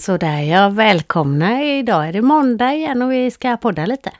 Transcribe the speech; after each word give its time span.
Sådär 0.00 0.40
ja, 0.42 0.68
välkomna. 0.68 1.62
Idag 1.64 2.08
är 2.08 2.12
det 2.12 2.22
måndag 2.22 2.72
igen 2.74 3.02
och 3.02 3.12
vi 3.12 3.30
ska 3.30 3.56
podda 3.56 3.86
lite. 3.86 4.10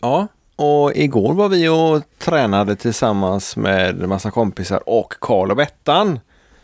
Ja, 0.00 0.28
och 0.56 0.92
igår 0.94 1.34
var 1.34 1.48
vi 1.48 1.68
och 1.68 2.02
tränade 2.18 2.76
tillsammans 2.76 3.56
med 3.56 4.02
en 4.02 4.08
massa 4.08 4.30
kompisar 4.30 4.88
och 4.88 5.14
Karl 5.20 5.50
och 5.50 5.56
Bettan. 5.56 6.20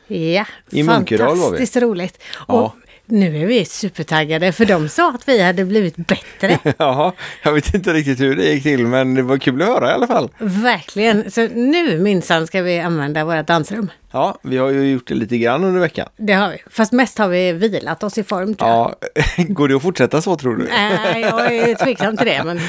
Ja, 0.06 0.46
I 0.70 0.82
Munkedal 0.82 1.26
var 1.26 1.34
vi. 1.34 1.40
fantastiskt 1.40 1.76
roligt. 1.76 2.22
Ja. 2.48 2.74
Nu 3.06 3.42
är 3.42 3.46
vi 3.46 3.64
supertaggade 3.64 4.52
för 4.52 4.64
de 4.64 4.88
sa 4.88 5.10
att 5.10 5.28
vi 5.28 5.42
hade 5.42 5.64
blivit 5.64 5.96
bättre. 5.96 6.58
Ja, 6.78 7.14
jag 7.42 7.52
vet 7.52 7.74
inte 7.74 7.92
riktigt 7.92 8.20
hur 8.20 8.36
det 8.36 8.44
gick 8.44 8.62
till 8.62 8.86
men 8.86 9.14
det 9.14 9.22
var 9.22 9.38
kul 9.38 9.62
att 9.62 9.68
höra 9.68 9.90
i 9.90 9.92
alla 9.92 10.06
fall. 10.06 10.30
Verkligen. 10.38 11.30
Så 11.30 11.48
nu 11.48 11.98
minsann 11.98 12.46
ska 12.46 12.62
vi 12.62 12.80
använda 12.80 13.24
våra 13.24 13.42
dansrum. 13.42 13.90
Ja, 14.12 14.38
vi 14.42 14.56
har 14.56 14.70
ju 14.70 14.90
gjort 14.90 15.08
det 15.08 15.14
lite 15.14 15.38
grann 15.38 15.64
under 15.64 15.80
veckan. 15.80 16.08
Det 16.16 16.32
har 16.32 16.50
vi. 16.50 16.58
Fast 16.70 16.92
mest 16.92 17.18
har 17.18 17.28
vi 17.28 17.52
vilat 17.52 18.02
oss 18.02 18.18
i 18.18 18.24
form 18.24 18.54
tror 18.54 18.70
jag. 18.70 18.94
Ja, 19.36 19.44
går 19.48 19.68
det 19.68 19.76
att 19.76 19.82
fortsätta 19.82 20.22
så 20.22 20.36
tror 20.36 20.56
du? 20.56 20.68
Nej, 20.68 21.20
jag 21.20 21.54
är 21.54 21.74
tveksam 21.74 22.16
till 22.16 22.26
det. 22.26 22.44
Men 22.44 22.60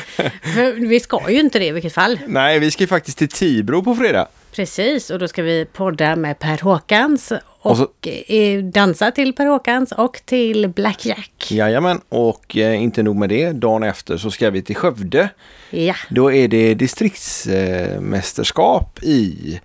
vi 0.90 1.00
ska 1.00 1.32
ju 1.32 1.40
inte 1.40 1.60
det 1.60 1.66
i 1.66 1.72
vilket 1.72 1.94
fall. 1.94 2.20
Nej, 2.28 2.60
vi 2.60 2.72
ska 2.72 2.84
ju 2.84 2.88
faktiskt 2.88 3.18
till 3.18 3.30
Tibro 3.30 3.84
på 3.84 3.96
fredag. 3.96 4.28
Precis, 4.56 5.10
och 5.10 5.20
då 5.20 5.28
ska 5.28 5.44
vi 5.44 5.66
podda 5.74 6.16
med 6.16 6.40
Per 6.40 6.58
Håkans 6.58 7.32
och, 7.32 7.40
Och 7.72 7.78
så- 7.78 7.90
eh, 8.28 8.64
dansa 8.64 9.12
till 9.12 9.34
Per 9.34 9.46
Håkans 9.46 9.92
och 9.92 10.22
till 10.26 10.68
Black 10.68 11.06
Jack. 11.06 11.48
Jajamän, 11.52 12.02
och 12.10 12.58
eh, 12.58 12.84
inte 12.84 13.04
nog 13.04 13.16
med 13.16 13.30
det, 13.30 13.52
dagen 13.52 13.84
efter 13.84 14.18
så 14.18 14.32
ska 14.32 14.50
vi 14.50 14.62
till 14.62 14.76
Skövde. 14.76 15.30
Ja, 15.70 15.96
Då 16.10 16.32
är 16.32 16.48
det 16.48 16.74
distriktsmästerskap 16.74 19.04
i, 19.04 19.60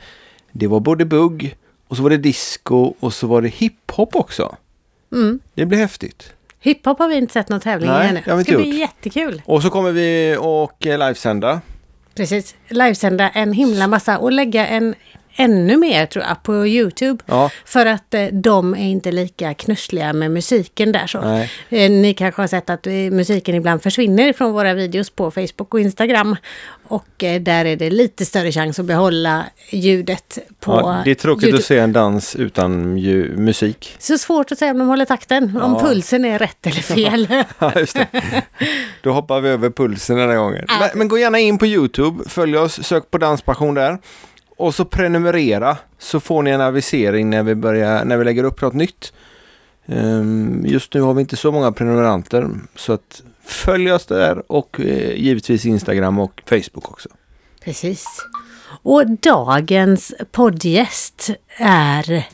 det 0.53 0.67
var 0.67 0.81
både 0.81 1.05
bugg 1.05 1.57
och 1.89 1.97
så 1.97 2.03
var 2.03 2.11
det 2.11 2.17
disco 2.17 2.95
och 3.01 3.15
så 3.15 3.27
var 3.27 3.43
det 3.43 3.49
hiphop 3.49 4.17
också. 4.17 4.57
mm. 5.13 5.41
Det 5.55 5.67
blir 5.67 5.79
häftigt. 5.79 6.33
hiphop 6.61 6.99
har 6.99 7.09
vi 7.09 7.17
inte 7.17 7.33
sett 7.33 7.49
någon 7.49 7.61
tävling 7.61 7.91
i 7.91 7.93
ännu. 7.93 8.23
det 8.27 8.45
ska 8.45 8.57
bli 8.57 8.79
jättekul. 8.79 9.43
Och 9.45 9.63
så 9.63 9.71
kommer 9.71 9.93
vi 9.93 10.37
och 10.41 10.87
eh, 10.87 10.99
livesända. 10.99 11.61
Precis, 12.15 12.55
livesända 12.69 13.29
en 13.29 13.53
himla 13.53 13.87
massa 13.87 14.19
och 14.19 14.33
lägga 14.33 14.67
en 14.67 14.95
ännu 15.35 15.77
mer 15.77 16.07
tror 16.07 16.25
jag 16.29 16.43
på 16.43 16.67
Youtube. 16.67 17.25
Ja. 17.27 17.51
För 17.65 17.87
att 17.87 18.15
eh, 18.15 18.25
de 18.33 18.75
är 18.75 18.79
inte 18.91 19.13
lika 19.13 19.55
knussliga 19.55 20.13
med 20.13 20.31
musiken 20.31 20.93
där 20.93 21.07
så. 21.07 21.19
Eh, 21.69 21.91
ni 21.91 22.15
kanske 22.15 22.43
har 22.43 22.47
sett 22.47 22.71
att 22.71 22.87
eh, 22.87 22.93
musiken 22.93 23.55
ibland 23.55 23.83
försvinner 23.83 24.33
från 24.33 24.53
våra 24.53 24.75
videos 24.75 25.11
på 25.11 25.31
Facebook 25.31 25.75
och 25.75 25.81
Instagram. 25.81 26.37
Och 26.89 27.25
eh, 27.25 27.41
där 27.41 27.65
är 27.65 27.77
det 27.77 27.91
lite 27.91 28.25
större 28.25 28.53
chans 28.53 28.79
att 28.79 28.85
behålla 28.85 29.45
ljudet 29.71 30.39
på 30.61 30.73
Ja, 30.73 31.03
det 31.05 31.11
är 31.11 31.15
tråkigt 31.15 31.43
YouTube. 31.45 31.59
att 31.59 31.65
se 31.65 31.79
en 31.79 31.93
dans 31.93 32.37
utan 32.37 32.95
musik. 33.45 33.97
Så 33.99 34.19
svårt 34.19 34.53
att 34.53 34.59
säga 34.59 34.71
om 34.71 34.79
de 34.79 34.89
håller 34.89 35.05
takten, 35.05 35.57
om 35.63 35.73
Ja. 35.73 35.81
pulsen 35.81 36.25
är 36.25 36.39
rätt 36.39 36.67
eller 36.67 36.83
fel. 36.83 37.29
Ja, 37.59 37.73
just 37.77 37.97
det. 37.97 38.07
Då 39.03 39.13
hoppar 39.13 39.41
vi 39.41 39.49
över 39.49 39.71
pulsen 39.71 40.17
den 40.17 40.29
här 40.31 40.37
gången. 40.37 40.65
Men, 40.81 40.89
men 40.95 41.09
gå 41.09 41.19
gärna 41.19 41.39
in 41.39 41.59
på 41.59 41.67
Youtube, 41.67 42.29
följ 42.29 42.57
oss, 42.57 42.85
sök 42.85 43.11
på 43.11 43.19
Danspassion 43.19 43.75
där. 43.75 43.99
Och 44.61 44.75
så 44.75 44.85
prenumerera 44.85 45.77
så 45.99 46.21
får 46.21 46.43
ni 46.43 46.51
en 46.51 46.61
avisering 46.61 47.31
när 47.31 47.43
vi, 47.43 47.55
börjar, 47.55 48.05
när 48.05 48.17
vi 48.17 48.25
lägger 48.25 48.45
upp 48.45 48.63
något 48.63 48.75
nytt. 48.75 49.13
Ehm, 49.87 50.63
just 50.67 50.95
nu 50.95 51.01
har 51.01 51.15
vi 51.15 51.21
inte 51.21 51.37
så 51.37 51.53
många 51.53 51.73
prenumeranter 51.73 52.49
så 52.77 52.93
att 52.93 53.23
följ 53.45 53.93
oss 53.93 54.07
där 54.07 54.53
och 54.53 54.81
eh, 54.81 55.15
givetvis 55.17 55.67
Instagram 55.67 56.19
och 56.19 56.43
Facebook 56.47 56.91
också. 56.91 57.09
Precis. 57.65 58.07
Och 58.83 59.11
dagens 59.11 60.15
poddgäst 60.33 61.31
är... 61.57 62.29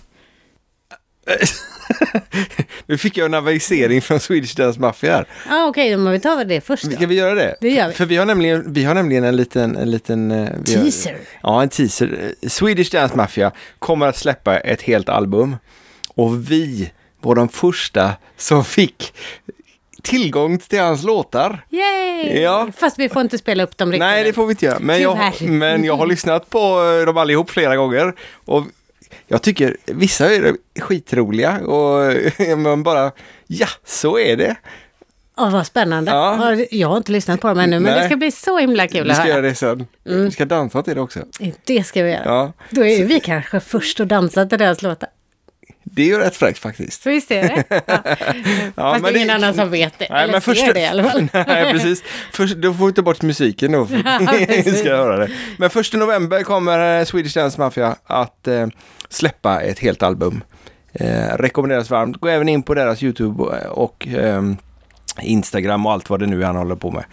Nu 2.87 2.99
fick 2.99 3.17
jag 3.17 3.25
en 3.25 3.35
avisering 3.35 4.03
från 4.03 4.21
Swedish 4.21 4.57
Dance 4.57 4.81
Mafia 4.81 5.13
här. 5.13 5.27
Ja 5.49 5.65
ah, 5.65 5.67
okej, 5.69 5.91
då 5.91 5.99
må 5.99 6.11
vi 6.11 6.21
ta 6.21 6.45
det 6.45 6.61
först 6.61 6.85
då. 6.85 6.91
Ska 6.91 7.07
vi 7.07 7.15
göra 7.15 7.35
det? 7.35 7.57
Det 7.61 7.69
gör 7.69 7.89
vi. 7.89 7.95
För 7.95 8.05
vi 8.07 8.17
har 8.17 8.27
nämligen, 8.27 8.73
vi 8.73 8.85
har 8.85 8.95
nämligen 8.95 9.25
en 9.25 9.37
liten... 9.37 9.77
En 9.77 9.91
liten 9.91 10.31
eh, 10.31 10.49
vi 10.65 10.75
har- 10.75 10.83
Teaser. 10.83 11.17
Ja, 11.43 11.63
en 11.63 11.69
teaser. 11.69 12.35
Swedish 12.49 12.93
Dance 12.93 13.17
Mafia 13.17 13.53
kommer 13.79 14.07
att 14.07 14.17
släppa 14.17 14.59
ett 14.59 14.83
helt 14.83 15.09
album. 15.09 15.57
Och 16.15 16.51
vi 16.51 16.93
var 17.21 17.35
de 17.35 17.49
första 17.49 18.13
som 18.37 18.65
fick 18.65 19.13
tillgång 20.03 20.59
till 20.59 20.81
hans 20.81 21.03
låtar. 21.05 21.67
Yay! 21.71 22.41
Ja. 22.41 22.69
Fast 22.77 22.99
vi 22.99 23.09
får 23.09 23.23
inte 23.23 23.39
spela 23.39 23.63
upp 23.63 23.77
dem 23.77 23.93
riktigt. 23.93 24.01
Nej, 24.01 24.25
det 24.25 24.33
får 24.33 24.47
vi 24.47 24.51
inte 24.51 24.67
göra. 24.67 24.79
Men 24.81 25.03
jag, 25.03 25.19
men 25.41 25.85
jag 25.85 25.97
har 25.97 26.07
lyssnat 26.07 26.51
på 26.51 26.59
eh, 27.01 27.07
dem 27.07 27.17
allihop 27.17 27.51
flera 27.51 27.77
gånger. 27.77 28.15
Och 28.45 28.65
jag 29.27 29.43
tycker 29.43 29.77
vissa 29.85 30.35
är 30.35 30.57
skitroliga 30.81 31.59
och 31.59 32.15
man 32.59 32.83
bara, 32.83 33.13
ja, 33.47 33.67
så 33.85 34.19
är 34.19 34.37
det. 34.37 34.57
Åh, 35.39 35.51
vad 35.53 35.67
spännande. 35.67 36.11
Ja. 36.11 36.55
Ja, 36.55 36.65
Jag 36.71 36.89
har 36.89 36.97
inte 36.97 37.13
lyssnat 37.13 37.41
på 37.41 37.49
dem 37.49 37.59
ännu, 37.59 37.81
men 37.81 37.93
Nej. 37.93 38.01
det 38.03 38.07
ska 38.07 38.17
bli 38.17 38.31
så 38.31 38.59
himla 38.59 38.89
kul 38.89 39.05
Vi 39.05 39.11
att 39.11 39.17
ska 39.17 39.23
höra. 39.25 39.33
göra 39.35 39.43
det 39.43 39.55
sen. 39.55 39.87
Vi 40.05 40.31
ska 40.31 40.45
dansa 40.45 40.83
till 40.83 40.95
det 40.95 41.01
också. 41.01 41.21
Det 41.65 41.83
ska 41.87 42.03
vi 42.03 42.11
göra. 42.11 42.23
Ja, 42.25 42.53
Då 42.71 42.85
är 42.85 42.99
ju 42.99 43.05
vi 43.05 43.21
kanske 43.21 43.61
först 43.61 44.01
att 44.01 44.09
dansa 44.09 44.47
till 44.47 44.59
deras 44.59 44.83
låtar. 44.83 45.09
Det 45.97 46.03
är 46.03 46.07
ju 46.07 46.19
rätt 46.19 46.37
fräckt 46.37 46.59
faktiskt. 46.59 47.03
Så 47.03 47.11
visst 47.11 47.31
är 47.31 47.43
det? 47.43 47.65
Ja. 47.87 48.03
Ja, 48.77 48.93
Fast 48.93 49.03
men 49.03 49.03
det 49.03 49.09
är 49.09 49.15
ingen 49.17 49.29
det- 49.29 49.35
annan 49.35 49.55
som 49.55 49.71
vet 49.71 49.99
det. 49.99 50.05
eller 50.05 50.33
ser 50.33 50.41
först- 50.41 50.75
det 50.75 50.81
i 50.81 50.87
alla 50.87 51.05
fall. 51.11 51.29
Nej, 51.47 51.73
precis. 51.73 52.03
Först, 52.33 52.57
då 52.57 52.75
får 52.75 52.87
vi 52.87 52.93
ta 52.93 53.03
bort 53.03 53.23
musiken 53.23 53.73
då. 53.73 53.87
Ska 54.77 54.97
höra 54.97 55.17
det. 55.17 55.31
Men 55.59 55.71
första 55.71 55.97
november 55.99 56.43
kommer 56.43 56.99
eh, 57.01 57.05
Swedish 57.05 57.35
Dance 57.35 57.61
Mafia 57.61 57.97
att 58.05 58.49
eh, 58.49 58.67
släppa 59.09 59.61
ett 59.61 59.79
helt 59.79 60.03
album. 60.03 60.43
Eh, 60.93 61.37
rekommenderas 61.37 61.91
varmt. 61.91 62.17
Gå 62.21 62.29
även 62.29 62.49
in 62.49 62.63
på 62.63 62.75
deras 62.75 63.03
YouTube 63.03 63.43
och, 63.43 63.83
och 63.85 64.07
ehm, 64.07 64.57
Instagram 65.23 65.87
och 65.87 65.93
allt 65.93 66.11
vad 66.11 66.21
det 66.21 66.27
nu 66.27 66.43
är 66.43 66.47
han 66.47 66.57
håller 66.57 66.75
på 66.77 66.91
med. 66.91 67.05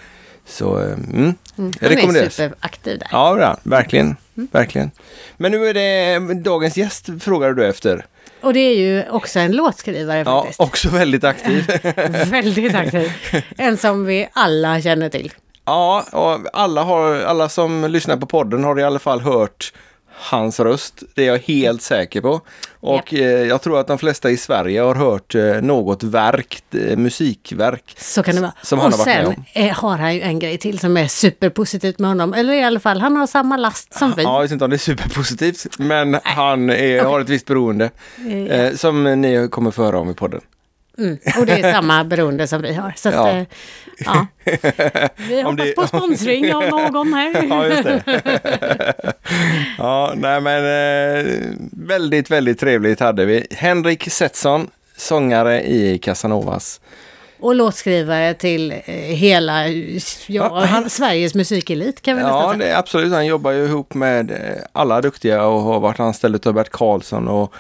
Så 0.46 0.80
eh, 0.80 0.86
mm, 0.86 1.34
Mm. 1.58 1.72
det 1.80 2.02
Han 2.06 2.16
är 2.16 2.30
superaktiv 2.30 3.00
där. 3.00 3.08
Ja, 3.12 3.58
verkligen. 3.64 4.16
Verkligen. 4.34 4.92
Men 5.38 5.52
nu 5.52 5.68
är 5.68 5.74
det 5.74 6.34
dagens 6.34 6.78
gäst 6.78 7.10
frågar 7.20 7.54
du 7.54 7.66
efter. 7.68 8.06
Och 8.44 8.54
det 8.54 8.60
är 8.60 8.76
ju 8.76 9.10
också 9.10 9.40
en 9.40 9.52
låtskrivare 9.52 10.24
Ja, 10.26 10.42
faktiskt. 10.42 10.60
också 10.60 10.90
väldigt 10.90 11.24
aktiv. 11.24 11.68
Väldigt 12.32 12.76
aktiv. 12.76 13.12
En 13.58 13.78
som 13.78 14.06
vi 14.06 14.30
alla 14.34 14.82
känner 14.82 15.10
till. 15.10 15.32
Ja, 15.66 16.06
och 16.12 16.40
alla, 16.54 16.84
har, 16.84 17.16
alla 17.16 17.50
som 17.50 17.84
lyssnar 17.92 18.18
på 18.18 18.26
podden 18.26 18.64
har 18.64 18.80
i 18.80 18.84
alla 18.84 19.00
fall 19.00 19.22
hört 19.22 19.74
hans 20.16 20.60
röst. 20.60 21.04
Det 21.16 21.24
är 21.24 21.28
jag 21.28 21.40
helt 21.40 21.82
säker 21.82 22.22
på. 22.22 22.42
Och 22.80 23.14
eh, 23.14 23.48
jag 23.48 23.62
tror 23.62 23.80
att 23.80 23.88
de 23.88 23.98
flesta 23.98 24.30
i 24.32 24.38
Sverige 24.38 24.82
har 24.82 24.96
hört 24.96 25.36
eh, 25.36 25.44
något 25.62 26.04
verk, 26.04 26.64
eh, 26.74 26.98
musikverk. 26.98 27.96
Så 27.98 28.24
kan 28.24 28.36
det 28.36 28.42
vara. 28.42 28.54
Som 28.62 28.80
han 28.80 28.94
och 28.94 29.00
har 29.00 29.06
varit 29.06 29.16
med 29.18 29.26
sen 29.26 29.36
om. 29.64 29.68
eh, 29.68 29.74
har 29.76 29.98
han 29.98 30.16
ju 30.16 30.22
en 30.22 30.40
grej 30.40 30.58
till 30.58 30.80
som 30.80 30.98
är 30.98 31.08
superpositivt 31.08 32.00
med 32.00 32.10
honom. 32.10 32.34
Eller 32.34 32.54
i 32.54 32.64
alla 32.64 32.80
fall, 32.80 33.02
han 33.02 33.16
har 33.18 33.28
samma 33.28 33.58
last 33.58 33.94
som 33.94 34.14
vi. 34.18 34.24
Ja, 34.24 34.34
jag 34.36 34.42
vet 34.42 34.52
inte 34.52 34.64
om 34.66 34.70
det 34.72 34.76
är 34.76 34.78
superpositivt, 34.78 35.66
men 35.80 36.20
han 36.24 36.70
är, 36.70 37.04
har 37.04 37.20
ett 37.20 37.30
visst 37.30 37.46
beroende. 37.46 37.90
Eh, 38.28 38.44
Eh, 38.44 38.74
som 38.76 39.04
ni 39.22 39.48
kommer 39.52 39.72
få 39.72 39.84
höra 39.84 40.00
om 40.00 40.10
i 40.10 40.14
podden. 40.14 40.42
Mm. 40.98 41.18
Och 41.40 41.46
det 41.46 41.52
är 41.60 41.72
samma 41.74 42.04
beroende 42.04 42.48
som 42.48 42.62
vi 42.62 42.74
har. 42.74 42.94
Så 42.98 43.10
att, 43.10 43.16
Ja. 43.16 43.30
eh, 43.32 43.44
ja. 44.06 44.28
Vi 45.18 45.42
hoppas 45.42 45.66
det- 45.66 45.76
på 45.76 45.88
sponsring 45.88 46.54
av 46.56 46.64
någon 46.70 47.14
här. 47.14 47.44
Ja, 47.50 47.68
just 47.68 47.84
det. 47.84 48.04
ja, 49.78 50.14
nej 50.16 50.42
men 50.42 50.66
eh, 50.66 51.26
väldigt, 51.72 52.32
väldigt 52.32 52.60
trevligt 52.60 53.00
hade 53.00 53.26
vi. 53.26 53.48
Henrik 53.52 54.12
Setson, 54.12 54.68
sångare 54.98 55.62
i 55.64 55.98
Casanovas. 55.98 56.82
Och 57.40 57.56
låtskrivare 57.56 58.34
till 58.34 58.72
eh, 58.72 58.94
hela 58.96 59.68
ja, 59.68 60.00
Ja, 60.28 60.66
han- 60.66 60.90
Sveriges 60.90 61.36
musikelit 61.36 62.02
kan 62.02 62.16
vi 62.16 62.22
Ja, 62.22 62.28
nästan 62.28 62.60
säga. 62.60 62.76
är 62.76 62.80
absolut. 62.80 63.14
Han 63.14 63.26
jobbar 63.26 63.52
ju 63.52 63.66
ihop 63.66 63.94
med 63.94 64.32
alla 64.72 65.02
duktiga 65.02 65.44
och 65.46 65.62
har 65.62 65.80
varit 65.80 66.00
anställd 66.00 66.48
av 66.48 66.54
Bert 66.54 66.70
Karlsson 66.70 67.28
och 67.28 67.54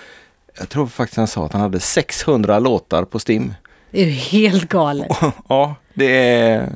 jag 0.59 0.69
tror 0.69 0.87
faktiskt 0.87 1.17
han 1.17 1.27
sa 1.27 1.45
att 1.45 1.53
han 1.53 1.61
hade 1.61 1.79
600 1.79 2.59
låtar 2.59 3.05
på 3.05 3.19
Stim. 3.19 3.53
Det 3.91 4.01
är 4.01 4.05
ju 4.05 4.11
helt 4.11 4.69
galet. 4.69 5.07
ja, 5.49 5.75
det 5.93 6.37
är 6.39 6.69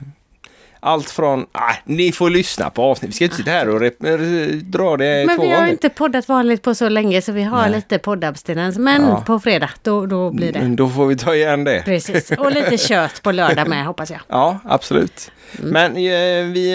allt 0.80 1.10
från... 1.10 1.40
Nej, 1.40 1.82
ni 1.86 2.12
får 2.12 2.30
lyssna 2.30 2.70
på 2.70 2.84
avsnitt. 2.84 3.10
Vi 3.10 3.14
ska 3.14 3.24
inte 3.24 3.36
sitta 3.38 3.52
här 3.52 3.70
och 3.70 3.84
eh, 3.84 4.48
dra 4.52 4.98
det 4.98 5.24
Men 5.28 5.36
två 5.38 5.44
vi 5.44 5.50
har 5.50 5.58
gånger. 5.58 5.72
inte 5.72 5.90
poddat 5.90 6.28
vanligt 6.30 6.62
på 6.62 6.76
så 6.76 6.90
länge 6.90 7.22
så 7.22 7.32
vi 7.32 7.44
har 7.44 7.62
Nej. 7.62 7.72
lite 7.72 7.98
poddabstinens. 8.00 8.78
Men 8.78 9.02
Ja. 9.04 9.24
på 9.26 9.40
fredag, 9.40 9.70
då, 9.84 10.06
då 10.06 10.32
blir 10.32 10.52
det. 10.54 10.60
Men 10.60 10.76
Då 10.76 10.90
får 10.90 11.06
vi 11.06 11.18
ta 11.18 11.36
igen 11.36 11.64
det. 11.64 11.82
Precis. 11.86 12.32
Och 12.32 12.52
lite 12.52 12.78
kött 12.88 13.24
på 13.24 13.32
lördag 13.32 13.68
med 13.68 13.86
hoppas 13.86 14.12
jag. 14.12 14.20
Ja, 14.28 14.60
absolut. 14.64 15.32
Mm. 15.60 15.72
Men 15.72 15.92
eh, 15.92 16.52
vi, 16.54 16.70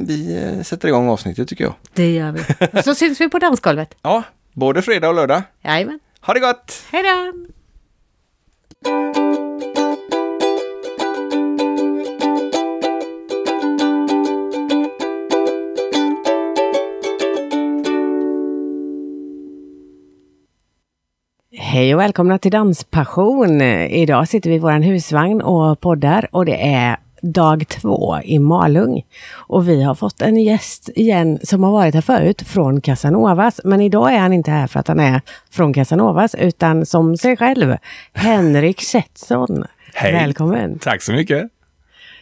eh, 0.00 0.06
vi 0.06 0.42
eh, 0.56 0.62
sätter 0.62 0.88
igång 0.88 1.08
avsnittet 1.08 1.48
tycker 1.48 1.64
jag. 1.64 1.74
Det 1.94 2.10
gör 2.14 2.32
vi. 2.32 2.78
Och 2.78 2.84
så 2.84 2.94
syns 2.94 3.20
vi 3.20 3.28
på 3.28 3.38
dansgolvet. 3.38 3.94
Ja, 4.02 4.22
både 4.52 4.82
fredag 4.82 5.08
och 5.08 5.14
lördag. 5.14 5.42
Jajamän. 5.64 6.00
Ha 6.26 6.34
det 6.34 6.40
gott! 6.40 6.86
Hej 6.92 7.02
då! 7.02 7.32
Hej 21.52 21.94
och 21.94 22.00
välkomna 22.00 22.38
till 22.38 22.50
Danspassion. 22.50 23.60
Idag 23.60 24.28
sitter 24.28 24.50
vi 24.50 24.56
i 24.56 24.58
vår 24.58 24.82
husvagn 24.82 25.42
och 25.42 25.80
poddar 25.80 26.28
och 26.32 26.44
det 26.44 26.74
är 26.74 26.96
dag 27.32 27.68
två 27.68 28.20
i 28.24 28.38
Malung. 28.38 29.02
Och 29.34 29.68
vi 29.68 29.82
har 29.82 29.94
fått 29.94 30.22
en 30.22 30.36
gäst 30.36 30.90
igen 30.94 31.38
som 31.42 31.62
har 31.62 31.72
varit 31.72 31.94
här 31.94 32.02
förut 32.02 32.42
från 32.42 32.80
Casanovas. 32.80 33.60
Men 33.64 33.80
idag 33.80 34.14
är 34.14 34.18
han 34.18 34.32
inte 34.32 34.50
här 34.50 34.66
för 34.66 34.80
att 34.80 34.88
han 34.88 35.00
är 35.00 35.20
från 35.50 35.72
Casanovas 35.72 36.34
utan 36.34 36.86
som 36.86 37.16
sig 37.16 37.36
själv. 37.36 37.76
Henrik 38.12 38.80
Setson. 38.80 39.64
Hej! 39.94 40.12
Välkommen! 40.12 40.78
Tack 40.78 41.02
så 41.02 41.12
mycket! 41.12 41.53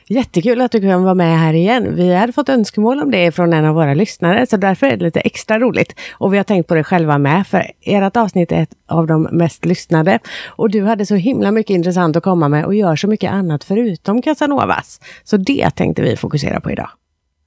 Jättekul 0.07 0.61
att 0.61 0.73
du 0.73 0.81
kan 0.81 1.03
vara 1.03 1.15
med 1.15 1.39
här 1.39 1.55
igen. 1.55 1.95
Vi 1.95 2.15
hade 2.15 2.33
fått 2.33 2.49
önskemål 2.49 3.03
om 3.03 3.11
det 3.11 3.33
från 3.33 3.53
en 3.53 3.65
av 3.65 3.75
våra 3.75 3.95
lyssnare, 3.95 4.47
så 4.47 4.57
därför 4.57 4.87
är 4.87 4.97
det 4.97 5.05
lite 5.05 5.21
extra 5.21 5.59
roligt. 5.59 5.95
Och 6.13 6.33
vi 6.33 6.37
har 6.37 6.45
tänkt 6.45 6.67
på 6.67 6.75
det 6.75 6.85
själva 6.85 7.19
med, 7.19 7.47
för 7.47 7.71
ert 7.81 8.17
avsnitt 8.17 8.53
är 8.53 8.63
ett 8.63 8.75
av 8.89 9.07
de 9.07 9.23
mest 9.23 9.65
lyssnade. 9.65 10.19
Och 10.47 10.71
du 10.71 10.85
hade 10.85 11.07
så 11.07 11.15
himla 11.15 11.51
mycket 11.51 11.75
intressant 11.75 12.17
att 12.17 12.23
komma 12.23 12.49
med 12.49 12.65
och 12.65 12.75
gör 12.75 12.97
så 12.97 13.09
mycket 13.09 13.33
annat 13.33 13.65
förutom 13.65 14.23
Casanovas. 14.23 15.01
Så 15.25 15.37
det 15.37 15.71
tänkte 15.71 16.03
vi 16.03 16.17
fokusera 16.17 16.61
på 16.61 16.71
idag. 16.71 16.89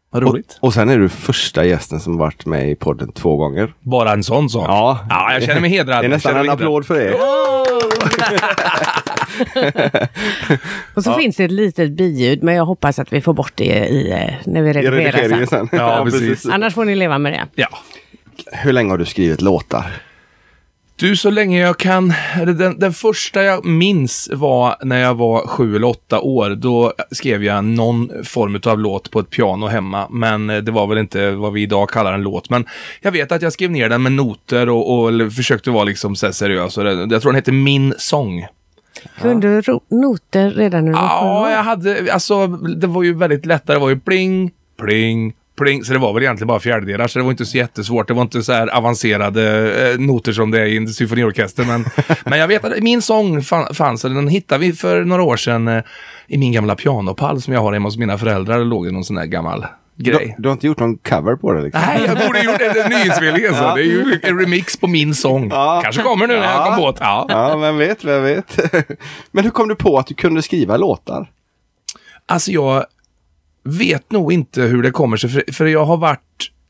Vad 0.10 0.24
roligt. 0.24 0.58
Och, 0.62 0.68
och 0.68 0.74
sen 0.74 0.90
är 0.90 0.98
du 0.98 1.10
första 1.10 1.66
gästen 1.66 2.00
som 2.00 2.18
varit 2.18 2.46
med 2.46 2.72
i 2.72 2.76
podden 2.76 3.12
två 3.12 3.38
gånger. 3.38 3.74
Bara 3.80 4.12
en 4.12 4.24
sån 4.24 4.50
sak? 4.50 4.66
Ja. 4.68 5.00
Ja, 5.10 5.34
jag 5.34 5.44
känner 5.44 5.62
mig 5.62 5.70
hedrad. 5.70 6.04
Det 6.04 6.08
är 6.08 6.10
nästan 6.10 6.38
en 6.38 6.50
applåd 6.50 6.86
för 6.86 6.96
det. 6.96 7.14
och 10.94 11.04
så 11.04 11.10
ja. 11.10 11.18
finns 11.18 11.36
det 11.36 11.44
ett 11.44 11.52
litet 11.52 11.92
biljud, 11.92 12.44
men 12.44 12.56
jag 12.56 12.66
hoppas 12.66 13.00
att 13.00 13.14
vi 13.14 13.22
får 13.22 13.34
bort 13.34 13.54
det 13.56 13.88
i, 13.88 14.12
eh, 14.12 14.34
när 14.46 14.62
vi 14.62 14.74
redigerar 14.74 15.30
sen. 15.30 15.48
sen. 15.48 15.70
Ja, 15.72 16.04
precis. 16.12 16.46
Annars 16.46 16.74
får 16.74 16.86
ni 16.86 16.96
leva 16.96 17.18
med 17.18 17.34
det. 17.34 17.48
Ja. 17.56 17.68
Hur 18.52 18.74
länge 18.74 18.90
har 18.90 18.98
du 18.98 19.06
skrivit 19.06 19.42
låtar? 19.42 20.02
Du, 20.98 21.16
så 21.16 21.30
länge 21.30 21.60
jag 21.60 21.78
kan. 21.78 22.14
Den, 22.36 22.80
den, 22.80 22.94
första 22.94 23.44
jag 23.44 23.66
minns 23.66 24.30
var 24.34 24.76
när 24.82 25.02
jag 25.02 25.16
var 25.16 25.48
sju 25.48 25.76
eller 25.76 25.88
åtta 25.88 26.20
år. 26.20 26.50
Då 26.50 26.94
skrev 27.12 27.44
jag 27.44 27.66
någon 27.66 28.12
form 28.24 28.60
av 28.66 28.80
låt 28.80 29.12
på 29.12 29.20
ett 29.20 29.30
piano 29.30 29.68
hemma. 29.68 30.08
Men 30.10 30.48
det 30.48 30.72
var 30.72 30.88
väl 30.88 30.98
inte 30.98 31.32
vad 31.32 31.54
vi 31.54 31.62
idag 31.62 31.90
kallar 31.90 32.14
en 32.14 32.22
låt. 32.22 32.50
Men 32.50 32.66
jag 33.02 33.12
vet 33.12 33.32
att 33.32 33.42
jag 33.42 33.54
skrev 33.54 33.72
ner 33.72 33.90
den 33.90 34.04
med 34.04 34.12
noter 34.12 34.70
och, 34.70 35.00
och 35.00 35.34
försökte 35.34 35.72
vara 35.72 35.84
liksom 35.84 36.16
så 36.16 36.34
seriös. 36.34 36.78
Jag 36.78 37.22
tror 37.22 37.32
den 37.32 37.36
hette 37.36 37.52
Min 37.52 37.94
sång. 37.98 38.46
Kunde 39.22 39.62
du 39.62 39.80
noter 39.90 40.50
redan 40.50 40.86
när 40.86 40.92
du 40.92 40.98
Ja, 40.98 41.52
jag 41.52 41.64
hade, 41.64 42.14
alltså 42.14 42.48
det 42.48 42.88
var 42.88 43.04
ju 43.04 43.14
väldigt 43.14 43.46
lätt. 43.46 43.68
Det 43.68 43.80
var 43.80 43.90
ju 43.90 44.00
pling, 44.00 44.52
pling, 44.80 45.34
pling. 45.58 45.84
Så 45.84 45.94
det 45.94 46.00
var 46.00 46.14
väl 46.14 46.24
egentligen 46.24 46.48
bara 46.48 46.60
fjärdedelar, 46.60 47.08
så 47.08 47.20
det 47.20 47.24
var 47.24 47.32
inte 47.32 47.46
så 47.46 47.58
jättesvårt. 47.58 48.08
Det 48.08 48.14
var 48.14 48.22
inte 48.22 48.44
så 48.44 48.54
här 48.54 48.68
avancerade 48.68 49.74
eh, 49.92 50.00
noter 50.00 50.32
som 50.32 50.52
det 50.52 50.62
är 50.62 50.66
i 50.66 50.78
en 50.78 50.88
symfoniorkester. 50.88 51.66
Men, 51.66 51.86
men 52.26 52.40
jag 52.40 52.48
vet 52.48 52.66
att 52.66 52.84
min 52.84 53.02
sång 53.02 53.42
fanns, 53.74 54.02
den 54.02 54.28
hittade 54.28 54.62
vi 54.62 54.74
för 54.74 55.04
några 55.04 55.24
år 55.24 55.38
sedan 55.38 55.68
eh, 55.68 55.84
i 56.28 56.38
min 56.38 56.52
gamla 56.52 56.76
pianopall 56.76 57.42
som 57.42 57.54
jag 57.54 57.62
har 57.62 57.74
hemma 57.74 57.88
hos 57.88 57.98
mina 57.98 58.18
föräldrar. 58.18 58.60
Det 58.60 58.66
låg 58.66 58.88
i 58.88 58.92
någon 58.92 59.04
sån 59.04 59.16
där 59.16 59.26
gammal 59.26 59.66
grej. 59.98 60.36
Du, 60.38 60.44
du, 60.44 60.50
har 60.50 60.54
inte 60.54 60.68
gjort 60.68 60.80
någon 60.80 60.98
cover 60.98 61.36
på 61.36 61.54
det? 61.54 61.62
Liksom. 61.62 61.82
Nej, 61.88 62.04
jag 62.06 62.18
borde 62.28 62.44
gjort 62.44 62.62
en 62.62 62.90
nyinspelning. 62.90 63.46
Alltså. 63.46 63.64
Ja. 63.64 63.76
Det 63.76 63.82
är 63.82 63.86
ju 63.86 64.20
en 64.24 64.40
remix 64.40 64.78
på 64.78 64.88
min 64.88 65.16
sång. 65.16 65.50
Ja. 65.50 65.82
Kanske 65.84 66.02
kommer 66.02 66.28
nu 66.28 66.34
när 66.34 66.44
jag 66.44 66.66
kom 66.66 66.76
båt. 66.76 66.98
Ja. 67.00 67.26
ja, 67.30 67.58
vem 67.58 67.78
vet, 67.78 68.04
vem 68.04 68.24
vet. 68.24 68.60
Men 69.32 69.44
hur 69.44 69.52
kom 69.52 69.68
du 69.68 69.76
på 69.76 69.98
att 69.98 70.08
du 70.08 70.14
kunde 70.14 70.42
skriva 70.42 70.78
låtar? 70.78 71.32
Alltså 72.26 72.52
jag 72.52 72.86
vet 73.64 74.12
nog 74.12 74.34
inte 74.34 74.62
hur 74.62 74.84
det 74.84 74.92
kommer 74.92 75.18
sig, 75.18 75.30
för, 75.30 75.44
för 75.54 75.66
jag 75.66 75.86
har 75.86 75.98
varit 75.98 76.22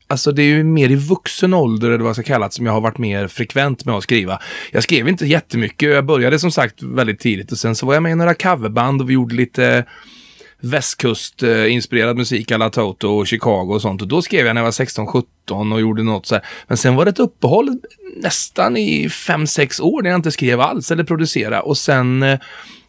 Alltså 0.08 0.32
det 0.32 0.42
är 0.42 0.46
ju 0.46 0.64
mer 0.64 0.90
i 0.90 0.94
vuxen 0.94 1.54
ålder, 1.54 1.88
eller 1.88 1.98
vad 1.98 2.08
jag 2.08 2.16
ska 2.16 2.22
kalla 2.22 2.46
det, 2.46 2.52
som 2.52 2.66
jag 2.66 2.72
har 2.72 2.80
varit 2.80 2.98
mer 2.98 3.28
frekvent 3.28 3.84
med 3.84 3.94
att 3.94 4.02
skriva. 4.02 4.40
Jag 4.72 4.82
skrev 4.82 5.08
inte 5.08 5.26
jättemycket. 5.26 5.88
Jag 5.94 6.06
började 6.06 6.38
som 6.38 6.50
sagt 6.50 6.82
väldigt 6.82 7.20
tidigt 7.20 7.52
och 7.52 7.58
sen 7.58 7.74
så 7.74 7.86
var 7.86 7.94
jag 7.94 8.02
med 8.02 8.12
i 8.12 8.14
några 8.14 8.34
coverband 8.34 9.00
och 9.00 9.10
vi 9.10 9.14
gjorde 9.14 9.34
lite 9.34 9.84
västkustinspirerad 10.60 12.16
musik 12.16 12.50
alla 12.50 12.70
Toto 12.70 13.08
och 13.08 13.26
Chicago 13.26 13.74
och 13.74 13.82
sånt. 13.82 14.02
Och 14.02 14.08
då 14.08 14.22
skrev 14.22 14.46
jag 14.46 14.54
när 14.54 14.60
jag 14.60 14.66
var 14.66 14.70
16-17 14.70 15.72
och 15.72 15.80
gjorde 15.80 16.02
något 16.02 16.26
så 16.26 16.34
här. 16.34 16.44
Men 16.66 16.76
sen 16.76 16.94
var 16.94 17.04
det 17.04 17.10
ett 17.10 17.18
uppehåll 17.18 17.78
nästan 18.22 18.76
i 18.76 19.08
5-6 19.08 19.82
år 19.82 20.02
när 20.02 20.10
jag 20.10 20.18
inte 20.18 20.32
skrev 20.32 20.60
alls 20.60 20.90
eller 20.90 21.04
producerade. 21.04 21.60
Och 21.60 21.78
sen 21.78 22.22
eh, 22.22 22.38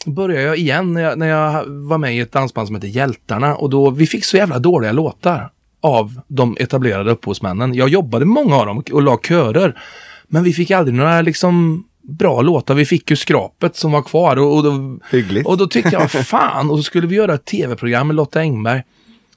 började 0.06 0.44
jag 0.44 0.58
igen 0.58 0.94
när 0.94 1.02
jag, 1.02 1.18
när 1.20 1.28
jag 1.28 1.66
var 1.66 1.98
med 1.98 2.16
i 2.16 2.20
ett 2.20 2.32
dansband 2.32 2.68
som 2.68 2.76
heter 2.76 2.88
Hjältarna. 2.88 3.56
Och 3.56 3.70
då, 3.70 3.90
vi 3.90 4.08
fick 4.08 4.26
så 4.26 4.38
jävla 4.38 4.60
dåliga 4.60 4.92
låtar 4.92 5.52
av 5.82 6.22
de 6.28 6.58
etablerade 6.60 7.12
upphovsmännen. 7.12 7.74
Jag 7.74 7.90
jobbade 7.90 8.26
med 8.26 8.34
många 8.34 8.56
av 8.56 8.66
dem 8.66 8.84
och 8.92 9.02
la 9.02 9.18
körer. 9.18 9.80
Men 10.28 10.44
vi 10.44 10.54
fick 10.54 10.72
aldrig 10.72 10.96
några 10.96 11.22
liksom 11.22 11.84
bra 12.08 12.42
låtar. 12.42 12.76
Vi 12.76 12.86
fick 12.86 13.10
ju 13.10 13.16
skrapet 13.16 13.76
som 13.76 13.92
var 13.92 14.02
kvar. 14.02 14.38
Och, 14.38 14.56
och, 14.56 14.64
då, 14.64 15.00
och 15.46 15.58
då 15.58 15.68
tyckte 15.68 15.90
jag, 15.92 16.12
fan, 16.12 16.70
och 16.70 16.78
så 16.78 16.84
skulle 16.84 17.08
vi 17.08 17.16
göra 17.16 17.34
ett 17.34 17.46
tv-program 17.46 18.08
med 18.08 18.16
Lotta 18.16 18.40
Engberg. 18.40 18.84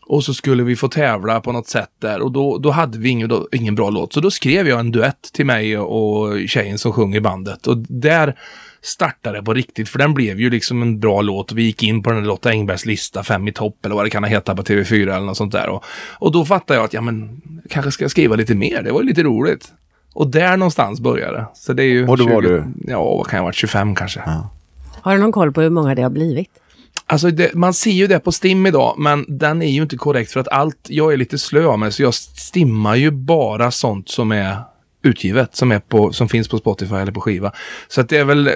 Och 0.03 0.25
så 0.25 0.35
skulle 0.35 0.63
vi 0.63 0.77
få 0.77 0.89
tävla 0.89 1.41
på 1.41 1.53
något 1.53 1.69
sätt 1.69 1.91
där 2.01 2.21
och 2.21 2.33
då, 2.33 2.59
då 2.59 2.71
hade 2.71 2.99
vi 2.99 3.09
ingen, 3.09 3.29
då, 3.29 3.49
ingen 3.53 3.75
bra 3.75 3.91
låt. 3.91 4.13
Så 4.13 4.21
då 4.21 4.31
skrev 4.31 4.69
jag 4.69 4.81
en 4.81 4.93
duett 4.93 5.33
till 5.33 5.47
mig 5.47 5.79
och 5.79 6.49
tjejen 6.49 6.79
som 6.79 6.93
sjunger 6.93 7.17
i 7.17 7.21
bandet. 7.21 7.67
Och 7.67 7.79
där 7.79 8.35
startade 8.83 9.39
det 9.39 9.45
på 9.45 9.55
riktigt, 9.55 9.89
för 9.89 9.99
den 9.99 10.15
blev 10.15 10.41
ju 10.41 10.51
liksom 10.51 10.83
en 10.83 11.01
bra 11.01 11.23
låt. 11.23 11.53
Vi 11.53 11.63
gick 11.63 11.83
in 11.83 12.03
på 12.03 12.11
den 12.11 12.25
Lotta 12.25 12.51
Engbergs 12.51 12.87
lista, 12.87 13.23
Fem 13.23 13.49
i 13.49 13.53
topp 13.53 13.85
eller 13.85 13.95
vad 13.95 14.07
det 14.07 14.11
kan 14.11 14.25
heta 14.25 14.57
på 14.57 14.63
TV4 14.63 15.03
eller 15.03 15.27
något 15.27 15.37
sånt 15.37 15.53
där. 15.53 15.69
Och, 15.69 15.85
och 16.19 16.33
då 16.33 16.45
fattade 16.45 16.79
jag 16.79 16.85
att, 16.85 16.93
ja 16.93 17.01
men, 17.01 17.41
kanske 17.69 17.91
ska 17.91 18.05
jag 18.05 18.11
skriva 18.11 18.37
lite 18.37 18.55
mer. 18.55 18.83
Det 18.83 18.93
var 18.93 19.01
ju 19.01 19.07
lite 19.07 19.23
roligt. 19.23 19.73
Och 20.21 20.27
där 20.27 20.57
någonstans 20.57 21.01
började 21.01 21.37
det. 21.37 21.47
Så 21.55 21.73
det 21.73 21.83
är 21.83 21.87
ju... 21.87 22.09
Och 22.09 22.19
då 22.19 22.25
20, 22.25 22.35
var 22.35 22.43
du? 22.43 22.65
Ja, 22.87 23.17
vad 23.17 23.27
kan 23.27 23.37
jag 23.37 23.43
ha 23.43 23.47
varit? 23.47 23.55
25 23.55 23.95
kanske. 23.95 24.23
Ja. 24.27 24.51
Har 25.03 25.15
du 25.15 25.21
någon 25.21 25.33
koll 25.33 25.53
på 25.53 25.61
hur 25.61 25.71
många 25.71 25.95
det 25.95 26.03
har 26.03 26.11
blivit? 26.11 26.49
Alltså 27.07 27.31
det, 27.31 27.55
man 27.55 27.75
ser 27.75 27.91
ju 27.91 28.07
det 28.07 28.19
på 28.19 28.33
Stim 28.33 28.67
idag, 28.67 28.95
men 28.99 29.25
den 29.29 29.63
är 29.63 29.71
ju 29.71 29.83
inte 29.83 29.97
korrekt 29.97 30.33
för 30.33 30.41
att 30.41 30.49
allt, 30.49 30.77
jag 30.89 31.13
är 31.13 31.17
lite 31.17 31.39
slö 31.39 31.67
av 31.67 31.79
mig, 31.79 31.93
så 31.93 32.03
jag 32.03 32.15
stimmar 32.15 32.97
ju 32.97 33.11
bara 33.11 33.71
sånt 33.71 34.09
som 34.09 34.33
är 34.33 34.57
utgivet, 35.03 35.57
som, 35.57 35.73
är 35.73 35.79
på, 35.79 36.13
som 36.13 36.29
finns 36.29 36.49
på 36.49 36.59
Spotify 36.59 36.95
eller 36.95 37.13
på 37.13 37.21
skiva. 37.21 37.53
Så 37.89 38.01
att 38.01 38.09
det 38.09 38.17
är 38.17 38.25
väl 38.25 38.49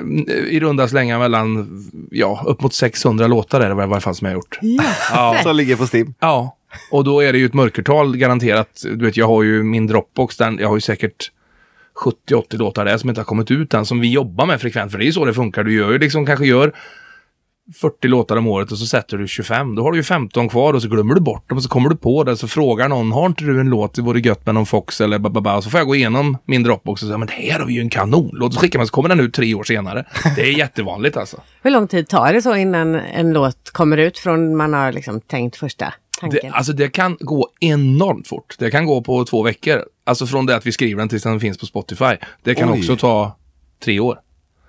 i 0.49 0.61
runda 0.61 0.88
slängar 0.88 1.19
mellan, 1.19 1.69
ja, 2.11 2.44
upp 2.46 2.62
mot 2.62 2.75
600 2.75 3.26
låtar 3.26 3.61
är 3.61 3.75
det 3.75 3.84
i 3.84 3.87
varje 3.87 4.00
fall 4.00 4.14
som 4.14 4.25
jag 4.25 4.32
har 4.32 4.37
gjort. 4.37 4.58
Yes. 4.62 4.87
Ja. 5.12 5.37
Som 5.43 5.56
ligger 5.56 5.76
på 5.76 5.87
Stim. 5.87 6.14
Ja, 6.20 6.56
och 6.90 7.05
då 7.05 7.20
är 7.20 7.32
det 7.32 7.38
ju 7.38 7.46
ett 7.46 7.55
mörkertal 7.55 8.16
garanterat. 8.16 8.82
Du 8.82 9.05
vet, 9.05 9.16
jag 9.16 9.26
har 9.26 9.43
ju 9.43 9.62
min 9.62 9.87
Dropbox, 9.87 10.37
den, 10.37 10.58
jag 10.58 10.69
har 10.69 10.76
ju 10.76 10.81
säkert 10.81 11.31
70-80 12.29 12.58
låtar 12.58 12.85
där 12.85 12.96
som 12.96 13.08
inte 13.08 13.20
har 13.20 13.26
kommit 13.26 13.50
ut 13.50 13.75
än, 13.75 13.87
som 13.87 14.00
vi 14.00 14.12
jobbar 14.12 14.46
med 14.46 14.61
frekvent. 14.61 14.93
För 14.93 14.99
det 14.99 15.05
är 15.05 15.06
ju 15.06 15.12
så 15.12 15.25
det 15.25 15.35
funkar. 15.35 15.64
Du 15.64 15.75
gör 15.75 15.93
ju 15.93 15.99
liksom, 15.99 16.26
kanske 16.26 16.46
gör 16.46 16.73
40 17.80 18.09
låtar 18.09 18.37
om 18.37 18.47
året 18.47 18.73
och 18.73 18.78
så 18.78 18.87
sätter 18.87 19.19
du 19.19 19.28
25. 19.28 19.75
Då 19.75 19.83
har 19.83 19.92
du 19.92 19.99
ju 19.99 20.02
15 20.02 20.49
kvar 20.49 20.75
och 20.75 20.83
så 20.83 20.88
glömmer 20.88 21.14
du 21.14 21.21
bort 21.21 21.49
dem 21.49 21.59
och 21.59 21.62
så 21.62 21.69
kommer 21.69 21.90
du 21.90 21.97
på 21.97 22.25
det 22.25 22.37
så 22.37 22.49
frågar 22.49 22.88
någon, 22.88 23.12
har 23.12 23.26
inte 23.26 23.45
du 23.45 23.61
en 23.61 23.69
låt, 23.69 23.95
det 23.95 24.02
vore 24.02 24.21
gött 24.21 24.47
med 24.47 24.54
någon 24.54 24.66
Fox 24.66 25.00
eller 25.00 25.19
bababa. 25.19 25.62
Så 25.62 25.71
får 25.71 25.80
jag 25.80 25.87
gå 25.87 25.95
igenom 25.95 26.38
min 26.45 26.62
Dropbox 26.62 27.02
och 27.02 27.07
säga, 27.07 27.19
men 27.19 27.28
här 27.28 27.59
har 27.59 27.66
vi 27.66 27.75
ju 27.75 27.80
en 27.80 27.90
kanonlåt. 27.90 28.54
Så 28.54 28.61
skickar 28.61 28.78
man 28.78 28.87
så 28.87 28.92
kommer 28.92 29.09
den 29.09 29.21
ut 29.21 29.35
tre 29.35 29.54
år 29.54 29.64
senare. 29.64 30.04
Det 30.37 30.42
är 30.42 30.59
jättevanligt 30.59 31.16
alltså. 31.16 31.40
Hur 31.62 31.71
lång 31.71 31.88
tid 31.88 32.09
tar 32.09 32.33
det 32.33 32.42
så 32.42 32.57
innan 32.57 32.95
en 32.95 33.33
låt 33.33 33.71
kommer 33.71 33.97
ut 33.97 34.19
från 34.19 34.57
man 34.57 34.75
har 34.75 34.92
liksom 34.92 35.21
tänkt 35.21 35.57
första? 35.57 35.95
Det, 36.23 36.50
alltså 36.52 36.73
det 36.73 36.88
kan 36.88 37.16
gå 37.21 37.49
enormt 37.61 38.28
fort. 38.28 38.54
Det 38.59 38.71
kan 38.71 38.87
gå 38.87 39.02
på 39.02 39.25
två 39.25 39.42
veckor. 39.42 39.85
Alltså 40.04 40.26
från 40.26 40.47
det 40.47 40.56
att 40.56 40.66
vi 40.66 40.73
skriver 40.73 40.99
den 40.99 41.09
tills 41.09 41.23
den 41.23 41.40
finns 41.40 41.59
på 41.59 41.66
Spotify. 41.66 42.16
Det 42.42 42.54
kan 42.54 42.73
Oj. 42.73 42.78
också 42.78 42.97
ta 42.97 43.37
tre 43.85 44.00
år. 44.00 44.18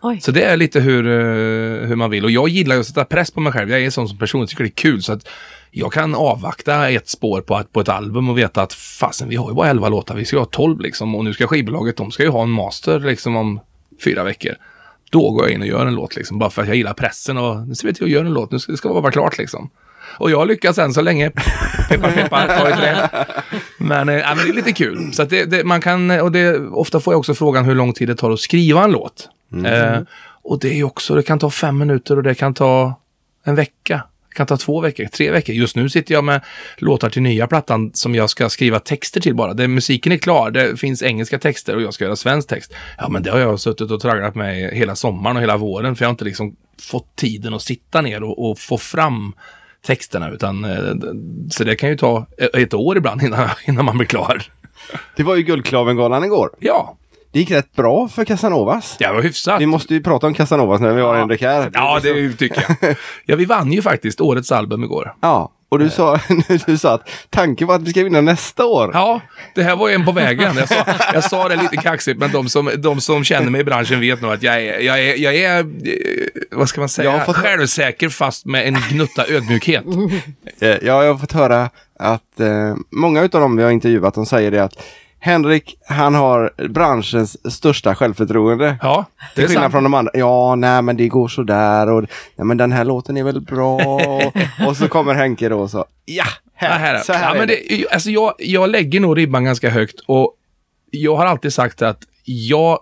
Oj. 0.02 0.20
Så 0.22 0.32
det 0.32 0.44
är 0.44 0.58
lite 0.58 0.80
hur, 0.80 1.08
uh, 1.08 1.88
hur 1.88 1.96
man 1.96 2.10
vill. 2.10 2.26
Och 2.26 2.32
jag 2.32 2.50
gillar 2.50 2.80
att 2.80 2.86
sätta 2.86 3.06
press 3.06 3.32
på 3.32 3.40
mig 3.40 3.54
själv. 3.54 3.70
Jag 3.70 3.82
är 3.82 3.86
en 3.86 3.92
sån 3.92 4.10
som 4.10 4.18
person 4.18 4.48
tycker 4.48 4.64
det 4.64 4.70
är 4.70 4.72
kul. 4.72 5.04
Så 5.04 5.14
att 5.14 5.28
jag 5.72 5.94
kan 5.94 6.16
avvakta 6.16 6.90
ett 6.90 7.10
spår 7.10 7.42
på, 7.42 7.64
på 7.72 7.82
ett 7.82 7.90
album 7.90 8.30
och 8.30 8.38
veta 8.38 8.62
att 8.62 8.74
fasen, 8.74 9.30
vi 9.30 9.36
har 9.36 9.50
ju 9.50 9.56
bara 9.56 9.70
elva 9.70 9.90
låtar. 9.90 10.16
Vi 10.16 10.26
ska 10.26 10.38
ha 10.38 10.46
tolv 10.46 10.80
liksom. 10.80 11.16
Och 11.16 11.24
nu 11.26 11.34
ska 11.34 11.48
skivbolaget, 11.48 11.98
de 11.98 12.12
ska 12.12 12.24
ju 12.24 12.30
ha 12.30 12.44
en 12.44 12.50
master 12.50 13.00
liksom 13.00 13.36
om 13.36 13.60
fyra 14.04 14.24
veckor. 14.24 14.56
Då 15.12 15.32
går 15.32 15.44
jag 15.46 15.54
in 15.54 15.62
och 15.62 15.68
gör 15.68 15.86
en 15.86 15.96
låt 15.96 16.16
liksom. 16.16 16.40
Bara 16.40 16.50
för 16.50 16.62
att 16.62 16.68
jag 16.68 16.78
gillar 16.78 16.94
pressen 16.94 17.38
och 17.38 17.68
nu 17.68 17.76
ska 17.76 17.88
vi 17.88 17.94
till 17.94 18.04
att 18.04 18.10
göra 18.10 18.28
en 18.28 18.34
låt. 18.34 18.52
Nu 18.52 18.60
ska 18.60 18.72
det 18.72 18.78
ska 18.78 18.94
vara 18.94 19.12
klart 19.12 19.38
liksom. 19.38 19.70
Och 20.08 20.32
jag 20.32 20.38
har 20.38 20.46
lyckats 20.46 20.80
än 20.80 20.94
så 20.94 21.02
länge. 21.02 21.32
Peppar, 21.90 22.12
peppar, 22.12 22.48
ta 22.48 22.70
ett 22.70 22.78
trä. 22.78 23.10
Men, 23.78 24.10
äh, 24.10 24.16
men 24.36 24.38
det 24.38 24.50
är 24.50 24.54
lite 24.54 24.72
kul. 24.72 25.14
Så 25.14 25.24
det, 25.24 25.46
det, 25.46 25.64
man 25.64 25.82
kan, 25.82 26.12
och 26.12 26.32
det, 26.32 26.60
ofta 26.60 27.00
får 27.00 27.14
jag 27.14 27.20
också 27.20 27.36
frågan 27.36 27.66
hur 27.66 27.76
lång 27.76 27.94
tid 27.94 28.08
det 28.08 28.16
tar 28.16 28.32
att 28.32 28.40
skriva 28.40 28.84
en 28.84 28.92
låt. 28.92 29.30
Mm. 29.54 29.66
Eh, 29.66 30.02
och 30.44 30.60
det 30.60 30.80
är 30.80 30.84
också, 30.84 31.16
det 31.16 31.24
kan 31.24 31.40
ta 31.40 31.50
fem 31.50 31.78
minuter 31.78 32.18
och 32.18 32.24
det 32.24 32.36
kan 32.36 32.54
ta 32.54 33.02
en 33.46 33.56
vecka. 33.56 34.04
Det 34.30 34.36
kan 34.36 34.48
ta 34.48 34.58
två 34.58 34.82
veckor, 34.82 35.06
tre 35.06 35.32
veckor. 35.32 35.56
Just 35.56 35.76
nu 35.76 35.90
sitter 35.90 36.14
jag 36.14 36.24
med 36.24 36.42
låtar 36.78 37.10
till 37.10 37.22
nya 37.22 37.48
plattan 37.48 37.92
som 37.94 38.16
jag 38.16 38.30
ska 38.30 38.50
skriva 38.50 38.80
texter 38.80 39.22
till 39.22 39.36
bara. 39.36 39.54
Det, 39.54 39.68
musiken 39.68 40.12
är 40.12 40.18
klar, 40.18 40.52
det 40.52 40.78
finns 40.78 41.04
engelska 41.04 41.40
texter 41.40 41.76
och 41.76 41.82
jag 41.82 41.94
ska 41.94 42.04
göra 42.04 42.16
svensk 42.16 42.50
text. 42.50 42.74
Ja, 42.98 43.10
men 43.10 43.24
det 43.24 43.32
har 43.32 43.40
jag 43.40 43.60
suttit 43.60 43.92
och 43.92 44.02
tragglat 44.02 44.36
med 44.36 44.74
hela 44.74 44.96
sommaren 44.96 45.38
och 45.38 45.44
hela 45.44 45.58
våren 45.58 45.96
för 45.96 46.04
jag 46.04 46.08
har 46.08 46.14
inte 46.14 46.26
liksom 46.26 46.56
fått 46.82 47.16
tiden 47.16 47.54
att 47.54 47.62
sitta 47.62 48.02
ner 48.02 48.24
och, 48.24 48.50
och 48.50 48.60
få 48.60 48.78
fram 48.78 49.34
texterna. 49.86 50.30
Utan, 50.30 50.66
eh, 50.66 50.80
så 51.52 51.64
det 51.64 51.76
kan 51.76 51.90
ju 51.90 51.98
ta 51.98 52.26
ett 52.54 52.74
år 52.74 52.98
ibland 52.98 53.22
innan, 53.24 53.50
innan 53.68 53.86
man 53.86 53.98
blir 53.98 54.08
klar. 54.08 54.42
Det 55.16 55.24
var 55.24 55.36
ju 55.36 55.44
Guldklavengalan 55.44 56.24
igår. 56.24 56.50
Ja. 56.60 56.98
det 57.32 57.40
gick 57.40 57.52
rätt 57.52 57.76
bra 57.76 58.08
för 58.08 58.26
Casanovas. 58.26 58.96
Det 59.00 59.08
var 59.12 59.22
hyfsat. 59.22 59.62
Vi 59.62 59.66
måste 59.66 59.94
ju 59.94 60.04
prata 60.04 60.28
om 60.28 60.34
Casanovas 60.34 60.82
när 60.82 60.94
vi 60.94 61.02
har 61.02 61.14
Ja. 61.14 61.20
Henrik 61.20 61.42
här. 61.42 61.70
Ja, 61.74 62.00
det 62.04 62.34
tycker 62.34 62.66
jag. 62.82 62.96
Ja, 63.26 63.36
vi 63.36 63.46
vann 63.46 63.72
ju 63.72 63.82
faktiskt 63.82 64.22
årets 64.22 64.52
album 64.52 64.84
igår. 64.84 65.16
Ja, 65.22 65.52
och 65.76 65.80
du 65.80 65.90
sa, 65.90 66.20
du 66.66 66.78
sa 66.78 66.94
att 66.94 67.10
tanken 67.30 67.68
var 67.68 67.76
att 67.76 67.82
vi 67.82 67.90
ska 67.92 68.04
vinna 68.04 68.22
nästa 68.22 68.66
år. 68.66 68.92
Ja, 68.94 69.22
det 69.56 69.64
här 69.64 69.76
var 69.76 69.90
en 69.90 70.06
på 70.06 70.12
vägen. 70.12 70.58
Jag 70.58 70.68
sa, 70.70 70.86
jag 71.14 71.24
sa 71.24 71.50
det 71.50 71.56
lite 71.56 71.78
kaxigt, 71.78 72.20
men 72.20 72.32
de 72.32 72.50
som, 72.50 72.72
de 72.78 73.02
som 73.02 73.24
känner 73.24 73.50
mig 73.50 73.62
i 73.62 73.64
branschen 73.64 74.00
vet 74.00 74.22
nog 74.22 74.32
att 74.34 74.44
jag 74.44 74.56
är, 74.64 74.80
jag 74.80 75.00
är, 75.04 75.16
jag 75.16 75.36
är 75.36 75.60
eh, 75.60 75.66
vad 76.52 76.70
ska 76.70 76.82
man 76.82 76.90
säga, 76.90 77.26
fått- 77.26 77.36
självsäker 77.36 78.10
fast 78.10 78.46
med 78.46 78.68
en 78.68 78.78
gnutta 78.90 79.26
ödmjukhet. 79.28 79.84
Eh, 80.60 80.70
Ja, 80.70 81.04
jag 81.04 81.14
har 81.14 81.18
fått 81.18 81.32
höra 81.32 81.70
att 82.00 82.40
eh, 82.40 82.76
många 82.92 83.22
utav 83.24 83.42
dem 83.42 83.58
vi 83.58 83.64
har 83.64 83.72
intervjuat, 83.72 84.14
de 84.14 84.26
säger 84.26 84.52
det 84.52 84.64
att 84.64 84.74
Henrik, 85.26 85.78
han 85.88 86.16
har 86.16 86.54
branschens 86.70 87.54
största 87.54 87.96
självförtroende. 87.96 88.78
Ja, 88.82 89.06
det 89.36 89.44
är 89.44 89.48
skillnad 89.48 89.72
från 89.72 89.84
de 89.84 89.94
andra. 89.94 90.12
Ja, 90.14 90.56
nej 90.56 90.82
men 90.82 90.98
det 90.98 91.08
går 91.08 91.28
sådär 91.28 91.92
och 91.92 92.02
nej, 92.36 92.46
men 92.46 92.58
den 92.58 92.72
här 92.72 92.86
låten 92.86 93.18
är 93.18 93.24
väl 93.24 93.42
bra. 93.42 94.02
och 94.68 94.78
så 94.78 94.88
kommer 94.88 95.14
Henke 95.14 95.50
då 95.50 95.60
och 95.60 95.70
så. 95.70 95.86
Ja, 96.06 96.24
här, 96.54 96.70
Ja, 96.70 96.76
här, 96.76 97.00
så 97.00 97.14
här 97.14 97.24
ja, 97.24 97.36
är 97.36 97.40
men 97.40 97.48
det. 97.48 97.60
det, 97.70 97.90
alltså 97.90 98.10
jag, 98.10 98.34
jag 98.38 98.70
lägger 98.70 99.00
nog 99.00 99.18
ribban 99.18 99.44
ganska 99.44 99.70
högt 99.70 100.00
och 100.06 100.34
jag 100.92 101.16
har 101.16 101.26
alltid 101.26 101.54
sagt 101.54 101.82
att 101.82 102.00
jag 102.24 102.80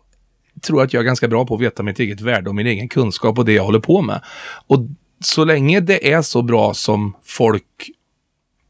tror 0.61 0.83
att 0.83 0.93
jag 0.93 1.01
är 1.01 1.05
ganska 1.05 1.27
bra 1.27 1.45
på 1.45 1.55
att 1.55 1.61
veta 1.61 1.83
mitt 1.83 1.99
eget 1.99 2.21
värde 2.21 2.49
och 2.49 2.55
min 2.55 2.67
egen 2.67 2.89
kunskap 2.89 3.37
och 3.37 3.45
det 3.45 3.53
jag 3.53 3.63
håller 3.63 3.79
på 3.79 4.01
med. 4.01 4.21
Och 4.67 4.79
så 5.23 5.45
länge 5.45 5.79
det 5.79 6.13
är 6.13 6.21
så 6.21 6.41
bra 6.41 6.73
som 6.73 7.15
folk 7.25 7.89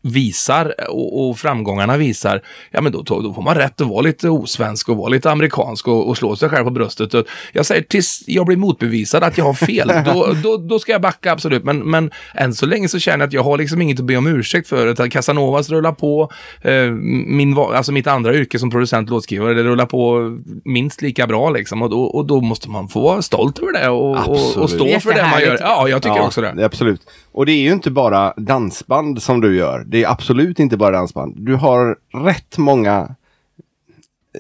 visar 0.04 0.74
och, 0.90 1.30
och 1.30 1.38
framgångarna 1.38 1.98
visar, 1.98 2.42
ja 2.72 2.82
men 2.82 2.92
då, 2.92 3.02
då 3.02 3.34
får 3.34 3.42
man 3.42 3.56
rätt 3.56 3.82
att 3.82 3.88
vara 3.88 4.02
lite 4.02 4.30
osvensk 4.30 4.90
och 4.90 4.98
vara 4.98 5.10
lite 5.10 5.32
amerikansk 5.32 5.88
och, 5.88 6.10
och 6.10 6.18
slå 6.18 6.36
sig 6.36 6.50
själv 6.50 6.64
på 6.64 6.72
bröstet. 6.72 7.14
Och 7.14 7.26
jag 7.54 7.66
säger 7.66 7.82
tills 7.82 8.24
jag 8.28 8.46
blir 8.46 8.58
motbevisad 8.58 9.24
att 9.24 9.38
jag 9.38 9.46
har 9.46 9.54
fel, 9.54 9.88
då, 10.06 10.36
då, 10.44 10.58
då 10.58 10.80
ska 10.80 10.92
jag 10.92 11.02
backa 11.02 11.32
absolut. 11.32 11.64
Men, 11.64 11.80
men 11.80 12.12
än 12.34 12.54
så 12.54 12.66
länge 12.66 12.88
så 12.88 13.00
känner 13.00 13.20
jag 13.20 13.28
att 13.28 13.34
jag 13.34 13.44
har 13.44 13.58
liksom 13.58 13.82
inget 13.82 14.00
att 14.00 14.06
be 14.06 14.18
om 14.18 14.28
ursäkt 14.28 14.68
för. 14.68 14.88
Utan 14.88 15.10
Casanovas 15.10 15.70
rullar 15.70 15.92
på, 15.92 16.32
eh, 16.62 16.92
min, 16.92 17.58
alltså 17.58 17.92
mitt 17.92 18.08
andra 18.08 18.34
yrke 18.34 18.60
som 18.60 18.72
producent 18.72 19.10
och 19.10 19.14
låtskrivare, 19.16 19.54
det 19.54 19.64
rullar 19.64 19.86
på 19.86 20.32
minst 20.66 21.02
lika 21.02 21.28
bra 21.28 21.50
liksom. 21.50 21.82
Och 21.82 21.90
då, 21.90 22.04
och 22.04 22.26
då 22.26 22.42
måste 22.42 22.70
man 22.70 22.88
få 22.88 23.02
vara 23.02 23.22
stolt 23.22 23.60
över 23.60 23.74
det 23.74 23.90
och, 23.90 24.30
och, 24.30 24.58
och 24.58 24.70
stå 24.70 25.00
för 25.00 25.14
det 25.14 25.28
man 25.32 25.42
gör. 25.42 25.58
Ja, 25.62 25.88
jag 25.90 26.02
tycker 26.02 26.22
också 26.22 26.42
det. 26.42 26.66
Absolut. 26.66 27.02
Och 27.32 27.46
det 27.46 27.52
är 27.52 27.62
ju 27.62 27.72
inte 27.72 27.92
bara 27.92 28.34
dansband 28.38 29.22
som 29.22 29.42
du 29.42 29.56
gör. 29.56 29.86
Det 29.94 30.04
är 30.04 30.10
absolut 30.12 30.60
inte 30.60 30.78
bara 30.78 30.92
dansband. 30.92 31.36
Du 31.38 31.56
har 31.56 31.98
rätt 32.26 32.58
många 32.58 33.16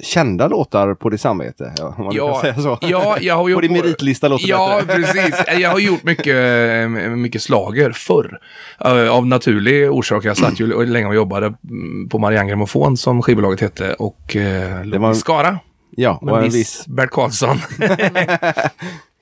kända 0.01 0.48
låtar 0.48 0.93
på 0.93 1.10
ditt 1.10 1.22
samvete. 1.22 1.74
Ja, 1.77 1.95
om 1.98 2.05
man 2.05 2.15
Ja, 2.15 2.31
kan 2.33 2.41
säga 2.41 2.53
så. 2.63 2.77
ja, 2.81 3.17
jag 3.22 3.36
har 3.36 3.43
på 3.43 3.50
gjort... 3.50 3.62
din 3.62 3.74
meritlista 3.74 4.27
låter 4.27 4.48
Ja, 4.50 4.81
bättre. 4.88 5.01
precis. 5.01 5.36
Jag 5.60 5.69
har 5.69 5.79
gjort 5.79 6.03
mycket, 6.03 6.36
mycket 7.17 7.41
slager 7.41 7.91
förr. 7.91 8.39
Eh, 8.86 9.15
Av 9.15 9.27
naturlig 9.27 9.91
orsak. 9.91 10.25
Jag 10.25 10.38
satt 10.38 10.60
ju 10.60 10.86
länge 10.86 11.07
och 11.07 11.15
jobbade 11.15 11.53
på 12.10 12.19
Marianne 12.19 12.50
Grammofon 12.50 12.98
som 12.98 13.22
skivbolaget 13.22 13.62
hette 13.62 13.93
och 13.93 14.36
eh, 14.36 14.86
låg 14.86 15.01
var- 15.01 15.13
Skara. 15.13 15.60
Ja, 15.95 16.19
och 16.22 16.38
en 16.43 16.50
viss. 16.50 16.86
Bert 16.88 17.10
Karlsson. 17.12 17.57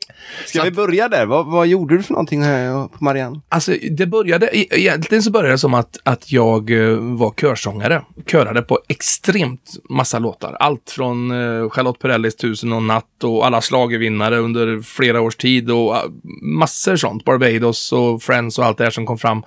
Ska 0.45 0.59
så 0.59 0.65
vi 0.65 0.71
börja 0.71 1.09
där? 1.09 1.25
Vad, 1.25 1.45
vad 1.45 1.67
gjorde 1.67 1.97
du 1.97 2.03
för 2.03 2.13
någonting 2.13 2.43
här 2.43 2.87
på 2.87 3.03
Marianne? 3.03 3.41
Alltså, 3.49 3.75
det 3.91 4.05
började, 4.05 4.57
e- 4.57 4.67
egentligen 4.69 5.23
så 5.23 5.31
började 5.31 5.53
det 5.53 5.57
som 5.57 5.73
att, 5.73 5.97
att 6.03 6.31
jag 6.31 6.71
eh, 6.71 6.97
var 6.97 7.33
körsångare. 7.41 8.01
Körade 8.25 8.61
på 8.61 8.79
extremt 8.87 9.73
massa 9.89 10.19
låtar. 10.19 10.57
Allt 10.59 10.89
från 10.89 11.31
eh, 11.31 11.69
Charlotte 11.69 11.99
Perrellis 11.99 12.35
Tusen 12.35 12.73
och 12.73 12.83
natt 12.83 13.23
och 13.23 13.45
alla 13.45 13.61
schlagervinnare 13.61 14.37
under 14.37 14.81
flera 14.81 15.21
års 15.21 15.35
tid 15.35 15.71
och 15.71 15.91
ah, 15.91 16.05
massor 16.41 16.95
sånt. 16.95 17.25
Barbados 17.25 17.91
och 17.91 18.23
Friends 18.23 18.59
och 18.59 18.65
allt 18.65 18.77
det 18.77 18.83
här 18.83 18.91
som 18.91 19.05
kom 19.05 19.17
fram 19.17 19.43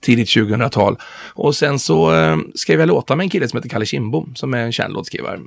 tidigt 0.00 0.28
2000-tal. 0.28 0.96
Och 1.34 1.56
sen 1.56 1.78
så 1.78 2.14
eh, 2.14 2.36
skrev 2.54 2.80
jag 2.80 2.86
låtar 2.86 3.16
med 3.16 3.24
en 3.24 3.30
kille 3.30 3.48
som 3.48 3.56
heter 3.56 3.68
Kalle 3.68 3.86
Kindbom, 3.86 4.32
som 4.34 4.54
är 4.54 4.58
en 4.58 4.72
känd 4.72 4.94
låtskrivare. 4.94 5.40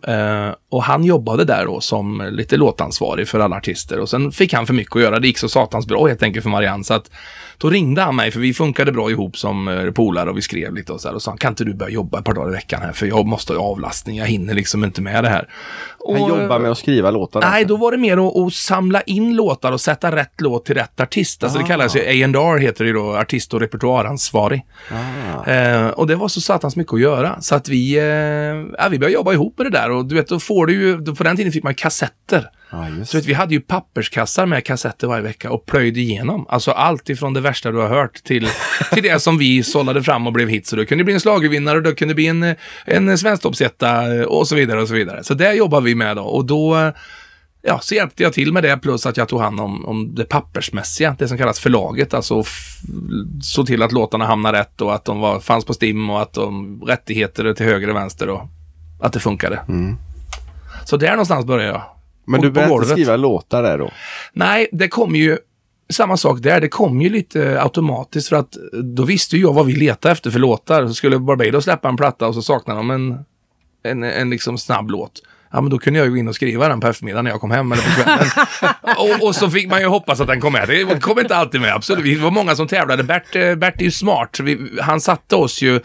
Eh, 0.48 0.56
och 0.70 0.84
han 0.84 1.04
jobbade 1.04 1.46
där 1.46 1.66
då 1.66 1.82
som 1.82 2.30
lite 2.32 2.58
låtansvarig 2.58 3.28
för 3.28 3.40
alla 3.40 3.56
artister. 3.56 4.00
Och 4.00 4.10
sen 4.10 4.32
fick 4.32 4.54
han 4.54 4.68
för 4.68 4.74
mycket 4.74 4.96
att 4.96 5.02
göra. 5.02 5.20
Det 5.20 5.28
gick 5.28 5.38
så 5.38 5.50
satans 5.50 5.88
bra 5.88 6.08
helt 6.08 6.24
enkelt 6.24 6.44
för 6.44 6.50
Marianne. 6.50 6.84
Så 6.84 6.94
att 6.94 7.12
då 7.58 7.70
ringde 7.70 8.02
han 8.02 8.16
mig, 8.16 8.32
för 8.32 8.40
vi 8.40 8.54
funkade 8.54 8.92
bra 8.92 9.12
ihop 9.12 9.38
som 9.38 9.68
eh, 9.68 9.92
polare 9.92 10.30
och 10.30 10.38
vi 10.38 10.42
skrev 10.42 10.74
lite 10.74 10.94
och 10.94 11.02
så 11.02 11.08
här. 11.08 11.16
Och 11.16 11.22
sa 11.22 11.32
han, 11.32 11.38
kan 11.38 11.52
inte 11.52 11.64
du 11.64 11.74
börja 11.74 11.92
jobba 11.92 12.20
ett 12.20 12.26
par 12.26 12.34
dagar 12.34 12.50
i 12.50 12.52
veckan 12.52 12.82
här? 12.82 12.92
För 12.92 13.06
jag 13.06 13.26
måste 13.26 13.54
ha 13.54 13.60
avlastning, 13.64 14.18
jag 14.18 14.26
hinner 14.26 14.54
liksom 14.54 14.84
inte 14.84 15.02
med 15.02 15.24
det 15.24 15.30
här. 15.30 15.50
Han 16.08 16.22
Och, 16.22 16.30
jobbar 16.30 16.60
med 16.60 16.72
att 16.72 16.78
skriva 16.78 17.12
låtar. 17.12 17.42
Nej, 17.42 17.50
alltså. 17.50 17.68
då 17.68 17.78
var 17.78 17.92
det 17.92 17.98
mer 17.98 18.28
att, 18.28 18.38
att 18.38 18.54
samla 18.54 19.02
in 19.02 19.36
låtar 19.36 19.72
och 19.72 19.82
sätta 19.82 20.16
rätt 20.16 20.42
låt 20.42 20.66
till 20.66 20.76
rätt 20.76 21.00
artist. 21.00 21.44
Alltså 21.44 21.60
det 21.60 21.66
kallas 21.66 21.96
ju 21.96 22.00
A&R 22.00 22.58
heter 22.58 22.86
det 22.86 22.94
då, 22.94 23.16
artist 23.18 23.54
och 23.54 23.60
repertoaransvarig. 23.60 24.66
Ah. 24.92 25.52
Eh, 25.52 25.88
och 25.88 26.08
det 26.08 26.16
var 26.16 26.28
så 26.28 26.42
satans 26.42 26.76
mycket 26.76 26.94
att 26.94 27.02
göra. 27.02 27.42
Så 27.42 27.56
att 27.56 27.70
vi, 27.70 27.98
eh, 27.98 28.04
ja, 28.04 28.88
vi 28.92 29.00
började 29.00 29.14
jobba 29.14 29.34
ihop 29.34 29.58
med 29.58 29.66
det 29.66 29.78
där. 29.78 29.92
Och 29.92 30.06
du 30.06 30.16
vet, 30.16 30.28
då 30.28 30.40
får 30.40 30.66
du 30.66 30.74
ju, 30.74 30.98
då 30.98 31.16
på 31.16 31.24
den 31.24 31.38
tiden 31.38 31.52
fick 31.52 31.64
man 31.64 31.76
kassetter. 31.76 32.50
Just 32.98 33.12
Så 33.12 33.18
vet, 33.18 33.26
vi 33.26 33.34
hade 33.34 33.54
ju 33.54 33.60
papperskassar 33.62 34.46
med 34.46 34.66
kassetter 34.66 35.08
varje 35.08 35.24
vecka 35.24 35.52
och 35.52 35.66
plöjde 35.66 36.00
igenom. 36.00 36.46
Alltså 36.50 36.72
allt 36.72 37.10
ifrån 37.10 37.34
det 37.34 37.42
värsta 37.42 37.72
du 37.72 37.78
har 37.78 37.88
hört 37.90 38.24
till, 38.24 38.48
till 38.94 39.04
det 39.04 39.20
som 39.22 39.38
vi 39.38 39.64
sållade 39.64 40.04
fram 40.04 40.28
och 40.28 40.34
blev 40.34 40.50
hits. 40.50 40.70
Så 40.70 40.76
det 40.76 40.86
kunde 40.86 41.04
bli 41.04 41.14
en 41.14 41.20
schlagervinnare 41.20 41.78
och 41.78 41.84
det 41.84 41.94
kunde 41.96 42.14
bli 42.16 42.28
en, 42.28 42.56
en 42.86 43.18
svensktoppsetta 43.18 44.02
och 44.28 44.48
så 44.48 44.56
vidare 44.56 44.82
och 44.82 44.88
så 44.88 44.94
vidare. 44.94 45.24
Så 45.24 45.34
det 45.34 45.54
jobbar 45.54 45.82
vi 45.82 45.96
med 45.96 46.16
då. 46.16 46.24
Och 46.24 46.46
då 46.46 46.78
eh, 46.78 46.92
ja, 47.62 47.80
så 47.80 47.96
hjälpte 47.96 48.24
jag 48.24 48.34
till 48.34 48.54
med 48.54 48.64
det 48.64 48.78
plus 48.78 49.06
att 49.06 49.18
jag 49.18 49.28
tog 49.28 49.42
hand 49.42 49.60
om, 49.60 49.86
om 49.86 50.16
det 50.16 50.24
pappersmässiga, 50.26 51.16
det 51.20 51.28
som 51.28 51.38
kallas 51.38 51.60
förlaget. 51.60 52.14
Alltså 52.14 52.40
f- 52.40 52.78
så 53.42 53.66
till 53.66 53.84
att 53.84 53.92
låtarna 53.92 54.26
hamnar 54.26 54.54
rätt 54.54 54.82
och 54.82 54.96
att 54.96 55.06
de 55.06 55.20
var, 55.20 55.40
fanns 55.40 55.66
på 55.66 55.74
STIM 55.74 56.10
och 56.10 56.22
att 56.22 56.34
de 56.34 56.82
rättigheter 56.88 57.54
till 57.54 57.66
höger 57.66 57.90
och 57.90 57.96
vänster 57.96 58.30
och 58.30 58.42
att 59.02 59.14
det 59.14 59.20
funkade. 59.20 59.60
Så 60.86 60.98
där 60.98 61.10
någonstans 61.12 61.46
började 61.46 61.72
jag. 61.72 61.84
Men 62.28 62.42
du 62.42 62.52
började 62.52 62.74
inte 62.74 62.88
skriva 62.88 63.16
låtar 63.16 63.64
där 63.64 63.78
då? 63.78 63.92
Nej, 64.34 64.68
det 64.72 64.88
kom 64.88 65.16
ju 65.16 65.38
samma 65.90 66.18
sak 66.18 66.40
där. 66.42 66.62
Det 66.62 66.70
kom 66.70 67.02
ju 67.02 67.10
lite 67.10 67.62
automatiskt 67.62 68.30
för 68.30 68.36
att 68.36 68.58
då 68.84 69.04
visste 69.04 69.36
ju 69.36 69.42
jag 69.42 69.54
vad 69.54 69.66
vi 69.66 69.76
letade 69.76 70.12
efter 70.12 70.32
för 70.32 70.40
låtar. 70.40 70.88
Så 70.88 70.94
skulle 70.94 71.20
Barbados 71.20 71.64
släppa 71.64 71.90
en 71.90 71.98
platta 71.98 72.28
och 72.28 72.34
så 72.34 72.42
saknade 72.42 72.80
de 72.80 72.92
en, 72.92 73.18
en, 73.84 74.04
en 74.04 74.30
liksom 74.30 74.58
snabb 74.58 74.90
låt. 74.90 75.22
Ja, 75.52 75.62
men 75.62 75.70
då 75.70 75.80
kunde 75.80 76.00
jag 76.00 76.06
ju 76.06 76.12
gå 76.12 76.18
in 76.18 76.28
och 76.28 76.36
skriva 76.36 76.70
den 76.70 76.80
på 76.80 76.88
eftermiddagen 76.88 77.24
när 77.24 77.32
jag 77.32 77.42
kom 77.42 77.52
hem 77.52 77.72
eller 77.72 77.84
på 77.84 77.90
kvällen. 77.90 78.28
och, 79.22 79.28
och 79.28 79.36
så 79.36 79.50
fick 79.50 79.70
man 79.70 79.82
ju 79.82 79.88
hoppas 79.88 80.22
att 80.22 80.28
den 80.28 80.42
kom 80.42 80.54
med. 80.54 80.68
Det 80.68 81.02
kom 81.02 81.20
inte 81.20 81.36
alltid 81.36 81.62
med, 81.62 81.74
absolut. 81.74 82.06
Vi 82.06 82.16
var 82.16 82.32
många 82.32 82.56
som 82.56 82.68
tävlade. 82.68 83.04
Bert, 83.04 83.36
eh, 83.36 83.56
Bert 83.56 83.82
är 83.82 83.86
ju 83.86 83.92
smart. 83.92 84.40
Vi, 84.40 84.80
han 84.82 85.02
satte 85.02 85.36
oss 85.36 85.62
ju 85.62 85.80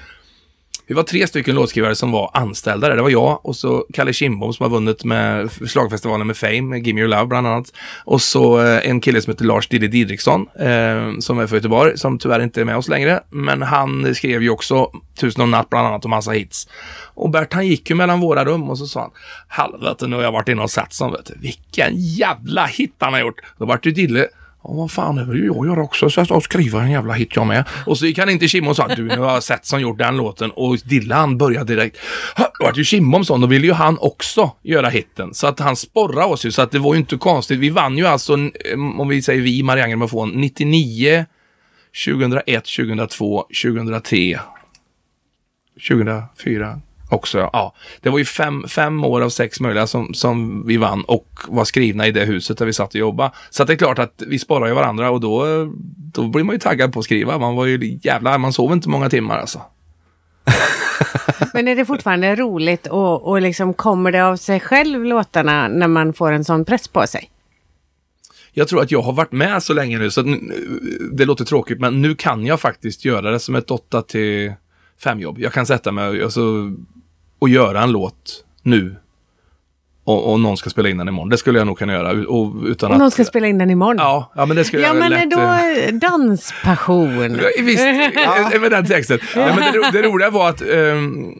vi 0.87 0.95
var 0.95 1.03
tre 1.03 1.27
stycken 1.27 1.55
låtskrivare 1.55 1.95
som 1.95 2.13
var 2.13 2.31
anställda 2.35 2.89
där. 2.89 2.97
Det 2.97 3.03
var 3.03 3.11
jag 3.11 3.47
och 3.47 3.57
så 3.57 3.87
Kalle 3.93 4.13
Kindbom 4.13 4.53
som 4.53 4.65
har 4.65 4.71
vunnit 4.71 5.05
med 5.05 5.51
slagfestivalen 5.67 6.27
med 6.27 6.37
Fame, 6.37 6.79
Gimme 6.79 7.01
Your 7.01 7.09
Love 7.09 7.27
bland 7.27 7.47
annat. 7.47 7.73
Och 8.05 8.23
så 8.23 8.61
eh, 8.61 8.89
en 8.89 9.01
kille 9.01 9.23
som 9.23 9.31
heter 9.31 9.45
Lars 9.45 9.69
Diddy 9.69 9.89
Didriksson, 9.89 10.49
eh, 10.59 11.19
som 11.19 11.39
är 11.39 11.47
från 11.47 11.57
Göteborg, 11.57 11.99
som 11.99 12.19
tyvärr 12.19 12.41
inte 12.41 12.61
är 12.61 12.65
med 12.65 12.77
oss 12.77 12.89
längre. 12.89 13.21
Men 13.31 13.63
han 13.63 14.15
skrev 14.15 14.43
ju 14.43 14.51
också 14.51 14.91
Tusen 15.15 15.43
och 15.43 15.49
natt 15.49 15.71
bland 15.71 15.87
annat 15.87 16.05
och 16.05 16.11
massa 16.11 16.31
hits. 16.31 16.69
Och 17.15 17.31
Bert 17.31 17.53
han 17.53 17.67
gick 17.67 17.91
ju 17.91 17.97
mellan 17.97 18.21
våra 18.21 18.45
rum 18.45 18.71
och 18.71 18.79
så 18.79 18.87
sa 18.87 19.01
han, 19.01 19.11
helvete 19.49 20.07
nu 20.07 20.17
har 20.17 20.23
jag 20.23 20.33
varit 20.33 20.49
inne 20.49 20.63
och 20.63 20.71
sett 20.71 20.93
som 20.93 21.13
vet 21.13 21.27
du. 21.27 21.35
Vilken 21.41 21.93
jävla 21.97 22.67
hit 22.67 22.95
han 22.99 23.13
har 23.13 23.21
gjort. 23.21 23.41
Då 23.59 23.65
vart 23.65 23.83
det 23.83 23.91
Dille, 23.91 24.29
Ja, 24.65 24.73
vad 24.73 24.91
fan, 24.91 25.17
det 25.17 25.25
vill 25.25 25.39
ju 25.39 25.47
jag 25.47 25.67
göra 25.67 25.83
också. 25.83 26.11
Så 26.11 26.21
jag 26.21 26.27
ska 26.27 26.41
skriva 26.41 26.83
en 26.83 26.91
jävla 26.91 27.13
hit 27.13 27.37
jag 27.37 27.47
med. 27.47 27.65
Och 27.87 27.99
så 27.99 28.07
gick 28.07 28.19
han 28.19 28.31
in 28.31 28.39
till 28.39 28.49
Kimmo 28.49 28.71
och 28.71 28.77
sa, 28.77 28.89
du, 28.89 29.03
nu 29.03 29.19
har 29.19 29.33
jag 29.33 29.43
sett 29.43 29.67
som 29.67 29.81
gjort 29.81 29.99
den 29.99 30.17
låten. 30.17 30.51
Och 30.51 30.79
Dille 30.85 31.27
började 31.27 31.75
direkt. 31.75 31.99
Det 32.37 32.65
vart 32.65 32.77
ju 32.77 32.85
Kim 32.85 33.25
sån, 33.25 33.41
då 33.41 33.47
ville 33.47 33.67
ju 33.67 33.73
han 33.73 33.99
också 34.01 34.51
göra 34.63 34.89
hitten. 34.89 35.35
Så 35.35 35.47
att 35.47 35.61
han 35.61 35.77
sporrade 35.77 36.27
oss 36.27 36.47
ju, 36.47 36.51
så 36.51 36.63
att 36.63 36.71
det 36.71 36.79
var 36.79 36.95
ju 36.95 37.01
inte 37.01 37.17
konstigt. 37.17 37.59
Vi 37.59 37.71
vann 37.71 37.99
ju 37.99 38.07
alltså, 38.07 38.35
mm, 38.35 39.01
om 39.01 39.09
vi 39.09 39.23
säger 39.23 39.41
vi, 39.41 39.63
Marianne 39.63 39.91
Grammofon, 39.91 40.31
99, 40.31 41.25
2001, 42.07 42.65
2002, 42.65 43.45
2003, 43.65 44.41
2004 45.89 46.81
också. 47.13 47.51
Ja, 47.53 47.75
det 48.01 48.11
var 48.11 48.19
ju 48.19 48.25
fem, 48.25 48.65
fem 48.69 49.05
år 49.05 49.21
av 49.21 49.29
sex 49.29 49.61
möjliga 49.61 49.87
som, 49.87 50.15
som 50.15 50.67
vi 50.67 50.77
vann 50.77 51.05
och 51.05 51.29
var 51.49 51.65
skrivna 51.65 52.07
i 52.07 52.13
det 52.13 52.25
huset 52.25 52.59
där 52.59 52.67
vi 52.67 52.73
satt 52.73 52.89
och 52.89 53.01
jobbade. 53.01 53.31
Så 53.51 53.65
det 53.65 53.73
är 53.73 53.77
klart 53.77 53.99
att 53.99 54.23
vi 54.27 54.39
sparar 54.39 54.67
ju 54.67 54.75
varandra 54.75 55.11
och 55.11 55.21
då, 55.21 55.45
då 56.13 56.29
blir 56.29 56.45
man 56.45 56.55
ju 56.55 56.59
taggad 56.59 56.93
på 56.93 56.99
att 56.99 57.05
skriva. 57.05 57.39
Man 57.39 57.57
var 57.57 57.67
ju 57.67 57.99
jävlar, 58.03 58.39
man 58.39 58.53
sov 58.53 58.73
inte 58.73 58.89
många 58.89 59.11
timmar 59.11 59.39
alltså. 59.39 59.61
Men 61.55 61.69
är 61.69 61.77
det 61.77 61.85
fortfarande 61.85 62.37
roligt 62.37 62.87
och, 62.87 63.29
och 63.29 63.43
liksom 63.43 63.75
kommer 63.75 64.13
det 64.13 64.25
av 64.25 64.37
sig 64.37 64.61
själv 64.61 65.05
låtarna 65.05 65.69
när 65.69 65.89
man 65.89 66.13
får 66.13 66.33
en 66.33 66.45
sån 66.45 66.65
press 66.65 66.89
på 66.89 67.07
sig? 67.07 67.31
Jag 68.53 68.69
tror 68.69 68.83
att 68.83 68.91
jag 68.91 69.03
har 69.03 69.13
varit 69.13 69.33
med 69.33 69.63
så 69.63 69.75
länge 69.75 69.99
nu 69.99 70.11
så 70.11 70.23
det 71.13 71.25
låter 71.25 71.45
tråkigt 71.45 71.81
men 71.81 72.03
nu 72.03 72.15
kan 72.15 72.47
jag 72.47 72.61
faktiskt 72.61 73.05
göra 73.05 73.31
det 73.31 73.41
som 73.41 73.55
ett 73.55 73.71
8 73.71 74.03
till 74.03 74.53
5 75.03 75.21
jobb. 75.21 75.39
Jag 75.39 75.53
kan 75.53 75.67
sätta 75.67 75.93
mig 75.93 76.23
alltså, 76.23 76.73
och 77.43 77.49
göra 77.49 77.83
en 77.83 77.93
låt 77.93 78.45
nu 78.63 78.97
och, 80.05 80.33
och 80.33 80.41
någon 80.41 80.57
ska 80.57 80.71
spela 80.71 80.89
in 80.89 80.99
den 80.99 81.09
imorgon. 81.09 81.29
Det 81.29 81.37
skulle 81.39 81.59
jag 81.59 81.67
nog 81.67 81.79
kunna 81.79 81.93
göra. 81.93 82.29
Och, 82.29 82.55
utan 82.67 82.93
att, 82.93 82.99
någon 82.99 83.11
ska 83.11 83.25
spela 83.25 83.47
in 83.47 83.59
den 83.59 83.71
imorgon? 83.71 83.97
Ja, 83.99 84.33
ja 84.37 84.47
men 84.47 84.57
det 84.57 84.65
skulle 84.65 84.83
ja, 84.83 84.89
jag 84.89 84.97
men 84.97 85.11
lätt... 85.11 85.31
då 85.31 85.41
eh, 85.41 85.95
danspassion. 85.95 87.39
Ja, 87.43 87.63
Visst, 87.63 87.83
eh, 88.55 88.61
med 88.61 88.71
den 88.71 88.87
texten. 88.87 89.19
Ja, 89.37 89.47
men 89.47 89.73
det, 89.73 89.91
det 90.03 90.09
roliga 90.09 90.31
var 90.31 90.49
att 90.49 90.63
um, 90.63 91.35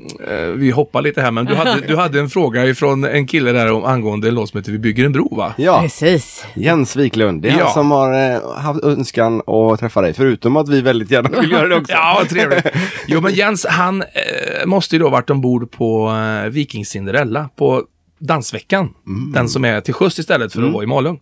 vi 0.57 0.71
hoppar 0.71 1.03
lite 1.03 1.21
här, 1.21 1.31
men 1.31 1.45
du 1.45 1.55
hade, 1.55 1.81
du 1.87 1.97
hade 1.97 2.21
en 2.21 2.29
fråga 2.29 2.67
ifrån 2.67 3.05
en 3.05 3.27
kille 3.27 3.53
där 3.53 3.73
om, 3.73 3.85
angående 3.85 4.29
en 4.29 4.35
låt 4.35 4.49
som 4.49 4.59
heter 4.59 4.73
Vi 4.73 4.79
bygger 4.79 5.05
en 5.05 5.13
bro 5.13 5.37
va? 5.37 5.55
Ja, 5.57 5.81
Precis. 5.83 6.47
Jens 6.55 6.97
Wiklund. 6.97 7.43
Det 7.43 7.49
är 7.49 7.59
Ja. 7.59 7.65
han 7.65 7.75
som 7.75 7.91
har 7.91 8.33
eh, 8.35 8.57
haft 8.57 8.85
önskan 8.85 9.43
att 9.47 9.81
träffa 9.81 10.01
dig. 10.01 10.15
Förutom 10.15 10.57
att 10.57 10.69
vi 10.69 10.81
väldigt 10.81 11.11
gärna 11.11 11.41
vill 11.41 11.51
göra 11.51 11.69
det 11.69 11.77
också. 11.77 11.93
Ja, 11.93 12.23
trevligt. 12.31 12.67
Jo, 13.07 13.21
men 13.21 13.35
Jens, 13.35 13.67
han 13.69 14.03
eh, 14.03 14.67
måste 14.67 14.97
ju 14.97 15.03
då 15.03 15.09
varit 15.09 15.31
ombord 15.31 15.71
på 15.71 16.11
eh, 16.45 16.51
Viking 16.51 16.85
Cinderella 16.87 17.49
på 17.57 17.83
Dansveckan. 18.27 18.95
Den 19.33 19.49
som 19.49 19.65
är 19.65 19.81
till 19.81 19.95
sjöss 19.95 20.19
istället 20.19 20.53
för 20.53 20.63
att 20.63 20.73
vara 20.73 20.85
i 20.85 20.87
Malung. 20.87 21.21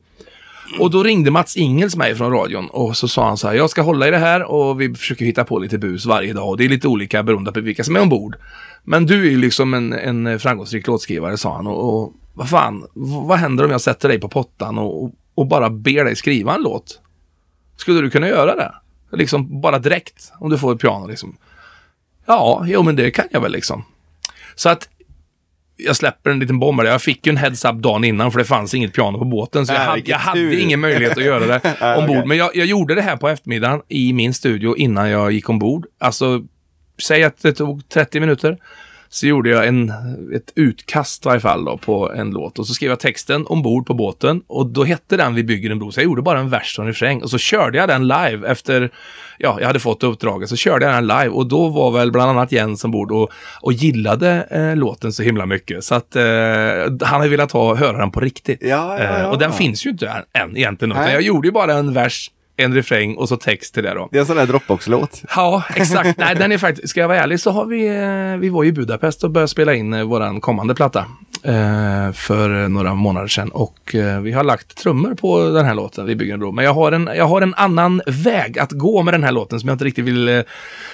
Och 0.78 0.90
då 0.90 1.02
ringde 1.02 1.30
Mats 1.30 1.57
Ingels 1.57 1.97
mig 1.97 2.14
från 2.14 2.33
radion 2.33 2.69
och 2.71 2.97
så 2.97 3.09
sa 3.09 3.26
han 3.26 3.37
så 3.37 3.49
här, 3.49 3.54
jag 3.54 3.71
ska 3.71 3.83
hålla 3.83 4.09
i 4.09 4.11
det 4.11 4.19
här 4.19 4.42
och 4.42 4.80
vi 4.80 4.95
försöker 4.95 5.25
hitta 5.25 5.45
på 5.45 5.59
lite 5.59 5.78
bus 5.78 6.07
varje 6.07 6.33
dag 6.33 6.49
och 6.49 6.57
det 6.57 6.64
är 6.64 6.69
lite 6.69 6.88
olika 6.88 7.23
beroende 7.23 7.52
på 7.52 7.61
vilka 7.61 7.85
som 7.85 7.97
är 7.97 8.00
ombord. 8.00 8.37
Men 8.83 9.07
du 9.07 9.26
är 9.26 9.30
ju 9.30 9.38
liksom 9.38 9.75
en, 9.75 9.92
en 9.92 10.40
framgångsrik 10.40 10.87
låtskrivare, 10.87 11.37
sa 11.37 11.57
han. 11.57 11.66
Och, 11.66 12.02
och 12.02 12.12
vad 12.35 12.49
fan, 12.49 12.87
vad 13.26 13.38
händer 13.38 13.64
om 13.64 13.71
jag 13.71 13.80
sätter 13.80 14.09
dig 14.09 14.21
på 14.21 14.28
pottan 14.28 14.78
och, 14.78 15.04
och, 15.04 15.12
och 15.35 15.47
bara 15.47 15.71
ber 15.71 16.04
dig 16.04 16.16
skriva 16.16 16.54
en 16.54 16.62
låt? 16.62 17.00
Skulle 17.76 18.00
du 18.00 18.11
kunna 18.11 18.28
göra 18.28 18.57
det? 18.57 18.73
Liksom 19.16 19.61
bara 19.61 19.78
direkt, 19.78 20.33
om 20.38 20.50
du 20.50 20.59
får 20.59 20.75
ett 20.75 20.80
piano 20.80 21.07
liksom. 21.07 21.37
Ja, 22.26 22.64
jo 22.66 22.83
men 22.83 22.97
det 22.97 23.11
kan 23.11 23.25
jag 23.30 23.40
väl 23.40 23.52
liksom. 23.52 23.85
Så 24.54 24.69
att 24.69 24.88
jag 25.87 25.96
släpper 25.96 26.30
en 26.30 26.38
liten 26.38 26.58
bomb. 26.58 26.80
Jag 26.84 27.02
fick 27.02 27.26
ju 27.26 27.30
en 27.30 27.37
heads-up 27.37 27.75
dagen 27.76 28.04
innan 28.04 28.32
för 28.32 28.38
det 28.38 28.44
fanns 28.44 28.75
inget 28.75 28.92
piano 28.94 29.18
på 29.18 29.25
båten. 29.25 29.66
Så 29.66 29.72
jag, 29.72 29.78
Nej, 29.78 29.87
hade, 29.88 30.02
jag 30.04 30.18
hade 30.18 30.60
ingen 30.60 30.80
möjlighet 30.80 31.18
att 31.18 31.25
göra 31.25 31.46
det 31.46 31.60
Nej, 31.80 31.96
ombord. 31.99 32.16
okej. 32.16 32.26
Men 32.26 32.37
jag, 32.37 32.56
jag 32.56 32.66
gjorde 32.66 32.94
det 32.94 33.02
här 33.02 33.16
på 33.16 33.28
eftermiddagen 33.28 33.80
i 33.88 34.12
min 34.12 34.34
studio 34.34 34.76
innan 34.76 35.10
jag 35.10 35.32
gick 35.32 35.49
ombord. 35.49 35.87
Alltså, 36.00 36.42
säg 37.02 37.25
att 37.25 37.42
det 37.42 37.52
tog 37.52 37.88
30 37.88 38.20
minuter. 38.20 38.58
Så 39.12 39.26
gjorde 39.26 39.50
jag 39.50 39.67
en, 39.67 39.93
ett 40.35 40.52
utkast 40.55 41.26
i 41.26 41.29
varje 41.29 41.40
fall 41.40 41.64
då, 41.64 41.76
på 41.76 42.12
en 42.12 42.31
låt. 42.31 42.59
Och 42.59 42.67
så 42.67 42.75
skrev 42.75 42.90
jag 42.90 43.00
texten 43.00 43.47
ombord 43.47 43.87
på 43.87 43.95
båten. 43.95 44.43
Och 44.47 44.67
då 44.67 44.85
hette 44.85 45.17
den 45.17 45.35
Vi 45.35 45.45
bygger 45.45 45.71
en 45.71 45.79
bro. 45.79 45.93
Så 45.93 46.00
jag 46.00 46.05
gjorde 46.05 46.23
bara 46.23 46.38
en 46.38 46.50
vers 46.50 46.79
och 46.79 46.85
en 46.85 46.88
refräng. 46.88 47.23
Och 47.23 47.31
så 47.31 47.38
körde 47.38 47.79
jag 47.79 47.88
den 47.88 48.09
live 48.09 48.49
efter, 48.49 48.90
ja, 49.38 49.57
jag 49.61 49.67
hade 49.67 49.81
fått 49.81 50.02
uppdraget. 50.02 50.49
Så 50.49 50.57
körde 50.57 50.85
jag 50.85 50.95
den 50.95 51.07
live. 51.07 51.29
Och 51.29 51.47
då 51.47 51.69
var 51.69 51.90
väl 51.90 52.12
bland 52.12 52.31
annat 52.31 52.52
Jens 52.52 52.85
ombord 52.85 53.12
och, 53.12 53.31
och 53.61 53.73
gillade 53.73 54.47
eh, 54.50 54.76
låten 54.76 55.12
så 55.12 55.23
himla 55.23 55.47
mycket. 55.47 55.85
Så 55.85 55.95
att 55.95 56.17
eh, 56.17 56.23
han 57.02 57.21
har 57.21 57.29
velat 57.29 57.52
ha, 57.52 57.75
höra 57.75 57.99
den 57.99 58.11
på 58.11 58.21
riktigt. 58.21 58.59
Ja, 58.62 58.99
ja, 58.99 59.05
ja. 59.05 59.19
Eh, 59.19 59.31
och 59.31 59.38
den 59.38 59.52
finns 59.52 59.87
ju 59.87 59.90
inte 59.90 60.09
än, 60.09 60.43
än 60.43 60.57
egentligen. 60.57 60.93
Utan 60.93 61.12
jag 61.12 61.23
gjorde 61.23 61.49
ju 61.49 61.52
bara 61.52 61.73
en 61.73 61.93
vers, 61.93 62.31
en 62.61 62.75
refräng 62.75 63.14
och 63.17 63.29
så 63.29 63.37
text 63.37 63.75
till 63.75 63.83
det 63.83 63.95
då. 63.95 64.09
Det 64.12 64.19
är 64.19 64.21
en 64.21 64.26
sån 64.26 64.37
där 64.37 64.47
Dropbox-låt. 64.47 65.23
Ja, 65.37 65.62
exakt. 65.75 66.19
Nej, 66.19 66.35
den 66.35 66.52
är 66.52 66.59
faktiskt, 66.59 66.88
ska 66.88 67.00
jag 67.00 67.09
vara 67.09 67.21
ärlig 67.21 67.40
så 67.40 67.50
har 67.50 67.64
vi, 67.64 67.87
eh, 67.87 68.40
vi 68.40 68.49
var 68.49 68.64
i 68.64 68.73
Budapest 68.73 69.25
och 69.25 69.31
började 69.31 69.49
spela 69.49 69.75
in 69.75 69.95
eh, 69.95 70.02
våran 70.02 70.40
kommande 70.40 70.75
platta 70.75 71.07
eh, 71.42 72.12
för 72.12 72.68
några 72.68 72.94
månader 72.94 73.28
sedan 73.28 73.49
och 73.49 73.94
eh, 73.94 74.20
vi 74.20 74.32
har 74.32 74.44
lagt 74.44 74.76
trummor 74.76 75.14
på 75.14 75.50
den 75.50 75.64
här 75.64 75.75
låten, 75.75 76.06
Vi 76.06 76.16
bygger 76.16 76.35
en 76.35 76.40
bro. 76.40 76.52
Men 76.52 76.64
jag 76.64 76.75
har 76.75 76.92
en, 76.92 77.11
jag 77.16 77.25
har 77.25 77.42
en 77.42 77.54
annan 77.54 78.02
väg 78.06 78.59
att 78.59 78.73
gå 78.73 79.02
med 79.02 79.14
den 79.14 79.25
här 79.25 79.32
låten 79.32 79.61
som 79.61 79.68
jag 79.68 79.75
inte 79.75 79.85
riktigt 79.85 80.04
vill 80.04 80.28
eh, 80.28 80.40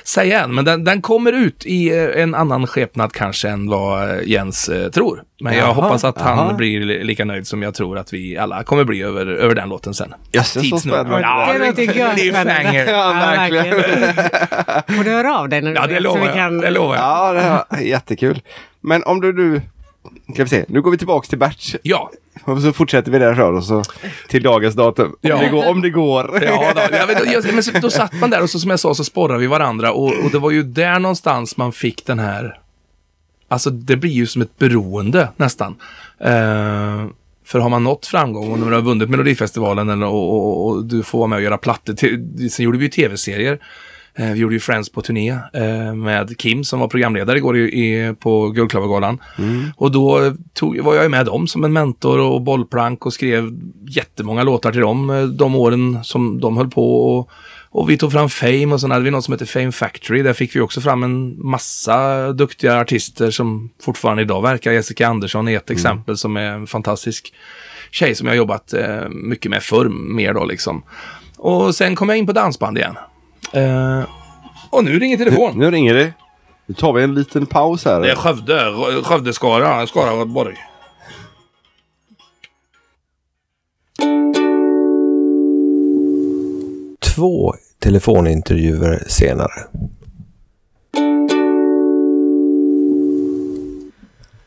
säga 0.04 0.44
än. 0.44 0.54
Men 0.54 0.64
den, 0.64 0.84
den 0.84 1.02
kommer 1.02 1.32
ut 1.32 1.66
i 1.66 1.88
eh, 1.98 2.22
en 2.22 2.34
annan 2.34 2.66
skepnad 2.66 3.12
kanske 3.12 3.48
än 3.48 3.68
vad 3.70 4.10
eh, 4.10 4.16
Jens 4.24 4.68
eh, 4.68 4.90
tror. 4.90 5.22
Men 5.40 5.54
jag 5.56 5.74
hoppas 5.74 6.04
att 6.04 6.20
han 6.20 6.38
jaha. 6.38 6.52
blir 6.54 6.80
li- 6.84 7.04
lika 7.04 7.24
nöjd 7.24 7.46
som 7.46 7.62
jag 7.62 7.74
tror 7.74 7.98
att 7.98 8.12
vi 8.12 8.38
alla 8.38 8.62
kommer 8.62 8.84
bli 8.84 9.02
över, 9.02 9.26
över 9.26 9.54
den 9.54 9.68
låten 9.68 9.94
sen. 9.94 10.14
Jösses, 10.32 10.52
så 10.52 10.60
Tids 10.60 10.84
nog. 10.84 10.94
spännande. 10.94 11.20
Ja, 11.20 11.52
det 11.52 11.66
låter 11.66 11.82
gött. 11.82 12.86
Ja, 12.88 13.12
verkligen. 13.12 13.74
Får 14.96 15.04
du 15.04 15.10
höra 15.10 15.38
av 15.38 15.48
dig 15.48 15.60
när 15.62 15.70
du 15.70 15.76
Ja, 15.76 15.86
det 15.86 16.00
lovar 16.00 16.16
så 16.16 16.20
vi 16.22 16.26
jag. 16.26 16.34
kan... 16.36 16.58
Det 16.58 16.70
lovar 16.70 16.94
jag. 16.96 17.04
Ja, 17.04 17.64
det 17.70 17.76
är 17.76 17.80
jättekul. 17.80 18.40
Men 18.80 19.02
om 19.04 19.20
du 19.20 19.32
nu... 19.32 19.62
Ska 20.32 20.42
vi 20.42 20.48
se, 20.48 20.64
nu 20.68 20.82
går 20.82 20.90
vi 20.90 20.98
tillbaks 20.98 21.28
till 21.28 21.38
Bert. 21.38 21.74
Ja, 21.82 22.10
Och 22.44 22.62
så 22.62 22.72
fortsätter 22.72 23.10
vi 23.12 23.18
där 23.18 23.40
och 23.40 23.64
så 23.64 23.82
till 24.28 24.42
dagens 24.42 24.74
datum. 24.74 25.06
Om, 25.06 25.16
Ja. 25.20 25.36
det, 25.38 25.48
går, 25.48 25.68
om 25.68 25.80
det 25.82 25.90
går. 25.90 26.40
Ja, 26.44 26.72
då, 26.74 26.96
jag 26.96 27.06
vet, 27.06 27.32
jag, 27.32 27.54
men 27.54 27.62
så, 27.62 27.70
då 27.80 27.90
satt 27.90 28.12
man 28.20 28.30
där 28.30 28.42
och 28.42 28.50
så, 28.50 28.58
som 28.58 28.70
jag 28.70 28.80
sa 28.80 28.94
så 28.94 29.04
sporrade 29.04 29.40
vi 29.40 29.46
varandra 29.46 29.92
och, 29.92 30.12
och 30.24 30.30
det 30.32 30.38
var 30.38 30.50
ju 30.50 30.62
där 30.62 30.98
någonstans 30.98 31.56
man 31.56 31.72
fick 31.72 32.06
den 32.06 32.18
här... 32.18 32.58
Alltså 33.48 33.70
det 33.70 33.96
blir 33.96 34.10
ju 34.10 34.26
som 34.26 34.42
ett 34.42 34.58
beroende 34.58 35.28
nästan. 35.36 35.76
Eh, 36.20 37.06
för 37.44 37.58
har 37.58 37.68
man 37.68 37.84
nått 37.84 38.06
framgång 38.06 38.52
och 38.52 38.58
när 38.58 38.64
man 38.64 38.74
har 38.74 38.80
vunnit 38.82 39.08
Melodifestivalen 39.10 39.88
eller, 39.88 40.06
och, 40.06 40.32
och, 40.32 40.66
och 40.68 40.84
du 40.84 41.02
får 41.02 41.18
vara 41.18 41.28
med 41.28 41.36
och 41.36 41.42
göra 41.42 41.58
plattor. 41.58 41.92
Till, 41.94 42.50
sen 42.50 42.64
gjorde 42.64 42.78
vi 42.78 42.84
ju 42.84 42.90
tv-serier. 42.90 43.58
Eh, 44.18 44.32
vi 44.32 44.38
gjorde 44.38 44.54
ju 44.54 44.60
Friends 44.60 44.88
på 44.88 45.02
turné 45.02 45.30
eh, 45.52 45.94
med 45.94 46.38
Kim 46.38 46.64
som 46.64 46.80
var 46.80 46.88
programledare 46.88 47.38
igår 47.38 47.58
i, 47.58 48.14
på 48.20 48.48
Guldklövergalan. 48.48 49.18
Och 49.76 49.90
då 49.90 50.34
tog, 50.52 50.80
var 50.80 50.94
jag 50.94 51.10
med 51.10 51.26
dem 51.26 51.46
som 51.46 51.64
en 51.64 51.72
mentor 51.72 52.18
och 52.18 52.42
bollplank 52.42 53.06
och 53.06 53.12
skrev 53.12 53.58
jättemånga 53.88 54.42
låtar 54.42 54.72
till 54.72 54.80
dem 54.80 55.10
eh, 55.10 55.22
de 55.22 55.54
åren 55.54 56.04
som 56.04 56.40
de 56.40 56.56
höll 56.56 56.70
på. 56.70 57.16
Och, 57.16 57.30
och 57.70 57.90
vi 57.90 57.98
tog 57.98 58.12
fram 58.12 58.28
Fame 58.28 58.66
och 58.66 58.80
sen 58.80 58.90
hade 58.90 59.04
vi 59.04 59.10
något 59.10 59.24
som 59.24 59.32
heter 59.32 59.46
Fame 59.46 59.72
Factory. 59.72 60.22
Där 60.22 60.32
fick 60.32 60.56
vi 60.56 60.60
också 60.60 60.80
fram 60.80 61.02
en 61.02 61.46
massa 61.46 62.32
duktiga 62.32 62.80
artister 62.80 63.30
som 63.30 63.70
fortfarande 63.82 64.22
idag 64.22 64.42
verkar. 64.42 64.72
Jessica 64.72 65.06
Andersson 65.08 65.48
är 65.48 65.56
ett 65.56 65.70
exempel 65.70 66.16
som 66.16 66.36
är 66.36 66.50
en 66.50 66.66
fantastisk 66.66 67.32
tjej 67.90 68.14
som 68.14 68.26
jag 68.26 68.36
jobbat 68.36 68.74
mycket 69.10 69.50
med 69.50 69.62
förr, 69.62 69.88
mer 69.88 70.34
då 70.34 70.44
liksom. 70.44 70.82
Och 71.36 71.74
sen 71.74 71.96
kom 71.96 72.08
jag 72.08 72.18
in 72.18 72.26
på 72.26 72.32
dansband 72.32 72.78
igen. 72.78 72.96
Eh, 73.52 74.04
och 74.70 74.84
nu 74.84 74.98
ringer 74.98 75.16
telefon. 75.16 75.58
Nu 75.58 75.70
ringer 75.70 75.94
det. 75.94 76.12
Nu 76.66 76.74
tar 76.74 76.92
vi 76.92 77.02
en 77.02 77.14
liten 77.14 77.46
paus 77.46 77.84
här. 77.84 78.00
Det 78.00 78.10
är 78.10 78.14
Skövde, 78.14 78.72
Skövde 79.02 79.32
Skara, 79.32 79.86
Skaraborg. 79.86 80.56
Två 87.00 87.54
telefonintervjuer 87.78 89.04
senare. 89.06 89.52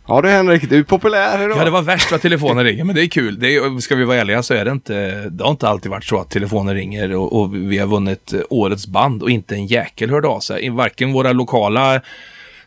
Ja 0.10 0.22
du 0.22 0.30
Henrik, 0.30 0.70
du 0.70 0.80
är 0.80 0.84
populär 0.84 1.44
idag. 1.44 1.58
Ja, 1.58 1.64
det 1.64 1.72
var 1.72 1.82
värst 1.82 2.12
vad 2.12 2.22
telefonen 2.22 2.64
ringer, 2.64 2.84
men 2.84 2.96
det 2.96 3.04
är 3.04 3.08
kul. 3.08 3.40
Det 3.40 3.56
är, 3.56 3.80
ska 3.80 3.96
vi 3.96 4.04
vara 4.04 4.18
ärliga 4.18 4.44
så 4.44 4.54
är 4.54 4.66
det 4.66 4.72
inte, 4.72 5.30
det 5.30 5.44
har 5.44 5.52
inte 5.52 5.68
alltid 5.68 5.92
varit 5.92 6.04
så 6.04 6.20
att 6.20 6.30
telefonen 6.30 6.76
ringer 6.76 7.16
och, 7.16 7.42
och 7.42 7.56
vi 7.56 7.78
har 7.78 7.88
vunnit 7.88 8.34
eh, 8.34 8.40
årets 8.50 8.88
band 8.88 9.24
och 9.24 9.30
inte 9.30 9.56
en 9.56 9.66
jäkel 9.66 10.10
hörde 10.10 10.28
av 10.28 10.40
sig. 10.40 10.70
Varken 10.70 11.14
våra 11.14 11.32
lokala 11.34 12.02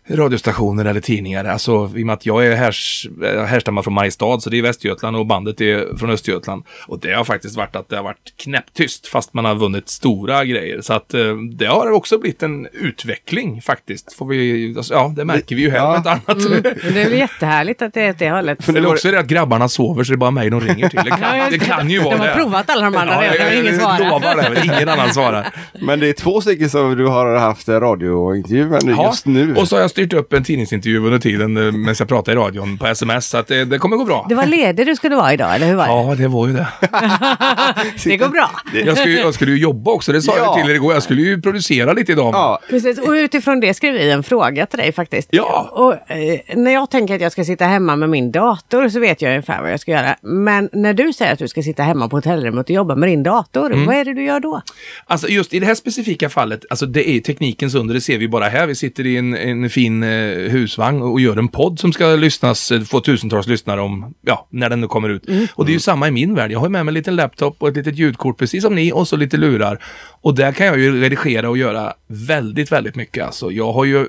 radiostationer 0.09 0.85
eller 0.85 1.01
tidningar. 1.01 1.45
Alltså, 1.45 1.91
i 1.97 2.03
och 2.03 2.07
med 2.07 2.13
att 2.13 2.27
jag 2.27 2.47
är 2.47 2.57
härs, 2.57 3.07
eh, 3.25 3.43
härstammar 3.45 3.83
från 3.83 3.95
Mariestad, 3.95 4.41
så 4.41 4.51
det 4.51 4.59
är 4.59 4.63
Västergötland 4.63 5.17
och 5.17 5.27
bandet 5.27 5.61
är 5.61 5.97
från 5.99 6.11
Östergötland. 6.11 6.63
Och 6.87 6.99
det 7.01 7.13
har 7.13 7.25
faktiskt 7.25 7.57
varit 7.57 7.77
att 7.77 7.89
det 7.89 7.97
har 7.97 8.03
varit 8.03 8.35
knäpptyst, 8.43 9.07
fast 9.07 9.35
man 9.35 9.45
har 9.45 9.55
vunnit 9.55 9.89
stora 9.89 10.45
grejer. 10.45 10.81
Så 10.81 10.93
att 10.93 11.15
eh, 11.15 11.21
det 11.57 11.67
har 11.67 11.91
också 11.91 12.19
blivit 12.19 12.43
en 12.43 12.69
utveckling 12.73 13.63
faktiskt. 13.63 14.13
Får 14.13 14.27
vi, 14.27 14.75
alltså, 14.77 14.95
ja, 14.95 15.13
det 15.17 15.25
märker 15.25 15.57
vi 15.57 15.63
ju 15.63 15.71
här 15.71 15.79
Ja. 15.79 15.97
inte 15.97 16.11
annat. 16.11 16.23
Men 16.27 16.63
det 16.95 17.01
är 17.03 17.09
väl 17.09 17.19
jättehärligt 17.19 17.83
att 17.83 17.95
det 17.95 18.01
är 18.03 18.11
åt 18.11 18.19
det 18.19 18.31
hållet. 18.31 18.69
Eller 18.69 18.87
också 18.93 19.09
är 19.09 19.13
det 19.13 19.19
att 19.19 19.27
grabbarna 19.27 19.69
sover 19.69 20.05
så 20.05 20.13
det 20.13 20.15
är 20.15 20.19
bara 20.19 20.31
mig 20.31 20.51
de 20.51 20.61
ringer 20.61 20.89
till. 20.89 21.01
Det 21.05 21.11
kan, 21.11 21.51
det 21.51 21.59
kan 21.59 21.91
ju 21.91 21.99
vara 21.99 22.15
De 22.15 22.21
har 22.21 22.27
det. 22.29 22.35
provat 22.35 22.71
alla 22.71 22.85
de 22.91 22.97
andra 22.97 23.21
redan, 23.23 23.37
men 23.47 23.59
ingen 23.59 23.75
jag 23.81 24.01
lovar 24.01 24.21
svarar. 24.21 24.43
det, 24.43 24.51
men 24.51 24.65
ingen 24.65 24.89
annan 24.89 25.15
svarar. 25.15 25.49
Men 25.81 26.01
det 26.01 26.09
är 26.09 26.13
två 26.13 26.41
stycken 26.41 26.71
som 26.71 26.97
du 26.97 27.07
har 27.07 27.37
haft 27.37 27.69
radiointervju 27.69 28.69
med 28.69 28.85
nu, 28.85 28.93
Ja, 28.93 29.07
just 29.07 29.27
nu. 29.27 29.55
Och 29.57 29.69
så 29.69 29.77
har 29.77 29.81
jag 29.81 29.91
styrt 29.93 30.13
upp 30.13 30.33
en 30.33 30.45
tidningsintervju 30.45 30.99
under 31.05 31.19
tiden 31.19 31.57
eh, 31.57 31.73
medan 31.73 31.95
jag 31.99 32.09
pratar 32.09 32.33
i 32.33 32.35
radion 32.35 32.79
på 32.79 32.87
sms. 32.87 33.27
Så 33.29 33.39
att 33.39 33.47
det, 33.47 33.65
det 33.65 33.79
kommer 33.79 33.97
gå 33.97 34.05
bra. 34.05 34.27
Det 34.29 34.35
var 34.35 34.47
ledig 34.47 34.87
du 34.87 34.97
skulle 34.97 35.17
vara 35.17 35.33
idag, 35.33 35.55
eller 35.55 35.67
hur 35.67 35.75
var 35.75 35.87
det? 35.87 35.93
Ja, 35.93 36.15
det 36.15 36.29
var 36.29 36.47
ju 36.49 36.53
det. 36.53 36.67
Det 38.05 38.17
går 38.17 38.29
bra. 38.29 38.51
Jag 38.87 38.99
skulle, 38.99 39.15
ju- 39.15 39.21
jag 39.21 39.35
skulle 39.35 39.51
ju 39.53 39.59
jobba 39.59 39.91
också, 39.91 40.13
det 40.13 40.23
sa 40.23 40.33
Ja. 40.37 40.45
jag 40.45 40.55
till 40.63 40.71
er 40.71 40.75
igår. 40.75 40.95
Jag 40.95 41.03
skulle 41.03 41.23
ju 41.23 41.43
producera 41.43 41.93
lite 41.93 42.13
idag. 42.13 42.35
Ja, 42.35 42.61
Precis, 42.71 42.99
och 42.99 43.11
utifrån 43.11 43.61
det 43.61 43.75
skrev 43.75 43.95
vi 43.95 44.11
en 44.11 44.23
fråga 44.23 44.67
till 44.67 44.79
dig 44.79 44.93
faktiskt. 44.93 45.29
Ja. 45.33 45.69
Och 45.73 46.11
eh, 46.11 46.41
när 46.57 46.71
jag 46.73 46.91
tänker 46.91 47.15
att 47.15 47.21
jag 47.21 47.33
ska 47.33 47.45
sitta 47.45 47.65
hemma 47.65 47.97
med 47.97 48.09
min 48.11 48.33
dator 48.33 48.89
så 48.89 49.01
vet 49.01 49.23
jag 49.23 49.29
ungefär 49.31 49.63
vad 49.63 49.73
jag 49.73 49.81
ska 49.81 49.91
göra. 49.91 50.17
Men 50.23 50.69
när 50.73 50.95
du 50.95 51.13
säger 51.13 51.33
att 51.33 51.39
du 51.39 51.49
ska 51.49 51.63
sitta 51.63 51.83
hemma 51.83 52.09
på 52.09 52.17
hotellrummet 52.17 52.67
och 52.67 52.71
jobba 52.71 52.95
med 52.95 53.09
din 53.09 53.23
dator, 53.23 53.73
Mm. 53.73 53.87
vad 53.87 53.97
är 53.97 54.05
det 54.05 54.15
du 54.15 54.25
gör 54.25 54.41
då? 54.41 54.63
Alltså 55.07 55.29
just 55.29 55.55
i 55.55 55.59
det 55.61 55.67
här 55.67 55.75
specifika 55.75 56.29
fallet, 56.29 56.65
alltså 56.71 56.87
det 56.87 57.09
är 57.11 57.21
teknikens 57.21 57.75
under, 57.75 57.95
det 57.95 58.01
ser 58.01 58.19
vi 58.19 58.29
bara 58.29 58.49
här. 58.49 58.67
Vi 58.67 58.75
sitter 58.75 59.07
i 59.07 59.17
en, 59.17 59.35
en 59.37 59.71
fin 59.71 59.82
eh, 59.89 60.51
husvagn 60.51 61.03
och 61.03 61.21
gör 61.21 61.37
en 61.37 61.49
podd 61.49 61.79
som 61.79 61.93
ska 61.93 62.17
lyssnas, 62.17 62.73
eh, 62.73 62.81
få 62.81 63.01
tusentals 63.01 63.47
lyssnare 63.47 63.81
om, 63.81 64.15
ja, 64.21 64.47
när 64.51 64.71
den 64.71 64.81
nu 64.81 64.87
kommer 64.87 65.09
ut. 65.09 65.23
Och 65.55 65.67
det 65.67 65.73
är 65.73 65.75
ju 65.75 65.81
samma 65.81 66.09
i 66.09 66.11
min 66.11 66.35
värld. 66.35 66.53
Jag 66.53 66.61
har 66.61 66.69
med 66.69 66.85
mig 66.85 66.91
en 66.91 66.95
liten 66.95 67.17
laptop 67.17 67.57
och 67.59 67.69
ett 67.69 67.77
litet 67.77 67.99
ljudkort, 67.99 68.39
precis 68.39 68.63
som 68.63 68.75
ni, 68.75 68.93
och 68.93 69.09
så 69.09 69.17
lite 69.17 69.37
lurar. 69.37 69.79
Och 70.21 70.35
där 70.35 70.53
kan 70.53 70.67
jag 70.67 70.79
ju 70.79 71.01
redigera 71.01 71.51
och 71.51 71.59
göra 71.59 71.93
väldigt, 72.07 72.73
väldigt 72.73 72.97
mycket. 72.97 73.27
Alltså, 73.27 73.51
jag 73.51 73.73
har 73.73 73.85
ju 73.85 74.07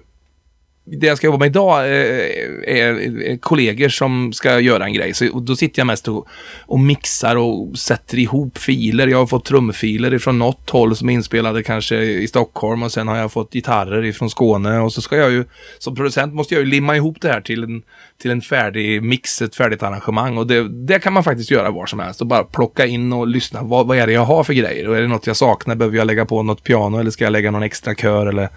det 0.86 1.08
jag 1.08 1.18
ska 1.18 1.28
jobba 1.28 1.38
med 1.38 1.46
idag 1.46 1.86
eh, 1.86 2.20
är, 2.68 3.38
kollegor 3.38 3.90
som 3.90 4.34
ska 4.34 4.60
göra 4.60 4.86
en 4.86 4.94
grej. 4.94 5.14
Så 5.14 5.40
då 5.40 5.56
sitter 5.56 5.80
jag 5.80 5.88
mest 5.88 6.08
och, 6.08 6.28
och 6.62 6.80
mixar 6.80 7.36
och 7.36 7.78
sätter 7.78 8.20
ihop 8.20 8.58
filer. 8.58 9.08
Jag 9.08 9.18
har 9.18 9.26
fått 9.26 9.46
trumfiler 9.46 10.14
ifrån 10.14 10.40
något 10.40 10.70
håll 10.70 10.96
som 10.96 11.10
är 11.10 11.14
inspelade 11.14 11.64
kanske 11.64 11.96
i 11.96 12.28
Stockholm 12.28 12.84
och 12.84 12.92
sen 12.92 13.08
har 13.08 13.18
jag 13.18 13.32
fått 13.32 13.54
gitarrer 13.54 14.06
ifrån 14.06 14.30
Skåne 14.30 14.80
och 14.80 14.94
så 14.94 15.02
ska 15.02 15.18
jag 15.18 15.32
ju 15.32 15.46
som 15.80 15.96
producent 15.96 16.34
måste 16.34 16.54
jag 16.54 16.64
ju 16.64 16.70
limma 16.70 16.96
ihop 16.96 17.18
det 17.22 17.28
här 17.28 17.42
till 17.42 17.64
en, 17.64 17.84
till 18.22 18.32
en 18.32 18.42
färdig 18.42 19.04
mix, 19.04 19.42
ett 19.42 19.56
färdigt 19.56 19.84
arrangemang 19.84 20.38
och 20.38 20.48
det, 20.48 20.86
det 20.86 21.00
kan 21.00 21.14
man 21.14 21.24
faktiskt 21.24 21.52
göra 21.52 21.72
var 21.72 21.86
som 21.86 22.00
helst 22.00 22.22
och 22.22 22.28
bara 22.28 22.44
plocka 22.44 22.86
in 22.86 23.14
och 23.14 23.28
lyssna. 23.28 23.62
Vad, 23.64 23.88
vad 23.88 23.98
är 23.98 24.08
det 24.08 24.14
jag 24.14 24.26
har 24.26 24.44
för 24.44 24.54
grejer? 24.54 24.90
Och 24.90 24.98
är 24.98 25.02
det 25.02 25.08
något 25.08 25.28
jag 25.28 25.38
saknar? 25.38 25.76
Behöver 25.76 25.98
jag 25.98 26.08
lägga 26.08 26.26
på 26.26 26.44
något 26.44 26.64
piano 26.64 27.00
eller 27.00 27.12
ska 27.12 27.24
jag 27.24 27.32
lägga 27.32 27.52
någon 27.52 27.64
extra 27.64 27.96
kör 27.96 28.28
eller? 28.28 28.50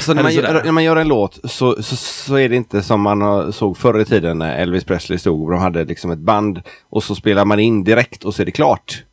Så 0.00 0.14
när 0.14 0.22
man, 0.22 0.32
när 0.64 0.72
man 0.72 0.84
gör 0.84 0.96
en 0.96 1.08
låt 1.08 1.40
så, 1.44 1.63
så, 1.72 1.96
så, 1.96 2.36
är 2.36 2.48
det 2.48 2.56
inte 2.56 2.82
som 2.82 3.00
man 3.00 3.52
såg 3.52 3.76
förr 3.76 4.00
i 4.00 4.04
tiden 4.04 4.38
när 4.38 4.56
Elvis 4.56 4.84
Presley 4.84 5.18
stod 5.18 5.44
och 5.44 5.50
de 5.50 5.60
hade 5.60 5.84
liksom 5.84 6.10
ett 6.10 6.18
band 6.18 6.62
och 6.90 7.02
så 7.02 7.14
spelar 7.14 7.44
man 7.44 7.60
in 7.60 7.84
direkt 7.84 8.24
och 8.24 8.34
så 8.34 8.42
är 8.42 8.46
det 8.46 8.52
klart. 8.52 9.04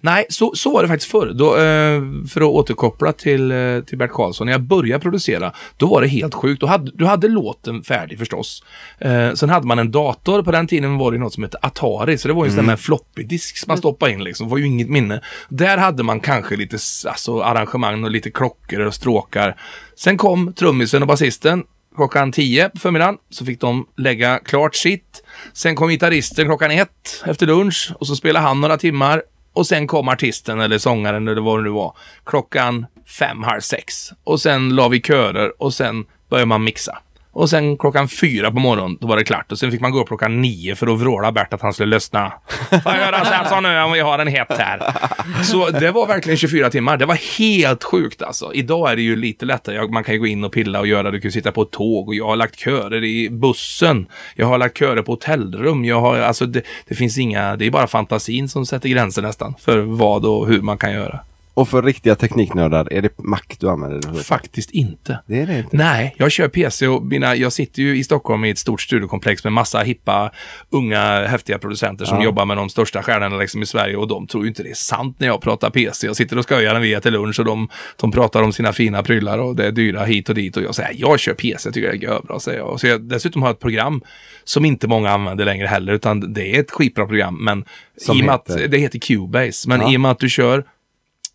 Nej, 0.00 0.26
så, 0.28 0.52
så 0.54 0.72
var 0.72 0.82
det 0.82 0.88
faktiskt 0.88 1.10
förr. 1.10 1.32
Då, 1.34 1.56
eh, 1.56 2.28
för 2.28 2.40
att 2.40 2.46
återkoppla 2.46 3.12
till, 3.12 3.52
eh, 3.52 3.80
till 3.80 3.98
Bert 3.98 4.10
Karlsson. 4.10 4.44
När 4.44 4.52
jag 4.52 4.62
började 4.62 5.02
producera, 5.02 5.52
då 5.76 5.86
var 5.86 6.00
det 6.00 6.08
helt 6.08 6.34
sjukt. 6.34 6.60
Då 6.60 6.66
hade, 6.66 6.90
du 6.94 7.06
hade 7.06 7.28
låten 7.28 7.82
färdig 7.82 8.18
förstås. 8.18 8.64
Eh, 8.98 9.32
sen 9.32 9.50
hade 9.50 9.66
man 9.66 9.78
en 9.78 9.90
dator. 9.90 10.42
På 10.42 10.52
den 10.52 10.66
tiden 10.66 10.98
var 10.98 11.12
det 11.12 11.18
något 11.18 11.32
som 11.32 11.42
hette 11.42 11.58
Atari. 11.62 12.18
Så 12.18 12.28
det 12.28 12.34
var 12.34 12.44
ju 12.44 12.48
en 12.48 12.52
mm. 12.52 12.64
sån 12.64 12.68
där 12.68 12.76
floppy 12.76 13.22
disk 13.22 13.56
som 13.56 13.70
man 13.70 13.78
stoppade 13.78 14.12
in 14.12 14.24
liksom. 14.24 14.46
Det 14.46 14.50
var 14.50 14.58
ju 14.58 14.66
inget 14.66 14.88
minne. 14.88 15.20
Där 15.48 15.78
hade 15.78 16.02
man 16.02 16.20
kanske 16.20 16.56
lite 16.56 16.78
alltså, 17.08 17.40
arrangemang 17.40 18.04
och 18.04 18.10
lite 18.10 18.30
klockor 18.30 18.80
och 18.80 18.94
stråkar. 18.94 19.56
Sen 19.96 20.16
kom 20.16 20.52
trummisen 20.52 21.02
och 21.02 21.08
basisten 21.08 21.64
klockan 21.96 22.32
10 22.32 22.68
på 22.68 22.78
förmiddagen. 22.78 23.18
Så 23.30 23.44
fick 23.44 23.60
de 23.60 23.86
lägga 23.96 24.38
klart 24.38 24.74
sitt. 24.74 25.24
Sen 25.52 25.76
kom 25.76 25.88
gitarristen 25.88 26.46
klockan 26.46 26.70
1 26.70 26.88
efter 27.26 27.46
lunch 27.46 27.92
och 27.94 28.06
så 28.06 28.16
spelade 28.16 28.46
han 28.46 28.60
några 28.60 28.76
timmar. 28.76 29.22
Och 29.52 29.66
sen 29.66 29.86
kom 29.86 30.08
artisten 30.08 30.60
eller 30.60 30.78
sångaren 30.78 31.28
eller 31.28 31.40
vad 31.40 31.58
det 31.58 31.62
nu 31.62 31.70
var 31.70 31.96
klockan 32.24 32.86
fem, 33.18 33.42
halv 33.42 33.60
sex. 33.60 34.10
Och 34.24 34.40
sen 34.40 34.74
la 34.74 34.88
vi 34.88 35.00
körer 35.00 35.62
och 35.62 35.74
sen 35.74 36.04
började 36.28 36.46
man 36.46 36.64
mixa. 36.64 36.98
Och 37.34 37.50
sen 37.50 37.76
klockan 37.76 38.08
fyra 38.08 38.50
på 38.50 38.58
morgonen, 38.58 38.98
då 39.00 39.06
var 39.06 39.16
det 39.16 39.24
klart. 39.24 39.52
Och 39.52 39.58
sen 39.58 39.70
fick 39.70 39.80
man 39.80 39.92
gå 39.92 40.00
upp 40.00 40.08
klockan 40.08 40.40
nio 40.40 40.74
för 40.74 40.86
att 40.86 41.00
vråla 41.00 41.32
Bert 41.32 41.54
att 41.54 41.62
han 41.62 41.72
skulle 41.72 41.96
lyssna. 41.96 42.32
Får 42.70 42.92
jag 42.92 42.96
göra 42.96 43.24
Svensson 43.24 43.62
nu 43.62 43.82
om 43.82 43.92
vi 43.92 44.00
har 44.00 44.18
en 44.18 44.28
het 44.28 44.46
här? 44.58 44.94
Så 45.42 45.70
det 45.70 45.90
var 45.90 46.06
verkligen 46.06 46.36
24 46.36 46.70
timmar. 46.70 46.96
Det 46.96 47.06
var 47.06 47.38
helt 47.38 47.84
sjukt 47.84 48.22
alltså. 48.22 48.54
Idag 48.54 48.92
är 48.92 48.96
det 48.96 49.02
ju 49.02 49.16
lite 49.16 49.46
lättare. 49.46 49.88
Man 49.88 50.04
kan 50.04 50.14
ju 50.14 50.20
gå 50.20 50.26
in 50.26 50.44
och 50.44 50.52
pilla 50.52 50.80
och 50.80 50.86
göra. 50.86 51.10
Du 51.10 51.20
kan 51.20 51.32
sitta 51.32 51.52
på 51.52 51.62
ett 51.62 51.70
tåg 51.70 52.08
och 52.08 52.14
jag 52.14 52.26
har 52.26 52.36
lagt 52.36 52.58
körer 52.58 53.04
i 53.04 53.30
bussen. 53.30 54.06
Jag 54.34 54.46
har 54.46 54.58
lagt 54.58 54.78
körer 54.78 55.02
på 55.02 55.12
hotellrum. 55.12 55.84
Jag 55.84 56.00
har, 56.00 56.18
alltså 56.18 56.46
det, 56.46 56.62
det 56.88 56.94
finns 56.94 57.18
inga, 57.18 57.56
det 57.56 57.66
är 57.66 57.70
bara 57.70 57.86
fantasin 57.86 58.48
som 58.48 58.66
sätter 58.66 58.88
gränser 58.88 59.22
nästan 59.22 59.54
för 59.60 59.78
vad 59.78 60.26
och 60.26 60.48
hur 60.48 60.60
man 60.60 60.78
kan 60.78 60.92
göra. 60.92 61.20
Och 61.54 61.68
för 61.68 61.82
riktiga 61.82 62.14
tekniknördar, 62.14 62.92
är 62.92 63.02
det 63.02 63.18
Mac 63.18 63.40
du 63.58 63.70
använder? 63.70 64.22
Faktiskt 64.22 64.70
inte. 64.70 65.18
Det 65.26 65.40
är 65.40 65.46
det 65.46 65.58
inte? 65.58 65.76
Nej, 65.76 66.14
jag 66.18 66.32
kör 66.32 66.48
PC 66.48 66.88
och 66.88 67.06
mina, 67.06 67.36
jag 67.36 67.52
sitter 67.52 67.82
ju 67.82 67.98
i 67.98 68.04
Stockholm 68.04 68.44
i 68.44 68.50
ett 68.50 68.58
stort 68.58 68.80
studiokomplex 68.80 69.44
med 69.44 69.52
massa 69.52 69.78
hippa, 69.78 70.30
unga, 70.70 71.26
häftiga 71.26 71.58
producenter 71.58 72.04
som 72.04 72.18
ja. 72.18 72.24
jobbar 72.24 72.44
med 72.44 72.56
de 72.56 72.68
största 72.68 73.02
stjärnorna 73.02 73.36
liksom 73.36 73.62
i 73.62 73.66
Sverige 73.66 73.96
och 73.96 74.08
de 74.08 74.26
tror 74.26 74.44
ju 74.44 74.48
inte 74.48 74.62
det 74.62 74.70
är 74.70 74.74
sant 74.74 75.16
när 75.20 75.26
jag 75.26 75.40
pratar 75.40 75.70
PC. 75.70 76.06
Jag 76.06 76.16
sitter 76.16 76.38
och 76.38 76.44
skojar 76.44 76.74
en 76.74 76.82
via 76.82 77.00
till 77.00 77.12
lunch 77.12 77.40
och 77.40 77.46
de, 77.46 77.68
de 77.96 78.12
pratar 78.12 78.42
om 78.42 78.52
sina 78.52 78.72
fina 78.72 79.02
prylar 79.02 79.38
och 79.38 79.56
det 79.56 79.66
är 79.66 79.72
dyra 79.72 80.04
hit 80.04 80.28
och 80.28 80.34
dit 80.34 80.56
och 80.56 80.62
jag 80.62 80.74
säger 80.74 80.94
jag 80.94 81.20
kör 81.20 81.34
PC, 81.34 81.68
jag 81.68 81.74
tycker 81.74 81.88
det 81.88 81.96
är 81.96 82.02
görbra, 82.02 82.40
säger 82.40 82.58
jag. 82.58 82.80
Så 82.80 82.86
jag 82.86 83.02
dessutom 83.02 83.42
har 83.42 83.50
ett 83.50 83.60
program 83.60 84.02
som 84.44 84.64
inte 84.64 84.88
många 84.88 85.10
använder 85.10 85.44
längre 85.44 85.66
heller, 85.66 85.92
utan 85.92 86.32
det 86.32 86.56
är 86.56 86.60
ett 86.60 86.70
skitbra 86.70 87.06
program, 87.06 87.44
men 87.44 87.64
som 87.96 88.18
i 88.18 88.22
och 88.22 88.26
med 88.26 88.34
att 88.34 88.46
det 88.68 88.78
heter 88.78 88.98
Cubase, 88.98 89.68
men 89.68 89.80
ja. 89.80 89.92
i 89.92 89.96
och 89.96 90.00
med 90.00 90.10
att 90.10 90.18
du 90.18 90.28
kör 90.28 90.64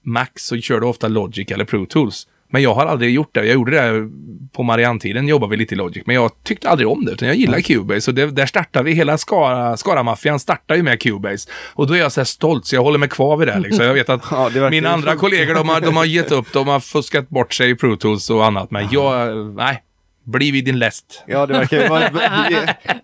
Mac 0.07 0.27
så 0.35 0.57
kör 0.57 0.79
du 0.79 0.85
ofta 0.85 1.07
Logic 1.07 1.51
eller 1.51 1.65
Pro 1.65 1.85
Tools. 1.85 2.27
Men 2.49 2.61
jag 2.61 2.73
har 2.73 2.85
aldrig 2.85 3.13
gjort 3.13 3.29
det. 3.33 3.45
Jag 3.45 3.53
gjorde 3.53 3.71
det 3.71 4.09
på 4.53 4.63
Mariantiden, 4.63 5.27
jobbade 5.27 5.49
vi 5.49 5.57
lite 5.57 5.75
i 5.75 5.77
Logic. 5.77 6.03
Men 6.05 6.15
jag 6.15 6.31
tyckte 6.43 6.69
aldrig 6.69 6.87
om 6.87 7.05
det, 7.05 7.11
utan 7.11 7.27
jag 7.27 7.37
gillar 7.37 7.59
Cubase. 7.59 8.11
Och 8.11 8.15
det, 8.15 8.25
där 8.25 8.45
startar 8.45 8.83
vi, 8.83 8.93
hela 8.93 9.17
Skara, 9.17 9.77
Skara-maffian 9.77 10.39
startar 10.39 10.75
ju 10.75 10.83
med 10.83 11.01
Cubase. 11.01 11.49
Och 11.73 11.87
då 11.87 11.93
är 11.93 11.99
jag 11.99 12.11
så 12.11 12.19
här 12.19 12.25
stolt, 12.25 12.65
så 12.65 12.75
jag 12.75 12.83
håller 12.83 12.99
mig 12.99 13.09
kvar 13.09 13.37
vid 13.37 13.47
det. 13.47 13.59
Liksom. 13.59 13.85
Jag 13.85 13.93
vet 13.93 14.09
att 14.09 14.21
ja, 14.31 14.69
mina 14.69 14.89
andra 14.89 15.15
kollegor, 15.15 15.55
de 15.55 15.69
har, 15.69 15.81
de 15.81 15.97
har 15.97 16.05
gett 16.05 16.31
upp, 16.31 16.53
de 16.53 16.67
har 16.67 16.79
fuskat 16.79 17.29
bort 17.29 17.53
sig 17.53 17.69
i 17.69 17.75
Pro 17.75 17.95
Tools 17.95 18.29
och 18.29 18.45
annat. 18.45 18.71
Men 18.71 18.87
jag, 18.91 19.37
nej. 19.55 19.83
Bli 20.23 20.51
vid 20.51 20.65
din 20.65 20.79
läst. 20.79 21.23
Ja, 21.27 21.45
det 21.45 21.53
verkar 21.53 21.89
vara... 21.89 22.09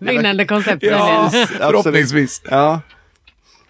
Vinnande 0.00 0.44
koncept. 0.44 0.82
Ja, 0.82 1.30
förhoppningsvis. 1.58 2.42
Ja. 2.50 2.80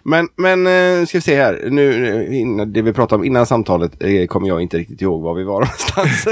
Men, 0.07 0.29
men 0.35 0.67
eh, 0.67 1.05
ska 1.05 1.17
vi 1.17 1.21
se 1.21 1.35
här. 1.35 1.67
Nu, 1.71 2.35
innan, 2.35 2.73
det 2.73 2.81
vi 2.81 2.93
pratade 2.93 3.19
om 3.19 3.25
innan 3.25 3.45
samtalet 3.45 4.03
eh, 4.03 4.27
kommer 4.27 4.47
jag 4.47 4.61
inte 4.61 4.77
riktigt 4.77 5.01
ihåg 5.01 5.21
var 5.21 5.33
vi 5.33 5.43
var 5.43 5.53
någonstans. 5.59 6.27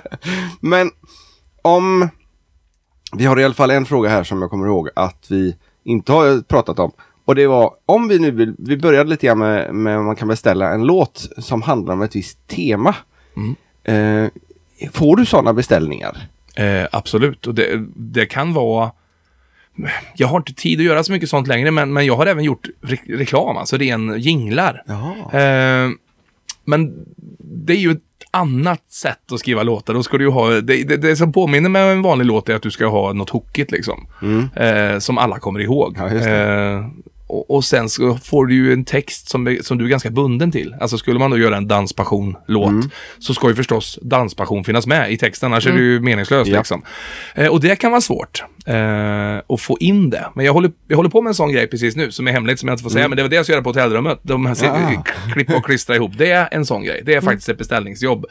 men 0.60 0.90
om... 1.62 2.08
Vi 3.16 3.24
har 3.24 3.40
i 3.40 3.44
alla 3.44 3.54
fall 3.54 3.70
en 3.70 3.86
fråga 3.86 4.08
här 4.08 4.24
som 4.24 4.42
jag 4.42 4.50
kommer 4.50 4.66
ihåg 4.66 4.88
att 4.96 5.26
vi 5.28 5.56
inte 5.84 6.12
har 6.12 6.42
pratat 6.42 6.78
om. 6.78 6.92
Och 7.24 7.34
det 7.34 7.46
var 7.46 7.74
om 7.86 8.08
vi 8.08 8.18
nu 8.18 8.30
vill, 8.30 8.54
vi 8.58 8.76
började 8.76 9.10
lite 9.10 9.26
grann 9.26 9.38
med, 9.38 9.74
med 9.74 10.00
man 10.04 10.16
kan 10.16 10.28
beställa 10.28 10.72
en 10.72 10.84
låt 10.84 11.28
som 11.38 11.62
handlar 11.62 11.94
om 11.94 12.02
ett 12.02 12.16
visst 12.16 12.46
tema. 12.46 12.94
Mm. 13.36 13.54
Eh, 13.84 14.30
får 14.92 15.16
du 15.16 15.26
sådana 15.26 15.52
beställningar? 15.52 16.28
Eh, 16.56 16.86
absolut, 16.92 17.46
och 17.46 17.54
det, 17.54 17.86
det 17.96 18.26
kan 18.26 18.52
vara 18.52 18.90
jag 20.16 20.28
har 20.28 20.36
inte 20.36 20.54
tid 20.54 20.80
att 20.80 20.84
göra 20.84 21.04
så 21.04 21.12
mycket 21.12 21.28
sånt 21.28 21.48
längre, 21.48 21.70
men, 21.70 21.92
men 21.92 22.06
jag 22.06 22.16
har 22.16 22.26
även 22.26 22.44
gjort 22.44 22.68
re 22.80 22.96
reklam, 23.08 23.56
alltså 23.56 23.76
ren 23.76 24.20
jinglar. 24.20 24.82
Eh, 25.32 25.90
men 26.64 27.06
det 27.38 27.72
är 27.72 27.76
ju 27.76 27.90
ett 27.90 27.98
annat 28.30 28.82
sätt 28.88 29.32
att 29.32 29.40
skriva 29.40 29.62
låtar. 29.62 29.94
Då 29.94 30.02
ska 30.02 30.18
du 30.18 30.24
ju 30.24 30.30
ha, 30.30 30.50
det, 30.50 30.60
det, 30.60 30.96
det 30.96 31.16
som 31.16 31.32
påminner 31.32 31.68
med 31.68 31.92
en 31.92 32.02
vanlig 32.02 32.26
låt 32.26 32.48
är 32.48 32.54
att 32.54 32.62
du 32.62 32.70
ska 32.70 32.86
ha 32.86 33.12
något 33.12 33.30
hookigt 33.30 33.70
liksom. 33.70 34.06
Mm. 34.22 34.48
Eh, 34.54 34.98
som 34.98 35.18
alla 35.18 35.38
kommer 35.38 35.60
ihåg. 35.60 35.96
Ja, 35.98 36.06
eh, 36.06 36.86
och, 37.30 37.50
och, 37.50 37.64
sen 37.64 37.88
så 37.88 38.16
får 38.16 38.46
du 38.46 38.54
ju 38.54 38.72
en 38.72 38.84
text 38.84 39.28
som, 39.28 39.58
som 39.62 39.78
du 39.78 39.84
är 39.84 39.88
ganska 39.88 40.10
bunden 40.10 40.52
till. 40.52 40.76
Alltså 40.80 40.98
skulle 40.98 41.18
man 41.18 41.30
då 41.30 41.38
göra 41.38 41.56
en 41.56 41.68
danspassion-låt 41.68 42.68
mm. 42.68 42.90
så 43.18 43.34
ska 43.34 43.48
ju 43.48 43.54
förstås 43.54 43.98
danspassion 44.02 44.64
finnas 44.64 44.86
med 44.86 45.12
i 45.12 45.16
texten, 45.16 45.52
annars 45.52 45.66
mm. 45.66 45.78
är 45.78 45.82
det 45.82 45.86
ju 45.86 46.00
meningslöst. 46.00 46.50
Ja. 46.50 46.58
Liksom. 46.58 46.82
Eh, 47.34 47.48
och 47.48 47.60
det 47.60 47.76
kan 47.76 47.90
vara 47.90 48.00
svårt 48.00 48.44
eh, 48.66 49.54
att 49.54 49.60
få 49.60 49.78
in 49.80 50.10
det. 50.10 50.26
Men 50.34 50.44
jag 50.44 50.52
håller, 50.52 50.72
jag 50.88 50.96
håller 50.96 51.10
på 51.10 51.22
med 51.22 51.30
en 51.30 51.34
sån 51.34 51.52
grej 51.52 51.66
precis 51.66 51.96
nu 51.96 52.12
som 52.12 52.28
är 52.28 52.32
hemligt 52.32 52.60
som 52.60 52.68
jag 52.68 52.74
inte 52.74 52.82
får 52.82 52.90
säga. 52.90 53.04
Mm. 53.04 53.10
Men 53.10 53.16
det 53.16 53.22
var 53.22 53.30
det 53.30 53.36
jag 53.36 53.44
ska 53.44 53.52
göra 53.52 53.62
på 53.62 53.68
hotellrummet. 53.68 54.18
De 54.22 54.46
här, 54.46 54.56
ja. 54.62 55.04
Klippa 55.32 55.56
och 55.56 55.64
klistra 55.64 55.96
ihop. 55.96 56.12
Det 56.18 56.30
är 56.30 56.48
en 56.50 56.66
sån 56.66 56.84
grej. 56.84 57.02
Det 57.04 57.12
är 57.12 57.16
mm. 57.16 57.24
faktiskt 57.24 57.48
ett 57.48 57.58
beställningsjobb 57.58 58.26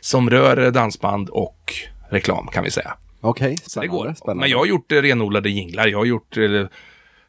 som 0.00 0.30
rör 0.30 0.70
dansband 0.70 1.28
och 1.28 1.74
reklam 2.10 2.46
kan 2.46 2.64
vi 2.64 2.70
säga. 2.70 2.94
Okej, 3.20 3.52
okay, 3.52 3.56
spännande, 3.66 4.40
Men 4.40 4.50
jag 4.50 4.58
har 4.58 4.66
gjort 4.66 4.92
renodlade 4.92 5.50
jinglar. 5.50 5.86
Jag 5.86 5.98
har 5.98 6.04
gjort 6.04 6.36
eh, 6.36 6.66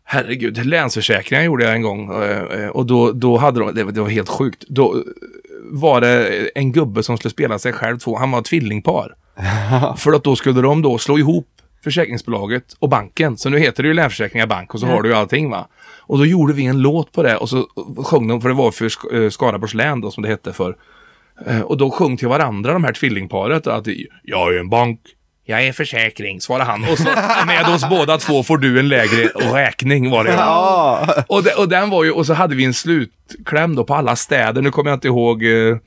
Herregud, 0.08 0.66
Länsförsäkringar 0.66 1.44
gjorde 1.44 1.64
jag 1.64 1.74
en 1.74 1.82
gång 1.82 2.24
eh, 2.24 2.68
och 2.68 2.86
då, 2.86 3.12
då 3.12 3.38
hade 3.38 3.60
de, 3.60 3.92
det 3.92 4.02
var 4.02 4.10
helt 4.10 4.30
sjukt. 4.30 4.64
Då 4.68 5.04
var 5.72 6.02
det 6.02 6.48
en 6.56 6.72
gubbe 6.72 7.04
som 7.04 7.18
skulle 7.18 7.32
spela 7.32 7.60
sig 7.60 7.74
själv 7.74 7.98
två, 7.98 8.18
han 8.18 8.32
var 8.32 8.42
tvillingpar. 8.42 9.16
För 9.98 10.14
att 10.14 10.24
då 10.24 10.36
skulle 10.36 10.62
de 10.62 10.82
då 10.82 10.98
slå 10.98 11.20
ihop 11.20 11.48
försäkringsbolaget 11.84 12.76
och 12.80 12.90
banken. 12.90 13.38
Så 13.38 13.50
nu 13.50 13.60
heter 13.60 13.84
det 13.84 13.88
ju 13.88 13.94
Länsförsäkringar 13.94 14.48
Bank 14.48 14.74
och 14.74 14.80
så 14.80 14.86
har 14.86 15.02
du 15.02 15.10
ju 15.10 15.16
allting 15.16 15.50
va. 15.50 15.68
Och 16.00 16.18
då 16.18 16.26
gjorde 16.26 16.54
vi 16.54 16.66
en 16.66 16.82
låt 16.82 17.12
på 17.12 17.24
det 17.24 17.38
och 17.38 17.50
så 17.50 17.68
sjöng 17.98 18.28
de, 18.28 18.42
för 18.42 18.50
det 18.50 18.56
var 18.56 18.72
för 18.72 19.16
eh, 19.16 19.30
Skaraborgs 19.30 19.74
län 19.74 20.02
då 20.02 20.12
som 20.12 20.24
det 20.24 20.30
hette 20.30 20.54
för. 20.54 20.78
Eh, 21.46 21.62
och 21.62 21.78
då 21.78 21.92
sjöng 21.92 22.18
till 22.18 22.28
varandra 22.28 22.74
de 22.74 22.84
här 22.84 22.94
tvillingparet 22.94 23.68
att 23.68 23.88
jag 24.24 24.56
är 24.56 24.60
en 24.60 24.70
bank, 24.70 25.00
jag 25.46 25.64
är 25.64 25.74
försäkring, 25.74 26.42
svarade 26.42 26.66
han. 26.66 26.84
Och 26.84 26.98
så 26.98 27.10
med 27.48 27.70
oss 27.76 27.90
båda 27.90 28.18
två 28.18 28.44
får 28.44 28.58
du 28.58 28.80
en 28.80 28.88
lägre 28.88 29.28
räkning 29.54 30.10
var 30.10 30.24
det. 30.24 30.32
Ja. 30.32 31.08
Och, 31.28 31.44
det, 31.44 31.54
och 31.54 31.70
den 31.70 31.90
var 31.90 32.04
ju, 32.04 32.12
och 32.12 32.26
så 32.26 32.34
hade 32.34 32.56
vi 32.56 32.66
en 32.66 32.74
slutkläm 32.74 33.76
då 33.76 33.84
på 33.84 33.96
alla 33.96 34.16
städer. 34.16 34.62
Nu 34.62 34.72
kommer 34.72 34.92
jag 34.92 34.98
inte 34.98 35.08
ihåg 35.08 35.44
eh, 35.44 35.78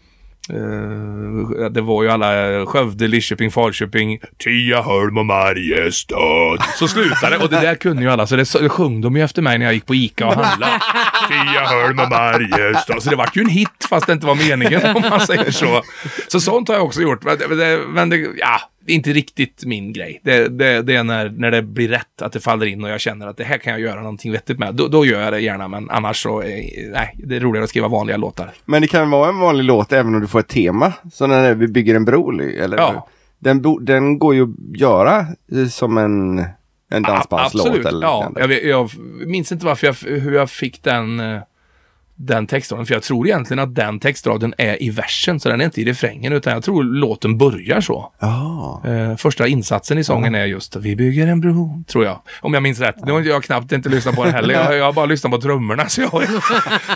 Uh, 0.53 1.71
det 1.71 1.81
var 1.81 2.03
ju 2.03 2.11
alla 2.11 2.66
Skövde, 2.66 3.09
Lidköping, 3.09 3.51
Falköping, 3.51 4.18
Tiaholm 4.38 5.18
och 5.18 5.27
Mariestad. 5.27 6.64
Så 6.79 6.88
slutade 6.88 7.38
och 7.38 7.51
det 7.51 7.61
där 7.61 7.75
kunde 7.75 8.03
ju 8.03 8.11
alla 8.11 8.27
så 8.27 8.37
det, 8.37 8.44
så 8.44 8.59
det 8.59 8.68
sjöng 8.68 9.01
de 9.01 9.16
ju 9.16 9.23
efter 9.23 9.42
mig 9.42 9.59
när 9.59 9.66
jag 9.66 9.75
gick 9.75 9.87
på 9.87 9.94
Ica 9.94 10.27
och 10.27 10.35
handlade. 10.35 10.81
Tiaholm 11.29 11.99
och 11.99 12.09
Mariestad. 12.09 13.01
Så 13.01 13.11
det 13.11 13.16
vart 13.16 13.37
ju 13.37 13.40
en 13.40 13.49
hit 13.49 13.87
fast 13.90 14.07
det 14.07 14.12
inte 14.12 14.27
var 14.27 14.35
meningen 14.35 14.97
om 14.97 15.03
man 15.11 15.21
säger 15.21 15.51
så. 15.51 15.83
Så 16.29 16.40
sånt 16.40 16.68
har 16.68 16.75
jag 16.75 16.85
också 16.85 17.01
gjort. 17.01 17.25
Men 17.25 17.38
det, 17.38 17.79
men 17.88 18.09
det 18.09 18.16
ja, 18.16 18.61
det 18.88 18.92
är 18.92 18.96
inte 18.96 19.12
riktigt 19.12 19.64
min 19.66 19.92
grej. 19.92 20.20
Det, 20.24 20.48
det, 20.48 20.83
det, 20.83 20.96
är 20.96 21.05
när, 21.05 21.29
när 21.31 21.51
det 21.51 21.62
blir 21.62 21.88
rätt, 21.88 22.22
att 22.22 22.33
det 22.33 22.40
faller 22.40 22.66
in 22.66 22.85
och 22.85 22.90
jag 22.90 23.01
känner 23.01 23.27
att 23.27 23.37
det 23.37 23.44
här 23.44 23.59
kan 23.59 23.72
jag 23.72 23.81
göra 23.81 24.01
någonting 24.01 24.33
vettigt 24.33 24.59
med. 24.59 24.74
Då, 24.74 24.88
då 24.88 25.07
gör 25.07 25.20
jag 25.20 25.33
det 25.33 25.40
gärna, 25.40 25.68
men 25.68 25.90
annars 25.90 26.22
så, 26.22 26.42
eh, 26.42 26.48
nej, 26.92 27.14
det 27.18 27.37
är 27.37 27.40
roligare 27.40 27.64
att 27.64 27.70
skriva 27.70 27.88
vanliga 27.88 28.16
låtar. 28.16 28.53
Men 28.64 28.83
det 28.83 28.88
kan 28.88 29.11
vara 29.11 29.29
en 29.29 29.38
vanlig 29.38 29.64
låt 29.64 29.92
även 29.92 30.14
om 30.14 30.20
du 30.20 30.27
får 30.27 30.40
ett 30.40 30.48
tema? 30.48 30.92
Så 31.12 31.27
när 31.27 31.55
vi 31.55 31.68
bygger 31.68 31.94
en 31.94 32.05
bro, 32.05 32.40
eller? 32.40 32.77
Ja. 32.77 33.09
den, 33.38 33.64
den 33.81 34.18
går 34.18 34.35
ju 34.35 34.42
att 34.42 34.81
göra 34.81 35.27
eh, 35.53 35.66
som 35.70 35.98
en, 35.98 36.38
en 36.90 37.03
dansbandslåt. 37.03 37.66
Absolut, 37.66 37.87
eller 37.87 38.07
ja. 38.07 38.33
Jag, 38.37 38.64
jag 38.64 38.90
minns 39.27 39.53
inte 39.53 39.66
varför 39.66 39.87
jag, 39.87 39.94
hur 40.20 40.33
jag 40.33 40.51
fick 40.51 40.83
den, 40.83 41.20
eh, 41.20 41.40
den 42.21 42.47
textraden. 42.47 42.87
För 42.87 42.95
jag 42.95 43.03
tror 43.03 43.27
egentligen 43.27 43.59
att 43.59 43.75
den 43.75 44.01
textraden 44.01 44.55
är 44.59 44.83
i 44.83 44.91
versen, 44.91 45.41
så 45.41 45.49
den 45.49 45.61
är 45.61 45.65
inte 45.65 45.81
i 45.81 45.85
refrängen. 45.85 46.33
Utan 46.33 46.53
jag 46.53 46.63
tror 46.63 46.85
låten 46.85 47.39
börjar 47.39 47.81
så. 47.81 48.13
Ja. 48.19 48.83
Eh, 48.87 49.17
första 49.17 49.47
insatsen 49.47 49.99
i 49.99 50.05
sången 50.05 50.35
är 50.35 50.45
just 50.45 50.77
Vi 50.77 50.97
bygger 50.97 51.27
en 51.27 51.41
bro, 51.41 51.83
tror 51.87 52.05
jag. 52.05 52.19
Om 52.41 52.55
jag 52.55 52.63
minns 52.63 52.81
rätt. 52.81 52.97
Nu 53.05 53.13
har 53.13 53.21
jag 53.21 53.43
knappt 53.43 53.73
inte 53.73 53.89
lyssnat 53.89 54.15
på 54.15 54.25
den 54.25 54.35
heller. 54.35 54.55
Jag, 54.55 54.77
jag 54.77 54.85
har 54.85 54.93
bara 54.93 55.07
lyssnat 55.07 55.33
på 55.33 55.41
trummorna. 55.41 55.89
Så 55.89 56.01
jag, 56.01 56.13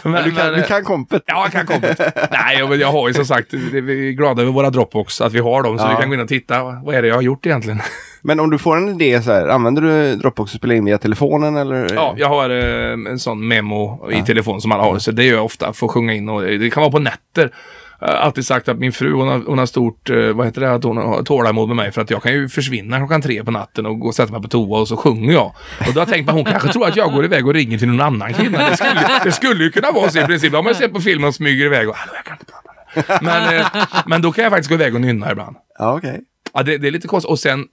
men, 0.05 0.25
Du 0.25 0.31
kan, 0.37 0.51
men, 0.51 0.61
du 0.61 0.63
kan 0.67 0.85
kompet. 0.85 1.23
Ja, 1.27 1.43
jag 1.43 1.53
kan 1.53 1.67
komma. 1.67 1.95
Nej, 2.31 2.59
jag, 2.59 2.77
jag 2.77 2.93
har 2.93 3.09
ju 3.09 3.15
som 3.15 3.25
sagt, 3.27 3.51
det- 3.51 3.81
vi 3.81 4.09
är 4.09 4.13
glada 4.13 4.43
över 4.43 4.53
våra 4.53 4.71
Dropbox, 4.71 5.21
att 5.21 5.33
vi 5.33 5.39
har 5.41 5.63
dem. 5.63 5.79
Så 5.79 5.85
Ja. 5.85 5.91
vi 5.91 5.97
kan 5.97 6.09
gå 6.09 6.15
in 6.15 6.21
och 6.21 6.29
titta. 6.29 6.63
Vad 6.65 6.95
är 6.95 7.03
det 7.03 7.09
jag 7.09 7.15
har 7.15 7.23
gjort 7.23 7.47
egentligen? 7.47 7.81
Men 8.25 8.41
om 8.41 8.51
du 8.51 8.59
får 8.59 8.77
en 8.77 8.89
idé 8.89 9.23
så 9.23 9.33
här, 9.33 9.49
använder 9.49 9.83
du 9.83 10.17
Dropbox 10.17 10.55
och 10.55 10.59
spelar 10.59 10.75
in 10.75 10.85
via 10.85 10.99
telefonen 10.99 11.57
eller? 11.57 11.95
Ja, 11.95 12.15
jag 12.17 12.29
har 12.29 12.51
eh, 12.51 12.93
en 12.93 13.19
sån 13.19 13.49
memo 13.49 14.11
i 14.11 14.23
telefon 14.23 14.61
som 14.61 14.73
alla 14.73 14.83
har. 14.83 14.99
Så 14.99 15.11
det 15.11 15.25
gör 15.25 15.37
jag 15.37 15.45
ofta 15.45 15.73
för 15.73 15.87
att 15.87 15.93
sjunga 15.93 16.13
in. 16.15 16.29
Och 16.29 16.43
det 16.43 16.71
kan 16.71 16.81
vara 16.81 16.93
på 16.93 16.99
nätter. 16.99 17.53
Alltid 17.99 18.47
sagt 18.47 18.69
att 18.69 18.79
min 18.79 18.93
fru 18.93 19.13
hon 19.13 19.29
har, 19.29 19.43
hon 19.47 19.59
har 19.59 19.67
stort, 19.67 20.11
eh, 20.11 20.17
vad 20.33 20.47
heter 20.47 20.61
det, 20.61 20.73
att 20.73 20.85
hon 20.85 20.97
har 20.97 21.23
tålamod 21.23 21.69
med 21.69 21.77
mig. 21.77 21.93
För 21.93 22.01
att 22.01 22.11
jag 22.11 22.23
kan 22.23 22.33
ju 22.33 22.49
försvinna 22.49 22.99
klockan 22.99 23.23
tre 23.23 23.45
på 23.45 23.51
natten 23.51 23.87
och 23.87 24.01
gå 24.01 24.09
och 24.09 24.15
sätta 24.15 24.33
mig 24.33 24.43
på 24.43 24.49
toa 24.49 24.81
och 24.81 24.89
så 24.89 24.97
sjunger 24.97 25.33
jag. 25.33 25.47
Och 25.79 25.87
då 25.87 25.93
har 25.93 26.01
jag 26.01 26.09
tänkt 26.09 26.29
att 26.29 26.35
hon 26.35 26.45
kanske 26.45 26.69
tror 26.69 26.87
att 26.87 26.97
jag 26.97 27.13
går 27.13 27.25
iväg 27.25 27.47
och 27.47 27.55
ringer 27.55 27.79
till 27.79 27.89
någon 27.89 28.01
annan 28.01 28.35
kvinna. 28.35 28.71
Det 28.71 28.77
skulle, 28.77 29.01
det 29.25 29.33
skulle 29.33 29.65
ju 29.65 29.71
kunna 29.71 29.91
vara 29.91 30.11
så 30.11 30.19
i 30.19 30.25
princip. 30.25 30.55
Om 30.55 30.65
man 30.65 30.75
ser 30.75 30.89
på 30.89 31.01
film 31.01 31.25
och 31.25 31.35
smyger 31.35 31.65
iväg 31.67 31.89
och 31.89 31.97
hallå 31.97 32.13
jag 32.17 32.25
kan 32.25 32.35
inte 32.35 32.45
prata. 32.45 33.25
Men, 33.25 33.57
eh, 33.57 33.67
men 34.07 34.23
då 34.23 34.33
kan 34.33 34.45
jag 34.45 34.53
faktiskt 34.53 34.69
gå 34.69 34.75
iväg 34.75 34.95
och 34.95 35.01
nynna 35.01 35.33
ibland. 35.33 35.57
Ja, 35.79 35.97
okej. 35.97 36.21
Ja, 36.55 36.63
det, 36.63 36.79
det 36.79 36.89
är 36.89 36.93
lite 36.93 37.09
konstigt. 37.09 37.31
Och 37.31 37.39
sen, 37.39 37.65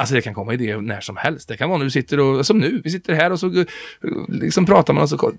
alltså 0.00 0.14
det 0.14 0.22
kan 0.22 0.34
komma 0.34 0.54
idéer 0.54 0.80
när 0.80 1.00
som 1.00 1.16
helst. 1.16 1.48
Det 1.48 1.56
kan 1.56 1.68
vara 1.68 1.78
när 1.78 1.84
du 1.84 1.90
sitter 1.90 2.20
och, 2.20 2.46
som 2.46 2.58
nu, 2.58 2.80
vi 2.84 2.90
sitter 2.90 3.14
här 3.14 3.32
och 3.32 3.40
så 3.40 3.46
eh, 3.46 3.64
liksom 4.28 4.66
pratar 4.66 4.92
man 4.92 5.02
och 5.02 5.08
så 5.08 5.32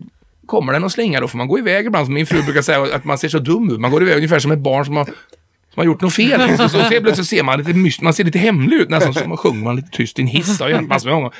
kommer 0.45 0.73
det 0.73 0.79
någon 0.79 0.89
slinga. 0.89 1.19
Då 1.19 1.27
får 1.27 1.37
man 1.37 1.47
gå 1.47 1.59
iväg 1.59 1.85
ibland. 1.85 2.05
Som 2.05 2.13
min 2.13 2.25
fru 2.25 2.43
brukar 2.43 2.61
säga 2.61 2.95
att 2.95 3.05
man 3.05 3.17
ser 3.17 3.29
så 3.29 3.39
dum 3.39 3.71
ut. 3.71 3.79
Man 3.79 3.91
går 3.91 4.01
iväg 4.03 4.15
ungefär 4.15 4.39
som 4.39 4.51
ett 4.51 4.59
barn 4.59 4.85
som 4.85 4.95
har 4.95 5.05
som 5.05 5.79
har 5.79 5.85
gjort 5.85 6.01
något 6.01 6.13
fel. 6.13 6.47
Liksom. 6.47 6.69
Så, 6.69 6.79
ser, 6.79 6.89
plötsligt 6.89 7.15
så 7.15 7.23
ser 7.23 7.43
man 7.43 7.59
lite, 7.59 7.73
myst, 7.73 8.01
man 8.01 8.13
ser 8.13 8.23
lite 8.23 8.39
hemlig 8.39 8.77
ut 8.77 8.89
nästan. 8.89 9.13
Så 9.13 9.27
man 9.27 9.37
sjunger 9.37 9.63
man 9.63 9.75
lite 9.75 9.89
tyst 9.89 10.19
i 10.19 10.21
en 10.21 10.27
hiss. 10.27 10.57
Det 10.57 10.63
har 10.63 10.71
hänt 10.71 10.89
massor 10.89 11.09
med 11.09 11.15
gånger. 11.15 11.31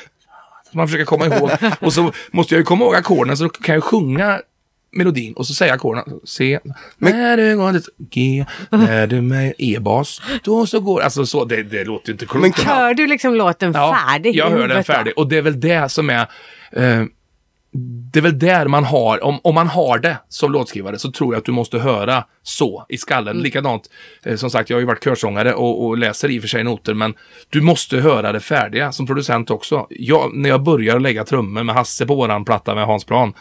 Man 0.73 0.88
försöker 0.88 1.05
komma 1.05 1.25
ihåg. 1.25 1.51
Och 1.79 1.93
så 1.93 2.12
måste 2.31 2.53
jag 2.53 2.60
ju 2.60 2.65
komma 2.65 2.86
ihåg 2.86 2.95
ackorden 2.95 3.38
så 3.38 3.43
då 3.43 3.49
kan 3.49 3.75
jag 3.75 3.84
sjunga 3.84 4.41
melodin 4.91 5.34
och 5.34 5.47
så 5.47 5.54
säger 5.54 5.73
ackorden. 5.73 6.19
C, 6.23 6.60
när 6.97 7.38
du 7.38 7.58
går 7.58 7.71
till 7.71 7.82
G, 7.97 8.45
när 8.69 9.08
du 9.08 9.21
med 9.21 9.54
E-bas, 9.58 10.21
då 10.43 10.65
så 10.65 10.80
går, 10.80 11.01
alltså 11.01 11.25
så, 11.25 11.45
det, 11.45 11.63
det 11.63 11.84
låter 11.84 12.08
ju 12.08 12.13
inte 12.13 12.25
klokt. 12.25 12.41
Men 12.41 12.51
kan- 12.51 12.75
Hör 12.75 12.93
du 12.93 13.08
liksom 13.08 13.36
låten 13.36 13.73
färdig? 13.73 14.36
i 14.36 14.38
Jag 14.38 14.49
hör 14.49 14.67
den 14.67 14.84
färdig. 14.84 15.13
Och 15.17 15.27
det 15.30 15.38
är 15.38 15.41
väl 15.41 15.60
det 15.60 15.89
som 15.91 16.10
är... 16.10 16.27
Eh, 16.71 17.04
det 18.13 18.19
är 18.19 18.23
väl 18.23 18.39
där 18.39 18.67
man 18.67 18.84
har, 18.84 19.23
om, 19.23 19.39
om 19.43 19.56
man 19.56 19.67
har 19.67 19.99
det 19.99 20.17
som 20.30 20.51
låtskrivare 20.51 20.99
så 20.99 21.12
tror 21.12 21.34
jag 21.34 21.39
att 21.39 21.45
du 21.45 21.51
måste 21.51 21.80
höra 21.80 22.23
så 22.43 22.86
i 22.89 22.97
skallen. 22.97 23.38
Likadant, 23.38 23.89
eh, 24.25 24.36
som 24.36 24.49
sagt 24.49 24.69
jag 24.69 24.77
har 24.77 24.80
ju 24.82 24.86
varit 24.88 25.04
körsångare 25.04 25.54
och, 25.54 25.86
och 25.86 25.97
läser 25.97 26.30
i 26.32 26.38
och 26.38 26.41
för 26.41 26.47
sig 26.49 26.63
noter 26.63 26.93
men 26.93 27.13
du 27.49 27.62
måste 27.62 27.97
höra 27.97 28.32
det 28.32 28.39
färdiga 28.39 28.91
som 28.91 29.08
producent 29.08 29.49
också. 29.49 29.88
Jag, 29.89 30.36
när 30.36 30.49
jag 30.49 30.63
börjar 30.63 30.99
lägga 30.99 31.23
trummor 31.23 31.63
med 31.63 31.75
Hasse 31.75 32.06
på 32.06 32.15
våran 32.15 32.45
platta 32.45 32.75
med 32.75 32.86
Hans 32.86 33.04
Plan 33.06 33.34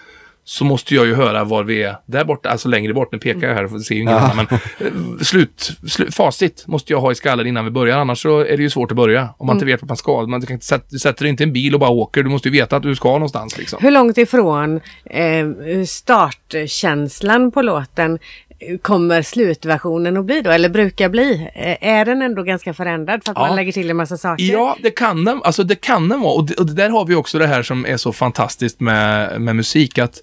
så 0.44 0.64
måste 0.64 0.94
jag 0.94 1.06
ju 1.06 1.14
höra 1.14 1.44
var 1.44 1.64
vi 1.64 1.82
är 1.82 1.96
där 2.06 2.24
borta, 2.24 2.48
alltså 2.48 2.68
längre 2.68 2.94
bort. 2.94 3.12
Nu 3.12 3.18
pekar 3.18 3.48
jag 3.48 3.54
här, 3.54 3.66
för 3.66 3.78
ser 3.78 3.94
ju 3.94 4.00
ingen 4.00 4.14
annan, 4.14 4.36
men 4.36 4.46
eh, 4.78 5.22
slut, 5.22 5.70
slut, 5.88 6.14
facit 6.14 6.64
måste 6.66 6.92
jag 6.92 7.00
ha 7.00 7.12
i 7.12 7.14
skallen 7.14 7.46
innan 7.46 7.64
vi 7.64 7.70
börjar. 7.70 7.98
Annars 7.98 8.22
så 8.22 8.38
är 8.40 8.56
det 8.56 8.62
ju 8.62 8.70
svårt 8.70 8.90
att 8.90 8.96
börja. 8.96 9.28
Om 9.38 9.46
man 9.46 9.56
inte 9.56 9.66
vet 9.66 9.82
vart 9.82 9.88
man 9.88 9.96
ska. 9.96 10.26
Man 10.26 10.42
kan 10.42 10.54
inte 10.54 10.80
du 10.90 10.98
sätter 10.98 11.26
inte 11.26 11.44
en 11.44 11.52
bil 11.52 11.74
och 11.74 11.80
bara 11.80 11.90
åker. 11.90 12.22
Du 12.22 12.30
måste 12.30 12.48
ju 12.48 12.52
veta 12.52 12.76
att 12.76 12.82
du 12.82 12.96
ska 12.96 13.08
någonstans 13.12 13.58
liksom. 13.58 13.78
Hur 13.82 13.90
långt 13.90 14.18
ifrån 14.18 14.80
eh, 15.04 15.46
startkänslan 15.86 17.50
på 17.50 17.62
låten 17.62 18.18
eh, 18.58 18.78
kommer 18.78 19.22
slutversionen 19.22 20.16
att 20.16 20.24
bli 20.24 20.40
då? 20.42 20.50
Eller 20.50 20.68
brukar 20.68 21.08
bli? 21.08 21.50
Eh, 21.54 21.88
är 21.88 22.04
den 22.04 22.22
ändå 22.22 22.42
ganska 22.42 22.74
förändrad 22.74 23.24
för 23.24 23.30
att 23.30 23.38
Ja. 23.38 23.46
man 23.46 23.56
lägger 23.56 23.72
till 23.72 23.90
en 23.90 23.96
massa 23.96 24.16
saker? 24.16 24.44
Ja, 24.44 24.76
det 24.82 24.90
kan 24.90 25.24
den. 25.24 25.40
Alltså 25.44 25.64
det 25.64 25.74
kan 25.80 26.08
den 26.08 26.20
vara. 26.20 26.32
Och 26.34 26.44
det, 26.46 26.54
och 26.54 26.66
det 26.66 26.74
där 26.74 26.90
har 26.90 27.04
vi 27.04 27.14
också 27.14 27.38
det 27.38 27.46
här 27.46 27.62
som 27.62 27.86
är 27.86 27.96
så 27.96 28.12
fantastiskt 28.12 28.80
med, 28.80 29.40
med 29.40 29.56
musik. 29.56 29.98
att 29.98 30.22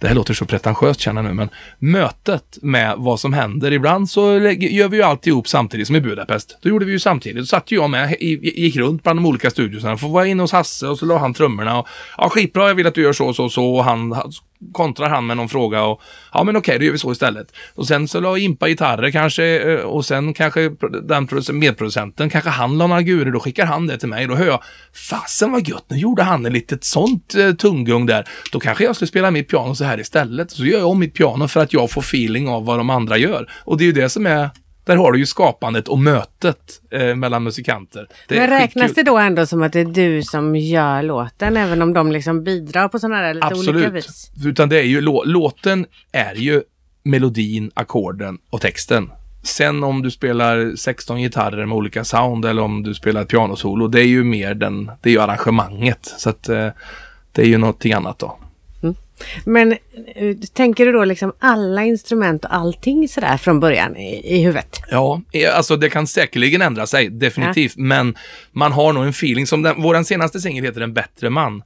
det 0.00 0.08
här 0.08 0.14
låter 0.14 0.34
så 0.34 0.44
pretentiöst 0.44 1.00
känner 1.00 1.22
jag 1.22 1.28
nu, 1.28 1.34
men 1.34 1.48
mötet 1.78 2.58
med 2.62 2.94
vad 2.96 3.20
som 3.20 3.32
händer. 3.32 3.72
Ibland 3.72 4.10
så 4.10 4.38
gör 4.58 4.88
vi 4.88 4.96
ju 4.96 5.02
alltihop 5.02 5.48
samtidigt 5.48 5.86
som 5.86 5.96
i 5.96 6.00
Budapest. 6.00 6.58
Då 6.62 6.68
gjorde 6.68 6.84
vi 6.84 6.92
ju 6.92 6.98
samtidigt. 6.98 7.42
Då 7.42 7.46
satt 7.46 7.70
ju 7.70 7.76
jag 7.76 7.90
med, 7.90 8.16
gick 8.20 8.76
runt 8.76 9.02
bland 9.02 9.18
de 9.18 9.26
olika 9.26 9.50
studiosarna. 9.50 9.96
Får 9.96 10.08
vara 10.08 10.26
inne 10.26 10.42
hos 10.42 10.52
Hasse 10.52 10.88
och 10.88 10.98
så 10.98 11.06
la 11.06 11.18
han 11.18 11.34
trummorna. 11.34 11.78
Och, 11.78 11.88
ja, 12.16 12.28
skitbra, 12.28 12.68
jag 12.68 12.74
vill 12.74 12.86
att 12.86 12.94
du 12.94 13.02
gör 13.02 13.12
så 13.12 13.26
och 13.26 13.36
så 13.36 13.44
och 13.44 13.52
så. 13.52 13.74
Och 13.74 13.84
han 13.84 14.14
kontrar 14.72 15.08
han 15.08 15.26
med 15.26 15.36
någon 15.36 15.48
fråga 15.48 15.82
och 15.82 16.02
ja, 16.32 16.44
men 16.44 16.56
okej, 16.56 16.78
då 16.78 16.84
gör 16.84 16.92
vi 16.92 16.98
så 16.98 17.12
istället. 17.12 17.52
Och 17.74 17.86
sen 17.86 18.08
så 18.08 18.20
la 18.20 18.38
Impa 18.38 18.68
gitarrer 18.68 19.10
kanske 19.10 19.72
eh, 19.72 19.80
och 19.80 20.04
sen 20.04 20.34
kanske 20.34 20.70
den 21.02 21.28
medproducenten, 21.52 22.30
kanske 22.30 22.50
han 22.50 22.78
la 22.78 22.86
några 22.86 23.02
gurer, 23.02 23.30
då 23.30 23.40
skickar 23.40 23.66
han 23.66 23.86
det 23.86 23.98
till 23.98 24.08
mig. 24.08 24.26
Då 24.26 24.34
hör 24.34 24.46
jag, 24.46 24.62
fasen 25.10 25.52
vad 25.52 25.68
gött, 25.68 25.84
nu 25.88 25.96
gjorde 25.96 26.22
han 26.22 26.46
ett 26.46 26.52
litet 26.52 26.84
sånt 26.84 27.34
eh, 27.34 27.52
tunggung 27.52 28.06
där. 28.06 28.28
Då 28.52 28.60
kanske 28.60 28.84
jag 28.84 28.94
skulle 28.94 29.08
spela 29.08 29.30
mitt 29.30 29.48
piano 29.48 29.74
så 29.74 29.84
här 29.84 30.00
istället. 30.00 30.50
Så 30.50 30.64
gör 30.64 30.78
jag 30.78 30.88
om 30.88 30.98
mitt 30.98 31.14
piano 31.14 31.48
för 31.48 31.60
att 31.60 31.72
jag 31.72 31.90
får 31.90 32.00
feeling 32.00 32.48
av 32.48 32.64
vad 32.64 32.78
de 32.78 32.90
andra 32.90 33.18
gör. 33.18 33.50
Och 33.64 33.78
det 33.78 33.84
är 33.84 33.86
ju 33.86 33.92
det 33.92 34.08
som 34.08 34.26
är 34.26 34.50
där 34.88 34.96
har 34.96 35.12
du 35.12 35.18
ju 35.18 35.26
skapandet 35.26 35.88
och 35.88 35.98
mötet 35.98 36.80
eh, 36.90 37.14
mellan 37.14 37.42
musikanter. 37.42 38.06
Det 38.28 38.36
Men 38.38 38.50
räknas 38.50 38.86
skitkul. 38.86 39.04
det 39.04 39.10
då 39.10 39.18
ändå 39.18 39.46
som 39.46 39.62
att 39.62 39.72
det 39.72 39.80
är 39.80 39.84
du 39.84 40.22
som 40.22 40.56
gör 40.56 41.02
låten 41.02 41.56
även 41.56 41.82
om 41.82 41.92
de 41.92 42.12
liksom 42.12 42.44
bidrar 42.44 42.88
på 42.88 42.98
sådana 42.98 43.16
här 43.16 43.34
lite 43.34 43.46
olika 43.46 43.70
Absolut. 43.70 43.94
vis? 43.94 44.30
Utan 44.46 44.68
det 44.68 44.78
är 44.78 44.82
ju, 44.84 45.00
lå- 45.00 45.22
låten 45.26 45.86
är 46.12 46.34
ju 46.34 46.62
melodin, 47.02 47.70
ackorden 47.74 48.38
och 48.50 48.60
texten. 48.60 49.10
Sen 49.42 49.84
om 49.84 50.02
du 50.02 50.10
spelar 50.10 50.76
16 50.76 51.18
gitarrer 51.20 51.66
med 51.66 51.76
olika 51.76 52.04
sound 52.04 52.44
eller 52.44 52.62
om 52.62 52.82
du 52.82 52.94
spelar 52.94 53.22
ett 53.22 53.28
pianosolo, 53.28 53.88
det 53.88 54.00
är 54.00 54.06
ju 54.06 54.24
mer 54.24 54.54
den, 54.54 54.90
det 55.02 55.08
är 55.08 55.12
ju 55.12 55.20
arrangemanget. 55.20 56.14
Så 56.18 56.30
att 56.30 56.48
eh, 56.48 56.68
det 57.32 57.42
är 57.42 57.46
ju 57.46 57.58
någonting 57.58 57.92
annat 57.92 58.18
då. 58.18 58.38
Men 59.44 59.72
eh, 60.14 60.36
tänker 60.52 60.86
du 60.86 60.92
då 60.92 61.04
liksom 61.04 61.32
alla 61.38 61.84
instrument 61.84 62.44
och 62.44 62.54
allting 62.54 63.08
sådär 63.08 63.36
från 63.36 63.60
början 63.60 63.96
i, 63.96 64.36
i 64.36 64.42
huvudet? 64.42 64.80
Ja, 64.90 65.22
eh, 65.32 65.56
alltså 65.56 65.76
det 65.76 65.90
kan 65.90 66.06
säkerligen 66.06 66.62
ändra 66.62 66.86
sig, 66.86 67.08
definitivt. 67.08 67.76
Men 67.76 68.16
man 68.52 68.72
har 68.72 68.92
nog 68.92 69.04
en 69.04 69.10
feeling 69.10 69.46
som 69.46 69.62
den, 69.62 69.82
våran 69.82 70.04
senaste 70.04 70.40
singel 70.40 70.64
heter 70.64 70.80
En 70.80 70.94
bättre 70.94 71.30
man. 71.30 71.62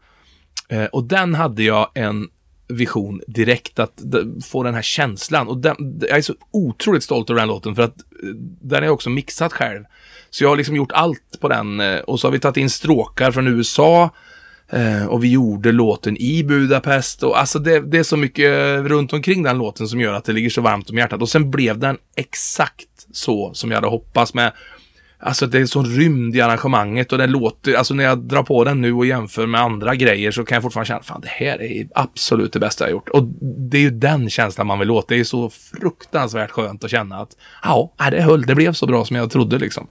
Eh, 0.69 0.85
och 0.85 1.05
den 1.05 1.35
hade 1.35 1.63
jag 1.63 1.91
en 1.95 2.29
vision 2.69 3.21
direkt 3.27 3.79
att 3.79 4.01
få 4.45 4.63
den 4.63 4.75
här 4.75 4.83
känslan. 4.83 5.49
Och 5.49 5.59
den, 5.59 5.77
jag 6.01 6.19
är 6.19 6.23
så 6.23 6.35
otroligt 6.51 7.05
stolt 7.05 7.31
över 7.31 7.41
den 7.41 7.49
låten 7.49 7.75
för 7.75 7.83
att 7.83 7.97
eh, 7.97 8.29
den 8.63 8.83
är 8.83 8.87
jag 8.87 8.95
också 8.95 9.11
mixat 9.11 9.53
själv. 9.53 9.85
Så 10.31 10.45
jag 10.45 10.49
har 10.49 10.57
liksom 10.57 10.77
gjort 10.77 10.93
allt 10.93 11.41
på 11.41 11.49
den 11.49 11.81
och 11.81 12.21
så 12.21 12.27
har 12.27 12.33
vi 12.33 12.39
tagit 12.39 12.57
in 12.57 12.71
stråkar 12.71 13.31
från 13.31 13.47
USA. 13.47 14.11
Eh, 14.73 15.07
och 15.07 15.25
vi 15.25 15.31
gjorde 15.31 15.73
låten 15.73 16.17
i 16.17 16.45
Budapest 16.45 17.23
och 17.23 17.39
alltså 17.39 17.59
det, 17.59 17.81
det 17.81 17.99
är 17.99 18.03
så 18.03 18.17
mycket 18.17 18.79
runt 18.85 19.13
omkring 19.13 19.43
den 19.43 19.59
låten 19.59 19.89
som 19.89 20.01
gör 20.01 20.13
att 20.13 20.25
det 20.25 20.33
ligger 20.33 20.51
så 20.51 20.61
varmt 20.61 20.91
om 20.91 20.99
hjärtat. 20.99 21.23
Och 21.23 21.29
sen 21.29 21.51
blev 21.51 21.79
den 21.79 21.97
exakt 22.17 22.89
så 23.13 23.55
som 23.55 23.71
jag 23.71 23.77
hade 23.77 23.89
hoppats 23.89 24.35
med. 24.35 24.53
Alltså 25.25 25.47
det 25.47 25.59
är 25.59 25.61
en 25.61 25.69
sån 25.69 25.87
rymd 25.87 26.37
i 26.37 26.41
arrangemanget 26.41 27.13
och 27.13 27.19
den 27.19 27.31
låter, 27.31 27.75
alltså 27.75 27.95
när 27.95 28.05
jag 28.05 28.19
drar 28.19 28.43
på 28.43 28.65
den 28.65 28.81
nu 28.81 28.93
och 28.93 29.07
jämför 29.07 29.47
med 29.47 29.61
andra 29.61 29.95
grejer 29.95 30.31
så 30.31 30.45
kan 30.45 30.57
jag 30.57 30.63
fortfarande 30.63 30.89
känna, 30.89 31.03
fan 31.03 31.21
det 31.21 31.29
här 31.29 31.63
är 31.63 31.89
absolut 31.95 32.53
det 32.53 32.59
bästa 32.59 32.85
jag 32.85 32.91
gjort. 32.91 33.09
Och 33.09 33.25
det 33.41 33.77
är 33.77 33.83
ju 33.83 33.91
den 33.91 34.31
känslan 34.31 34.67
man 34.67 34.79
vill 34.79 34.91
åt. 34.91 35.09
Det 35.09 35.21
är 35.21 35.25
så 35.25 35.51
fruktansvärt 35.51 36.51
skönt 36.51 36.85
att 36.85 36.91
känna 36.91 37.17
att, 37.17 37.37
ja, 37.63 37.95
det 38.11 38.23
höll, 38.23 38.43
det 38.43 38.55
blev 38.55 38.73
så 38.73 38.87
bra 38.87 39.05
som 39.05 39.17
jag 39.17 39.31
trodde 39.31 39.59
liksom. 39.59 39.87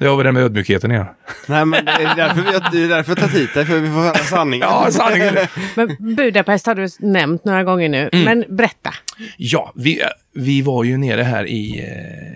Det 0.00 0.06
har 0.06 0.16
vi 0.16 0.24
det 0.24 0.32
med 0.32 0.42
ödmjukheten 0.42 0.90
igen. 0.90 1.06
Nej, 1.46 1.64
men 1.64 1.84
det 1.84 1.90
är 1.90 2.16
därför 2.16 2.42
vi 2.42 2.78
det 2.78 2.84
är 2.84 2.88
därför 2.88 3.08
har 3.08 3.16
tagit 3.16 3.36
hit 3.36 3.54
dig, 3.54 3.66
för 3.66 3.78
vi 3.78 3.88
får 3.88 4.00
höra 4.00 4.14
sanningen. 4.14 4.68
Ja, 4.70 4.90
sanningen. 4.90 5.36
Men 5.74 6.14
Budapest 6.16 6.66
har 6.66 6.74
du 6.74 6.88
nämnt 6.98 7.44
några 7.44 7.64
gånger 7.64 7.88
nu. 7.88 8.10
Mm. 8.12 8.24
Men 8.24 8.56
berätta. 8.56 8.94
Ja, 9.36 9.72
vi, 9.76 10.02
vi 10.34 10.62
var 10.62 10.84
ju 10.84 10.96
nere 10.96 11.22
här 11.22 11.46
i, 11.46 11.78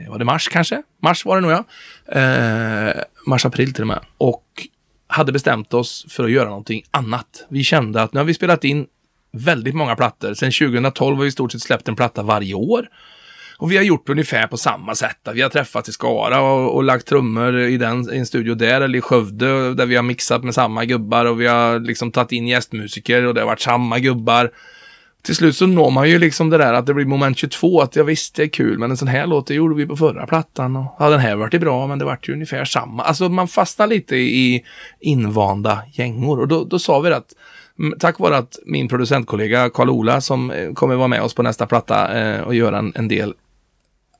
eh, 0.05 0.11
var 0.11 0.18
det 0.18 0.24
mars 0.24 0.48
kanske? 0.48 0.83
Mars 1.03 1.24
var 1.24 1.37
det 1.37 1.42
nog 1.42 1.53
ja. 1.53 1.64
Eh, 2.20 2.94
mars, 3.27 3.46
april 3.46 3.74
till 3.74 3.83
och 3.83 3.88
med. 3.88 4.00
Och 4.18 4.44
hade 5.07 5.33
bestämt 5.33 5.74
oss 5.74 6.07
för 6.09 6.24
att 6.24 6.31
göra 6.31 6.48
någonting 6.48 6.83
annat. 6.90 7.46
Vi 7.48 7.64
kände 7.64 8.03
att 8.03 8.12
nu 8.12 8.20
har 8.20 8.24
vi 8.24 8.35
spelat 8.35 8.64
in 8.64 8.87
väldigt 9.33 9.74
många 9.74 9.96
plattor. 9.96 10.35
Sen 10.35 10.53
2012 10.53 11.16
har 11.16 11.22
vi 11.22 11.29
i 11.29 11.33
stort 11.33 11.53
sett 11.53 11.62
släppt 11.62 11.88
en 11.88 11.96
platta 11.96 12.22
varje 12.22 12.55
år. 12.55 12.88
Och 13.59 13.73
vi 13.73 13.77
har 13.77 13.85
gjort 13.85 14.09
ungefär 14.09 14.47
på 14.47 14.57
samma 14.57 14.95
sätt. 14.95 15.29
Vi 15.35 15.43
har 15.43 15.49
träffats 15.49 15.88
i 15.88 15.93
Skara 15.93 16.40
och, 16.40 16.75
och 16.75 16.85
lagt 16.85 17.07
trummor 17.07 17.59
i, 17.59 17.77
den, 17.77 18.14
i 18.14 18.19
en 18.19 18.27
studio 18.27 18.55
där, 18.55 18.81
eller 18.81 18.99
i 18.99 19.01
Skövde, 19.01 19.75
där 19.75 19.87
vi 19.87 19.97
har 19.97 20.03
mixat 20.03 20.45
med 20.45 20.55
samma 20.55 20.85
gubbar 20.85 21.25
och 21.25 21.40
vi 21.40 21.47
har 21.47 21.81
liksom 21.81 22.12
tagit 22.12 22.33
in 22.33 22.49
gästmusiker 22.49 23.27
och 23.27 23.35
det 23.35 23.40
har 23.40 23.47
varit 23.47 23.61
samma 23.61 23.99
gubbar 23.99 24.51
till 25.25 25.35
slut 25.35 25.57
så 25.57 25.67
når 25.67 25.90
man 25.90 26.11
ju 26.11 26.19
liksom 26.19 26.51
det 26.51 26.59
där 26.59 26.73
att 26.73 26.87
det 26.87 26.95
blir 26.95 27.05
moment 27.05 27.38
22, 27.38 27.81
att 27.81 27.97
jag 27.97 28.05
visst 28.05 28.35
det 28.35 28.43
är 28.43 28.49
kul, 28.49 28.79
men 28.79 28.90
en 28.90 28.97
sån 28.97 29.09
här 29.09 29.27
låt 29.27 29.47
det 29.47 29.55
gjorde 29.55 29.75
vi 29.75 29.87
på 29.87 29.97
förra 29.97 30.27
plattan 30.27 30.77
och 30.77 30.97
ja, 30.99 31.11
den 31.11 31.21
här 31.21 31.37
vart 31.37 31.61
bra, 31.61 31.87
men 31.87 31.99
det 31.99 32.05
vart 32.05 32.29
ju 32.29 32.33
ungefär 32.33 32.64
samma. 32.64 33.03
Alltså 33.03 33.29
man 33.29 33.49
fastnar 33.49 33.87
lite 33.87 34.17
i 34.17 34.64
invanda 35.01 35.83
gängor 35.93 36.40
och 36.40 36.49
då, 36.49 36.64
då 36.64 36.79
sa 36.79 37.01
vi 37.01 37.12
att 37.12 37.35
tack 37.99 38.19
vare 38.19 38.37
att 38.37 38.59
min 38.67 38.88
producentkollega 38.88 39.71
Karl-Ola 39.71 40.21
som 40.21 40.51
eh, 40.51 40.73
kommer 40.73 40.95
vara 40.95 41.09
med 41.09 41.23
oss 41.23 41.35
på 41.35 41.43
nästa 41.43 41.67
platta 41.67 42.21
eh, 42.21 42.40
och 42.40 42.55
göra 42.55 42.79
en, 42.79 42.93
en 42.95 43.09
del 43.09 43.35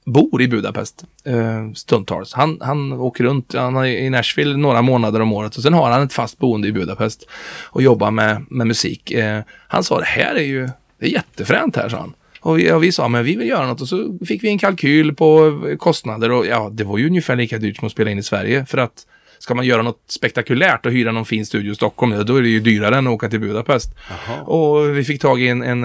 bor 0.05 0.43
i 0.43 0.49
Budapest 0.49 1.05
eh, 1.25 1.73
stundtals. 1.75 2.33
Han, 2.33 2.59
han 2.61 2.93
åker 2.93 3.25
runt, 3.25 3.55
han 3.55 3.77
är 3.77 3.85
i 3.85 4.11
Nashville 4.11 4.57
några 4.57 4.83
månader 4.83 5.21
om 5.21 5.33
året 5.33 5.57
och 5.57 5.63
sen 5.63 5.75
har 5.75 5.91
han 5.91 6.03
ett 6.03 6.13
fast 6.13 6.39
boende 6.39 6.69
i 6.69 6.73
Budapest 6.73 7.29
och 7.71 7.83
jobbar 7.83 8.11
med, 8.11 8.45
med 8.51 8.67
musik. 8.67 9.11
Eh, 9.11 9.43
han 9.69 9.85
sa 9.85 9.99
det 9.99 10.07
här 10.07 10.35
är 10.35 10.45
ju 10.45 10.69
det 10.99 11.07
är 11.07 11.11
jättefränt 11.11 11.77
här, 11.77 11.89
sa 11.89 11.97
han. 11.97 12.15
Och 12.41 12.59
vi, 12.59 12.73
och 12.73 12.85
vi 12.85 12.93
sa, 12.93 13.09
men 13.09 13.25
vi 13.25 13.37
vill 13.37 13.49
göra 13.49 13.67
något 13.67 13.81
och 13.81 13.89
så 13.89 14.19
fick 14.27 14.45
vi 14.45 14.49
en 14.49 14.59
kalkyl 14.59 15.15
på 15.15 15.61
kostnader 15.79 16.31
och 16.31 16.47
ja, 16.47 16.71
det 16.73 16.85
var 16.85 16.99
ju 16.99 17.07
ungefär 17.07 17.37
lika 17.37 17.59
dyrt 17.59 17.77
som 17.77 17.87
att 17.87 17.93
spela 17.93 18.11
in 18.11 18.19
i 18.19 18.23
Sverige 18.23 18.67
för 18.67 18.79
att 18.79 19.07
ska 19.39 19.55
man 19.55 19.67
göra 19.67 19.83
något 19.83 20.01
spektakulärt 20.09 20.87
och 20.87 20.93
hyra 20.93 21.13
någon 21.13 21.25
fin 21.25 21.47
studio 21.47 21.73
i 21.73 21.75
Stockholm, 21.75 22.25
då 22.27 22.37
är 22.37 22.43
det 22.43 22.49
ju 22.49 22.61
dyrare 22.61 22.99
än 22.99 23.07
att 23.07 23.13
åka 23.13 23.29
till 23.29 23.41
Budapest. 23.41 23.91
Aha. 24.11 24.43
Och 24.43 24.97
vi 24.97 25.05
fick 25.05 25.21
tag 25.21 25.43
i 25.43 25.49
en, 25.49 25.63
en, 25.63 25.85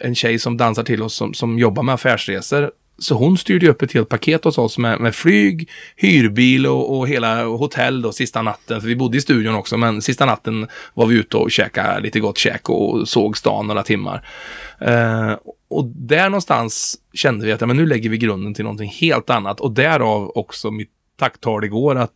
en 0.00 0.14
tjej 0.14 0.38
som 0.38 0.56
dansar 0.56 0.82
till 0.82 1.02
oss 1.02 1.14
som, 1.14 1.34
som 1.34 1.58
jobbar 1.58 1.82
med 1.82 1.94
affärsresor 1.94 2.70
så 2.98 3.14
hon 3.14 3.38
styrde 3.38 3.68
upp 3.68 3.82
ett 3.82 3.92
helt 3.92 4.08
paket 4.08 4.44
hos 4.44 4.58
oss 4.58 4.78
med, 4.78 5.00
med 5.00 5.14
flyg, 5.14 5.70
hyrbil 5.96 6.66
och, 6.66 6.98
och 6.98 7.08
hela 7.08 7.44
hotell 7.44 8.02
då 8.02 8.12
sista 8.12 8.42
natten. 8.42 8.80
För 8.80 8.88
vi 8.88 8.96
bodde 8.96 9.18
i 9.18 9.20
studion 9.20 9.54
också, 9.54 9.76
men 9.76 10.02
sista 10.02 10.26
natten 10.26 10.68
var 10.94 11.06
vi 11.06 11.14
ute 11.14 11.36
och 11.36 11.50
käkade 11.50 12.00
lite 12.00 12.20
gott 12.20 12.38
käk 12.38 12.70
och 12.70 13.08
såg 13.08 13.38
stan 13.38 13.66
några 13.66 13.82
timmar. 13.82 14.28
Eh, 14.80 15.32
och 15.68 15.84
där 15.86 16.28
någonstans 16.28 16.98
kände 17.12 17.46
vi 17.46 17.52
att 17.52 17.60
ja, 17.60 17.66
men 17.66 17.76
nu 17.76 17.86
lägger 17.86 18.10
vi 18.10 18.18
grunden 18.18 18.54
till 18.54 18.64
någonting 18.64 18.90
helt 18.90 19.30
annat. 19.30 19.60
Och 19.60 19.72
därav 19.72 20.32
också 20.34 20.70
mitt 20.70 20.90
tacktal 21.18 21.64
igår 21.64 21.96
att 21.96 22.14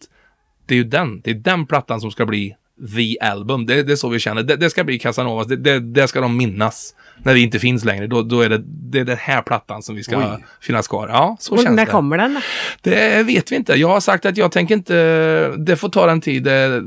det 0.67 0.75
är 0.75 0.79
ju 0.79 0.85
den, 0.85 1.21
det 1.21 1.31
är 1.31 1.35
den 1.35 1.67
plattan 1.67 2.01
som 2.01 2.11
ska 2.11 2.27
bli 2.27 2.57
the 2.97 3.21
album. 3.21 3.67
Det, 3.67 3.83
det 3.83 3.93
är 3.93 3.97
så 3.97 4.09
vi 4.09 4.19
känner. 4.19 4.43
Det, 4.43 4.57
det 4.57 4.71
ska 4.71 4.85
bli 4.85 4.99
Casanovas. 4.99 5.47
Det, 5.47 5.57
det, 5.57 5.81
det, 5.81 6.09
ska 6.09 6.21
de 6.21 6.37
minnas 6.37 6.95
när 7.23 7.35
vi 7.35 7.41
inte 7.41 7.59
finns 7.59 7.85
längre. 7.85 8.07
Då, 8.07 8.23
då 8.23 8.41
är 8.41 8.49
det, 8.49 8.63
det 8.67 9.01
är 9.01 9.05
den 9.05 9.17
här 9.17 9.43
plattan 9.43 9.83
som 9.83 9.95
vi 9.95 10.03
ska 10.03 10.19
Oj. 10.19 10.45
finnas 10.61 10.89
kvar. 10.89 11.09
Ja, 11.09 11.37
så 11.41 11.53
och 11.53 11.63
känns 11.63 11.77
när 11.77 11.87
det. 11.87 11.93
kommer 11.93 12.19
den? 12.19 12.41
Det 12.81 13.23
vet 13.23 13.53
vi 13.53 13.57
inte. 13.57 13.75
Jag 13.75 13.89
har 13.89 14.01
sagt 14.01 14.27
att 14.27 14.37
jag 14.37 14.53
tänker 14.53 14.75
inte... 14.75 14.95
Det 15.59 15.77
får 15.77 15.89
ta 15.89 16.07
den 16.07 16.21
tid. 16.21 16.43
Det, 16.43 16.83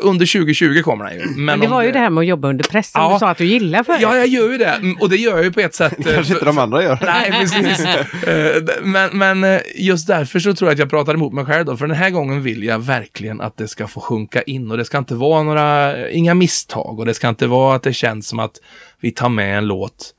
under 0.00 0.38
2020 0.38 0.82
kommer 0.82 1.04
den 1.04 1.14
ju. 1.14 1.20
Men, 1.26 1.44
Men 1.44 1.60
det 1.60 1.66
var 1.66 1.82
ju 1.82 1.92
det 1.92 1.98
här 1.98 2.10
med 2.10 2.20
att 2.20 2.26
jobba 2.26 2.48
under 2.48 2.64
press 2.64 2.90
som 2.90 3.02
ja, 3.02 3.12
du 3.12 3.18
sa 3.18 3.28
att 3.30 3.38
du 3.38 3.44
gillar 3.44 3.82
förut. 3.82 3.98
Ja, 4.02 4.16
jag 4.16 4.26
gör 4.26 4.52
ju 4.52 4.58
det. 4.58 4.66
Mm, 4.66 4.96
och 5.00 5.10
det 5.10 5.16
gör 5.16 5.36
jag 5.36 5.44
ju 5.44 5.52
på 5.52 5.60
ett 5.60 5.74
sätt. 5.74 5.94
Kanske 6.04 6.32
inte 6.32 6.44
de 6.44 6.58
andra 6.58 6.82
gör. 6.82 6.98
Nej, 7.04 7.32
precis. 7.40 7.86
Eh, 8.26 8.62
men, 8.82 9.18
men 9.18 9.44
eh, 9.44 9.60
just 9.76 10.06
därför 10.06 10.38
så 10.38 10.54
tror 10.54 10.68
jag 10.68 10.72
att 10.72 10.78
jag 10.78 10.90
pratar 10.90 11.14
emot 11.14 11.32
mig 11.32 11.44
själv 11.44 11.64
då. 11.64 11.76
För 11.76 11.86
den 11.86 11.96
här 11.96 12.10
gången 12.10 12.42
vill 12.42 12.62
jag 12.62 12.78
verkligen 12.78 13.40
att 13.40 13.56
det 13.56 13.68
ska 13.68 13.86
få 13.86 14.00
sjunka 14.00 14.42
in. 14.42 14.70
Och 14.70 14.76
det 14.76 14.84
ska 14.84 14.98
inte 14.98 15.14
vara 15.14 15.42
några 15.42 16.10
inga 16.10 16.34
misstag 16.34 16.98
och 16.98 17.06
det 17.06 17.14
ska 17.14 17.28
inte 17.28 17.46
vara 17.46 17.76
att 17.76 17.82
det 17.82 17.92
känns 17.92 18.28
som 18.28 18.38
att 18.38 18.60
vi 19.06 19.12
tar 19.12 19.28
med 19.28 19.58
en 19.58 19.66
låt 19.66 20.14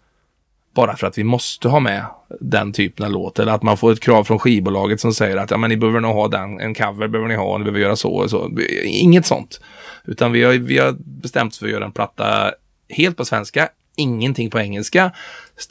bara 0.76 0.96
för 0.96 1.08
att 1.08 1.18
vi 1.18 1.24
måste 1.24 1.68
ha 1.68 1.80
med 1.80 2.06
den 2.40 2.74
typen 2.74 3.06
av 3.06 3.12
låt. 3.12 3.40
Eller 3.40 3.52
att 3.52 3.64
man 3.64 3.78
får 3.78 3.92
ett 3.92 4.00
krav 4.00 4.24
från 4.24 4.40
skivbolaget 4.40 5.00
som 5.00 5.14
säger 5.14 5.38
att 5.38 5.52
ja, 5.52 5.58
men 5.58 5.70
ni 5.70 5.78
behöver 5.78 6.00
nog 6.00 6.14
ha 6.14 6.28
den, 6.28 6.60
en 6.60 6.74
cover 6.74 7.08
behöver 7.08 7.30
ni 7.30 7.36
ha, 7.36 7.58
ni 7.58 7.64
behöver 7.64 7.80
göra 7.80 7.96
så 7.96 8.14
och 8.14 8.30
så. 8.30 8.52
Inget 8.84 9.26
sånt. 9.26 9.62
Utan 10.06 10.32
vi 10.32 10.44
har, 10.44 10.54
vi 10.54 10.78
har 10.78 10.96
bestämt 11.00 11.54
oss 11.54 11.60
för 11.60 11.66
att 11.66 11.72
göra 11.72 11.86
en 11.86 11.92
platta 11.92 12.52
helt 12.90 13.18
på 13.18 13.26
svenska, 13.26 13.70
ingenting 13.96 14.50
på 14.50 14.60
engelska. 14.60 15.12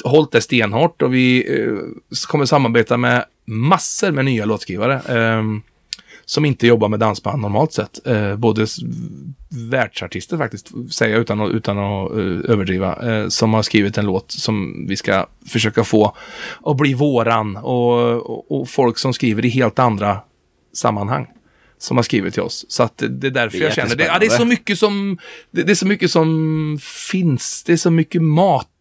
Hållit 0.04 0.32
det 0.32 0.40
stenhårt 0.40 1.02
och 1.02 1.14
vi 1.14 1.58
eh, 1.60 1.72
kommer 2.28 2.44
samarbeta 2.44 2.96
med 2.96 3.24
massor 3.44 4.10
med 4.10 4.24
nya 4.24 4.44
låtskrivare. 4.44 5.00
Um, 5.38 5.62
som 6.26 6.44
inte 6.44 6.66
jobbar 6.66 6.88
med 6.88 7.00
dansband 7.00 7.42
normalt 7.42 7.72
sett. 7.72 8.06
Eh, 8.06 8.36
både 8.36 8.66
världsartister 9.70 10.36
faktiskt, 10.36 10.72
säger 10.92 11.12
jag 11.12 11.20
utan 11.20 11.40
att, 11.40 11.50
utan 11.50 11.78
att 11.78 12.12
uh, 12.12 12.50
överdriva, 12.50 12.96
eh, 13.12 13.28
som 13.28 13.54
har 13.54 13.62
skrivit 13.62 13.98
en 13.98 14.06
låt 14.06 14.30
som 14.30 14.86
vi 14.88 14.96
ska 14.96 15.26
försöka 15.46 15.84
få 15.84 16.16
att 16.64 16.76
bli 16.76 16.94
våran 16.94 17.56
och, 17.56 18.12
och, 18.12 18.60
och 18.60 18.68
folk 18.68 18.98
som 18.98 19.12
skriver 19.12 19.44
i 19.44 19.48
helt 19.48 19.78
andra 19.78 20.20
sammanhang 20.74 21.26
som 21.78 21.96
har 21.96 22.04
skrivit 22.04 22.34
till 22.34 22.42
oss. 22.42 22.66
Så 22.68 22.82
att 22.82 23.02
det 23.08 23.26
är 23.26 23.30
därför 23.30 23.58
det 23.58 23.64
är 23.64 23.66
jag 23.66 23.74
känner 23.74 23.96
det. 23.96 24.04
Ja, 24.04 24.18
det 24.18 24.26
är 24.26 24.30
så 24.30 24.44
mycket 24.44 24.78
som 24.78 25.18
det, 25.50 25.62
det, 25.62 25.72
är 25.72 25.74
så 25.74 25.86
mycket 25.86 26.10
som 26.10 26.78
finns. 27.10 27.64
Det 27.66 27.72
är 27.72 27.76
så 27.76 27.90
mycket 27.90 28.22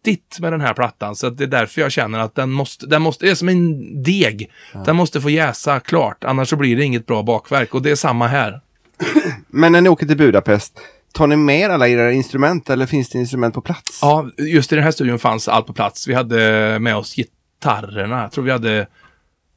matigt 0.06 0.40
med 0.40 0.52
den 0.52 0.60
här 0.60 0.74
plattan. 0.74 1.16
Så 1.16 1.30
det 1.30 1.44
är 1.44 1.48
därför 1.48 1.80
jag 1.80 1.92
känner 1.92 2.18
att 2.18 2.34
den 2.34 2.52
måste, 2.52 2.86
den 2.86 3.02
måste, 3.02 3.24
det 3.24 3.30
är 3.30 3.34
som 3.34 3.48
en 3.48 4.02
deg. 4.02 4.50
Ja. 4.74 4.82
Den 4.84 4.96
måste 4.96 5.20
få 5.20 5.30
jäsa 5.30 5.80
klart. 5.80 6.24
Annars 6.24 6.48
så 6.48 6.56
blir 6.56 6.76
det 6.76 6.84
inget 6.84 7.06
bra 7.06 7.22
bakverk. 7.22 7.74
Och 7.74 7.82
det 7.82 7.90
är 7.90 7.96
samma 7.96 8.26
här. 8.26 8.60
Men 9.48 9.72
när 9.72 9.80
ni 9.80 9.88
åker 9.88 10.06
till 10.06 10.16
Budapest, 10.16 10.78
Tar 11.12 11.26
ni 11.26 11.36
med 11.36 11.70
alla 11.70 11.88
era 11.88 12.12
instrument 12.12 12.70
eller 12.70 12.86
finns 12.86 13.08
det 13.08 13.18
instrument 13.18 13.54
på 13.54 13.60
plats? 13.60 13.98
Ja, 14.02 14.30
just 14.38 14.72
i 14.72 14.74
den 14.74 14.84
här 14.84 14.90
studion 14.90 15.18
fanns 15.18 15.48
allt 15.48 15.66
på 15.66 15.72
plats. 15.72 16.08
Vi 16.08 16.14
hade 16.14 16.78
med 16.78 16.96
oss 16.96 17.14
gitarrerna. 17.14 18.22
Jag 18.22 18.32
tror 18.32 18.44
vi 18.44 18.50
hade 18.50 18.86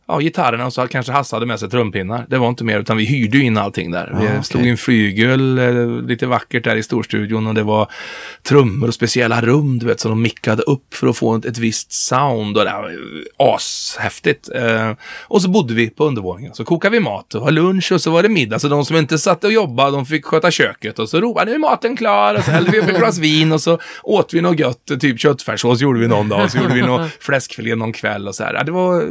ja, 0.10 0.20
gitarrerna 0.20 0.66
och 0.66 0.74
så 0.74 0.88
kanske 0.88 1.12
Hasse 1.12 1.36
hade 1.36 1.46
med 1.46 1.60
sig 1.60 1.70
trumpinnar. 1.70 2.26
Det 2.30 2.38
var 2.38 2.50
inte 2.50 2.64
mer, 2.64 2.80
utan 2.80 2.98
vi 2.98 3.06
hyrde 3.06 3.38
in 3.38 3.58
allting 3.58 3.92
där. 3.92 4.12
Ah, 4.14 4.20
vi 4.20 4.26
okay. 4.26 4.44
stod 4.44 4.66
i 4.66 4.70
en 4.70 4.78
flygel, 4.78 5.58
eh, 5.58 6.02
lite 6.02 6.28
vackert 6.28 6.64
där 6.64 6.76
i 6.76 6.84
storstudion 6.84 7.48
och 7.48 7.54
det 7.54 7.64
var 7.64 7.92
trummor 8.44 8.88
och 8.88 8.94
speciella 8.94 9.42
rum, 9.42 9.80
du 9.80 9.86
vet, 9.86 10.00
som 10.00 10.12
de 10.12 10.22
mickade 10.22 10.64
upp 10.64 10.94
för 10.94 11.08
att 11.08 11.18
få 11.18 11.36
ett, 11.36 11.46
ett 11.46 11.58
visst 11.58 11.92
sound 11.92 12.58
och 12.58 12.66
det 12.66 12.72
var 12.72 12.96
ashäftigt. 13.38 14.50
Eh, 14.56 14.92
och 15.22 15.42
så 15.42 15.50
bodde 15.50 15.74
vi 15.74 15.90
på 15.90 16.06
undervåningen, 16.06 16.54
så 16.54 16.66
kokade 16.66 16.92
vi 16.92 17.00
mat, 17.00 17.30
det 17.30 17.40
var 17.40 17.52
lunch 17.52 17.92
och 17.92 18.02
så 18.02 18.12
var 18.12 18.24
det 18.24 18.30
middag. 18.30 18.60
Så 18.60 18.68
de 18.68 18.86
som 18.86 18.96
inte 18.98 19.18
satt 19.18 19.44
och 19.44 19.52
jobbade, 19.52 19.92
de 19.92 20.06
fick 20.06 20.26
sköta 20.26 20.52
köket 20.52 21.00
och 21.00 21.10
så 21.10 21.22
ropade 21.22 21.46
nu 21.46 21.56
är 21.56 21.60
maten 21.60 21.98
klar 21.98 22.36
och 22.36 22.44
så 22.44 22.52
hällde 22.52 22.72
vi 22.72 22.80
upp 22.80 22.90
ett 22.90 22.98
glas 22.98 23.18
vin 23.20 23.52
och 23.52 23.62
så 23.62 23.80
åt 24.04 24.34
vi 24.34 24.42
något 24.42 24.60
gött, 24.60 24.92
typ 25.00 25.20
köttfärssås 25.20 25.82
gjorde 25.82 26.00
vi 26.00 26.08
någon 26.08 26.30
dag 26.30 26.44
och 26.44 26.52
så 26.52 26.58
gjorde 26.58 26.74
vi 26.74 26.82
någon 26.82 27.10
fläskfilé 27.20 27.76
någon 27.76 27.94
kväll 27.94 28.28
och 28.28 28.36
så 28.36 28.44
här. 28.44 28.64
Det 28.64 28.72
var 28.72 29.06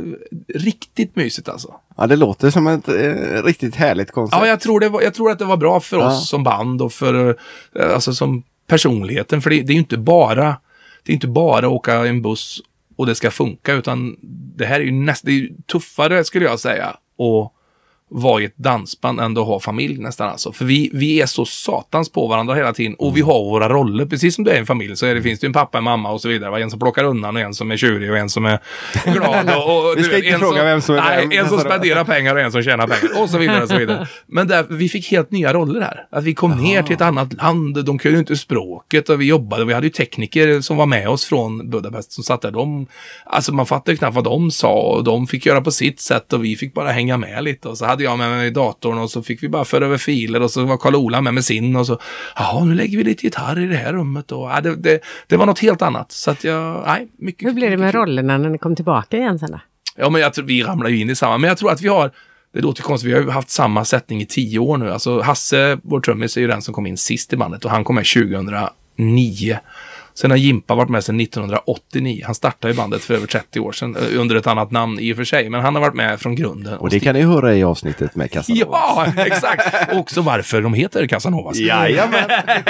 riktigt 0.54 0.87
riktigt 0.96 1.16
mysigt 1.16 1.48
alltså. 1.48 1.74
Ja, 1.96 2.06
det 2.06 2.16
låter 2.16 2.50
som 2.50 2.66
ett 2.66 2.88
eh, 2.88 3.42
riktigt 3.44 3.74
härligt 3.74 4.10
koncept. 4.10 4.40
Ja, 4.40 4.48
jag 4.48 4.60
tror, 4.60 4.80
det 4.80 4.88
var, 4.88 5.02
jag 5.02 5.14
tror 5.14 5.30
att 5.30 5.38
det 5.38 5.44
var 5.44 5.56
bra 5.56 5.80
för 5.80 5.96
ja. 5.96 6.06
oss 6.06 6.28
som 6.28 6.44
band 6.44 6.82
och 6.82 6.92
för, 6.92 7.36
eh, 7.74 7.94
alltså 7.94 8.12
som 8.12 8.42
personligheten. 8.66 9.42
För 9.42 9.50
det, 9.50 9.62
det 9.62 9.72
är 9.72 9.74
ju 9.74 9.80
inte 9.80 9.98
bara, 9.98 10.56
det 11.02 11.12
är 11.12 11.14
inte 11.14 11.28
bara 11.28 11.68
åka 11.68 12.06
en 12.06 12.22
buss 12.22 12.60
och 12.96 13.06
det 13.06 13.14
ska 13.14 13.30
funka, 13.30 13.72
utan 13.72 14.16
det 14.56 14.66
här 14.66 14.80
är 14.80 14.84
ju 14.84 14.92
nästan, 14.92 15.32
tuffare 15.72 16.24
skulle 16.24 16.44
jag 16.44 16.60
säga. 16.60 16.96
Och 17.18 17.54
vara 18.10 18.42
i 18.42 18.44
ett 18.44 18.56
dansband 18.56 19.20
än 19.20 19.38
att 19.38 19.46
ha 19.46 19.60
familj 19.60 19.98
nästan 19.98 20.28
alltså. 20.28 20.52
För 20.52 20.64
vi, 20.64 20.90
vi 20.94 21.20
är 21.20 21.26
så 21.26 21.44
satans 21.44 22.12
på 22.12 22.26
varandra 22.26 22.54
hela 22.54 22.72
tiden 22.72 22.94
och 22.98 23.16
vi 23.16 23.20
har 23.20 23.44
våra 23.44 23.68
roller. 23.68 24.06
Precis 24.06 24.34
som 24.34 24.44
du 24.44 24.50
är 24.50 24.54
i 24.54 24.58
en 24.58 24.66
familj 24.66 24.96
så 24.96 25.06
är 25.06 25.14
det, 25.14 25.22
finns 25.22 25.40
det 25.40 25.46
en 25.46 25.52
pappa, 25.52 25.78
en 25.78 25.84
mamma 25.84 26.10
och 26.10 26.20
så 26.20 26.28
vidare. 26.28 26.62
En 26.62 26.70
som 26.70 26.80
plockar 26.80 27.04
undan 27.04 27.36
och 27.36 27.42
en 27.42 27.54
som 27.54 27.70
är 27.70 27.76
tjurig 27.76 28.10
och 28.10 28.18
en 28.18 28.28
som 28.28 28.44
är 28.44 28.60
glad. 29.04 29.50
Och, 29.56 29.90
och, 29.90 29.96
vi 29.98 30.02
ska 30.02 30.16
inte 30.16 30.28
en 30.28 30.40
fråga 30.40 30.56
som, 30.56 30.66
vem 30.66 30.80
som 30.80 30.94
är 30.94 31.26
nej, 31.26 31.38
En 31.38 31.48
som 31.48 31.58
spenderar 31.60 32.04
pengar 32.04 32.34
och 32.34 32.40
en 32.40 32.52
som 32.52 32.62
tjänar 32.62 32.86
pengar 32.86 33.22
och 33.22 33.30
så 33.30 33.38
vidare. 33.38 33.62
Och 33.62 33.68
så 33.68 33.78
vidare. 33.78 34.08
Men 34.26 34.48
där, 34.48 34.66
vi 34.68 34.88
fick 34.88 35.10
helt 35.10 35.30
nya 35.30 35.52
roller 35.52 35.80
här. 35.80 36.06
Att 36.10 36.24
vi 36.24 36.34
kom 36.34 36.52
Aha. 36.52 36.62
ner 36.62 36.82
till 36.82 36.94
ett 36.94 37.00
annat 37.00 37.32
land. 37.32 37.84
De 37.84 37.98
kunde 37.98 38.18
inte 38.18 38.36
språket 38.36 39.08
och 39.08 39.20
vi 39.20 39.24
jobbade. 39.24 39.64
Vi 39.64 39.72
hade 39.72 39.86
ju 39.86 39.92
tekniker 39.92 40.60
som 40.60 40.76
var 40.76 40.86
med 40.86 41.08
oss 41.08 41.24
från 41.24 41.70
Budapest 41.70 42.12
som 42.12 42.24
satt 42.24 42.42
där. 42.42 42.50
De, 42.50 42.86
alltså 43.26 43.54
man 43.54 43.66
fattade 43.66 43.96
knappt 43.96 44.14
vad 44.14 44.24
de 44.24 44.50
sa 44.50 44.72
och 44.72 45.04
de 45.04 45.26
fick 45.26 45.46
göra 45.46 45.60
på 45.60 45.70
sitt 45.70 46.00
sätt 46.00 46.32
och 46.32 46.44
vi 46.44 46.56
fick 46.56 46.74
bara 46.74 46.90
hänga 46.90 47.16
med 47.16 47.44
lite. 47.44 47.68
Och 47.68 47.78
så 47.78 47.86
hade 47.86 47.97
jag 48.04 48.18
med 48.18 48.30
mig 48.30 48.50
datorn 48.50 48.98
och 48.98 49.10
så 49.10 49.22
fick 49.22 49.42
vi 49.42 49.48
bara 49.48 49.64
föra 49.64 49.84
över 49.84 49.98
filer 49.98 50.42
och 50.42 50.50
så 50.50 50.64
var 50.64 50.76
Karl-Ola 50.76 51.20
med 51.20 51.34
med 51.34 51.44
sin 51.44 51.76
och 51.76 51.86
så, 51.86 51.98
ja 52.36 52.64
nu 52.64 52.74
lägger 52.74 52.98
vi 52.98 53.04
lite 53.04 53.26
gitarr 53.26 53.60
i 53.60 53.66
det 53.66 53.76
här 53.76 53.92
rummet 53.92 54.32
och 54.32 54.50
ja, 54.50 54.60
det, 54.60 54.76
det, 54.76 55.00
det 55.26 55.36
var 55.36 55.46
något 55.46 55.58
helt 55.58 55.82
annat. 55.82 56.12
Så 56.12 56.30
att 56.30 56.44
jag, 56.44 56.82
nej, 56.86 57.08
mycket. 57.18 57.48
Hur 57.48 57.54
blev 57.54 57.70
det 57.70 57.76
med 57.76 57.94
rollerna 57.94 58.38
när 58.38 58.48
ni 58.48 58.58
kom 58.58 58.76
tillbaka 58.76 59.16
igen 59.16 59.38
sen 59.38 59.50
då? 59.50 59.60
Ja, 59.96 60.10
men 60.10 60.20
jag 60.20 60.34
tror, 60.34 60.44
vi 60.44 60.62
ramlar 60.62 60.88
ju 60.88 61.00
in 61.00 61.10
i 61.10 61.14
samma, 61.14 61.38
men 61.38 61.48
jag 61.48 61.58
tror 61.58 61.70
att 61.70 61.80
vi 61.80 61.88
har 61.88 62.10
det 62.52 62.60
låter 62.60 62.82
konstigt, 62.82 63.10
vi 63.10 63.14
har 63.14 63.20
ju 63.20 63.30
haft 63.30 63.50
samma 63.50 63.84
sättning 63.84 64.20
i 64.20 64.26
tio 64.26 64.58
år 64.58 64.76
nu. 64.76 64.92
Alltså 64.92 65.20
Hasse, 65.20 65.78
vår 65.82 66.00
trummis, 66.00 66.36
är 66.36 66.40
ju 66.40 66.46
den 66.46 66.62
som 66.62 66.74
kom 66.74 66.86
in 66.86 66.96
sist 66.96 67.32
i 67.32 67.36
bandet 67.36 67.64
och 67.64 67.70
han 67.70 67.84
kom 67.84 67.94
med 67.94 68.06
2009. 68.06 69.58
Sen 70.20 70.30
har 70.30 70.38
Jimpa 70.38 70.74
varit 70.74 70.88
med 70.88 71.04
sedan 71.04 71.20
1989. 71.20 72.22
Han 72.26 72.34
startade 72.34 72.74
i 72.74 72.76
bandet 72.76 73.04
för 73.04 73.14
över 73.14 73.26
30 73.26 73.60
år 73.60 73.72
sedan 73.72 73.96
eh, 73.96 74.20
under 74.20 74.36
ett 74.36 74.46
annat 74.46 74.70
namn 74.70 74.98
i 75.00 75.12
och 75.12 75.16
för 75.16 75.24
sig. 75.24 75.50
Men 75.50 75.60
han 75.60 75.74
har 75.74 75.82
varit 75.82 75.94
med 75.94 76.20
från 76.20 76.34
grunden. 76.34 76.74
Och, 76.74 76.82
och 76.82 76.90
det 76.90 77.00
kan 77.00 77.14
ni 77.14 77.22
höra 77.22 77.54
i 77.54 77.64
avsnittet 77.64 78.16
med 78.16 78.30
Casanovas. 78.30 79.12
Ja, 79.16 79.24
exakt. 79.26 79.92
också 79.92 80.20
varför 80.20 80.62
de 80.62 80.74
heter 80.74 81.06
Casanovas. 81.06 81.56
Jajamän. 81.56 82.30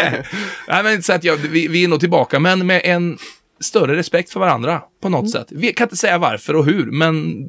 Nej, 0.68 0.82
men 0.82 1.02
så 1.02 1.12
att 1.12 1.24
ja, 1.24 1.36
vi, 1.50 1.68
vi 1.68 1.84
är 1.84 1.88
nog 1.88 2.00
tillbaka, 2.00 2.38
men 2.38 2.66
med 2.66 2.80
en 2.84 3.18
större 3.60 3.96
respekt 3.96 4.32
för 4.32 4.40
varandra 4.40 4.82
på 5.02 5.08
något 5.08 5.20
mm. 5.20 5.30
sätt. 5.30 5.46
Vi 5.50 5.72
kan 5.72 5.84
inte 5.84 5.96
säga 5.96 6.18
varför 6.18 6.56
och 6.56 6.64
hur, 6.64 6.86
men 6.86 7.46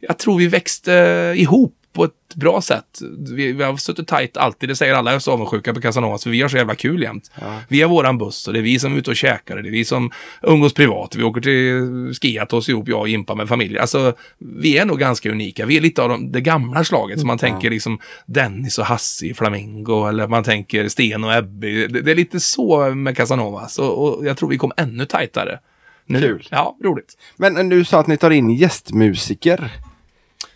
jag 0.00 0.18
tror 0.18 0.38
vi 0.38 0.46
växte 0.46 0.92
ihop 1.36 1.74
på 1.94 2.04
ett 2.04 2.34
bra 2.34 2.60
sätt. 2.60 3.00
Vi, 3.36 3.52
vi 3.52 3.64
har 3.64 3.76
suttit 3.76 4.08
tajt 4.08 4.36
alltid, 4.36 4.68
det 4.68 4.76
säger 4.76 4.94
alla 4.94 5.12
är 5.12 5.18
så 5.18 5.32
avundsjuka 5.32 5.74
på 5.74 5.80
Casanovas, 5.80 6.22
för 6.22 6.30
vi 6.30 6.42
har 6.42 6.48
så 6.48 6.56
jävla 6.56 6.74
kul 6.74 7.02
jämt. 7.02 7.30
Ja. 7.40 7.60
Vi 7.68 7.82
har 7.82 7.88
våran 7.88 8.18
buss 8.18 8.46
och 8.46 8.52
det 8.52 8.60
är 8.60 8.62
vi 8.62 8.78
som 8.78 8.94
är 8.94 8.98
ute 8.98 9.10
och 9.10 9.16
käkar, 9.16 9.56
det 9.56 9.68
är 9.68 9.70
vi 9.70 9.84
som 9.84 10.10
umgås 10.42 10.74
privat, 10.74 11.16
vi 11.16 11.22
åker 11.22 11.40
till 11.40 12.14
Skiatos 12.14 12.68
ihop, 12.68 12.88
jag 12.88 13.00
och 13.00 13.08
Jimpa 13.08 13.34
med 13.34 13.48
familj. 13.48 13.78
Alltså, 13.78 14.14
vi 14.38 14.78
är 14.78 14.84
nog 14.84 14.98
ganska 14.98 15.30
unika. 15.30 15.66
Vi 15.66 15.76
är 15.76 15.80
lite 15.80 16.02
av 16.02 16.08
de, 16.08 16.32
det 16.32 16.40
gamla 16.40 16.84
slaget, 16.84 17.20
så 17.20 17.26
man 17.26 17.38
mm. 17.38 17.52
tänker 17.52 17.70
liksom 17.70 17.98
Dennis 18.26 18.78
och 18.78 18.86
Hasse 18.86 19.26
i 19.26 19.34
Flamingo, 19.34 20.06
eller 20.06 20.28
man 20.28 20.44
tänker 20.44 20.88
Sten 20.88 21.24
och 21.24 21.34
Ebbe. 21.34 21.66
Det, 21.66 22.00
det 22.00 22.10
är 22.10 22.16
lite 22.16 22.40
så 22.40 22.94
med 22.94 23.16
Casanovas, 23.16 23.78
och, 23.78 24.18
och 24.18 24.26
jag 24.26 24.36
tror 24.36 24.48
vi 24.48 24.58
kom 24.58 24.72
ännu 24.76 25.06
tajtare. 25.06 25.58
Nu. 26.06 26.20
Kul. 26.20 26.48
Ja, 26.50 26.76
roligt. 26.84 27.18
Men 27.36 27.68
du 27.68 27.84
sa 27.84 28.00
att 28.00 28.06
ni 28.06 28.16
tar 28.16 28.30
in 28.30 28.50
gästmusiker. 28.50 29.70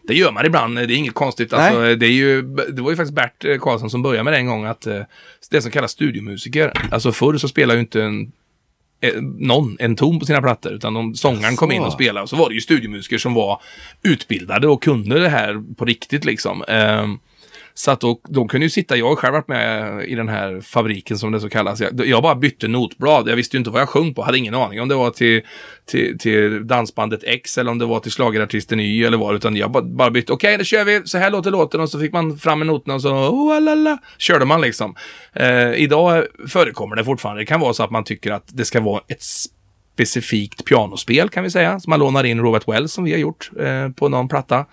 Det 0.09 0.15
gör 0.15 0.33
man 0.33 0.47
ibland, 0.47 0.77
det 0.77 0.83
är 0.83 0.91
inget 0.91 1.15
konstigt. 1.15 1.53
Alltså, 1.53 1.95
det, 1.95 2.07
är 2.07 2.11
ju, 2.11 2.43
det 2.43 2.83
var 2.83 2.91
ju 2.91 2.97
faktiskt 2.97 3.15
Bert 3.15 3.45
eh, 3.45 3.59
Karlsson 3.59 3.91
som 3.91 4.03
började 4.03 4.25
med 4.25 4.33
det 4.33 4.37
en 4.37 4.47
gång, 4.47 4.65
att 4.65 4.87
eh, 4.87 5.01
det 5.51 5.63
som 5.63 5.71
kallas 5.71 5.91
studiomusiker. 5.91 6.73
Alltså 6.91 7.13
förr 7.13 7.39
så 7.39 7.49
spelade 7.49 7.79
ju 7.79 7.81
inte 7.81 8.03
en, 8.03 8.33
eh, 9.01 9.23
någon 9.23 9.77
en 9.81 9.97
ton 9.97 10.19
på 10.19 10.27
sina 10.27 10.43
plattor, 10.43 10.73
utan 10.73 10.95
de, 10.95 11.15
sångaren 11.15 11.57
kom 11.57 11.73
in 11.73 11.83
och 11.83 11.93
spelade. 11.93 12.23
Och 12.23 12.29
så 12.29 12.37
var 12.37 12.49
det 12.49 12.55
ju 12.55 12.61
studiomusiker 12.61 13.19
som 13.19 13.35
var 13.35 13.63
utbildade 14.03 14.69
och 14.69 14.83
kunde 14.83 15.19
det 15.19 15.29
här 15.29 15.75
på 15.77 15.85
riktigt 15.85 16.25
liksom. 16.25 16.65
Um, 16.69 17.21
så 17.79 17.91
att 17.91 18.01
då, 18.01 18.21
de 18.29 18.49
kunde 18.49 18.67
ju 18.67 18.71
sitta, 18.71 18.97
jag 18.97 19.09
har 19.09 19.17
själv 19.17 19.33
varit 19.33 19.49
med 19.49 20.05
i 20.05 20.15
den 20.15 20.29
här 20.29 20.61
fabriken 20.61 21.19
som 21.19 21.33
det 21.33 21.41
så 21.41 21.49
kallas. 21.49 21.81
Jag, 21.81 22.07
jag 22.07 22.23
bara 22.23 22.35
bytte 22.35 22.69
notblad. 22.69 23.29
Jag 23.29 23.37
visste 23.37 23.57
ju 23.57 23.59
inte 23.59 23.71
vad 23.71 23.81
jag 23.81 23.89
sjöng 23.89 24.15
på. 24.15 24.23
Hade 24.23 24.39
ingen 24.39 24.55
aning 24.55 24.81
om 24.81 24.89
det 24.89 24.95
var 24.95 25.11
till, 25.11 25.43
till, 25.87 26.19
till 26.19 26.67
dansbandet 26.67 27.21
X 27.23 27.59
eller 27.59 27.71
om 27.71 27.79
det 27.79 27.87
var 27.87 28.01
till 28.01 28.13
slagerartisten 28.13 28.81
Y 28.81 29.05
eller 29.05 29.19
vad. 29.19 29.35
Utan 29.35 29.57
jag 29.57 29.71
bara, 29.71 29.83
bara 29.83 30.11
bytte. 30.11 30.33
Okej, 30.33 30.49
okay, 30.49 30.57
då 30.57 30.65
kör 30.65 30.85
vi. 30.85 31.03
Så 31.05 31.19
här 31.19 31.31
låter 31.31 31.51
låten. 31.51 31.81
Och 31.81 31.91
så 31.91 32.01
fick 32.01 32.13
man 32.13 32.39
fram 32.39 32.59
med 32.59 32.67
noterna 32.67 32.95
och 32.95 33.03
så 33.03 33.11
oh, 33.11 33.55
lalala, 33.55 33.99
körde 34.19 34.45
man 34.45 34.61
liksom. 34.61 34.95
Eh, 35.33 35.73
idag 35.73 36.25
förekommer 36.49 36.97
det 36.97 37.05
fortfarande. 37.05 37.43
Det 37.43 37.47
kan 37.47 37.61
vara 37.61 37.73
så 37.73 37.83
att 37.83 37.91
man 37.91 38.05
tycker 38.05 38.31
att 38.31 38.45
det 38.47 38.65
ska 38.65 38.81
vara 38.81 39.01
ett 39.09 39.23
specifikt 39.23 40.65
pianospel 40.65 41.29
kan 41.29 41.43
vi 41.43 41.51
säga. 41.51 41.81
Så 41.81 41.91
man 41.91 41.99
lånar 41.99 42.25
in 42.25 42.41
Robert 42.41 42.69
Wells 42.69 42.93
som 42.93 43.05
vi 43.05 43.13
har 43.13 43.19
gjort 43.19 43.51
eh, 43.61 43.89
på 43.89 44.09
någon 44.09 44.29
platta. 44.29 44.67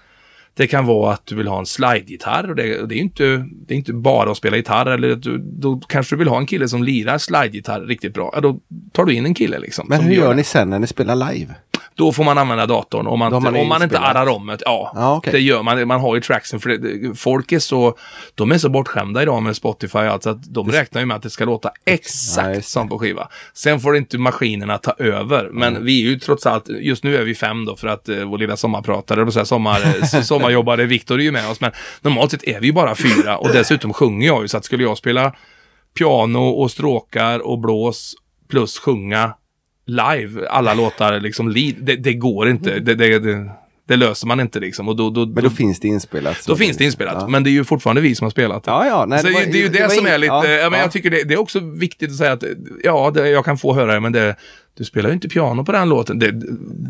Det 0.57 0.67
kan 0.67 0.85
vara 0.85 1.13
att 1.13 1.25
du 1.25 1.35
vill 1.35 1.47
ha 1.47 1.59
en 1.59 1.65
slide-gitarr 1.65 2.49
och 2.49 2.55
det, 2.55 2.85
det, 2.87 2.95
är 2.95 2.99
inte, 2.99 3.45
det 3.67 3.73
är 3.73 3.77
inte 3.77 3.93
bara 3.93 4.31
att 4.31 4.37
spela 4.37 4.57
gitarr. 4.57 4.85
Eller 4.85 5.15
du, 5.15 5.37
då 5.37 5.79
kanske 5.87 6.15
du 6.15 6.19
vill 6.19 6.27
ha 6.27 6.37
en 6.37 6.45
kille 6.45 6.67
som 6.67 6.83
lirar 6.83 7.17
slide-gitarr 7.17 7.81
riktigt 7.81 8.13
bra. 8.13 8.31
Ja, 8.33 8.41
då 8.41 8.59
tar 8.91 9.05
du 9.05 9.13
in 9.13 9.25
en 9.25 9.33
kille 9.33 9.59
liksom. 9.59 9.85
Men 9.89 10.01
hur 10.01 10.13
gör 10.15 10.33
ni 10.33 10.43
sen 10.43 10.69
när 10.69 10.79
ni 10.79 10.87
spelar 10.87 11.33
live? 11.33 11.55
Då 11.97 12.11
får 12.11 12.23
man 12.23 12.37
använda 12.37 12.65
datorn 12.65 13.07
om 13.07 13.19
man, 13.19 13.43
man 13.43 13.55
om 13.55 13.67
man 13.67 13.83
inte 13.83 13.99
arrar 13.99 14.27
om 14.27 14.47
det. 14.47 14.57
Ja, 14.65 14.91
ah, 14.95 15.17
okay. 15.17 15.31
det 15.31 15.39
gör 15.39 15.63
man. 15.63 15.87
Man 15.87 16.01
har 16.01 16.15
ju 16.15 16.21
tracksen 16.21 16.59
för 16.59 16.69
det, 16.69 17.15
folk 17.15 17.51
är 17.51 17.59
så, 17.59 17.97
de 18.35 18.51
är 18.51 18.57
så 18.57 18.69
bortskämda 18.69 19.21
idag 19.21 19.43
med 19.43 19.55
Spotify 19.55 19.97
alltså 19.97 20.29
att 20.29 20.53
de 20.53 20.71
räknar 20.71 21.01
ju 21.01 21.05
med 21.05 21.17
att 21.17 21.23
det 21.23 21.29
ska 21.29 21.45
låta 21.45 21.71
exakt 21.85 22.47
nice. 22.47 22.69
som 22.69 22.89
på 22.89 22.99
skiva. 22.99 23.27
Sen 23.53 23.79
får 23.79 23.97
inte 23.97 24.17
maskinerna 24.17 24.77
ta 24.77 24.91
över, 24.91 25.49
men 25.51 25.67
mm. 25.67 25.85
vi 25.85 26.01
är 26.01 26.09
ju 26.09 26.19
trots 26.19 26.45
allt, 26.45 26.69
just 26.69 27.03
nu 27.03 27.17
är 27.17 27.23
vi 27.23 27.35
fem 27.35 27.65
då 27.65 27.75
för 27.75 27.87
att 27.87 28.09
uh, 28.09 28.23
vår 28.23 28.37
lilla 28.37 28.57
sommarpratare, 28.57 29.31
så 29.31 29.39
här, 29.39 29.45
sommar, 29.45 30.05
sommarjobbare 30.21 30.85
Viktor 30.85 31.19
är 31.19 31.23
ju 31.23 31.31
med 31.31 31.49
oss, 31.49 31.61
men 31.61 31.71
normalt 32.01 32.31
sett 32.31 32.43
är 32.43 32.59
vi 32.59 32.67
ju 32.67 32.73
bara 32.73 32.95
fyra 32.95 33.37
och 33.37 33.49
dessutom 33.49 33.93
sjunger 33.93 34.27
jag 34.27 34.41
ju 34.41 34.47
så 34.47 34.57
att 34.57 34.65
skulle 34.65 34.83
jag 34.83 34.97
spela 34.97 35.35
piano 35.97 36.39
och 36.39 36.71
stråkar 36.71 37.39
och 37.39 37.59
blås 37.59 38.15
plus 38.49 38.79
sjunga 38.79 39.33
live, 39.85 40.47
alla 40.47 40.73
låtar 40.73 41.19
liksom, 41.19 41.53
det, 41.53 41.95
det 41.95 42.13
går 42.13 42.49
inte. 42.49 42.79
Det, 42.79 42.95
det, 42.95 43.19
det, 43.19 43.49
det, 43.87 43.95
löser 43.95 44.27
man 44.27 44.39
inte 44.39 44.59
liksom. 44.59 44.87
Och 44.87 44.95
då, 44.95 45.09
då, 45.09 45.25
men 45.25 45.43
då, 45.43 45.49
finns 45.49 45.79
det 45.79 45.87
inspelat? 45.87 46.45
Då 46.47 46.55
finns 46.55 46.77
det 46.77 46.83
inspelat, 46.83 47.17
ja. 47.19 47.27
men 47.27 47.43
det 47.43 47.49
är 47.49 47.51
ju 47.51 47.63
fortfarande 47.63 48.01
vi 48.01 48.15
som 48.15 48.25
har 48.25 48.29
spelat 48.31 48.63
det. 48.63 48.71
Ja, 48.71 48.87
ja. 48.87 49.05
Nej, 49.05 49.23
det, 49.23 49.31
var, 49.31 49.41
är 49.41 49.45
ju 49.45 49.67
det, 49.67 49.83
det 49.83 49.89
som 49.89 50.05
är 50.05 50.17
lite, 50.17 50.33
ja, 50.33 50.47
ja, 50.47 50.69
men 50.69 50.79
jag 50.79 50.91
tycker 50.91 51.09
det, 51.09 51.23
det, 51.23 51.33
är 51.33 51.39
också 51.39 51.59
viktigt 51.59 52.09
att 52.09 52.17
säga 52.17 52.31
att, 52.31 52.43
ja, 52.83 53.19
jag 53.19 53.45
kan 53.45 53.57
få 53.57 53.73
höra 53.73 53.93
det, 53.93 53.99
men 53.99 54.11
det, 54.11 54.35
du 54.77 54.83
spelar 54.83 55.09
ju 55.09 55.13
inte 55.13 55.29
piano 55.29 55.65
på 55.65 55.71
den 55.71 55.89
låten. 55.89 56.19
Det, 56.19 56.31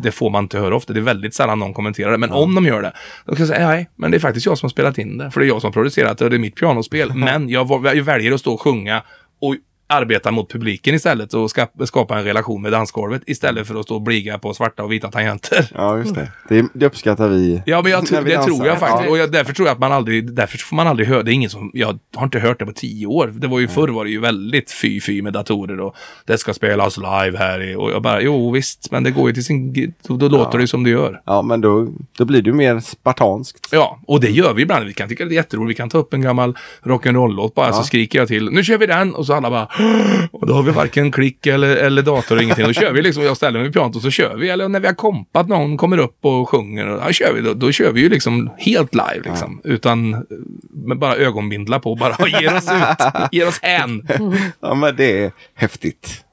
det, 0.04 0.12
får 0.12 0.30
man 0.30 0.43
inte 0.43 0.60
höra 0.60 0.76
ofta. 0.76 0.93
Det 0.93 1.00
är 1.00 1.02
väldigt 1.02 1.34
sällan 1.34 1.60
någon 1.60 1.74
kommenterar 1.74 2.12
det. 2.12 2.18
Men 2.18 2.30
ja. 2.30 2.36
om 2.36 2.56
de 2.56 2.66
gör 2.66 2.82
det, 2.82 2.93
då 3.26 3.36
kan 3.36 3.46
jag 3.46 3.56
säga 3.56 3.68
nej, 3.68 3.89
men 3.96 4.12
det 4.12 4.18
är 4.18 4.20
faktiskt 4.20 4.46
jag 4.46 4.58
som 4.58 4.68
har 4.68 4.72
spelat 4.72 4.98
in 4.98 5.18
det. 5.18 5.32
För 5.32 5.39
det 5.39 5.46
är 5.46 5.48
jag 5.48 5.62
som 5.62 5.68
har 5.68 5.74
producerat 5.74 6.18
det 6.18 6.24
och 6.24 6.30
det 6.30 6.38
är 6.38 6.39
mitt 6.39 6.56
pianospel. 6.56 7.14
men 7.14 7.50
jag, 7.50 7.86
jag 7.96 8.04
väljer 8.04 8.32
att 8.32 8.39
stå 8.39 8.54
och 8.54 8.62
sjunga 8.62 9.04
och 9.41 9.56
arbeta 9.88 10.32
mot 10.32 10.52
publiken 10.52 10.96
istället 10.96 11.34
och 11.34 11.52
skapa 11.86 12.18
en 12.18 12.24
relation 12.24 12.62
med 12.62 12.72
dansgolvet 12.72 13.22
istället 13.26 13.68
för 13.68 13.76
att 13.80 13.86
stå 13.86 13.96
och 13.96 14.02
bliga 14.02 14.38
på 14.38 14.54
svarta 14.54 14.84
och 14.84 14.92
vita 14.92 15.12
tangenter. 15.12 15.70
Ja, 15.74 15.98
just 15.98 16.16
det. 16.16 16.32
Det, 16.50 16.66
det 16.74 16.86
uppskattar 16.86 17.30
vi. 17.30 17.62
Ja, 17.66 17.82
men 17.82 17.92
jag, 17.92 18.04
det 18.04 18.44
tror 18.44 18.68
jag 18.68 18.80
faktiskt. 18.80 19.06
Ja. 19.06 19.10
Och 19.10 19.18
jag, 19.18 19.32
därför 19.32 19.54
tror 19.54 19.68
jag 19.68 19.74
att 19.74 19.80
man 19.80 19.92
aldrig, 19.92 20.34
därför 20.34 20.58
får 20.58 20.76
man 20.76 20.88
aldrig 20.88 21.08
höra, 21.08 21.24
det 21.24 21.32
är 21.32 21.34
ingen 21.34 21.50
som, 21.50 21.72
jag 21.74 22.00
har 22.16 22.24
inte 22.24 22.40
hört 22.40 22.60
det 22.60 22.66
på 22.66 22.72
tio 22.72 23.08
år. 23.08 23.34
Det 23.36 23.48
var 23.48 23.60
ju 23.60 23.68
förr 23.68 23.88
var 23.88 24.06
det 24.06 24.12
ju 24.12 24.20
väldigt 24.20 24.72
fy-fy 24.72 25.22
med 25.22 25.34
datorer 25.34 25.80
och 25.80 25.96
det 26.26 26.38
ska 26.38 26.54
spelas 26.54 26.98
live 26.98 27.38
här 27.38 27.78
och 27.78 27.92
jag 27.92 28.02
bara, 28.02 28.22
jo 28.22 28.52
visst, 28.52 28.92
men 28.92 29.04
det 29.04 29.12
går 29.12 29.30
ju 29.30 29.34
till 29.34 29.46
sin, 29.46 29.94
då, 30.08 30.18
då 30.18 30.28
låter 30.28 30.58
ja. 30.58 30.62
det 30.62 30.68
som 30.68 30.84
det 30.84 30.90
gör. 30.90 31.22
Ja, 31.26 31.42
men 31.42 31.62
då, 31.62 31.88
då 32.18 32.26
blir 32.26 32.42
det 32.42 32.50
ju 32.50 32.54
mer 32.54 32.80
spartanskt. 32.80 33.68
Ja, 33.72 34.00
och 34.08 34.20
det 34.20 34.30
gör 34.30 34.54
vi 34.54 34.62
ibland. 34.62 34.86
Vi 34.86 34.94
kan 34.94 35.10
tycka 35.10 35.26
det 35.26 35.34
är 35.34 35.36
jätteroligt. 35.36 35.70
Vi 35.70 35.76
kan 35.76 35.90
ta 35.90 35.98
upp 35.98 36.14
en 36.14 36.22
gammal 36.22 36.58
rock'n'roll-låt 36.84 37.56
bara, 37.56 37.68
ja. 37.68 37.74
så 37.74 37.84
skriker 37.84 38.20
jag 38.20 38.28
till, 38.28 38.50
nu 38.50 38.64
kör 38.64 38.78
vi 38.78 38.86
den 38.86 39.16
och 39.16 39.26
så 39.26 39.34
alla 39.34 39.50
bara 39.50 39.68
och 40.32 40.48
då 40.48 40.54
har 40.54 40.64
vi 40.64 40.72
varken 40.72 41.12
klick 41.12 41.48
eller, 41.48 41.76
eller 41.76 42.02
dator 42.02 42.36
och 42.36 42.44
ingenting. 42.44 42.66
Då 42.66 42.74
kör 42.74 42.92
vi 42.92 43.02
liksom, 43.02 43.24
jag 43.24 43.38
ställer 43.38 43.60
mig 43.60 43.64
vid 43.64 43.74
pianot 43.74 43.96
och 43.96 44.02
så 44.02 44.10
kör 44.10 44.36
vi. 44.36 44.50
Eller 44.50 44.70
när 44.70 44.80
vi 44.80 44.88
har 44.88 44.94
kompat, 44.94 45.48
någon 45.48 45.78
kommer 45.78 45.98
upp 45.98 46.26
och 46.26 46.50
sjunger. 46.50 46.86
Då 47.06 47.12
kör 47.12 47.34
vi. 47.34 47.42
Då, 47.42 47.54
då 47.54 47.72
kör 47.72 47.92
vi 47.92 48.02
ju 48.02 48.10
liksom 48.10 48.50
helt 48.58 48.94
live 48.94 49.22
liksom. 49.24 49.62
Ja. 49.64 49.70
Utan 49.70 50.26
med 50.70 50.98
bara 50.98 51.16
ögonbindlar 51.16 51.80
på. 51.80 51.96
Bara 51.96 52.28
ger 52.42 52.58
oss 52.58 52.72
ut. 52.72 53.32
ger 53.32 53.48
oss 53.48 53.60
hän. 53.62 54.08
Ja 54.60 54.74
men 54.74 54.96
det 54.96 55.24
är 55.24 55.32
häftigt. 55.54 56.24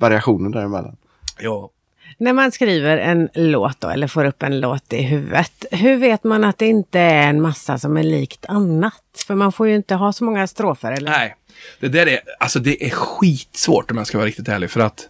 Variationen 0.00 0.52
däremellan. 0.52 0.96
Ja. 1.40 1.70
När 2.18 2.32
man 2.32 2.52
skriver 2.52 2.98
en 2.98 3.28
låt 3.34 3.80
då, 3.80 3.88
eller 3.88 4.06
får 4.06 4.24
upp 4.24 4.42
en 4.42 4.60
låt 4.60 4.92
i 4.92 5.02
huvudet, 5.02 5.64
hur 5.70 5.96
vet 5.96 6.24
man 6.24 6.44
att 6.44 6.58
det 6.58 6.66
inte 6.66 7.00
är 7.00 7.28
en 7.28 7.40
massa 7.42 7.78
som 7.78 7.96
är 7.96 8.02
likt 8.02 8.46
annat? 8.48 9.02
För 9.26 9.34
man 9.34 9.52
får 9.52 9.68
ju 9.68 9.76
inte 9.76 9.94
ha 9.94 10.12
så 10.12 10.24
många 10.24 10.46
strofer, 10.46 10.92
eller? 10.92 11.10
Nej, 11.10 11.36
det 11.80 11.88
där 11.88 12.06
är, 12.06 12.20
alltså 12.40 12.58
det 12.58 12.86
är 12.86 12.90
skitsvårt 12.90 13.90
om 13.90 13.96
jag 13.96 14.06
ska 14.06 14.18
vara 14.18 14.28
riktigt 14.28 14.48
ärlig 14.48 14.70
för 14.70 14.80
att 14.80 15.08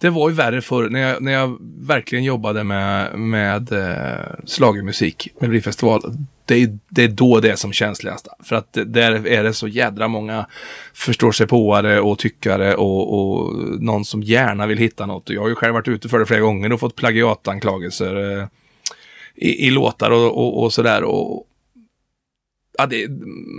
det 0.00 0.10
var 0.10 0.28
ju 0.28 0.34
värre 0.34 0.60
förr 0.60 0.88
när 0.88 1.00
jag, 1.00 1.22
när 1.22 1.32
jag 1.32 1.56
verkligen 1.80 2.24
jobbade 2.24 2.64
med, 2.64 3.18
med 3.18 3.72
eh, 3.72 4.44
slagermusik, 4.44 5.28
Melodifestival. 5.40 6.00
Det, 6.44 6.70
det 6.88 7.04
är 7.04 7.08
då 7.08 7.40
det 7.40 7.50
är 7.50 7.56
som 7.56 7.72
känsligast. 7.72 8.28
För 8.42 8.56
att 8.56 8.78
där 8.86 9.26
är 9.26 9.44
det 9.44 9.52
så 9.52 9.68
jädra 9.68 10.08
många 10.08 10.46
förstår 10.94 11.32
sig 11.32 11.46
påare 11.46 12.00
och 12.00 12.18
tyckare 12.18 12.74
och, 12.74 13.14
och 13.18 13.54
någon 13.80 14.04
som 14.04 14.22
gärna 14.22 14.66
vill 14.66 14.78
hitta 14.78 15.06
något. 15.06 15.30
Jag 15.30 15.40
har 15.40 15.48
ju 15.48 15.54
själv 15.54 15.74
varit 15.74 15.88
ute 15.88 16.08
för 16.08 16.18
det 16.18 16.26
flera 16.26 16.40
gånger 16.40 16.72
och 16.72 16.80
fått 16.80 16.96
plagiatanklagelser 16.96 18.38
eh, 18.38 18.46
i, 19.34 19.66
i 19.66 19.70
låtar 19.70 20.10
och, 20.10 20.38
och, 20.38 20.62
och 20.62 20.72
sådär. 20.72 21.02
Och, 21.02 21.44
ja, 22.78 22.86
det, 22.86 23.06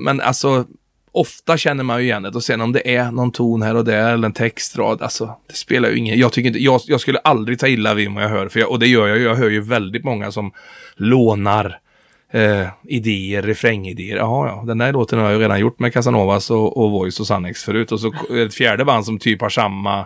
men 0.05 0.21
alltså 0.21 0.65
ofta 1.11 1.57
känner 1.57 1.83
man 1.83 1.99
ju 1.99 2.05
igen 2.05 2.23
det. 2.23 2.29
Och 2.29 2.43
sen 2.43 2.61
om 2.61 2.71
det 2.71 2.95
är 2.95 3.11
någon 3.11 3.31
ton 3.31 3.61
här 3.61 3.75
och 3.75 3.85
där 3.85 4.13
eller 4.13 4.25
en 4.25 4.33
textrad, 4.33 5.01
alltså 5.01 5.35
det 5.47 5.55
spelar 5.55 5.89
ju 5.89 5.97
ingen, 5.97 6.19
jag 6.19 6.33
tycker 6.33 6.47
inte, 6.47 6.63
jag, 6.63 6.81
jag 6.87 7.01
skulle 7.01 7.19
aldrig 7.19 7.59
ta 7.59 7.67
illa 7.67 7.93
vid 7.93 8.11
vad 8.11 8.23
jag 8.23 8.29
hör, 8.29 8.49
för 8.49 8.59
jag, 8.59 8.69
och 8.69 8.79
det 8.79 8.87
gör 8.87 9.07
jag 9.07 9.17
ju, 9.17 9.23
jag 9.23 9.35
hör 9.35 9.49
ju 9.49 9.61
väldigt 9.61 10.03
många 10.03 10.31
som 10.31 10.51
lånar 10.95 11.79
eh, 12.31 12.67
idéer, 12.83 13.41
refrängidéer. 13.41 14.17
Jaha, 14.17 14.47
ja, 14.47 14.63
den 14.67 14.77
där 14.77 14.93
låten 14.93 15.19
har 15.19 15.25
jag 15.25 15.33
ju 15.33 15.39
redan 15.39 15.59
gjort 15.59 15.79
med 15.79 15.93
Casanovas 15.93 16.51
och, 16.51 16.77
och 16.77 16.91
Voice 16.91 17.19
och 17.19 17.27
Sannex 17.27 17.63
förut. 17.63 17.91
Och 17.91 17.99
så 17.99 18.13
ett 18.45 18.53
fjärde 18.53 18.85
band 18.85 19.05
som 19.05 19.19
typ 19.19 19.41
har 19.41 19.49
samma 19.49 20.05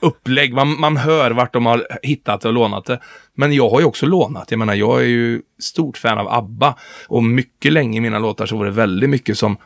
upplägg. 0.00 0.54
Man, 0.54 0.80
man 0.80 0.96
hör 0.96 1.30
vart 1.30 1.52
de 1.52 1.66
har 1.66 1.86
hittat 2.02 2.40
det 2.40 2.48
och 2.48 2.54
lånat 2.54 2.84
det. 2.84 3.00
Men 3.34 3.52
jag 3.52 3.70
har 3.70 3.80
ju 3.80 3.86
också 3.86 4.06
lånat. 4.06 4.50
Jag 4.50 4.58
menar, 4.58 4.74
jag 4.74 5.00
är 5.00 5.06
ju 5.06 5.42
stort 5.58 5.98
fan 5.98 6.18
av 6.18 6.28
ABBA. 6.28 6.78
Och 7.08 7.24
mycket 7.24 7.72
länge 7.72 7.98
i 7.98 8.00
mina 8.00 8.18
låtar 8.18 8.46
så 8.46 8.56
var 8.56 8.64
det 8.64 8.70
väldigt 8.70 9.10
mycket 9.10 9.38
som 9.38 9.56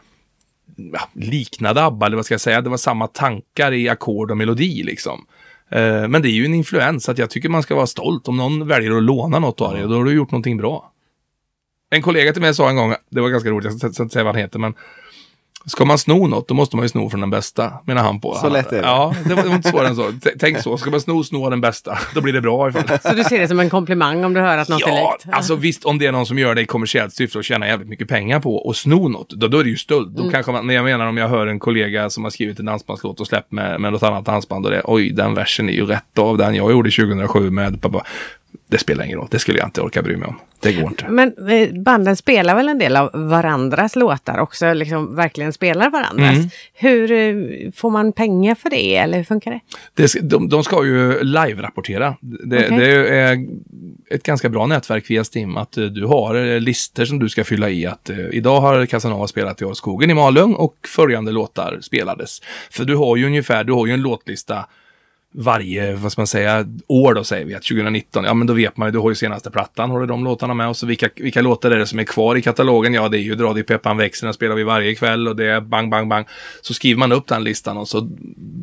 ja, 0.76 1.00
liknade 1.12 1.84
ABBA, 1.84 2.06
eller 2.06 2.16
vad 2.16 2.24
ska 2.24 2.34
jag 2.34 2.40
säga. 2.40 2.60
Det 2.60 2.70
var 2.70 2.76
samma 2.76 3.06
tankar 3.06 3.72
i 3.72 3.88
ackord 3.88 4.30
och 4.30 4.36
melodi 4.36 4.82
liksom. 4.82 5.26
Eh, 5.70 6.08
men 6.08 6.22
det 6.22 6.28
är 6.28 6.32
ju 6.32 6.44
en 6.44 6.54
influens, 6.54 7.08
att 7.08 7.18
jag 7.18 7.30
tycker 7.30 7.48
man 7.48 7.62
ska 7.62 7.74
vara 7.74 7.86
stolt. 7.86 8.28
Om 8.28 8.36
någon 8.36 8.68
väljer 8.68 8.96
att 8.96 9.02
låna 9.02 9.38
något 9.38 9.60
av 9.60 9.74
det, 9.74 9.82
då 9.82 9.94
har 9.96 10.04
du 10.04 10.12
gjort 10.12 10.30
någonting 10.30 10.56
bra. 10.56 10.92
En 11.90 12.02
kollega 12.02 12.32
till 12.32 12.42
mig 12.42 12.54
sa 12.54 12.70
en 12.70 12.76
gång, 12.76 12.94
det 13.10 13.20
var 13.20 13.28
ganska 13.28 13.50
roligt, 13.50 13.64
jag 13.64 13.92
ska 13.92 14.02
inte 14.02 14.12
säga 14.12 14.24
vad 14.24 14.34
han 14.34 14.42
heter, 14.42 14.58
men 14.58 14.74
Ska 15.66 15.84
man 15.84 15.98
sno 15.98 16.26
något, 16.26 16.48
då 16.48 16.54
måste 16.54 16.76
man 16.76 16.84
ju 16.84 16.88
sno 16.88 17.10
från 17.10 17.20
den 17.20 17.30
bästa, 17.30 17.72
menar 17.84 18.02
han 18.02 18.20
på. 18.20 18.34
Så 18.34 18.40
han, 18.40 18.52
lätt 18.52 18.72
är 18.72 18.82
det. 18.82 18.88
Ja, 18.88 19.14
det 19.24 19.34
var, 19.34 19.42
det 19.42 19.48
var 19.48 19.56
inte 19.56 19.70
svårare 19.70 19.88
än 19.88 19.96
så. 19.96 20.12
Tänk 20.38 20.58
så, 20.58 20.76
ska 20.76 20.90
man 20.90 21.00
sno, 21.00 21.24
sno 21.24 21.50
den 21.50 21.60
bästa, 21.60 21.98
då 22.14 22.20
blir 22.20 22.32
det 22.32 22.40
bra 22.40 22.68
i 22.68 22.72
fall. 22.72 22.98
Så 23.02 23.14
du 23.14 23.24
ser 23.24 23.40
det 23.40 23.48
som 23.48 23.60
en 23.60 23.70
komplimang 23.70 24.24
om 24.24 24.34
du 24.34 24.40
hör 24.40 24.58
att 24.58 24.68
något 24.68 24.80
ja, 24.80 24.88
är 24.88 25.12
likt? 25.12 25.24
Ja, 25.26 25.36
alltså 25.36 25.54
visst, 25.54 25.84
om 25.84 25.98
det 25.98 26.06
är 26.06 26.12
någon 26.12 26.26
som 26.26 26.38
gör 26.38 26.54
det 26.54 26.60
i 26.60 26.66
kommersiellt 26.66 27.14
syfte 27.14 27.38
och 27.38 27.44
tjänar 27.44 27.66
jävligt 27.66 27.88
mycket 27.88 28.08
pengar 28.08 28.40
på 28.40 28.56
och 28.56 28.76
sno 28.76 29.08
något, 29.08 29.30
då, 29.30 29.48
då 29.48 29.58
är 29.58 29.64
det 29.64 29.70
ju 29.70 29.76
stöld. 29.76 30.10
Då 30.10 30.20
mm. 30.20 30.32
kanske 30.32 30.52
man, 30.52 30.66
när 30.66 30.74
jag 30.74 30.84
menar 30.84 31.06
om 31.06 31.16
jag 31.16 31.28
hör 31.28 31.46
en 31.46 31.58
kollega 31.58 32.10
som 32.10 32.24
har 32.24 32.30
skrivit 32.30 32.58
en 32.58 32.66
dansbandslåt 32.66 33.20
och 33.20 33.26
släppt 33.26 33.52
med, 33.52 33.80
med 33.80 33.92
något 33.92 34.02
annat 34.02 34.24
dansband 34.24 34.66
och 34.66 34.72
det, 34.72 34.82
oj, 34.84 35.10
den 35.10 35.34
versen 35.34 35.68
är 35.68 35.72
ju 35.72 35.86
rätt 35.86 36.18
av 36.18 36.38
den 36.38 36.54
jag 36.54 36.70
gjorde 36.70 36.90
2007 36.90 37.50
med 37.50 37.82
pappa 37.82 38.04
det 38.68 38.78
spelar 38.78 39.04
ingen 39.04 39.18
roll. 39.18 39.28
Det 39.30 39.38
skulle 39.38 39.58
jag 39.58 39.66
inte 39.66 39.80
orka 39.80 40.02
bry 40.02 40.16
mig 40.16 40.28
om. 40.28 40.40
Det 40.60 40.72
går 40.72 40.88
inte. 40.88 41.08
Men 41.08 41.48
eh, 41.48 41.82
banden 41.82 42.16
spelar 42.16 42.54
väl 42.54 42.68
en 42.68 42.78
del 42.78 42.96
av 42.96 43.10
varandras 43.14 43.96
låtar 43.96 44.38
också? 44.38 44.72
Liksom 44.72 45.16
verkligen 45.16 45.52
spelar 45.52 45.90
varandras. 45.90 46.36
Mm. 46.36 46.48
Hur 46.74 47.12
eh, 47.12 47.70
får 47.72 47.90
man 47.90 48.12
pengar 48.12 48.54
för 48.54 48.70
det 48.70 48.96
eller 48.96 49.18
hur 49.18 49.24
funkar 49.24 49.50
det? 49.50 49.60
det 49.94 50.30
de, 50.30 50.48
de 50.48 50.64
ska 50.64 50.84
ju 50.84 51.24
live-rapportera. 51.24 52.16
Det, 52.20 52.66
okay. 52.66 52.78
det, 52.78 53.08
är 53.08 53.46
ett 54.10 54.22
ganska 54.22 54.48
bra 54.48 54.66
nätverk 54.66 55.10
via 55.10 55.24
Stim 55.24 55.56
att 55.56 55.76
eh, 55.76 55.84
du 55.84 56.04
har 56.04 56.60
listor 56.60 57.04
som 57.04 57.18
du 57.18 57.28
ska 57.28 57.44
fylla 57.44 57.70
i. 57.70 57.86
Att 57.86 58.10
idag 58.32 58.60
har 58.60 58.86
Casanova 58.86 59.26
spelat 59.26 59.62
i 59.62 59.64
Skogen 59.74 60.10
i 60.10 60.14
Malung 60.14 60.54
och 60.54 60.76
följande 60.86 61.32
låtar 61.32 61.78
spelades. 61.82 62.42
För 62.70 62.84
du 62.84 62.96
har 62.96 63.16
ju 63.16 63.26
ungefär, 63.26 63.64
du 63.64 63.72
har 63.72 63.86
ju 63.86 63.92
en 63.92 64.02
låtlista 64.02 64.64
varje, 65.34 65.94
vad 65.94 66.12
ska 66.12 66.20
man 66.20 66.26
säga, 66.26 66.66
år 66.86 67.14
då 67.14 67.24
säger 67.24 67.46
vi 67.46 67.54
att 67.54 67.62
2019, 67.62 68.24
ja 68.24 68.34
men 68.34 68.46
då 68.46 68.54
vet 68.54 68.76
man 68.76 68.88
ju, 68.88 68.92
du 68.92 68.98
har 68.98 69.08
ju 69.08 69.14
senaste 69.14 69.50
plattan, 69.50 69.90
har 69.90 70.00
du 70.00 70.06
de 70.06 70.24
låtarna 70.24 70.54
med 70.54 70.68
och 70.68 70.76
så 70.76 70.86
vilka, 70.86 71.08
vilka 71.16 71.42
låtar 71.42 71.70
är 71.70 71.78
det 71.78 71.86
som 71.86 71.98
är 71.98 72.04
kvar 72.04 72.36
i 72.36 72.42
katalogen? 72.42 72.94
Ja, 72.94 73.08
det 73.08 73.18
är 73.18 73.20
ju 73.20 73.34
Dra 73.34 73.52
dig 73.52 73.62
peppan 73.62 73.96
växer, 73.96 74.26
den 74.26 74.34
spelar 74.34 74.54
vi 74.54 74.62
varje 74.62 74.94
kväll 74.94 75.28
och 75.28 75.36
det 75.36 75.46
är 75.46 75.60
bang, 75.60 75.90
bang, 75.90 76.08
bang. 76.08 76.26
Så 76.62 76.74
skriver 76.74 76.98
man 76.98 77.12
upp 77.12 77.26
den 77.26 77.44
listan 77.44 77.76
och 77.76 77.88
så 77.88 78.10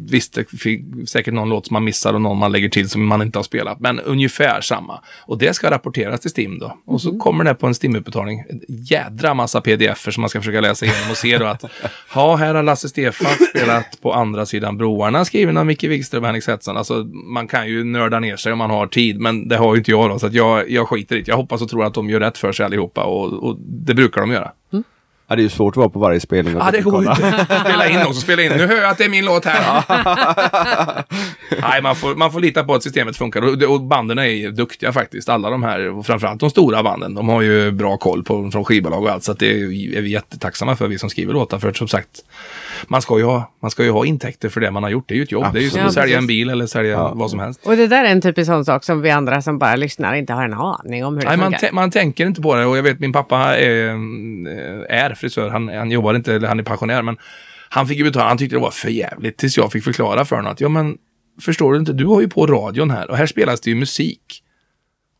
visst, 0.09 0.33
det 0.33 0.45
finns 0.59 1.09
säkert 1.09 1.33
någon 1.33 1.49
låt 1.49 1.67
som 1.67 1.73
man 1.73 1.83
missar 1.83 2.13
och 2.13 2.21
någon 2.21 2.37
man 2.37 2.51
lägger 2.51 2.69
till 2.69 2.89
som 2.89 3.07
man 3.07 3.21
inte 3.21 3.39
har 3.39 3.43
spelat, 3.43 3.79
men 3.79 3.99
ungefär 3.99 4.61
samma. 4.61 4.99
Och 5.19 5.37
det 5.37 5.53
ska 5.53 5.71
rapporteras 5.71 6.19
till 6.19 6.29
Stim 6.29 6.59
då. 6.59 6.77
Och 6.85 7.01
så 7.01 7.09
mm. 7.09 7.19
kommer 7.19 7.43
det 7.43 7.55
på 7.55 7.67
en 7.67 7.73
Stim-utbetalning, 7.75 8.43
jädra 8.67 9.33
massa 9.33 9.61
pdf-er 9.61 10.11
som 10.11 10.21
man 10.21 10.29
ska 10.29 10.39
försöka 10.39 10.61
läsa 10.61 10.85
igenom 10.85 11.11
och 11.11 11.17
se 11.17 11.37
då 11.37 11.45
att, 11.45 11.63
ja, 12.15 12.35
här 12.35 12.55
har 12.55 12.63
Lasse 12.63 12.89
Stefan 12.89 13.31
spelat 13.49 14.01
på 14.01 14.13
andra 14.13 14.45
sidan 14.45 14.77
broarna, 14.77 15.25
skriven 15.25 15.57
av 15.57 15.65
Micke 15.65 15.83
Wikström 15.83 16.23
Henrik 16.23 16.43
Svensson. 16.63 16.77
Alltså, 16.77 17.07
man 17.13 17.47
kan 17.47 17.67
ju 17.67 17.83
nörda 17.83 18.19
ner 18.19 18.35
sig 18.35 18.51
om 18.51 18.57
man 18.57 18.69
har 18.69 18.87
tid, 18.87 19.19
men 19.19 19.47
det 19.47 19.57
har 19.57 19.75
ju 19.75 19.77
inte 19.77 19.91
jag 19.91 20.09
då, 20.09 20.19
så 20.19 20.27
att 20.27 20.33
jag, 20.33 20.69
jag 20.69 20.87
skiter 20.87 21.15
i 21.15 21.21
det. 21.21 21.27
Jag 21.27 21.37
hoppas 21.37 21.61
och 21.61 21.69
tror 21.69 21.85
att 21.85 21.93
de 21.93 22.09
gör 22.09 22.19
rätt 22.19 22.37
för 22.37 22.51
sig 22.51 22.65
allihopa 22.65 23.03
och, 23.03 23.33
och 23.33 23.57
det 23.59 23.93
brukar 23.93 24.21
de 24.21 24.31
göra. 24.31 24.51
Mm. 24.73 24.83
Ja, 25.27 25.35
det 25.35 25.41
är 25.41 25.43
ju 25.43 25.49
svårt 25.49 25.73
att 25.73 25.77
vara 25.77 25.89
på 25.89 25.99
varje 25.99 26.19
spelning. 26.19 26.57
Ja, 26.57 26.71
det 26.71 26.81
går 26.81 27.03
ju 27.03 27.09
inte. 27.09 27.45
Spela 27.65 27.89
in 27.89 27.97
också, 27.97 28.21
spela 28.21 28.41
in. 28.41 28.51
Nu 28.51 28.67
hör 28.67 28.75
jag 28.75 28.91
att 28.91 28.97
det 28.97 29.05
är 29.05 29.09
min 29.09 29.25
låt 29.25 29.45
här. 29.45 29.83
Nej, 31.61 31.81
man 31.81 31.95
får, 31.95 32.15
man 32.15 32.31
får 32.31 32.39
lita 32.39 32.63
på 32.63 32.73
att 32.75 32.83
systemet 32.83 33.17
funkar. 33.17 33.41
Och, 33.41 33.73
och 33.73 33.81
banden 33.81 34.19
är 34.19 34.51
duktiga 34.51 34.93
faktiskt. 34.93 35.29
Alla 35.29 35.49
de 35.49 35.63
här, 35.63 35.97
och 35.97 36.05
framförallt 36.05 36.39
de 36.39 36.49
stora 36.49 36.83
banden, 36.83 37.13
de 37.13 37.29
har 37.29 37.41
ju 37.41 37.71
bra 37.71 37.97
koll 37.97 38.23
på 38.23 38.51
från 38.51 38.65
skivbolag 38.65 39.03
och 39.03 39.09
allt. 39.09 39.23
Så 39.23 39.31
att 39.31 39.39
det 39.39 39.61
är 39.61 40.01
vi 40.01 40.09
jättetacksamma 40.09 40.75
för, 40.75 40.87
vi 40.87 40.99
som 40.99 41.09
skriver 41.09 41.33
låtar. 41.33 41.59
För 41.59 41.73
som 41.73 41.87
sagt, 41.87 42.09
man 42.87 43.01
ska, 43.01 43.17
ju 43.17 43.23
ha, 43.23 43.51
man 43.61 43.71
ska 43.71 43.83
ju 43.83 43.91
ha 43.91 44.05
intäkter 44.05 44.49
för 44.49 44.61
det 44.61 44.71
man 44.71 44.83
har 44.83 44.89
gjort. 44.89 45.07
Det 45.07 45.13
är 45.13 45.15
ju 45.15 45.23
ett 45.23 45.31
jobb. 45.31 45.43
Absolut. 45.43 45.53
Det 45.53 45.59
är 45.59 45.63
ju 45.63 45.69
som 45.69 45.87
att 45.87 45.93
sälja 45.93 46.17
en 46.17 46.27
bil 46.27 46.49
eller 46.49 46.67
sälja 46.67 46.91
ja. 46.91 47.13
vad 47.15 47.29
som 47.29 47.39
helst. 47.39 47.61
Och 47.63 47.75
det 47.75 47.87
där 47.87 48.03
är 48.03 48.09
en 48.09 48.21
typisk 48.21 48.47
sån 48.47 48.65
sak 48.65 48.83
som 48.83 49.01
vi 49.01 49.09
andra 49.09 49.41
som 49.41 49.59
bara 49.59 49.75
lyssnar 49.75 50.15
inte 50.15 50.33
har 50.33 50.45
en 50.45 50.53
aning 50.53 51.05
om 51.05 51.13
hur 51.13 51.21
det 51.21 51.27
Nej, 51.27 51.37
funkar. 51.37 51.71
Man, 51.71 51.75
man 51.75 51.91
tänker 51.91 52.25
inte 52.25 52.41
på 52.41 52.55
det. 52.55 52.65
Och 52.65 52.77
jag 52.77 52.83
vet 52.83 52.99
min 52.99 53.13
pappa 53.13 53.57
är, 53.57 53.95
är 54.89 55.13
frisör. 55.15 55.49
Han, 55.49 55.67
han 55.67 55.91
jobbar 55.91 56.13
inte, 56.13 56.33
eller 56.33 56.47
han 56.47 56.59
är 56.59 56.63
pensionär. 56.63 57.01
Men 57.01 57.17
han 57.69 57.87
fick 57.87 57.97
ju 57.97 58.03
betala, 58.03 58.27
han 58.27 58.37
tyckte 58.37 58.55
det 58.55 58.59
var 58.61 58.71
för 58.71 58.89
jävligt 58.89 59.37
tills 59.37 59.57
jag 59.57 59.71
fick 59.71 59.83
förklara 59.83 60.25
för 60.25 60.35
honom 60.35 60.51
att 60.51 60.61
ja 60.61 60.69
men 60.69 60.97
förstår 61.41 61.73
du 61.73 61.79
inte, 61.79 61.93
du 61.93 62.05
har 62.05 62.21
ju 62.21 62.29
på 62.29 62.47
radion 62.47 62.91
här 62.91 63.11
och 63.11 63.17
här 63.17 63.25
spelas 63.25 63.61
det 63.61 63.69
ju 63.69 63.75
musik. 63.75 64.41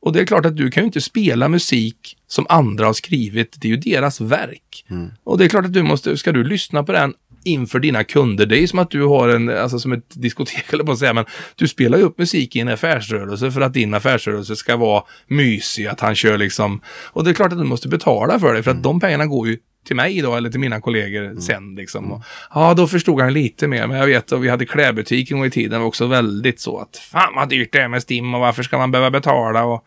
Och 0.01 0.13
det 0.13 0.21
är 0.21 0.25
klart 0.25 0.45
att 0.45 0.57
du 0.57 0.71
kan 0.71 0.83
ju 0.83 0.85
inte 0.85 1.01
spela 1.01 1.47
musik 1.47 2.17
som 2.27 2.45
andra 2.49 2.85
har 2.85 2.93
skrivit. 2.93 3.55
Det 3.61 3.67
är 3.67 3.69
ju 3.69 3.77
deras 3.77 4.21
verk. 4.21 4.85
Mm. 4.89 5.11
Och 5.23 5.37
det 5.37 5.45
är 5.45 5.49
klart 5.49 5.65
att 5.65 5.73
du 5.73 5.83
måste, 5.83 6.17
ska 6.17 6.31
du 6.31 6.43
lyssna 6.43 6.83
på 6.83 6.91
den 6.91 7.13
inför 7.45 7.79
dina 7.79 8.03
kunder. 8.03 8.45
Det 8.45 8.63
är 8.63 8.67
som 8.67 8.79
att 8.79 8.91
du 8.91 9.03
har 9.03 9.29
en, 9.29 9.49
alltså 9.49 9.79
som 9.79 9.91
ett 9.91 10.21
diskotek 10.21 10.65
eller 10.73 10.83
på 10.83 10.91
att 10.91 10.99
säga, 10.99 11.13
men 11.13 11.25
du 11.55 11.67
spelar 11.67 11.97
ju 11.97 12.03
upp 12.03 12.17
musik 12.17 12.55
i 12.55 12.59
en 12.59 12.67
affärsrörelse 12.67 13.51
för 13.51 13.61
att 13.61 13.73
din 13.73 13.93
affärsrörelse 13.93 14.55
ska 14.55 14.77
vara 14.77 15.03
mysig, 15.27 15.87
att 15.87 15.99
han 15.99 16.15
kör 16.15 16.37
liksom. 16.37 16.81
Och 16.87 17.23
det 17.23 17.29
är 17.29 17.33
klart 17.33 17.51
att 17.51 17.57
du 17.57 17.63
måste 17.63 17.87
betala 17.87 18.39
för 18.39 18.53
det, 18.53 18.63
för 18.63 18.71
att 18.71 18.75
mm. 18.75 18.83
de 18.83 18.99
pengarna 18.99 19.25
går 19.25 19.47
ju 19.47 19.57
till 19.85 19.95
mig 19.95 20.21
då, 20.21 20.35
eller 20.35 20.49
till 20.49 20.59
mina 20.59 20.81
kollegor 20.81 21.25
mm. 21.25 21.41
sen. 21.41 21.75
Liksom. 21.75 22.11
Och, 22.11 22.21
ja, 22.53 22.73
då 22.73 22.87
förstod 22.87 23.21
han 23.21 23.33
lite 23.33 23.67
mer. 23.67 23.87
Men 23.87 23.97
jag 23.97 24.05
vet 24.07 24.31
att 24.31 24.41
vi 24.41 24.49
hade 24.49 24.65
klädbutik 24.65 25.31
en 25.31 25.37
gång 25.37 25.47
i 25.47 25.51
tiden. 25.51 25.79
Var 25.79 25.87
också 25.87 26.07
väldigt 26.07 26.59
så 26.59 26.79
att 26.79 26.97
fan 26.97 27.35
vad 27.35 27.49
dyrt 27.49 27.71
det 27.71 27.79
är 27.79 27.87
med 27.87 28.01
STIM 28.01 28.33
och 28.33 28.41
varför 28.41 28.63
ska 28.63 28.77
man 28.77 28.91
behöva 28.91 29.11
betala? 29.11 29.63
Och, 29.63 29.85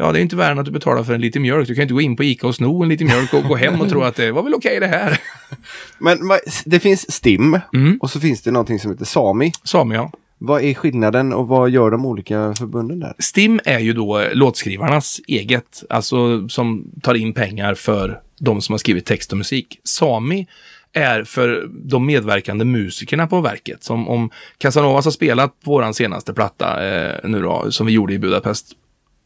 Ja, 0.00 0.12
det 0.12 0.18
är 0.18 0.22
inte 0.22 0.36
värre 0.36 0.52
än 0.52 0.58
att 0.58 0.64
du 0.64 0.70
betalar 0.70 1.02
för 1.02 1.14
en 1.14 1.20
liter 1.20 1.40
mjölk. 1.40 1.68
Du 1.68 1.74
kan 1.74 1.82
inte 1.82 1.94
gå 1.94 2.00
in 2.00 2.16
på 2.16 2.24
Ica 2.24 2.46
och 2.46 2.54
sno 2.54 2.82
en 2.82 2.88
liter 2.88 3.04
mjölk 3.04 3.34
och 3.34 3.44
gå 3.44 3.56
hem 3.56 3.80
och 3.80 3.88
tro 3.88 4.02
att 4.02 4.16
det 4.16 4.32
var 4.32 4.42
väl 4.42 4.54
okej 4.54 4.76
okay 4.76 4.88
det 4.88 4.96
här. 4.96 5.20
Men 5.98 6.18
det 6.64 6.80
finns 6.80 7.12
STIM 7.12 7.60
mm. 7.74 7.98
och 8.00 8.10
så 8.10 8.20
finns 8.20 8.42
det 8.42 8.50
någonting 8.50 8.78
som 8.78 8.90
heter 8.90 9.04
Sami. 9.04 9.52
Sami, 9.64 9.94
ja. 9.94 10.12
Vad 10.38 10.62
är 10.62 10.74
skillnaden 10.74 11.32
och 11.32 11.48
vad 11.48 11.70
gör 11.70 11.90
de 11.90 12.06
olika 12.06 12.54
förbunden 12.58 13.00
där? 13.00 13.14
STIM 13.18 13.60
är 13.64 13.78
ju 13.78 13.92
då 13.92 14.24
låtskrivarnas 14.32 15.20
eget, 15.28 15.84
alltså 15.90 16.48
som 16.48 16.90
tar 17.02 17.14
in 17.14 17.32
pengar 17.32 17.74
för 17.74 18.20
de 18.40 18.62
som 18.62 18.72
har 18.72 18.78
skrivit 18.78 19.06
text 19.06 19.32
och 19.32 19.38
musik. 19.38 19.80
Sami 19.84 20.46
är 20.92 21.24
för 21.24 21.68
de 21.70 22.06
medverkande 22.06 22.64
musikerna 22.64 23.26
på 23.26 23.40
verket. 23.40 23.84
Som 23.84 24.08
om 24.08 24.30
Casanovas 24.58 25.04
har 25.04 25.12
spelat 25.12 25.60
på 25.60 25.70
vår 25.70 25.92
senaste 25.92 26.34
platta 26.34 26.88
eh, 26.88 27.14
nu 27.24 27.42
då, 27.42 27.70
som 27.70 27.86
vi 27.86 27.92
gjorde 27.92 28.14
i 28.14 28.18
Budapest 28.18 28.74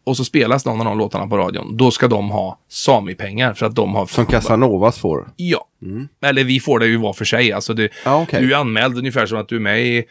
och 0.04 0.16
så 0.16 0.24
spelas 0.24 0.66
någon 0.66 0.80
av 0.80 0.86
de 0.86 0.98
låtarna 0.98 1.26
på 1.26 1.36
radion, 1.36 1.76
då 1.76 1.90
ska 1.90 2.08
de 2.08 2.30
ha 2.30 2.58
Sami-pengar 2.68 3.54
för 3.54 3.66
att 3.66 3.74
de 3.74 3.94
har... 3.94 4.06
Som 4.06 4.26
Casanovas 4.26 4.98
får? 4.98 5.28
Ja. 5.36 5.68
Mm. 5.82 6.08
Eller 6.24 6.44
vi 6.44 6.60
får 6.60 6.78
det 6.78 6.86
ju 6.86 6.96
var 6.96 7.12
för 7.12 7.24
sig. 7.24 7.52
Alltså 7.52 7.74
det, 7.74 7.88
ah, 8.04 8.22
okay. 8.22 8.40
Du 8.40 8.52
är 8.54 8.56
anmäld 8.56 8.98
ungefär 8.98 9.26
som 9.26 9.38
att 9.38 9.48
du 9.48 9.56
är 9.56 9.60
med 9.60 9.86
i, 9.86 10.04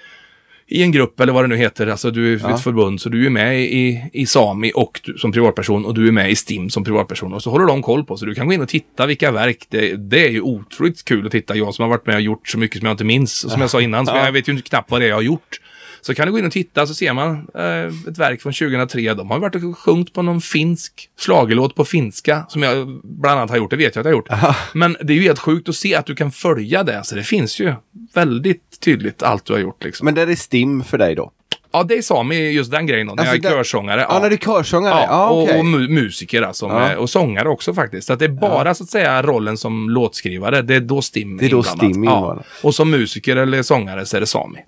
i 0.67 0.83
en 0.83 0.91
grupp 0.91 1.19
eller 1.19 1.33
vad 1.33 1.43
det 1.43 1.47
nu 1.47 1.55
heter. 1.55 1.87
Alltså 1.87 2.11
du 2.11 2.33
är 2.33 2.39
ja. 2.43 2.55
ett 2.55 2.61
förbund, 2.61 3.01
så 3.01 3.09
du 3.09 3.25
är 3.25 3.29
med 3.29 3.61
i, 3.61 4.09
i 4.13 4.25
Sami 4.25 4.71
och 4.75 5.01
du, 5.03 5.17
som 5.17 5.31
privatperson 5.31 5.85
och 5.85 5.93
du 5.93 6.07
är 6.07 6.11
med 6.11 6.31
i 6.31 6.35
STIM 6.35 6.69
som 6.69 6.83
privatperson. 6.83 7.33
Och 7.33 7.43
så 7.43 7.49
håller 7.49 7.65
de 7.65 7.81
koll 7.81 8.03
på, 8.03 8.17
så 8.17 8.25
du 8.25 8.35
kan 8.35 8.47
gå 8.47 8.53
in 8.53 8.61
och 8.61 8.69
titta 8.69 9.05
vilka 9.05 9.31
verk. 9.31 9.65
Det, 9.69 9.95
det 9.95 10.25
är 10.25 10.29
ju 10.29 10.41
otroligt 10.41 11.05
kul 11.05 11.25
att 11.25 11.31
titta. 11.31 11.55
Jag 11.55 11.73
som 11.73 11.83
har 11.83 11.89
varit 11.89 12.05
med 12.05 12.15
och 12.15 12.21
gjort 12.21 12.47
så 12.47 12.57
mycket 12.57 12.77
som 12.77 12.85
jag 12.85 12.93
inte 12.93 13.03
minns. 13.03 13.43
Och 13.43 13.51
som 13.51 13.61
jag 13.61 13.69
sa 13.69 13.81
innan, 13.81 14.05
så 14.05 14.15
jag 14.15 14.31
vet 14.31 14.47
ju 14.47 14.51
inte 14.51 14.69
knappt 14.69 14.91
vad 14.91 15.01
det 15.01 15.05
är 15.05 15.09
jag 15.09 15.15
har 15.15 15.21
gjort. 15.21 15.60
Så 16.01 16.13
kan 16.13 16.25
du 16.25 16.31
gå 16.31 16.39
in 16.39 16.45
och 16.45 16.51
titta 16.51 16.87
så 16.87 16.93
ser 16.93 17.13
man 17.13 17.47
eh, 17.55 18.09
ett 18.09 18.17
verk 18.17 18.41
från 18.41 18.53
2003. 18.53 19.13
De 19.13 19.31
har 19.31 19.39
varit 19.39 19.55
och 19.55 19.77
sjungit 19.77 20.13
på 20.13 20.21
någon 20.21 20.41
finsk 20.41 21.09
slagelåt 21.17 21.75
på 21.75 21.85
finska 21.85 22.45
som 22.49 22.63
jag 22.63 23.01
bland 23.03 23.39
annat 23.39 23.49
har 23.49 23.57
gjort. 23.57 23.69
Det 23.69 23.77
vet 23.77 23.95
jag 23.95 24.01
att 24.01 24.05
jag 24.05 24.11
har 24.11 24.17
gjort. 24.17 24.31
Aha. 24.31 24.55
Men 24.73 24.97
det 25.01 25.13
är 25.13 25.17
ju 25.17 25.23
helt 25.23 25.39
sjukt 25.39 25.69
att 25.69 25.75
se 25.75 25.95
att 25.95 26.05
du 26.05 26.15
kan 26.15 26.31
följa 26.31 26.83
det. 26.83 27.03
Så 27.03 27.15
det 27.15 27.23
finns 27.23 27.59
ju 27.59 27.73
väldigt 28.13 28.79
tydligt 28.79 29.23
allt 29.23 29.45
du 29.45 29.53
har 29.53 29.59
gjort. 29.59 29.83
Liksom. 29.83 30.05
Men 30.05 30.13
det 30.15 30.21
är 30.21 30.35
STIM 30.35 30.83
för 30.83 30.97
dig 30.97 31.15
då? 31.15 31.31
Ja, 31.73 31.83
det 31.83 31.97
är 31.97 32.01
Sami, 32.01 32.51
just 32.51 32.71
den 32.71 32.85
grejen 32.85 33.07
då, 33.07 33.13
när 33.13 33.23
alltså 33.23 33.35
jag 33.35 33.45
är 33.45 33.49
körsångare. 33.57 34.05
Ja, 34.09 34.19
när 34.19 34.29
du 34.29 34.35
är 34.35 34.39
körsångare? 34.39 34.93
Ja, 34.93 35.07
ah, 35.09 35.31
okay. 35.31 35.53
och, 35.53 35.59
och 35.59 35.65
mu 35.65 35.87
musiker 35.87 36.41
alltså, 36.41 36.65
ja. 36.65 36.97
och 36.97 37.09
sångare 37.09 37.49
också 37.49 37.73
faktiskt. 37.73 38.07
Så 38.07 38.13
att 38.13 38.19
det 38.19 38.25
är 38.25 38.29
bara 38.29 38.69
ja. 38.69 38.73
så 38.73 38.83
att 38.83 38.89
säga 38.89 39.21
rollen 39.21 39.57
som 39.57 39.89
låtskrivare, 39.89 40.61
det 40.61 40.75
är 40.75 40.79
då 40.79 41.01
STIM 41.01 41.37
Det 41.37 41.45
är 41.45 41.49
då 41.49 41.63
STIM 41.63 42.03
ja. 42.03 42.43
Och 42.63 42.75
som 42.75 42.89
musiker 42.89 43.35
eller 43.35 43.63
sångare 43.63 44.05
så 44.05 44.17
är 44.17 44.21
det 44.21 44.27
Sami. 44.27 44.59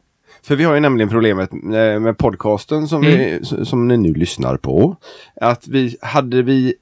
För 0.44 0.56
vi 0.56 0.64
har 0.64 0.74
ju 0.74 0.80
nämligen 0.80 1.10
problemet 1.10 1.52
med 1.54 2.18
podcasten 2.18 2.88
som, 2.88 3.04
mm. 3.04 3.18
vi, 3.18 3.66
som 3.66 3.88
ni 3.88 3.98
nu 3.98 4.14
lyssnar 4.14 4.58
på. 4.58 4.96
Att 5.42 5.68
vi 5.68 5.98
hade 6.02 6.42
vi 6.42 6.76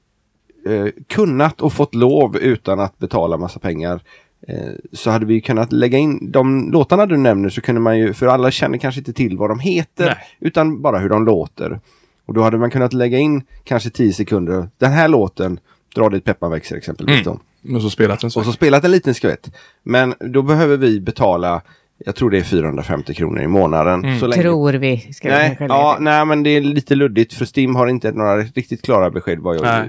eh, 0.66 0.86
kunnat 1.06 1.60
och 1.60 1.72
fått 1.72 1.94
lov 1.94 2.36
utan 2.36 2.80
att 2.80 2.98
betala 2.98 3.36
massa 3.36 3.58
pengar 3.58 4.00
eh, 4.48 4.72
så 4.92 5.10
hade 5.10 5.26
vi 5.26 5.40
kunnat 5.40 5.72
lägga 5.72 5.98
in 5.98 6.30
de 6.30 6.72
låtarna 6.72 7.06
du 7.06 7.16
nämner 7.16 7.48
så 7.48 7.60
kunde 7.60 7.80
man 7.80 7.98
ju, 7.98 8.14
för 8.14 8.26
alla 8.26 8.50
känner 8.50 8.78
kanske 8.78 9.00
inte 9.00 9.12
till 9.12 9.36
vad 9.36 9.50
de 9.50 9.58
heter 9.58 10.06
Nej. 10.06 10.16
utan 10.40 10.82
bara 10.82 10.98
hur 10.98 11.08
de 11.08 11.24
låter. 11.24 11.80
Och 12.26 12.34
då 12.34 12.42
hade 12.42 12.58
man 12.58 12.70
kunnat 12.70 12.92
lägga 12.92 13.18
in 13.18 13.42
kanske 13.64 13.90
10 13.90 14.12
sekunder. 14.12 14.68
Den 14.78 14.92
här 14.92 15.08
låten, 15.08 15.60
Dra 15.94 16.08
dit 16.08 16.24
peppan 16.24 16.50
växer 16.50 16.76
exempelvis. 16.76 17.26
Mm. 17.26 17.76
Och 17.76 17.82
så 17.82 17.90
spelat 17.90 18.22
en 18.22 18.26
Och 18.26 18.44
så 18.44 18.52
spelat 18.52 18.84
en 18.84 18.90
liten 18.90 19.14
skvätt. 19.14 19.50
Men 19.82 20.14
då 20.20 20.42
behöver 20.42 20.76
vi 20.76 21.00
betala 21.00 21.62
jag 22.06 22.14
tror 22.14 22.30
det 22.30 22.38
är 22.38 22.42
450 22.42 23.14
kronor 23.14 23.42
i 23.42 23.46
månaden. 23.46 24.04
Mm. 24.04 24.20
Så 24.20 24.26
länge... 24.26 24.42
Tror 24.42 24.72
vi. 24.72 24.98
Ska 24.98 25.28
nej, 25.28 25.56
vi 25.60 25.66
ja, 25.66 25.96
nej, 26.00 26.24
men 26.24 26.42
det 26.42 26.50
är 26.50 26.60
lite 26.60 26.94
luddigt 26.94 27.34
för 27.34 27.44
Stim 27.44 27.76
har 27.76 27.86
inte 27.86 28.12
några 28.12 28.38
riktigt 28.38 28.82
klara 28.82 29.10
besked. 29.10 29.38
Vad 29.38 29.56
jag... 29.56 29.62
Nej. 29.62 29.88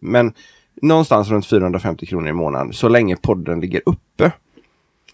Men 0.00 0.32
någonstans 0.82 1.30
runt 1.30 1.46
450 1.46 2.06
kronor 2.06 2.28
i 2.28 2.32
månaden 2.32 2.72
så 2.72 2.88
länge 2.88 3.16
podden 3.16 3.60
ligger 3.60 3.80
uppe. 3.86 4.32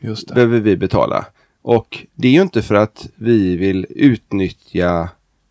Just 0.00 0.28
det. 0.28 0.34
Behöver 0.34 0.60
vi 0.60 0.76
betala. 0.76 1.24
Och 1.62 2.06
det 2.14 2.28
är 2.28 2.32
ju 2.32 2.42
inte 2.42 2.62
för 2.62 2.74
att 2.74 3.08
vi 3.14 3.56
vill 3.56 3.86
utnyttja 3.90 5.08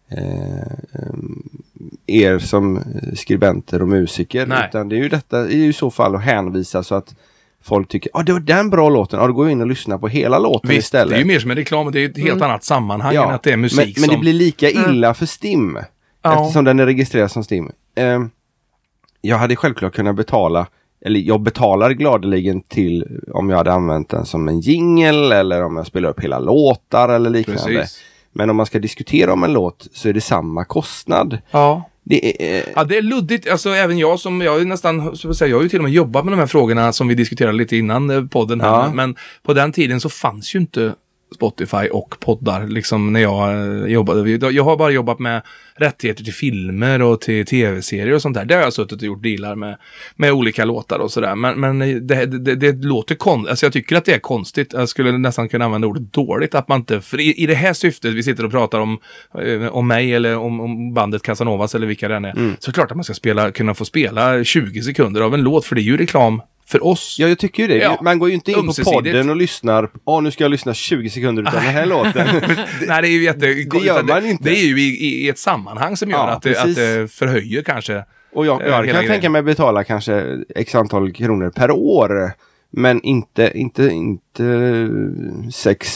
eh, 0.08 1.08
er 2.08 2.40
som 2.40 2.80
skribenter 3.16 3.82
och 3.82 3.88
musiker. 3.88 4.46
Nej. 4.46 4.66
Utan 4.70 4.90
det 4.90 4.96
är 4.96 4.98
ju 4.98 5.10
detta 5.10 5.50
i 5.50 5.74
så 5.74 5.92
fall 5.92 6.16
att 6.16 6.24
hänvisa 6.24 6.84
så 6.84 6.96
att 6.96 7.16
folk 7.68 7.88
tycker 7.88 8.10
att 8.14 8.20
ah, 8.20 8.24
det 8.24 8.34
var 8.34 8.40
den 8.40 8.70
bra 8.70 8.90
låten, 8.90 9.20
ja 9.20 9.28
då 9.28 9.34
går 9.34 9.46
jag 9.46 9.52
in 9.52 9.62
och 9.62 9.68
lyssnar 9.68 9.98
på 9.98 10.08
hela 10.08 10.40
låten 10.40 10.70
Visst, 10.70 10.86
istället. 10.86 11.10
det 11.10 11.16
är 11.16 11.20
ju 11.20 11.26
mer 11.26 11.40
som 11.40 11.52
en 11.52 11.58
reklam, 11.58 11.92
det 11.92 12.00
är 12.00 12.10
ett 12.10 12.18
helt 12.18 12.32
mm. 12.32 12.44
annat 12.44 12.64
sammanhang 12.64 13.16
ja, 13.16 13.28
än 13.28 13.34
att 13.34 13.44
det 13.44 13.52
är 13.52 13.58
musik 13.58 13.78
men, 13.80 13.94
som... 13.94 14.02
Men 14.02 14.10
det 14.10 14.18
blir 14.18 14.34
lika 14.34 14.70
mm. 14.70 14.90
illa 14.90 15.08
mm. 15.08 15.16
för 15.16 15.26
STIM. 15.26 15.80
Ja. 16.22 16.42
Eftersom 16.42 16.66
den 16.66 16.80
är 16.80 16.86
registrerad 16.86 17.32
som 17.32 17.44
STIM. 17.44 17.72
Eh, 17.96 18.20
jag 19.22 19.38
hade 19.38 19.56
självklart 19.56 19.96
kunnat 19.96 20.16
betala 20.16 20.68
eller 21.06 21.20
jag 21.20 21.42
betalar 21.42 21.92
gladeligen 21.92 22.62
till 22.62 23.22
om 23.34 23.50
jag 23.50 23.58
hade 23.58 23.74
använt 23.74 24.10
den 24.10 24.26
som 24.26 24.48
en 24.48 24.60
jingel 24.60 25.32
eller 25.32 25.64
om 25.64 25.78
jag 25.78 25.88
spelar 25.88 26.10
upp 26.10 26.20
hela 26.20 26.40
låtar 26.40 27.10
eller 27.10 27.30
liknande. 27.30 27.64
Precis. 27.64 28.00
Men 28.32 28.50
om 28.50 28.56
man 28.56 28.66
ska 28.66 28.80
diskutera 28.80 29.34
om 29.34 29.44
en 29.44 29.54
låt 29.54 29.88
så 29.94 30.10
är 30.10 30.14
det 30.14 30.22
samma 30.22 30.66
kostnad. 30.66 31.38
Ja. 31.52 31.90
Det 32.10 32.58
är, 32.58 32.64
ja, 32.76 32.84
det 32.84 32.98
är 32.98 33.02
luddigt. 33.02 33.50
Alltså 33.50 33.70
även 33.70 33.98
jag 33.98 34.20
som, 34.20 34.42
jag 34.42 34.62
är 34.62 34.66
nästan, 34.66 35.16
så 35.16 35.34
säga, 35.34 35.50
jag 35.50 35.58
har 35.58 35.64
ju 35.64 35.70
till 35.70 35.80
och 35.80 35.84
med 35.84 35.94
jobbat 35.94 36.26
med 36.26 36.34
de 36.34 36.40
här 36.40 36.48
frågorna 36.48 36.94
som 36.94 37.08
vi 37.08 37.16
diskuterade 37.16 37.58
lite 37.58 37.78
innan 37.78 38.10
eh, 38.10 38.26
podden 38.26 38.62
här. 38.62 38.68
Ja. 38.68 38.92
Men 38.94 39.16
på 39.44 39.54
den 39.54 39.72
tiden 39.72 40.00
så 40.00 40.10
fanns 40.10 40.56
ju 40.56 40.60
inte 40.60 40.96
Spotify 41.36 41.88
och 41.92 42.16
poddar 42.20 42.68
liksom 42.68 43.14
när 43.14 43.20
jag 43.20 43.54
eh, 43.54 43.92
jobbade. 43.92 44.50
Jag 44.52 44.64
har 44.64 44.78
bara 44.78 44.92
jobbat 44.92 45.20
med 45.20 45.42
rättigheter 45.76 46.24
till 46.24 46.34
filmer 46.34 47.02
och 47.02 47.22
till 47.22 47.46
tv-serier 47.46 48.14
och 48.14 48.22
sånt 48.22 48.36
där. 48.36 48.46
Det 48.46 48.56
har 48.56 48.62
jag 48.62 48.74
suttit 48.74 49.02
och 49.02 49.04
gjort 49.04 49.24
dealar 49.24 49.56
med, 49.56 49.78
med 50.16 50.32
olika 50.32 50.66
låtar 50.66 51.00
och 51.00 51.12
sådär. 51.12 51.36
Men, 51.36 51.60
men 51.60 52.08
det, 52.08 52.26
det, 52.26 52.56
det 52.56 52.86
låter 52.86 53.16
konstigt. 53.16 53.50
Alltså 53.50 53.66
jag 53.66 53.74
tycker 53.74 53.96
att 53.96 54.06
det 54.06 54.14
är 54.14 54.20
konstigt. 54.20 54.74
Jag 54.74 54.90
skulle 54.90 55.18
nästan 55.18 55.50
kunna 55.50 55.66
använda 55.66 55.88
ordet 55.88 56.14
dåligt. 56.14 56.56
Att 56.56 56.68
man 56.68 56.80
inte, 56.80 57.02
för 57.02 57.20
i, 57.20 57.34
i 57.34 57.46
det 57.46 57.56
här 57.56 57.74
syftet 57.74 58.14
vi 58.14 58.24
sitter 58.24 58.46
och 58.46 58.52
pratar 58.52 58.80
om, 58.80 59.00
eh, 59.42 59.68
om 59.68 59.88
mig 59.88 60.14
eller 60.14 60.38
om, 60.38 60.60
om 60.60 60.94
bandet 60.94 61.22
Casanovas 61.22 61.76
eller 61.76 61.88
vilka 61.88 62.08
det 62.08 62.16
än 62.16 62.26
är. 62.26 62.38
Mm. 62.38 62.56
Så 62.60 62.72
klart 62.72 62.92
att 62.92 62.98
man 62.98 63.04
ska 63.04 63.14
spela, 63.14 63.52
kunna 63.52 63.74
få 63.74 63.86
spela 63.86 64.44
20 64.44 64.82
sekunder 64.82 65.22
av 65.22 65.34
en 65.34 65.42
låt. 65.42 65.66
För 65.66 65.76
det 65.76 65.82
är 65.82 65.84
ju 65.84 65.98
reklam 65.98 66.42
för 66.68 66.84
oss. 66.84 67.16
Ja, 67.20 67.28
jag 67.28 67.40
tycker 67.40 67.64
ju 67.64 67.68
det. 67.68 67.78
Ja. 67.78 68.00
Man 68.02 68.20
går 68.20 68.30
ju 68.30 68.36
inte 68.36 68.52
in 68.52 68.68
på 68.68 68.74
podden 68.84 69.30
och 69.30 69.36
lyssnar. 69.36 69.90
Åh, 70.06 70.22
nu 70.22 70.32
ska 70.32 70.44
jag 70.44 70.52
lyssna 70.52 70.74
20 70.74 71.10
sekunder 71.10 71.44
av 71.44 71.52
den 71.52 71.62
här 71.62 71.86
låten. 71.96 72.28
Nej, 72.88 73.02
det 73.02 73.08
är 73.08 73.12
ju 73.12 73.24
jätte... 73.24 73.40
Det 73.40 73.86
gör 73.86 74.04
man 74.04 74.26
inte. 74.26 74.44
Det 74.44 74.60
är 74.60 74.66
ju 74.66 74.82
i, 74.82 75.26
i 75.26 75.30
ett 75.30 75.40
sammanhang 75.40 75.98
som 75.98 76.10
gör 76.10 76.18
ja, 76.18 76.30
att, 76.30 76.42
det, 76.42 76.58
att 76.58 76.76
det 76.76 77.12
förhöjer 77.12 77.62
kanske. 77.62 78.04
Och 78.34 78.46
jag, 78.46 78.62
jag 78.62 78.72
kan 78.72 78.84
grejen. 78.84 79.08
tänka 79.08 79.30
mig 79.30 79.42
betala 79.42 79.84
kanske 79.84 80.38
x 80.56 80.76
antal 80.76 81.12
kronor 81.12 81.50
per 81.50 81.72
år 81.72 82.32
men 82.70 83.02
inte, 83.02 83.52
inte, 83.56 83.90
inte 83.90 84.90
sex, 85.54 85.88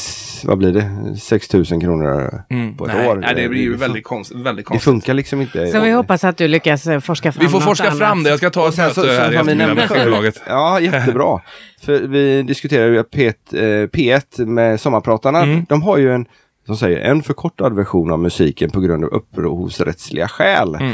vad 0.46 0.58
blir 0.58 0.72
det, 0.72 1.18
6 1.20 1.54
000 1.54 1.66
kronor 1.66 2.44
mm, 2.50 2.78
på 2.78 2.86
ett 2.86 2.94
nej, 2.96 3.10
år. 3.10 3.16
Nej, 3.16 3.36
det 3.36 3.50
blir 3.50 3.62
ju 3.62 3.76
väldigt, 3.76 4.04
konst, 4.04 4.32
väldigt 4.32 4.66
konstigt. 4.66 4.86
Det 4.86 4.92
funkar 4.92 5.14
liksom 5.14 5.42
inte. 5.42 5.68
Så 5.68 5.80
vi 5.80 5.92
hoppas 5.92 6.24
att 6.24 6.38
du 6.38 6.48
lyckas 6.48 6.88
eh, 6.88 7.00
forska 7.00 7.32
fram 7.32 7.46
Vi 7.46 7.52
får 7.52 7.60
forska 7.60 7.88
annat. 7.88 8.00
fram 8.00 8.24
det. 8.24 8.30
Jag 8.30 8.38
ska 8.38 8.50
ta 8.50 8.70
ett 8.70 8.78
möte 8.78 9.02
här 9.02 9.32
i 9.32 9.36
eftermiddag 9.36 9.74
med 9.74 9.90
skivbolaget. 9.90 10.42
Ja, 10.48 10.80
jättebra. 10.80 11.40
För 11.82 12.00
vi 12.00 12.44
diskuterar 12.44 12.88
ju 12.88 13.02
P1, 13.02 13.34
eh, 13.52 13.88
P1 13.88 14.46
med 14.46 14.82
Sommarpratarna. 14.82 15.44
Mm. 15.44 15.66
De 15.70 15.82
har 15.82 15.98
ju 15.98 16.14
en, 16.14 16.26
som 16.66 16.78
säger, 16.78 17.00
en 17.00 17.24
förkortad 17.24 17.76
version 17.76 18.12
av 18.12 18.20
musiken 18.20 18.70
på 18.70 18.80
grund 18.80 19.04
av 19.04 19.10
upphovsrättsliga 19.10 20.28
skäl. 20.28 20.76
Mm. 20.76 20.94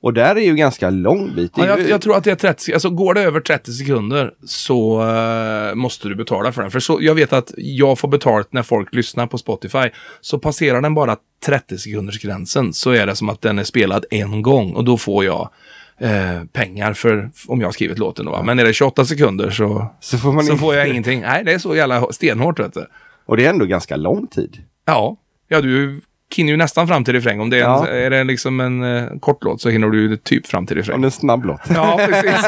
Och 0.00 0.14
där 0.14 0.36
är 0.36 0.40
ju 0.40 0.54
ganska 0.54 0.90
lång 0.90 1.34
bit. 1.34 1.52
Ja, 1.56 1.66
jag, 1.66 1.88
jag, 1.88 2.02
tror 2.02 2.16
att 2.16 2.24
det 2.24 2.30
är 2.30 2.34
30, 2.34 2.72
alltså 2.72 2.90
går 2.90 3.14
det 3.14 3.20
över 3.20 3.40
30 3.40 3.72
sekunder 3.72 4.32
så 4.44 5.02
uh, 5.02 5.74
måste 5.74 6.08
du 6.08 6.14
betala 6.14 6.52
för 6.52 6.62
den. 6.62 6.70
För 6.70 6.80
så, 6.80 6.98
jag 7.00 7.14
vet 7.14 7.32
att 7.32 7.52
jag 7.56 7.98
får 7.98 8.08
betalt 8.08 8.52
när 8.52 8.62
folk 8.62 8.94
lyssnar 8.94 9.26
på 9.26 9.38
Spotify. 9.38 9.90
Så 10.20 10.38
passerar 10.38 10.80
den 10.80 10.94
bara 10.94 11.16
30 11.46 11.78
sekunders 11.78 12.22
gränsen 12.22 12.72
så 12.72 12.90
är 12.90 13.06
det 13.06 13.16
som 13.16 13.28
att 13.28 13.42
den 13.42 13.58
är 13.58 13.64
spelad 13.64 14.04
en 14.10 14.42
gång 14.42 14.72
och 14.72 14.84
då 14.84 14.98
får 14.98 15.24
jag 15.24 15.50
uh, 16.02 16.44
pengar 16.52 16.92
för 16.92 17.30
om 17.46 17.60
jag 17.60 17.66
har 17.66 17.72
skrivit 17.72 17.98
låten. 17.98 18.26
Då, 18.26 18.42
Men 18.42 18.58
är 18.58 18.64
det 18.64 18.72
28 18.72 19.04
sekunder 19.04 19.50
så, 19.50 19.94
så, 20.00 20.18
får, 20.18 20.42
så 20.42 20.56
får 20.56 20.74
jag 20.74 20.88
ingenting. 20.88 21.20
Nej, 21.20 21.44
det 21.44 21.52
är 21.52 21.58
så 21.58 21.76
jävla 21.76 22.12
stenhårt. 22.12 22.60
Vet 22.60 22.74
du. 22.74 22.86
Och 23.26 23.36
det 23.36 23.46
är 23.46 23.50
ändå 23.50 23.64
ganska 23.64 23.96
lång 23.96 24.26
tid. 24.26 24.62
Ja, 24.84 25.16
ja 25.48 25.60
du 25.60 26.00
hinner 26.36 26.50
ju 26.50 26.56
nästan 26.56 26.88
fram 26.88 27.04
till 27.04 27.14
refräng. 27.14 27.40
Om 27.40 27.50
det 27.50 27.56
är, 27.56 27.60
ja. 27.60 27.86
en, 27.86 28.02
är 28.02 28.10
det 28.10 28.24
liksom 28.24 28.60
en 28.60 28.82
uh, 28.82 29.18
kort 29.18 29.44
låt 29.44 29.60
så 29.60 29.68
hinner 29.68 29.88
du 29.88 30.16
typ 30.16 30.46
fram 30.46 30.66
till 30.66 30.76
refräng. 30.76 30.94
Om 30.94 31.00
det 31.00 31.04
är 31.04 31.08
en 31.08 31.12
snabb 31.12 31.44
låt. 31.44 31.60
Ja, 31.74 32.00
precis. 32.06 32.32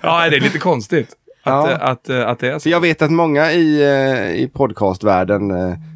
ja, 0.00 0.28
det 0.30 0.36
är 0.36 0.40
lite 0.40 0.58
konstigt. 0.58 1.08
Att, 1.44 1.70
ja. 1.70 1.70
att, 1.70 1.82
att, 1.82 2.08
eh, 2.08 2.28
att, 2.28 2.38
det 2.38 2.48
är 2.48 2.58
så. 2.58 2.68
Jag 2.68 2.80
vet 2.80 3.02
att 3.02 3.10
många 3.10 3.52
i, 3.52 3.82
eh, 3.82 4.42
i 4.42 4.50
podcastvärlden 4.52 5.52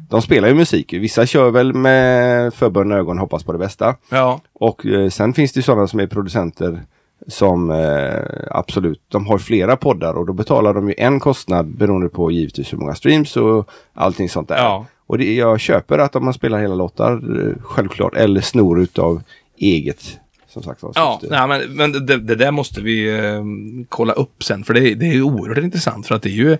de 0.09 0.21
spelar 0.21 0.47
ju 0.47 0.53
musik. 0.53 0.93
Vissa 0.93 1.25
kör 1.25 1.51
väl 1.51 1.73
med 1.73 2.53
förbundna 2.53 2.95
ögon 2.95 3.17
hoppas 3.17 3.43
på 3.43 3.51
det 3.51 3.57
bästa. 3.57 3.95
Ja. 4.09 4.41
Och 4.53 4.85
eh, 4.85 5.09
sen 5.09 5.33
finns 5.33 5.53
det 5.53 5.57
ju 5.57 5.63
sådana 5.63 5.87
som 5.87 5.99
är 5.99 6.07
producenter 6.07 6.81
som 7.27 7.71
eh, 7.71 8.47
absolut, 8.51 9.01
de 9.07 9.27
har 9.27 9.37
flera 9.37 9.77
poddar 9.77 10.13
och 10.13 10.25
då 10.25 10.33
betalar 10.33 10.73
de 10.73 10.87
ju 10.87 10.95
en 10.97 11.19
kostnad 11.19 11.77
beroende 11.77 12.09
på 12.09 12.31
givetvis 12.31 12.73
hur 12.73 12.77
många 12.77 12.95
streams 12.95 13.37
och 13.37 13.69
allting 13.93 14.29
sånt 14.29 14.47
där. 14.47 14.57
Ja. 14.57 14.85
Och 15.07 15.17
det, 15.17 15.35
jag 15.35 15.59
köper 15.59 15.99
att 15.99 16.15
om 16.15 16.25
man 16.25 16.33
spelar 16.33 16.59
hela 16.59 16.75
låtar, 16.75 17.13
eh, 17.13 17.55
självklart, 17.61 18.15
eller 18.15 18.41
snor 18.41 18.81
utav 18.81 19.21
eget. 19.57 20.19
Som 20.47 20.63
sagt. 20.63 20.81
Ja, 20.95 21.21
nej, 21.29 21.47
men, 21.47 21.61
men 21.75 22.05
det, 22.05 22.17
det, 22.17 22.35
där 22.35 22.51
måste 22.51 22.81
vi 22.81 23.19
eh, 23.19 23.43
kolla 23.89 24.13
upp 24.13 24.43
sen. 24.43 24.63
För 24.63 24.73
det, 24.73 24.93
det 24.93 25.05
är 25.05 25.21
oerhört 25.21 25.57
intressant. 25.57 26.07
För 26.07 26.15
att 26.15 26.21
det 26.21 26.29
är 26.29 26.31
ju 26.31 26.57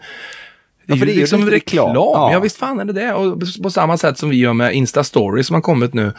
det 0.88 0.93
är, 0.93 0.95
ja, 0.95 0.95
ju 0.95 1.06
det 1.06 1.12
är 1.12 1.16
liksom 1.16 1.39
reklam. 1.39 1.52
reklam. 1.52 1.95
Ja. 1.95 2.30
ja, 2.34 2.39
visst 2.39 2.58
fan 2.58 2.80
är 2.80 2.86
det 2.86 2.93
det. 2.93 3.14
Och 3.14 3.41
på 3.64 3.70
samma 3.70 3.98
sätt 3.98 4.18
som 4.18 4.30
vi 4.30 4.38
gör 4.38 4.54
med 4.54 4.74
Insta-stories 4.74 5.43
som 5.43 5.54
har 5.54 5.62
kommit 5.62 5.93
nu. 5.93 6.14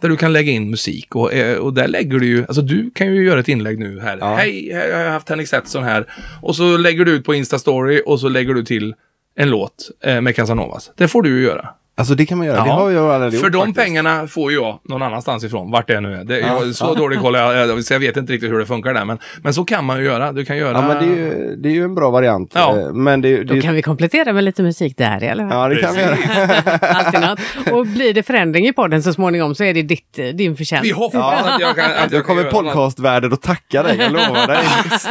Där 0.00 0.08
du 0.08 0.16
kan 0.16 0.32
lägga 0.32 0.52
in 0.52 0.70
musik 0.70 1.16
och, 1.16 1.32
eh, 1.32 1.58
och 1.58 1.74
där 1.74 1.88
lägger 1.88 2.18
du 2.18 2.26
ju, 2.26 2.44
alltså 2.46 2.62
du 2.62 2.90
kan 2.90 3.14
ju 3.14 3.24
göra 3.24 3.40
ett 3.40 3.48
inlägg 3.48 3.78
nu 3.78 4.00
här. 4.00 4.18
Ja. 4.20 4.34
Hej, 4.34 4.68
jag 4.68 4.98
har 4.98 5.10
haft 5.10 5.28
Henrik 5.28 5.48
Setson 5.48 5.82
här. 5.82 6.06
Och 6.42 6.56
så 6.56 6.76
lägger 6.76 7.04
du 7.04 7.12
ut 7.12 7.24
på 7.24 7.34
Insta-story 7.34 8.00
och 8.06 8.20
så 8.20 8.28
lägger 8.28 8.54
du 8.54 8.64
till 8.64 8.94
en 9.36 9.50
låt 9.50 9.90
eh, 10.00 10.20
med 10.20 10.36
Casanovas. 10.36 10.90
Det 10.96 11.08
får 11.08 11.22
du 11.22 11.38
ju 11.38 11.44
göra. 11.44 11.68
Alltså 11.96 12.14
det 12.14 12.26
kan 12.26 12.38
man 12.38 12.46
göra. 12.46 12.56
Ja. 12.56 12.64
Det 12.64 12.70
har 12.70 12.90
jag 12.90 13.10
aldrig 13.10 13.32
För 13.32 13.46
gjort, 13.46 13.52
de 13.52 13.58
faktiskt. 13.58 13.76
pengarna 13.76 14.26
får 14.26 14.52
jag 14.52 14.80
någon 14.84 15.02
annanstans 15.02 15.44
ifrån, 15.44 15.70
vart 15.70 15.88
det 15.88 16.00
nu 16.00 16.14
är. 16.14 16.24
Det, 16.24 16.38
ja. 16.38 16.64
jag, 16.64 16.74
så 16.74 16.94
dålig 16.94 17.18
koll 17.18 17.34
jag, 17.34 17.84
så 17.84 17.94
jag 17.94 18.00
vet 18.00 18.16
inte 18.16 18.32
riktigt 18.32 18.50
hur 18.50 18.58
det 18.58 18.66
funkar 18.66 18.94
där. 18.94 19.04
Men, 19.04 19.18
men 19.42 19.54
så 19.54 19.64
kan 19.64 19.84
man 19.84 19.98
ju 19.98 20.04
göra. 20.04 20.32
Du 20.32 20.44
kan 20.44 20.56
göra... 20.56 20.72
Ja, 20.72 20.88
men 20.88 20.98
det 20.98 21.04
är 21.04 21.16
ju, 21.16 21.56
det 21.56 21.68
är 21.68 21.72
ju 21.72 21.84
en 21.84 21.94
bra 21.94 22.10
variant. 22.10 22.52
Ja. 22.54 22.78
Eh, 22.78 22.92
men 22.92 23.20
det, 23.20 23.36
det... 23.36 23.44
Då 23.44 23.60
kan 23.60 23.74
vi 23.74 23.82
komplettera 23.82 24.32
med 24.32 24.44
lite 24.44 24.62
musik 24.62 24.96
där 24.96 25.24
i 25.24 25.28
alla 25.28 25.48
fall. 25.48 25.70
Ja, 25.70 25.76
det 25.76 25.82
kan 25.82 25.94
vi 25.94 26.00
göra. 26.00 26.16
Alltid 26.80 27.20
något. 27.20 27.40
Och 27.72 27.86
blir 27.86 28.14
det 28.14 28.22
förändring 28.22 28.66
i 28.66 28.72
podden 28.72 29.02
så 29.02 29.12
småningom 29.12 29.54
så 29.54 29.64
är 29.64 29.74
det 29.74 29.82
ditt, 29.82 30.18
din 30.34 30.56
förtjänst. 30.56 30.84
Vi 30.84 30.90
hoppas 30.90 31.14
ja. 31.14 31.54
att 31.54 31.60
jag 31.60 31.76
kan... 31.76 31.90
Att 32.04 32.12
jag, 32.12 32.24
kommer 32.24 32.44
podcastvärlden 32.44 33.32
att 33.32 33.42
tacka 33.42 33.82
dig, 33.82 33.96
jag 33.98 34.12
lovar 34.12 34.46
dig. 34.46 34.64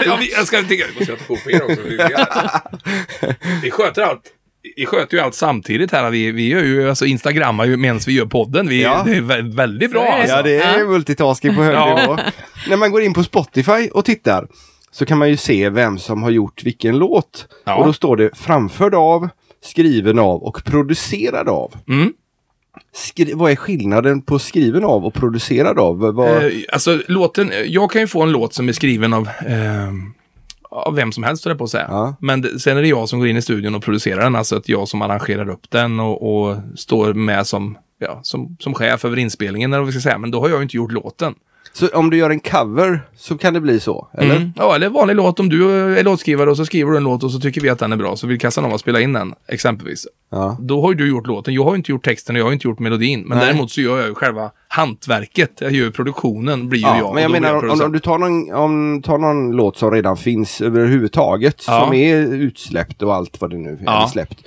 ja, 0.05 0.17
jag 0.38 0.47
ska 0.47 0.57
tänka, 0.57 0.73
jag 0.73 0.95
måste 0.95 1.15
ta 1.15 1.36
på 1.36 1.51
er 1.51 1.63
också. 1.63 1.81
Vi 3.63 3.71
sköter 3.71 4.01
allt 4.01 4.23
vi 4.76 4.86
sköter 4.86 5.18
ju 5.18 5.24
allt 5.24 5.36
samtidigt 5.36 5.91
här. 5.91 6.11
Vi, 6.11 6.32
vi 6.32 6.47
gör 6.47 6.64
ju, 6.64 6.89
alltså 6.89 7.05
instagrammar 7.05 7.66
ju 7.66 7.78
medan 7.78 7.99
vi 8.07 8.14
gör 8.14 8.26
podden. 8.26 8.68
Vi, 8.68 8.84
ja. 8.84 9.03
Det 9.05 9.16
är 9.16 9.55
väldigt 9.55 9.91
bra. 9.91 10.05
Alltså. 10.05 10.36
Ja, 10.36 10.41
det 10.41 10.55
är 10.55 10.80
ja. 10.80 10.86
multitasking 10.86 11.55
på 11.55 11.61
hög 11.61 12.01
nivå. 12.01 12.18
När 12.70 12.78
man 12.78 12.91
går 12.91 13.01
in 13.01 13.14
på 13.14 13.24
Spotify 13.24 13.89
och 13.93 14.05
tittar 14.05 14.47
så 14.91 15.05
kan 15.05 15.18
man 15.18 15.30
ju 15.30 15.38
se 15.38 15.70
vem 15.70 15.97
som 15.97 16.24
har 16.24 16.30
gjort 16.30 16.64
vilken 16.64 16.97
låt. 16.97 17.47
Ja. 17.66 17.76
Och 17.76 17.86
då 17.86 17.93
står 17.93 18.18
det 18.18 18.38
framförd 18.38 18.95
av, 18.95 19.30
skriven 19.64 20.20
av 20.20 20.43
och 20.43 20.64
producerad 20.64 21.49
av. 21.49 21.74
Mm. 21.88 22.14
Skri 22.93 23.34
vad 23.34 23.51
är 23.51 23.55
skillnaden 23.55 24.22
på 24.22 24.39
skriven 24.39 24.84
av 24.84 25.05
och 25.05 25.14
producerad 25.14 25.80
av? 25.80 25.97
Vad... 25.97 26.45
Eh, 26.45 26.51
alltså 26.72 26.99
låten, 27.07 27.51
jag 27.66 27.91
kan 27.91 28.01
ju 28.01 28.07
få 28.07 28.24
en 28.24 28.32
låt 28.32 28.53
som 28.53 28.70
är 28.70 28.74
skriven 28.74 29.14
av 29.14 29.28
eh, 29.28 29.91
av 30.74 30.95
vem 30.95 31.11
som 31.11 31.24
helst, 31.24 31.43
på 31.57 31.63
att 31.63 31.69
säga. 31.69 31.88
Ja. 31.89 32.15
Men 32.19 32.41
det, 32.41 32.59
sen 32.59 32.78
är 32.78 32.82
det 32.82 32.88
jag 32.88 33.09
som 33.09 33.19
går 33.19 33.28
in 33.28 33.38
i 33.38 33.41
studion 33.41 33.76
och 33.76 33.84
producerar 33.84 34.24
den, 34.24 34.36
alltså 34.36 34.55
att 34.55 34.69
jag 34.69 34.88
som 34.88 35.01
arrangerar 35.01 35.49
upp 35.49 35.71
den 35.71 35.99
och, 35.99 36.47
och 36.47 36.57
står 36.76 37.13
med 37.13 37.47
som, 37.47 37.78
ja, 37.99 38.19
som, 38.24 38.57
som 38.59 38.74
chef 38.74 39.05
över 39.05 39.19
inspelningen, 39.19 39.74
eller 39.74 39.80
vad 39.80 39.88
vi 39.88 39.91
ska 39.91 40.01
säga. 40.01 40.17
Men 40.17 40.32
då 40.32 40.39
har 40.39 40.49
jag 40.49 40.57
ju 40.57 40.63
inte 40.63 40.78
gjort 40.78 40.91
låten. 40.91 41.36
Så 41.74 41.88
om 41.88 42.09
du 42.09 42.17
gör 42.17 42.30
en 42.30 42.39
cover 42.39 43.01
så 43.15 43.38
kan 43.38 43.53
det 43.53 43.61
bli 43.61 43.80
så? 43.80 44.07
Eller? 44.13 44.36
Mm. 44.36 44.53
Ja, 44.55 44.76
eller 44.76 44.89
vanlig 44.89 45.15
låt. 45.15 45.39
Om 45.39 45.49
du 45.49 45.71
är 45.97 46.03
låtskrivare 46.03 46.49
och 46.49 46.57
så 46.57 46.65
skriver 46.65 46.91
du 46.91 46.97
en 46.97 47.03
låt 47.03 47.24
och 47.24 47.32
så 47.32 47.39
tycker 47.39 47.61
vi 47.61 47.69
att 47.69 47.80
den 47.80 47.91
är 47.91 47.97
bra 47.97 48.15
så 48.15 48.28
vill 48.28 48.39
Casanova 48.39 48.78
spela 48.78 49.01
in 49.01 49.13
den, 49.13 49.34
exempelvis. 49.47 50.07
Ja. 50.32 50.57
Då 50.59 50.82
har 50.82 50.91
ju 50.91 50.95
du 50.97 51.09
gjort 51.09 51.28
låten. 51.28 51.53
Jag 51.53 51.63
har 51.63 51.76
inte 51.76 51.91
gjort 51.91 52.05
texten 52.05 52.36
och 52.36 52.39
jag 52.39 52.45
har 52.45 52.53
inte 52.53 52.67
gjort 52.67 52.80
melodin. 52.80 53.24
Men 53.28 53.38
Nej. 53.38 53.47
däremot 53.47 53.71
så 53.71 53.82
gör 53.82 53.97
jag 53.97 54.07
ju 54.07 54.15
själva 54.15 54.51
hantverket. 54.67 55.51
Jag 55.61 55.71
gör 55.71 55.89
produktionen, 55.89 56.69
blir 56.69 56.80
ju 56.80 56.88
ja, 56.88 56.97
jag. 56.97 57.13
Men 57.13 57.24
jag 57.24 57.32
menar 57.32 57.69
om, 57.69 57.82
om, 57.82 57.91
du 57.91 57.99
tar 57.99 58.17
någon, 58.17 58.53
om, 58.53 59.01
tar 59.01 59.17
någon 59.17 59.51
låt 59.51 59.78
som 59.78 59.91
redan 59.91 60.17
finns 60.17 60.61
överhuvudtaget, 60.61 61.63
ja. 61.67 61.84
som 61.84 61.93
är 61.93 62.15
utsläppt 62.17 63.01
och 63.01 63.15
allt 63.15 63.41
vad 63.41 63.49
det 63.49 63.57
nu 63.57 63.80
är 63.88 64.07
släppt. 64.07 64.38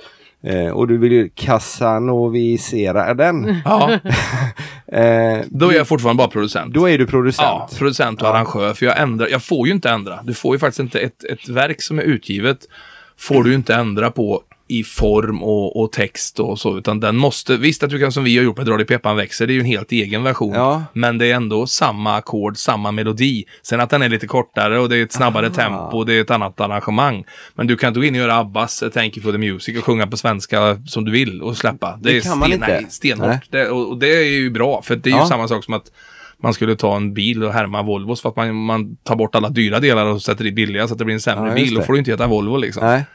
Eh, 0.43 0.69
och 0.69 0.87
du 0.87 0.97
vill 0.97 1.11
ju 1.11 1.29
kasanovisera 1.35 3.13
den. 3.13 3.61
Ja. 3.65 3.91
eh, 4.87 5.39
då 5.45 5.69
är 5.69 5.75
jag 5.75 5.87
fortfarande 5.87 6.17
bara 6.17 6.27
producent. 6.27 6.73
Då 6.73 6.89
är 6.89 6.97
du 6.97 7.07
producent. 7.07 7.47
Ja, 7.47 7.69
producent 7.77 8.21
och 8.21 8.27
ja. 8.27 8.31
arrangör. 8.31 8.73
För 8.73 8.85
jag 8.85 8.99
ändrar, 9.01 9.27
jag 9.27 9.43
får 9.43 9.67
ju 9.67 9.73
inte 9.73 9.89
ändra. 9.89 10.19
Du 10.23 10.33
får 10.33 10.55
ju 10.55 10.59
faktiskt 10.59 10.79
inte 10.79 10.99
ett, 10.99 11.23
ett 11.23 11.49
verk 11.49 11.81
som 11.81 11.99
är 11.99 12.03
utgivet 12.03 12.67
får 13.17 13.43
du 13.43 13.53
inte 13.53 13.75
ändra 13.75 14.11
på 14.11 14.41
i 14.67 14.83
form 14.83 15.43
och, 15.43 15.81
och, 15.81 15.91
text 15.91 16.39
och 16.39 16.59
så, 16.59 16.77
utan 16.77 16.99
den 16.99 17.17
måste, 17.17 17.57
visst 17.57 17.83
att 17.83 17.89
du 17.89 17.99
kan 17.99 18.11
som 18.11 18.23
vi 18.23 18.37
har 18.37 18.43
gjort 18.43 18.57
med 18.57 18.65
Dra 18.65 18.85
peppan 18.85 19.15
växer, 19.15 19.47
det 19.47 19.53
är 19.53 19.55
ju 19.55 19.59
en 19.59 19.65
helt 19.65 19.91
egen 19.91 20.23
version, 20.23 20.53
ja. 20.53 20.83
men 20.93 21.17
det 21.17 21.31
är 21.31 21.35
ändå 21.35 21.67
samma 21.67 22.15
ackord, 22.15 22.57
samma 22.57 22.91
melodi. 22.91 23.45
Sen 23.61 23.79
att 23.79 23.89
den 23.89 24.01
är 24.01 24.09
lite 24.09 24.27
kortare 24.27 24.79
och 24.79 24.89
det 24.89 24.97
är 24.97 25.03
ett 25.03 25.11
snabbare 25.11 25.47
ah. 25.47 25.49
tempo, 25.49 26.03
det 26.03 26.13
är 26.13 26.21
ett 26.21 26.31
annat 26.31 26.61
arrangemang. 26.61 27.25
Men 27.55 27.67
du 27.67 27.77
kan 27.77 27.87
inte 27.87 27.99
gå 27.99 28.05
in 28.05 28.13
och 28.13 28.19
göra 28.19 28.37
Abbas, 28.37 28.83
Thank 28.93 29.17
you 29.17 29.23
for 29.23 29.31
the 29.31 29.37
music 29.37 29.77
och 29.77 29.83
sjunga 29.83 30.07
på 30.07 30.17
svenska 30.17 30.81
som 30.85 31.05
du 31.05 31.11
vill 31.11 31.41
och 31.41 31.57
släppa. 31.57 31.99
Det, 32.01 32.09
det 32.09 32.17
är 32.17 32.21
kan 32.21 32.29
sten, 32.29 32.39
man 32.39 32.51
inte. 32.51 32.85
Stenhårt. 32.89 33.51
Det, 33.51 33.69
och, 33.69 33.89
och, 33.89 33.97
det 33.97 34.15
är 34.15 34.23
ju 34.23 34.49
bra, 34.49 34.81
för 34.81 34.95
det 34.95 35.09
är 35.09 35.11
ja. 35.11 35.21
ju 35.21 35.27
samma 35.27 35.47
sak 35.47 35.63
som 35.63 35.73
att 35.73 35.91
man 36.43 36.53
skulle 36.53 36.75
ta 36.75 36.95
en 36.95 37.13
bil 37.13 37.43
och 37.43 37.53
härma 37.53 37.81
Volvos 37.81 38.21
för 38.21 38.29
att 38.29 38.35
man, 38.35 38.55
man 38.55 38.95
tar 38.95 39.15
bort 39.15 39.35
alla 39.35 39.49
dyra 39.49 39.79
delar 39.79 40.05
och 40.05 40.21
sätter 40.21 40.45
i 40.45 40.51
billiga 40.51 40.87
så 40.87 40.93
att 40.93 40.99
det 40.99 41.05
blir 41.05 41.15
en 41.15 41.21
sämre 41.21 41.49
ja, 41.49 41.55
bil. 41.55 41.73
Då 41.73 41.81
får 41.81 41.93
du 41.93 41.99
inte 41.99 42.11
heta 42.11 42.27
Volvo 42.27 42.57
liksom. 42.57 42.85
Nej. 42.85 43.05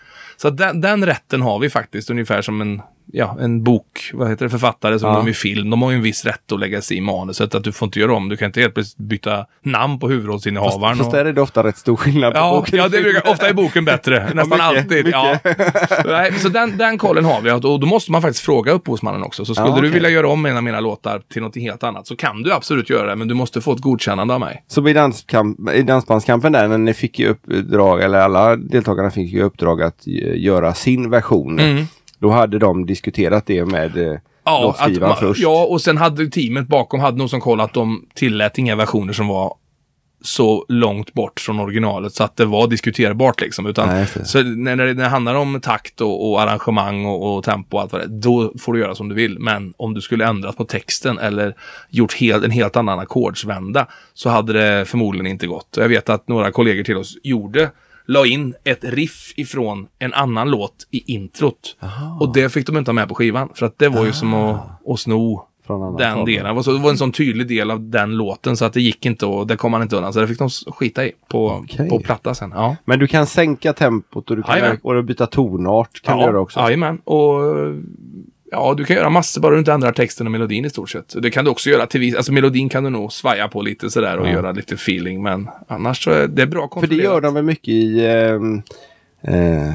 Så 0.43 0.51
den, 0.51 0.81
den 0.81 1.07
rätten 1.07 1.43
har 1.43 1.59
vi 1.59 1.71
faktiskt 1.71 2.11
ungefär 2.11 2.43
som 2.43 2.61
en 2.61 2.83
ja, 3.13 3.37
en 3.41 3.63
bok, 3.63 4.11
vad 4.13 4.31
heter 4.31 4.45
det, 4.45 4.51
författare 4.51 4.99
som 4.99 5.11
ja. 5.11 5.17
de 5.17 5.29
i 5.29 5.35
film. 5.35 5.71
De 5.71 5.83
har 5.83 5.91
ju 5.91 5.97
en 5.97 6.03
viss 6.03 6.25
rätt 6.25 6.53
att 6.53 6.61
lägga 6.61 6.83
sig 6.83 6.97
i 6.97 7.01
manuset. 7.01 7.55
Att 7.55 7.65
du 7.65 7.73
får 7.73 7.87
inte 7.87 8.01
göra 8.01 8.15
om. 8.15 8.29
Du 8.29 8.37
kan 8.37 8.47
inte 8.47 8.61
helt 8.61 8.75
plötsligt 8.75 9.09
byta 9.09 9.47
namn 9.63 9.99
på 9.99 10.09
huvudrollsinnehavaren. 10.09 10.81
Fast, 10.81 10.99
fast 10.99 11.09
och... 11.09 11.19
där 11.19 11.25
är 11.25 11.33
det 11.33 11.41
ofta 11.41 11.65
rätt 11.65 11.79
stor 11.79 11.97
skillnad 11.97 12.33
på 12.33 12.39
ja, 12.39 12.57
boken. 12.57 12.79
Ja, 12.79 12.89
det 12.89 13.03
brukar, 13.03 13.31
ofta 13.31 13.49
är 13.49 13.53
boken 13.53 13.85
bättre. 13.85 14.31
Nästan 14.35 14.59
ja, 14.59 14.73
mycket, 14.73 14.83
alltid. 14.83 15.05
Mycket. 15.05 16.05
Ja. 16.05 16.39
så 16.39 16.49
den, 16.49 16.77
den 16.77 16.99
kollen 16.99 17.25
har 17.25 17.41
vi. 17.41 17.51
Och 17.51 17.81
då 17.81 17.87
måste 17.87 18.13
man 18.13 18.23
faktiskt 18.23 18.45
fråga 18.45 18.73
upphovsmannen 18.73 19.23
också. 19.23 19.45
Så 19.45 19.55
skulle 19.55 19.71
okay. 19.71 19.83
du 19.83 19.89
vilja 19.89 20.11
göra 20.11 20.29
om 20.29 20.47
en 20.47 20.57
av 20.57 20.63
mina 20.63 20.81
låtar 20.81 21.23
till 21.33 21.43
något 21.43 21.57
helt 21.57 21.83
annat 21.83 22.07
så 22.07 22.17
kan 22.17 22.43
du 22.43 22.53
absolut 22.53 22.91
göra 22.91 23.07
det. 23.07 23.17
Men 23.17 23.29
du 23.29 23.35
måste 23.35 23.61
få 23.61 23.73
ett 23.73 23.81
godkännande 23.81 24.35
av 24.35 24.41
mig. 24.41 24.65
Så 24.69 24.89
i, 24.89 24.93
danskamp, 24.93 25.71
i 25.75 25.83
dansbandskampen 25.83 26.53
där, 26.53 26.69
när 26.69 26.79
ni 26.79 26.95
fick 26.95 27.21
i 27.21 27.27
uppdrag, 27.27 28.03
eller 28.03 28.19
alla 28.19 28.57
deltagarna 28.57 29.11
fick 29.11 29.35
i 29.35 29.43
uppdrag 29.43 29.83
att 29.83 30.07
göra 30.35 30.75
sin 30.75 31.11
version. 31.11 31.59
Mm. 31.59 31.87
Då 32.23 32.31
hade 32.31 32.59
de 32.59 32.87
diskuterat 32.87 33.47
det 33.47 33.65
med 33.65 33.97
eh, 33.97 34.19
ja, 34.45 34.77
att, 34.79 35.19
först. 35.19 35.43
Ja, 35.43 35.65
och 35.65 35.81
sen 35.81 35.97
hade 35.97 36.27
teamet 36.27 36.69
bakom 36.69 37.01
hade 37.01 37.19
nog 37.19 37.31
som 37.31 37.41
koll 37.41 37.61
att 37.61 37.75
de 37.75 38.07
tillät 38.15 38.59
inga 38.59 38.77
versioner 38.77 39.13
som 39.13 39.29
var 39.29 39.55
så 40.25 40.65
långt 40.69 41.13
bort 41.13 41.41
från 41.41 41.61
originalet 41.61 42.13
så 42.13 42.25
att 42.25 42.37
det 42.37 42.45
var 42.45 42.67
diskuterbart 42.67 43.41
liksom. 43.41 43.67
Utan, 43.67 43.89
Nej, 43.89 44.07
så 44.25 44.43
när, 44.43 44.77
när 44.77 44.95
det 44.95 45.09
handlar 45.09 45.35
om 45.35 45.61
takt 45.61 46.01
och, 46.01 46.31
och 46.31 46.43
arrangemang 46.43 47.05
och, 47.05 47.37
och, 47.37 47.45
tempo 47.45 47.77
och 47.77 47.83
allt 47.83 47.93
vad 47.93 48.01
det 48.01 48.05
är, 48.05 48.09
då 48.09 48.53
får 48.59 48.73
du 48.73 48.81
göra 48.81 48.95
som 48.95 49.09
du 49.09 49.15
vill. 49.15 49.39
Men 49.39 49.75
om 49.77 49.95
du 49.95 50.01
skulle 50.01 50.27
ändra 50.27 50.53
på 50.53 50.65
texten 50.65 51.19
eller 51.19 51.55
gjort 51.91 52.15
helt, 52.15 52.45
en 52.45 52.51
helt 52.51 52.77
annan 52.77 52.99
ackordsvända 52.99 53.87
så 54.15 54.29
hade 54.29 54.53
det 54.53 54.85
förmodligen 54.85 55.27
inte 55.27 55.47
gått. 55.47 55.77
Jag 55.77 55.89
vet 55.89 56.09
att 56.09 56.29
några 56.29 56.53
kollegor 56.53 56.85
till 56.85 56.97
oss 56.97 57.17
gjorde 57.23 57.71
la 58.07 58.27
in 58.27 58.55
ett 58.65 58.85
riff 58.85 59.33
ifrån 59.37 59.87
en 59.99 60.13
annan 60.13 60.51
låt 60.51 60.87
i 60.91 61.13
introt. 61.15 61.77
Aha. 61.83 62.19
Och 62.21 62.33
det 62.33 62.49
fick 62.49 62.67
de 62.67 62.77
inte 62.77 62.89
ha 62.89 62.95
med 62.95 63.09
på 63.09 63.15
skivan. 63.15 63.49
För 63.55 63.67
att 63.67 63.79
det 63.79 63.89
var 63.89 64.05
ju 64.05 64.11
ah. 64.11 64.13
som 64.13 64.35
att, 64.35 64.89
att 64.89 65.01
sno 65.01 65.47
den 65.99 66.15
form. 66.15 66.25
delen. 66.25 66.45
Det 66.45 66.53
var, 66.53 66.63
så, 66.63 66.73
det 66.73 66.79
var 66.79 66.91
en 66.91 66.99
sån 66.99 67.13
tydlig 67.13 67.49
del 67.49 67.71
av 67.71 67.91
den 67.91 68.17
låten 68.17 68.57
så 68.57 68.65
att 68.65 68.73
det 68.73 68.81
gick 68.81 69.07
inte 69.07 69.27
och 69.27 69.47
det 69.47 69.57
kom 69.57 69.71
man 69.71 69.83
inte 69.83 69.97
undan. 69.97 70.13
Så 70.13 70.21
det 70.21 70.29
fick 70.29 70.39
de 70.39 70.49
skita 70.49 71.07
i 71.07 71.13
på, 71.29 71.47
okay. 71.47 71.89
på 71.89 72.01
platta 72.01 72.35
sen. 72.35 72.53
Ja. 72.55 72.77
Men 72.85 72.99
du 72.99 73.07
kan 73.07 73.27
sänka 73.27 73.73
tempot 73.73 74.31
och 74.31 74.37
du 74.37 74.43
kan 74.43 74.79
och 74.83 75.05
byta 75.05 75.27
tonart. 75.27 76.03
Kan 76.03 76.19
ja, 76.19 76.27
du 76.27 76.31
göra 76.33 76.41
också. 76.41 76.61
Jajamän. 76.61 76.99
Och 76.99 77.41
Ja, 78.53 78.75
du 78.77 78.85
kan 78.85 78.97
göra 78.97 79.11
massor 79.11 79.41
bara 79.41 79.53
du 79.53 79.59
inte 79.59 79.73
ändrar 79.73 79.93
texten 79.93 80.27
och 80.27 80.31
melodin 80.31 80.65
i 80.65 80.71
stort 80.71 80.91
sett. 80.91 81.15
Det 81.23 81.31
kan 81.31 81.45
du 81.45 81.51
också 81.51 81.71
göra 81.71 81.87
till 81.87 82.01
vis. 82.01 82.15
Alltså 82.15 82.33
melodin 82.33 82.69
kan 82.69 82.85
du 82.85 82.91
nog 82.91 83.13
svaja 83.13 83.49
på 83.49 83.63
lite 83.63 83.91
sådär 83.91 84.19
och 84.19 84.27
ja. 84.27 84.33
göra 84.33 84.53
lite 84.53 84.75
feeling. 84.75 85.23
Men 85.23 85.49
annars 85.69 86.05
så 86.05 86.11
är 86.11 86.29
det 86.29 86.47
bra 86.47 86.69
kontrollerat. 86.69 86.89
För 86.91 86.97
det 86.97 87.15
gör 87.15 87.21
de 87.21 87.35
väl 87.35 87.45
mycket 87.45 87.69
i... 87.69 88.07
Ehm, 88.07 88.63
eh, 89.23 89.75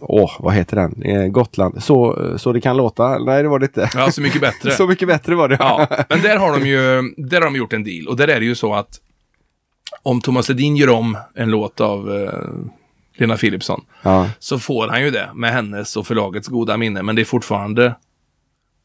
åh, 0.00 0.30
vad 0.40 0.54
heter 0.54 0.76
den? 0.76 1.02
Eh, 1.02 1.26
Gotland. 1.26 1.82
Så, 1.82 2.18
så 2.38 2.52
det 2.52 2.60
kan 2.60 2.76
låta? 2.76 3.18
Nej, 3.18 3.42
det 3.42 3.48
var 3.48 3.58
det 3.58 3.66
inte. 3.66 3.90
Ja, 3.94 4.10
Så 4.10 4.20
mycket 4.20 4.40
bättre. 4.40 4.70
så 4.76 4.86
mycket 4.86 5.08
bättre 5.08 5.34
var 5.34 5.48
det. 5.48 5.56
ja, 5.58 5.86
men 6.08 6.22
där 6.22 6.36
har 6.36 6.58
de 6.58 6.66
ju 6.66 7.02
där 7.16 7.40
har 7.40 7.44
de 7.44 7.56
gjort 7.56 7.72
en 7.72 7.84
deal. 7.84 8.08
Och 8.08 8.16
där 8.16 8.28
är 8.28 8.40
det 8.40 8.46
ju 8.46 8.54
så 8.54 8.74
att 8.74 9.00
om 10.02 10.20
Thomas 10.20 10.48
Ledin 10.48 10.76
gör 10.76 10.88
om 10.88 11.16
en 11.34 11.50
låt 11.50 11.80
av 11.80 12.14
eh, 12.14 12.48
Lena 13.16 13.36
Philipsson, 13.36 13.84
ja. 14.02 14.30
så 14.38 14.58
får 14.58 14.88
han 14.88 15.02
ju 15.02 15.10
det 15.10 15.30
med 15.34 15.52
hennes 15.52 15.96
och 15.96 16.06
förlagets 16.06 16.48
goda 16.48 16.76
minne. 16.76 17.02
Men 17.02 17.16
det 17.16 17.22
är 17.22 17.24
fortfarande 17.24 17.94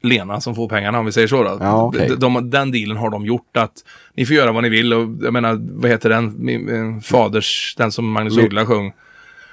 Lena 0.02 0.42
som 0.42 0.56
får 0.56 0.70
pengarna 0.70 1.00
om 1.00 1.06
vi 1.06 1.12
säger 1.12 1.28
så. 1.28 1.44
Då. 1.44 1.58
Ja, 1.60 1.84
okay. 1.84 2.08
de, 2.08 2.16
de, 2.16 2.50
den 2.50 2.72
dealen 2.72 2.98
har 2.98 3.10
de 3.10 3.26
gjort 3.26 3.58
att 3.58 3.74
ni 4.14 4.26
får 4.26 4.36
göra 4.36 4.52
vad 4.52 4.64
ni 4.64 4.70
vill 4.70 4.94
och 4.94 5.10
jag 5.22 5.34
menar, 5.34 5.60
vad 5.62 5.92
heter 5.92 6.10
den, 6.10 6.36
min, 6.38 6.66
min 6.66 7.02
faders, 7.02 7.76
den 7.78 7.92
som 7.92 8.12
Magnus 8.12 8.38
Uggla 8.38 8.66
sjöng. 8.66 8.94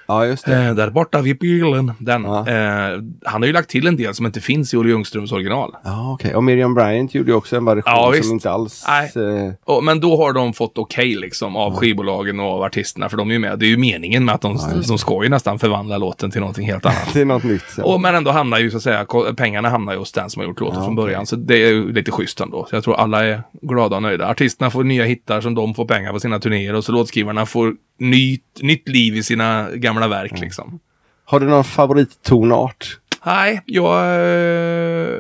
Ja, 0.07 0.27
just 0.27 0.47
det. 0.47 0.65
Eh, 0.65 0.75
där 0.75 0.91
borta 0.91 1.21
vid 1.21 1.39
bilen. 1.39 1.93
Den. 1.99 2.25
Ja. 2.25 2.49
Eh, 2.49 3.01
han 3.25 3.43
har 3.43 3.47
ju 3.47 3.53
lagt 3.53 3.71
till 3.71 3.87
en 3.87 3.97
del 3.97 4.15
som 4.15 4.27
inte 4.27 4.41
finns 4.41 4.75
i 4.75 4.77
Olle 4.77 4.89
Ljungströms 4.89 5.33
original. 5.33 5.77
Ja, 5.85 6.13
okej. 6.13 6.25
Okay. 6.25 6.37
Och 6.37 6.45
Miriam 6.45 6.75
Bryant 6.75 7.15
gjorde 7.15 7.31
ju 7.31 7.37
också 7.37 7.57
en 7.57 7.65
version 7.65 7.83
ja, 7.87 8.23
som 8.23 8.33
inte 8.33 8.51
alls... 8.51 8.85
Eh... 8.89 9.53
Och, 9.65 9.85
men 9.85 10.01
då 10.01 10.17
har 10.17 10.33
de 10.33 10.53
fått 10.53 10.79
okej 10.79 11.09
okay, 11.11 11.21
liksom 11.21 11.57
av 11.57 11.73
ja. 11.73 11.79
skivbolagen 11.79 12.41
och 12.41 12.47
av 12.47 12.63
artisterna. 12.63 13.09
För 13.09 13.17
de 13.17 13.29
är 13.29 13.33
ju 13.33 13.39
med. 13.39 13.59
Det 13.59 13.67
är 13.67 13.69
ju 13.69 13.77
meningen 13.77 14.25
med 14.25 14.35
att 14.35 14.41
de, 14.41 14.57
ja, 14.57 14.83
de 14.89 14.99
ska 14.99 15.23
ju 15.23 15.29
nästan 15.29 15.59
förvandla 15.59 15.99
låten 15.99 16.31
till 16.31 16.41
någonting 16.41 16.67
helt 16.67 16.87
annat. 16.87 17.09
till 17.13 17.27
något 17.27 17.45
nytt. 17.45 17.65
Ja. 17.77 17.85
Och, 17.85 18.01
men 18.01 18.15
ändå 18.15 18.31
hamnar 18.31 18.59
ju 18.59 18.71
så 18.71 18.77
att 18.77 18.83
säga, 18.83 19.07
pengarna 19.37 19.69
hamnar 19.69 19.93
ju 19.93 19.99
hos 19.99 20.13
den 20.13 20.31
som 20.31 20.41
har 20.41 20.49
gjort 20.49 20.61
låten 20.61 20.85
från 20.85 20.97
början. 20.97 21.27
Så 21.27 21.37
det 21.37 21.55
är 21.55 21.69
ju 21.69 21.93
lite 21.93 22.11
schysst 22.11 22.41
ändå. 22.41 22.67
Så 22.71 22.77
jag 22.77 22.85
tror 22.85 22.97
alla 22.97 23.25
är 23.25 23.43
glada 23.63 23.97
och 23.97 24.03
nöjda. 24.03 24.29
Artisterna 24.29 24.71
får 24.71 24.85
nya 24.85 25.05
hittar 25.05 25.41
som 25.41 25.55
de 25.55 25.75
får 25.75 25.85
pengar 25.85 26.13
på 26.13 26.21
sina 26.21 26.39
turnéer 26.39 26.75
och 26.75 26.85
så 26.85 26.93
låtskrivarna 26.93 27.47
får 27.47 27.75
nytt, 27.99 28.63
nytt 28.63 28.89
liv 28.89 29.17
i 29.17 29.23
sina 29.23 29.71
gamla 29.75 29.96
verk 30.01 30.31
mm. 30.31 30.43
liksom. 30.43 30.81
Har 31.25 31.41
du 31.41 31.47
någon 31.47 31.65
favorittonart? 31.65 32.99
Nej, 33.27 33.63
jag... 33.67 34.21
Eh, 34.21 35.19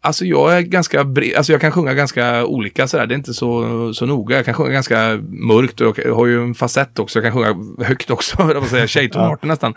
alltså 0.00 0.24
jag 0.24 0.56
är 0.56 0.60
ganska 0.60 1.04
bred, 1.04 1.36
alltså 1.36 1.52
jag 1.52 1.60
kan 1.60 1.72
sjunga 1.72 1.94
ganska 1.94 2.44
olika 2.44 2.88
sådär. 2.88 3.06
Det 3.06 3.14
är 3.14 3.16
inte 3.16 3.34
så, 3.34 3.94
så 3.94 4.06
noga. 4.06 4.36
Jag 4.36 4.44
kan 4.44 4.54
sjunga 4.54 4.70
ganska 4.70 5.20
mörkt 5.28 5.80
och 5.80 5.98
jag 5.98 6.14
har 6.14 6.26
ju 6.26 6.42
en 6.42 6.54
facett 6.54 6.98
också. 6.98 7.18
Jag 7.18 7.32
kan 7.32 7.42
sjunga 7.42 7.84
högt 7.86 8.10
också, 8.10 8.36
jag 8.54 8.66
säga 8.66 8.86
tjejtonarter 8.86 9.46
nästan. 9.46 9.74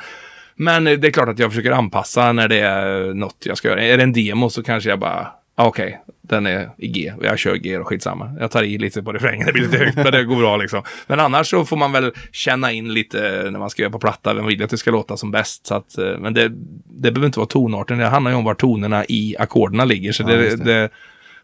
Men 0.55 0.83
det 0.83 1.07
är 1.07 1.11
klart 1.11 1.29
att 1.29 1.39
jag 1.39 1.51
försöker 1.51 1.71
anpassa 1.71 2.31
när 2.31 2.47
det 2.47 2.59
är 2.59 3.13
något 3.13 3.37
jag 3.45 3.57
ska 3.57 3.67
göra. 3.67 3.83
Är 3.83 3.97
det 3.97 4.03
en 4.03 4.13
demo 4.13 4.49
så 4.49 4.63
kanske 4.63 4.89
jag 4.89 4.99
bara 4.99 5.27
Okej, 5.55 5.85
okay, 5.85 5.97
den 6.21 6.45
är 6.45 6.69
i 6.77 6.87
G. 6.87 7.13
Jag 7.21 7.39
kör 7.39 7.55
G 7.55 7.77
och 7.77 7.87
skitsamma. 7.87 8.35
Jag 8.39 8.51
tar 8.51 8.63
i 8.63 8.77
lite 8.77 9.03
på 9.03 9.13
refrängen, 9.13 9.47
det 9.47 9.53
blir 9.53 9.63
lite 9.63 9.77
högt, 9.77 9.95
men 9.95 10.11
det 10.11 10.23
går 10.23 10.35
bra 10.35 10.57
liksom. 10.57 10.83
Men 11.07 11.19
annars 11.19 11.49
så 11.49 11.65
får 11.65 11.77
man 11.77 11.91
väl 11.91 12.11
känna 12.31 12.71
in 12.71 12.93
lite 12.93 13.17
när 13.51 13.59
man 13.59 13.69
ska 13.69 13.81
göra 13.81 13.91
på 13.91 13.99
platta, 13.99 14.33
vem 14.33 14.45
vill 14.45 14.63
att 14.63 14.69
det 14.69 14.77
ska 14.77 14.91
låta 14.91 15.17
som 15.17 15.31
bäst. 15.31 15.67
Så 15.67 15.75
att, 15.75 15.97
eh, 15.97 16.17
men 16.19 16.33
det, 16.33 16.51
det 16.85 17.11
behöver 17.11 17.25
inte 17.25 17.39
vara 17.39 17.47
tonarten, 17.47 17.97
det 17.97 18.05
handlar 18.05 18.31
ju 18.31 18.37
om 18.37 18.43
var 18.43 18.53
tonerna 18.53 19.05
i 19.05 19.35
ackorden 19.39 19.87
ligger. 19.87 20.11
Så 20.11 20.23
ja, 20.23 20.27
det, 20.27 20.55
det. 20.55 20.89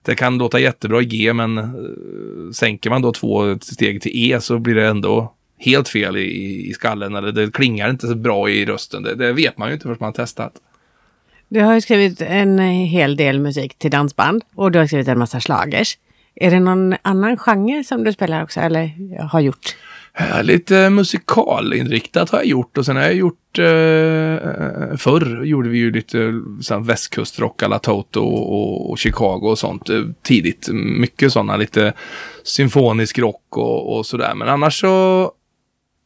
det, 0.06 0.16
kan 0.16 0.38
låta 0.38 0.60
jättebra 0.60 1.02
i 1.02 1.06
G, 1.06 1.34
men 1.34 1.58
uh, 1.58 2.52
sänker 2.52 2.90
man 2.90 3.02
då 3.02 3.12
två 3.12 3.60
steg 3.60 4.02
till 4.02 4.12
E 4.32 4.42
så 4.42 4.60
blir 4.60 4.76
det 4.76 4.88
ändå 4.88 5.34
helt 5.58 5.90
fel 5.90 6.18
i, 6.18 6.70
i 6.70 6.74
skallen, 6.74 7.16
eller 7.16 7.32
det 7.32 7.54
klingar 7.54 7.90
inte 7.90 8.08
så 8.08 8.16
bra 8.16 8.50
i 8.50 8.66
rösten. 8.66 9.04
Det, 9.04 9.16
det 9.16 9.34
vet 9.34 9.58
man 9.58 9.68
ju 9.68 9.74
inte 9.74 9.84
förrän 9.84 9.98
man 10.00 10.08
har 10.08 10.14
testat. 10.14 10.54
Du 11.50 11.62
har 11.62 11.74
ju 11.74 11.82
skrivit 11.82 12.22
en 12.22 12.60
hel 12.60 13.16
del 13.16 13.40
musik 13.40 13.80
till 13.80 13.92
dansband 13.92 14.44
och 14.56 14.72
du 14.72 14.80
har 14.80 14.88
skrivit 14.88 15.08
en 15.08 15.20
massa 15.20 15.40
slagers. 15.40 15.98
Är 16.36 16.52
det 16.52 16.60
någon 16.60 16.96
annan 17.02 17.38
genre 17.38 17.84
som 17.84 18.04
du 18.04 18.14
spelar 18.14 18.44
också 18.44 18.60
eller 18.60 18.92
har 19.24 19.40
gjort? 19.40 19.76
Eh, 20.14 20.44
lite 20.44 20.90
musikalinriktat 20.90 22.30
har 22.30 22.40
jag 22.40 22.46
gjort 22.46 22.78
och 22.78 22.86
sen 22.86 22.96
har 22.96 23.04
jag 23.04 23.14
gjort 23.14 23.60
eh, 23.60 23.66
eh 23.66 24.98
förr 24.98 25.44
gjorde 25.46 25.70
vi 25.70 25.78
ju 25.78 25.92
lite 25.92 26.20
eh, 26.20 26.34
sån 26.62 26.84
västkustrock 26.84 27.64
alla 27.64 27.80
Toto 27.80 28.22
och, 28.22 28.92
och, 28.92 28.98
Chicago 28.98 29.42
och 29.44 29.60
sånt 29.60 29.90
tidigt. 30.24 30.70
Mycket 30.72 31.34
sådana 31.34 31.58
lite 31.58 31.94
symfonisk 32.44 33.20
rock 33.20 33.58
och, 33.58 33.98
och 33.98 34.06
sådär. 34.06 34.36
Men 34.36 34.50
annars 34.50 34.80
så 34.80 35.32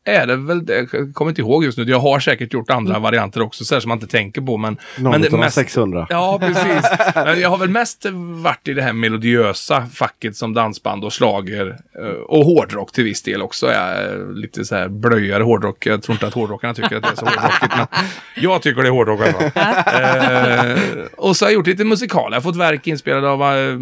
är 0.05 0.27
det 0.27 0.35
väl 0.35 0.65
det. 0.65 0.87
Jag 0.93 1.13
kommer 1.13 1.31
inte 1.31 1.41
ihåg 1.41 1.63
just 1.63 1.77
nu. 1.77 1.83
Jag 1.83 1.99
har 1.99 2.19
säkert 2.19 2.53
gjort 2.53 2.69
andra 2.69 2.93
mm. 2.93 3.01
varianter 3.01 3.41
också, 3.41 3.65
så 3.65 3.75
här 3.75 3.79
som 3.79 3.89
man 3.89 3.95
inte 3.95 4.07
tänker 4.07 4.41
på. 4.41 4.57
Men, 4.57 4.77
Någon 4.97 5.11
men 5.11 5.21
det 5.21 5.37
mest, 5.37 5.55
600. 5.55 6.07
Ja, 6.09 6.39
precis. 6.41 6.89
men 7.15 7.39
jag 7.39 7.49
har 7.49 7.57
väl 7.57 7.69
mest 7.69 8.05
varit 8.43 8.67
i 8.67 8.73
det 8.73 8.81
här 8.81 8.93
melodiösa 8.93 9.87
facket 9.93 10.35
som 10.35 10.53
dansband 10.53 11.03
och 11.03 11.13
slager 11.13 11.77
eh, 12.01 12.07
Och 12.07 12.45
hårdrock 12.45 12.91
till 12.91 13.03
viss 13.03 13.21
del 13.21 13.41
också. 13.41 13.65
Jag 13.65 13.75
är 13.75 14.33
lite 14.35 14.65
så 14.65 14.75
här 14.75 14.87
blöjare 14.87 15.43
hårdrock. 15.43 15.85
Jag 15.85 16.03
tror 16.03 16.13
inte 16.15 16.27
att 16.27 16.33
hårdrockarna 16.33 16.73
tycker 16.73 16.95
att 16.95 17.03
det 17.03 17.09
är 17.09 17.15
så 17.15 17.25
hårdrockigt. 17.25 17.73
men 17.77 17.87
jag 18.35 18.61
tycker 18.61 18.81
det 18.81 18.87
är 18.87 18.91
hårdrock 18.91 19.19
i 19.19 19.23
alla 19.23 19.51
fall. 19.51 20.71
eh, 20.71 21.05
och 21.17 21.37
så 21.37 21.45
har 21.45 21.49
jag 21.49 21.55
gjort 21.55 21.67
lite 21.67 21.83
musikal. 21.83 22.31
Jag 22.31 22.37
har 22.37 22.41
fått 22.41 22.55
verk 22.55 22.87
inspelade 22.87 23.29
av 23.29 23.41
eh, 23.41 23.77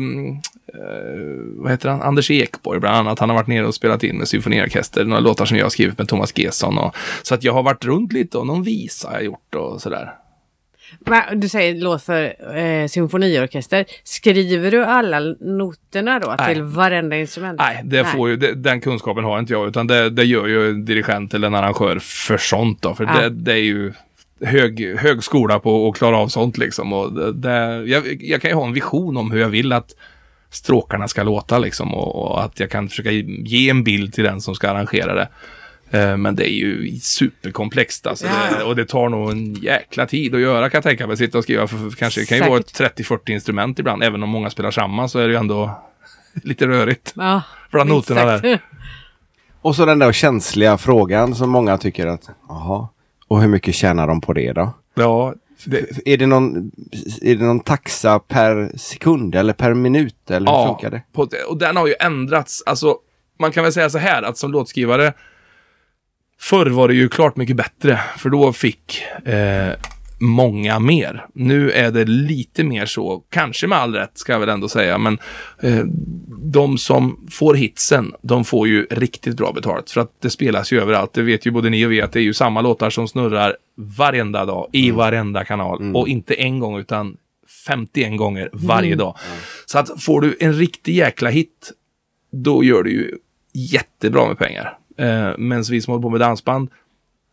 vad 1.55 1.71
heter 1.71 1.89
han? 1.89 2.01
Anders 2.01 2.31
Ekborg 2.31 2.79
bland 2.79 2.95
annat. 2.95 3.19
Han 3.19 3.29
har 3.29 3.35
varit 3.35 3.47
nere 3.47 3.67
och 3.67 3.75
spelat 3.75 4.03
in 4.03 4.17
med 4.17 4.27
symfoniorkester, 4.27 5.05
några 5.05 5.19
låtar 5.19 5.45
som 5.45 5.57
jag 5.57 5.65
har 5.65 5.69
skrivit 5.69 5.97
med 5.97 6.07
Thomas 6.07 6.37
Gesson. 6.37 6.77
Och, 6.77 6.95
så 7.21 7.35
att 7.35 7.43
jag 7.43 7.53
har 7.53 7.63
varit 7.63 7.85
runt 7.85 8.13
lite 8.13 8.37
och 8.37 8.47
någon 8.47 8.63
visa 8.63 9.07
har 9.07 9.15
jag 9.15 9.23
gjort 9.23 9.55
och 9.55 9.81
sådär. 9.81 10.13
Du 11.35 11.49
säger 11.49 11.75
låt 11.75 12.03
för 12.03 12.55
eh, 12.57 12.87
symfoniorkester. 12.87 13.85
Skriver 14.03 14.71
du 14.71 14.83
alla 14.83 15.19
noterna 15.39 16.19
då 16.19 16.35
Nej. 16.39 16.53
till 16.53 16.63
varenda 16.63 17.17
instrument? 17.17 17.59
Nej, 17.59 17.81
det 17.83 18.03
Nej. 18.03 18.11
Får 18.11 18.29
ju, 18.29 18.35
det, 18.35 18.53
den 18.53 18.81
kunskapen 18.81 19.23
har 19.23 19.39
inte 19.39 19.53
jag. 19.53 19.67
Utan 19.67 19.87
det, 19.87 20.09
det 20.09 20.23
gör 20.23 20.47
ju 20.47 20.69
en 20.69 20.85
dirigent 20.85 21.33
eller 21.33 21.47
en 21.47 21.55
arrangör 21.55 21.99
för 21.99 22.37
sånt. 22.37 22.81
Då, 22.81 22.95
för 22.95 23.03
ja. 23.03 23.21
det, 23.21 23.29
det, 23.29 23.53
är 23.53 23.63
ju 23.63 23.93
hög, 24.41 24.97
hög 24.97 25.23
skola 25.23 25.59
på 25.59 25.89
att 25.89 25.97
klara 25.97 26.17
av 26.17 26.27
sånt 26.27 26.57
liksom. 26.57 26.93
Och 26.93 27.33
det, 27.35 27.83
jag, 27.85 28.23
jag 28.23 28.41
kan 28.41 28.51
ju 28.51 28.55
ha 28.55 28.67
en 28.67 28.73
vision 28.73 29.17
om 29.17 29.31
hur 29.31 29.39
jag 29.39 29.49
vill 29.49 29.73
att 29.73 29.95
stråkarna 30.51 31.07
ska 31.07 31.23
låta 31.23 31.59
liksom 31.59 31.93
och, 31.93 32.15
och, 32.15 32.43
att 32.43 32.59
jag 32.59 32.69
kan 32.69 32.89
försöka 32.89 33.11
ge 33.11 33.69
en 33.69 33.83
bild 33.83 34.13
till 34.13 34.23
den 34.23 34.41
som 34.41 34.55
ska 34.55 34.69
arrangera 34.69 35.13
det. 35.13 35.27
Eh, 35.91 36.17
men 36.17 36.35
det 36.35 36.51
är 36.51 36.53
ju 36.53 36.99
superkomplext 36.99 38.07
alltså. 38.07 38.27
Ja. 38.27 38.57
Det, 38.57 38.63
och 38.63 38.75
det 38.75 38.85
tar 38.85 39.09
nog 39.09 39.31
en 39.31 39.53
jäkla 39.53 40.05
tid 40.05 40.35
att 40.35 40.41
göra 40.41 40.69
kan 40.69 40.77
jag 40.77 40.83
tänka 40.83 41.07
mig. 41.07 41.17
Sitta 41.17 41.37
och 41.37 41.43
skriva, 41.43 41.67
för, 41.67 41.77
för 41.77 41.97
kanske 41.97 42.21
det 42.21 42.25
kan 42.25 42.37
ju 42.37 42.43
vara 42.43 42.59
30-40 42.59 43.31
instrument 43.31 43.79
ibland. 43.79 44.03
Även 44.03 44.23
om 44.23 44.29
många 44.29 44.49
spelar 44.49 44.71
samma 44.71 45.07
så 45.07 45.19
är 45.19 45.27
det 45.27 45.33
ju 45.33 45.39
ändå 45.39 45.81
lite 46.43 46.67
rörigt. 46.67 47.13
Ja, 47.15 47.41
bland 47.71 47.89
noterna 47.89 48.25
där. 48.25 48.59
Och 49.61 49.75
så 49.75 49.85
den 49.85 49.99
där 49.99 50.11
känsliga 50.11 50.77
frågan 50.77 51.35
som 51.35 51.49
många 51.49 51.77
tycker 51.77 52.07
att, 52.07 52.29
jaha, 52.49 52.87
och 53.27 53.41
hur 53.41 53.47
mycket 53.47 53.75
tjänar 53.75 54.07
de 54.07 54.21
på 54.21 54.33
det 54.33 54.53
då? 54.53 54.73
Ja. 54.93 55.33
Är, 56.05 56.17
det 56.17 56.25
någon, 56.25 56.71
är 57.21 57.35
det 57.35 57.45
någon 57.45 57.59
taxa 57.59 58.19
per 58.19 58.77
sekund 58.77 59.35
eller 59.35 59.53
per 59.53 59.73
minut? 59.73 60.31
Eller 60.31 60.51
hur 60.51 60.57
ja, 60.57 60.67
funkar 60.67 60.91
det? 60.91 61.01
På, 61.13 61.27
och 61.47 61.57
den 61.57 61.75
har 61.75 61.87
ju 61.87 61.95
ändrats. 61.99 62.63
Alltså, 62.65 62.97
man 63.39 63.51
kan 63.51 63.63
väl 63.63 63.73
säga 63.73 63.89
så 63.89 63.97
här 63.97 64.23
att 64.23 64.37
som 64.37 64.51
låtskrivare 64.51 65.13
Förr 66.41 66.65
var 66.65 66.87
det 66.87 66.93
ju 66.93 67.09
klart 67.09 67.35
mycket 67.35 67.55
bättre, 67.55 67.99
för 68.17 68.29
då 68.29 68.53
fick 68.53 69.03
eh, 69.25 69.73
många 70.21 70.79
mer. 70.79 71.25
Nu 71.33 71.71
är 71.71 71.91
det 71.91 72.05
lite 72.05 72.63
mer 72.63 72.85
så, 72.85 73.23
kanske 73.29 73.67
med 73.67 73.77
all 73.77 73.95
rätt 73.95 74.17
ska 74.17 74.31
jag 74.31 74.39
väl 74.39 74.49
ändå 74.49 74.69
säga, 74.69 74.97
men 74.97 75.17
eh, 75.61 75.85
de 76.43 76.77
som 76.77 77.27
får 77.31 77.55
hitsen, 77.55 78.13
de 78.21 78.45
får 78.45 78.67
ju 78.67 78.87
riktigt 78.89 79.37
bra 79.37 79.51
betalt 79.51 79.89
för 79.89 80.01
att 80.01 80.21
det 80.21 80.29
spelas 80.29 80.73
ju 80.73 80.81
överallt. 80.81 81.13
Det 81.13 81.21
vet 81.21 81.45
ju 81.45 81.51
både 81.51 81.69
ni 81.69 81.85
och 81.85 81.91
vi 81.91 82.01
att 82.01 82.11
det 82.11 82.19
är 82.19 82.23
ju 82.23 82.33
samma 82.33 82.61
låtar 82.61 82.89
som 82.89 83.07
snurrar 83.07 83.55
varenda 83.75 84.45
dag 84.45 84.69
i 84.71 84.85
mm. 84.85 84.97
varenda 84.97 85.43
kanal 85.43 85.81
mm. 85.81 85.95
och 85.95 86.07
inte 86.07 86.33
en 86.33 86.59
gång 86.59 86.79
utan 86.79 87.17
51 87.67 88.17
gånger 88.17 88.49
varje 88.53 88.87
mm. 88.87 88.97
dag. 88.97 89.17
Så 89.65 89.79
att 89.79 90.03
får 90.03 90.21
du 90.21 90.37
en 90.39 90.53
riktig 90.53 90.95
jäkla 90.95 91.29
hit, 91.29 91.71
då 92.31 92.63
gör 92.63 92.83
du 92.83 92.91
ju 92.91 93.17
jättebra 93.53 94.27
med 94.27 94.37
pengar. 94.37 94.77
Eh, 94.97 95.37
men 95.37 95.63
vi 95.63 95.81
som 95.81 95.91
håller 95.91 96.03
på 96.03 96.09
med 96.09 96.19
dansband 96.19 96.69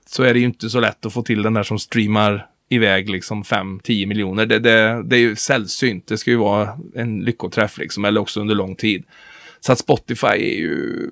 så 0.06 0.22
är 0.22 0.34
det 0.34 0.40
ju 0.40 0.46
inte 0.46 0.70
så 0.70 0.80
lätt 0.80 1.06
att 1.06 1.12
få 1.12 1.22
till 1.22 1.42
den 1.42 1.54
där 1.54 1.62
som 1.62 1.78
streamar 1.78 2.46
iväg 2.68 3.10
liksom 3.10 3.42
5-10 3.42 4.06
miljoner. 4.06 4.46
Det, 4.46 4.58
det, 4.58 5.02
det 5.02 5.16
är 5.16 5.20
ju 5.20 5.36
sällsynt. 5.36 6.06
Det 6.06 6.18
ska 6.18 6.30
ju 6.30 6.36
vara 6.36 6.78
en 6.94 7.20
lyckoträff 7.20 7.78
liksom, 7.78 8.04
eller 8.04 8.20
också 8.20 8.40
under 8.40 8.54
lång 8.54 8.76
tid. 8.76 9.04
Så 9.60 9.72
att 9.72 9.78
Spotify 9.78 10.26
är 10.26 10.58
ju 10.58 11.10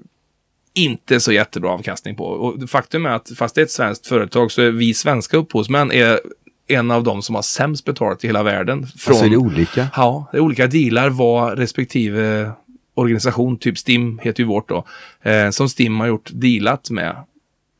inte 0.74 1.20
så 1.20 1.32
jättebra 1.32 1.70
avkastning 1.70 2.16
på. 2.16 2.24
Och 2.24 2.70
faktum 2.70 3.06
är 3.06 3.10
att 3.10 3.32
fast 3.36 3.54
det 3.54 3.60
är 3.60 3.64
ett 3.64 3.70
svenskt 3.70 4.06
företag 4.06 4.52
så 4.52 4.62
är 4.62 4.70
vi 4.70 4.94
svenska 4.94 5.36
upphovsmän 5.36 5.92
är 5.92 6.20
en 6.66 6.90
av 6.90 7.02
de 7.04 7.22
som 7.22 7.34
har 7.34 7.42
sämst 7.42 7.84
betalt 7.84 8.24
i 8.24 8.26
hela 8.26 8.42
världen. 8.42 8.86
Från, 8.86 9.12
alltså 9.12 9.24
är 9.26 9.30
det 9.30 9.36
olika? 9.36 9.88
Ja, 9.96 10.28
det 10.32 10.38
är 10.38 10.40
olika 10.40 10.66
dealar 10.66 11.08
vad 11.08 11.58
respektive 11.58 12.50
organisation, 12.94 13.58
typ 13.58 13.78
Stim 13.78 14.18
heter 14.18 14.42
ju 14.42 14.46
vårt 14.46 14.68
då, 14.68 14.84
eh, 15.22 15.50
som 15.50 15.68
Stim 15.68 16.00
har 16.00 16.06
gjort 16.06 16.30
dealat 16.32 16.90
med 16.90 17.16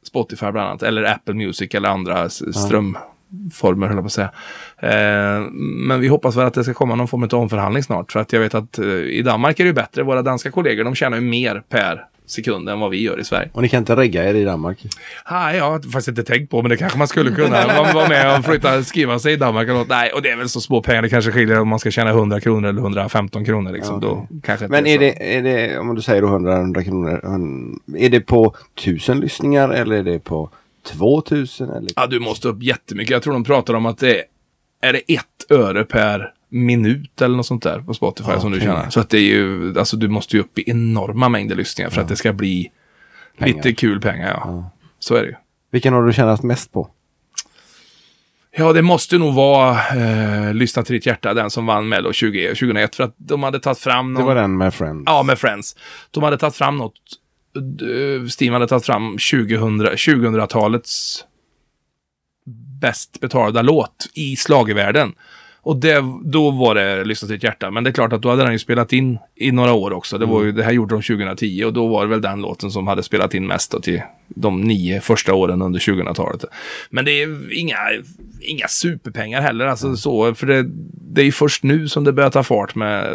Spotify 0.07 0.51
bland 0.51 0.69
annat, 0.69 0.83
eller 0.83 1.05
Apple 1.05 1.35
Music 1.35 1.75
eller 1.75 1.89
andra 1.89 2.29
ström, 2.29 2.99
former, 3.53 3.87
höll 3.87 3.97
jag 3.97 4.05
på 4.05 4.07
att 4.07 4.13
säga. 4.13 4.31
Eh, 4.79 5.51
men 5.61 6.01
vi 6.01 6.09
hoppas 6.09 6.37
väl 6.37 6.47
att 6.47 6.55
det 6.55 6.65
ska 6.65 6.75
komma 6.75 6.95
någon 6.95 7.09
form 7.09 7.23
av 7.23 7.35
omförhandling 7.35 7.83
snart. 7.83 8.13
För 8.13 8.21
att 8.21 8.33
jag 8.33 8.41
vet 8.41 8.55
att 8.55 8.79
eh, 8.79 8.87
i 8.87 9.23
Danmark 9.23 9.61
är 9.61 9.65
det 9.65 9.73
bättre. 9.73 10.03
Våra 10.03 10.23
danska 10.23 10.51
kollegor, 10.51 10.85
de 10.85 10.95
tjänar 10.95 11.17
ju 11.17 11.23
mer 11.23 11.63
per 11.69 12.05
sekund 12.27 12.69
än 12.69 12.81
vad 12.81 12.91
vi 12.91 13.03
gör 13.03 13.21
i 13.21 13.25
Sverige. 13.25 13.51
Och 13.53 13.63
ni 13.63 13.69
kan 13.69 13.79
inte 13.79 13.97
regga 13.97 14.31
er 14.31 14.35
i 14.35 14.45
Danmark? 14.45 14.79
Nej, 15.31 15.57
jag 15.57 15.71
har 15.71 15.79
faktiskt 15.79 16.09
inte 16.09 16.25
tänkt 16.25 16.51
på, 16.51 16.63
men 16.63 16.71
det 16.71 16.77
kanske 16.77 16.99
man 16.99 17.09
skulle 17.09 17.31
kunna. 17.31 17.67
Man 17.67 17.95
vara 17.95 18.09
med 18.09 18.39
och 18.39 18.45
flytta, 18.45 18.83
skriva 18.83 19.19
sig 19.19 19.33
i 19.33 19.37
Danmark 19.37 19.69
eller 19.69 19.79
något. 19.79 19.89
Nej, 19.89 20.13
och 20.13 20.23
det 20.23 20.31
är 20.31 20.37
väl 20.37 20.49
så 20.49 20.61
små 20.61 20.83
pengar. 20.83 21.03
Det 21.03 21.09
kanske 21.09 21.33
skiljer 21.33 21.61
om 21.61 21.69
man 21.69 21.79
ska 21.79 21.91
tjäna 21.91 22.11
100 22.11 22.41
kronor 22.41 22.69
eller 22.69 22.81
115 22.81 23.45
kronor. 23.45 23.73
Liksom. 23.73 24.01
Ja, 24.03 24.09
okay. 24.09 24.27
Då 24.31 24.41
kanske 24.43 24.69
men 24.69 24.87
är 24.87 24.99
det, 24.99 25.37
är 25.37 25.43
det, 25.43 25.79
om 25.79 25.95
du 25.95 26.03
säger 26.03 26.23
då 26.23 26.29
100, 26.29 26.57
100 26.57 26.85
kronor, 26.85 27.21
är 27.97 28.09
det 28.09 28.21
på 28.21 28.55
1000 28.79 29.21
lyssningar 29.21 29.69
eller 29.69 29.97
är 29.97 30.03
det 30.03 30.19
på 30.19 30.51
2000? 30.87 31.71
Eller? 31.71 31.91
Ja, 31.97 32.07
du 32.07 32.21
måste 32.21 32.49
upp 32.49 32.63
jättemycket. 32.63 33.11
Jag 33.11 33.23
tror 33.23 33.33
de 33.33 33.45
pratar 33.45 33.75
om 33.75 33.87
att 33.87 33.99
det 33.99 34.19
är, 34.19 34.25
är 34.81 34.93
det 34.93 35.15
ett 35.15 35.51
öre 35.51 35.85
per 35.85 36.33
minut 36.49 37.23
eller 37.23 37.37
något 37.37 37.47
sånt 37.47 37.63
där 37.63 37.81
på 37.81 37.95
Spotify 37.95 38.31
ja, 38.31 38.41
som 38.41 38.53
du 38.53 38.61
tjänar. 38.61 38.91
Så 38.91 39.01
att 39.01 39.11
det 39.11 39.19
är 39.19 39.23
ju, 39.23 39.79
alltså 39.79 39.97
du 39.97 40.09
måste 40.09 40.37
ju 40.37 40.43
upp 40.43 40.59
i 40.59 40.71
enorma 40.71 41.29
mängder 41.29 41.57
lyssningar 41.57 41.91
för 41.91 41.97
ja. 41.97 42.03
att 42.03 42.09
det 42.09 42.17
ska 42.17 42.33
bli 42.33 42.71
pengar. 43.39 43.57
lite 43.57 43.73
kul 43.73 44.01
pengar. 44.01 44.29
Ja. 44.29 44.43
ja. 44.45 44.71
Så 44.99 45.15
är 45.15 45.23
det 45.23 45.29
ju. 45.29 45.35
Vilken 45.71 45.93
har 45.93 46.03
du 46.03 46.13
tjänat 46.13 46.43
mest 46.43 46.73
på? 46.73 46.91
Ja, 48.59 48.73
det 48.73 48.83
måste 48.83 49.19
nog 49.19 49.35
vara 49.35 49.79
eh, 49.89 50.55
Lyssna 50.55 50.83
till 50.83 50.95
ditt 50.95 51.07
hjärta, 51.07 51.35
den 51.35 51.51
som 51.51 51.67
vann 51.67 51.89
Mello 51.89 52.13
20, 52.13 52.49
2001. 52.49 52.97
För 52.97 53.05
att 53.05 53.15
de 53.17 53.43
hade 53.43 53.61
tagit 53.61 53.79
fram... 53.79 54.13
Någon... 54.13 54.23
Det 54.23 54.27
var 54.27 54.35
den 54.35 54.57
med 54.57 54.75
Friends? 54.75 55.03
Ja, 55.07 55.23
med 55.23 55.39
Friends. 55.39 55.77
De 56.11 56.23
hade 56.23 56.39
tagit 56.39 56.57
fram 56.57 56.77
något 56.77 56.93
Eh, 57.57 58.29
Steam 58.29 58.53
hade 58.53 58.67
tagit 58.67 58.87
fram 58.87 59.11
2000, 59.13 59.87
2000-talets 59.87 61.25
bäst 62.81 63.21
betalda 63.21 63.63
låt 63.63 64.07
i 64.15 64.37
slagervärlden. 64.37 65.15
Och 65.67 65.77
det, 65.77 66.05
då 66.25 66.51
var 66.51 66.75
det 66.75 67.05
Lyssna 67.05 67.27
till 67.27 67.37
ett 67.37 67.43
hjärta. 67.43 67.71
Men 67.71 67.85
det 67.85 67.91
är 67.91 67.93
klart 67.93 68.13
att 68.13 68.23
då 68.23 68.31
hade 68.31 68.43
den 68.43 68.53
ju 68.53 68.59
spelat 68.59 68.93
in 68.93 69.19
i 69.35 69.53
några 69.53 69.73
år 69.73 69.93
också. 69.93 70.19
Det, 70.19 70.27
var 70.27 70.43
ju, 70.43 70.45
mm. 70.45 70.57
det 70.57 70.63
här 70.63 70.73
gjorde 70.73 70.95
de 70.95 71.03
2010 71.03 71.65
och 71.65 71.73
då 71.73 71.87
var 71.87 72.03
det 72.03 72.11
väl 72.11 72.21
den 72.21 72.41
låten 72.41 72.71
som 72.71 72.87
hade 72.87 73.03
spelat 73.03 73.35
in 73.35 73.47
mest 73.47 73.71
då 73.71 73.81
till 73.81 74.03
de 74.29 74.61
nio 74.61 75.01
första 75.01 75.35
åren 75.35 75.63
under 75.63 75.81
2000-talet. 75.81 76.45
Men 76.91 77.05
det 77.05 77.23
är 77.23 77.59
inga, 77.59 77.77
inga 78.41 78.69
superpengar 78.69 79.41
heller. 79.41 79.67
Alltså 79.67 79.87
mm. 79.87 79.97
så, 79.97 80.35
för 80.35 80.47
det, 80.47 80.65
det 81.15 81.21
är 81.21 81.25
ju 81.25 81.33
först 81.33 81.63
nu 81.63 81.89
som 81.89 82.05
det 82.05 82.13
börjar 82.13 82.31
ta 82.31 82.43
fart 82.43 82.75
med 82.75 83.07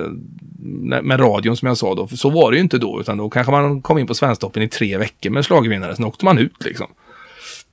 med 1.03 1.19
radion 1.19 1.57
som 1.57 1.67
jag 1.67 1.77
sa 1.77 1.95
då. 1.95 2.07
För 2.07 2.17
så 2.17 2.29
var 2.29 2.51
det 2.51 2.57
ju 2.57 2.63
inte 2.63 2.77
då, 2.77 3.01
utan 3.01 3.17
då 3.17 3.29
kanske 3.29 3.51
man 3.51 3.81
kom 3.81 3.97
in 3.97 4.07
på 4.07 4.13
Svensktoppen 4.13 4.63
i 4.63 4.67
tre 4.67 4.97
veckor 4.97 5.29
med 5.29 5.45
slagvinnare, 5.45 5.95
sen 5.95 6.05
åkte 6.05 6.25
man 6.25 6.37
ut 6.37 6.65
liksom. 6.65 6.87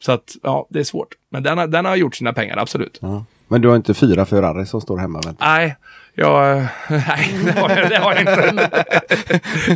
Så 0.01 0.13
att, 0.13 0.37
ja, 0.43 0.67
det 0.71 0.81
är 0.81 0.85
svårt. 0.85 1.09
Men 1.31 1.43
den 1.43 1.59
har, 1.59 1.67
den 1.67 1.85
har 1.85 1.97
gjort 1.97 2.17
sina 2.17 2.33
pengar, 2.33 2.57
absolut. 2.57 2.99
Ja. 3.03 3.25
Men 3.49 3.61
du 3.61 3.69
har 3.69 3.77
inte 3.77 3.95
fyra 3.95 4.25
Ferrari 4.25 4.67
som 4.67 4.81
står 4.81 4.99
hemma? 4.99 5.21
Vänta. 5.25 5.45
Nej, 5.45 5.77
jag, 6.15 6.57
nej 6.89 7.39
det, 7.45 7.61
har 7.61 7.71
jag, 7.71 7.91
det 7.91 7.97
har 7.97 8.13
jag 8.13 8.21
inte. 8.21 8.85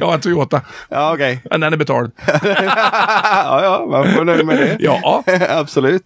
jag 0.01 0.07
har 0.07 0.15
en 0.15 0.21
Toyota. 0.21 0.61
Ja, 0.89 1.13
okej. 1.15 1.33
Okay. 1.37 1.49
Men 1.51 1.61
den 1.61 1.73
är 1.73 1.77
betald. 1.77 2.13
ja, 2.43 3.63
ja, 3.63 3.87
man 3.91 4.13
får 4.13 4.25
nöjd 4.25 4.47
med 4.47 4.57
det. 4.59 4.77
ja. 4.81 5.25
Absolut. 5.49 6.05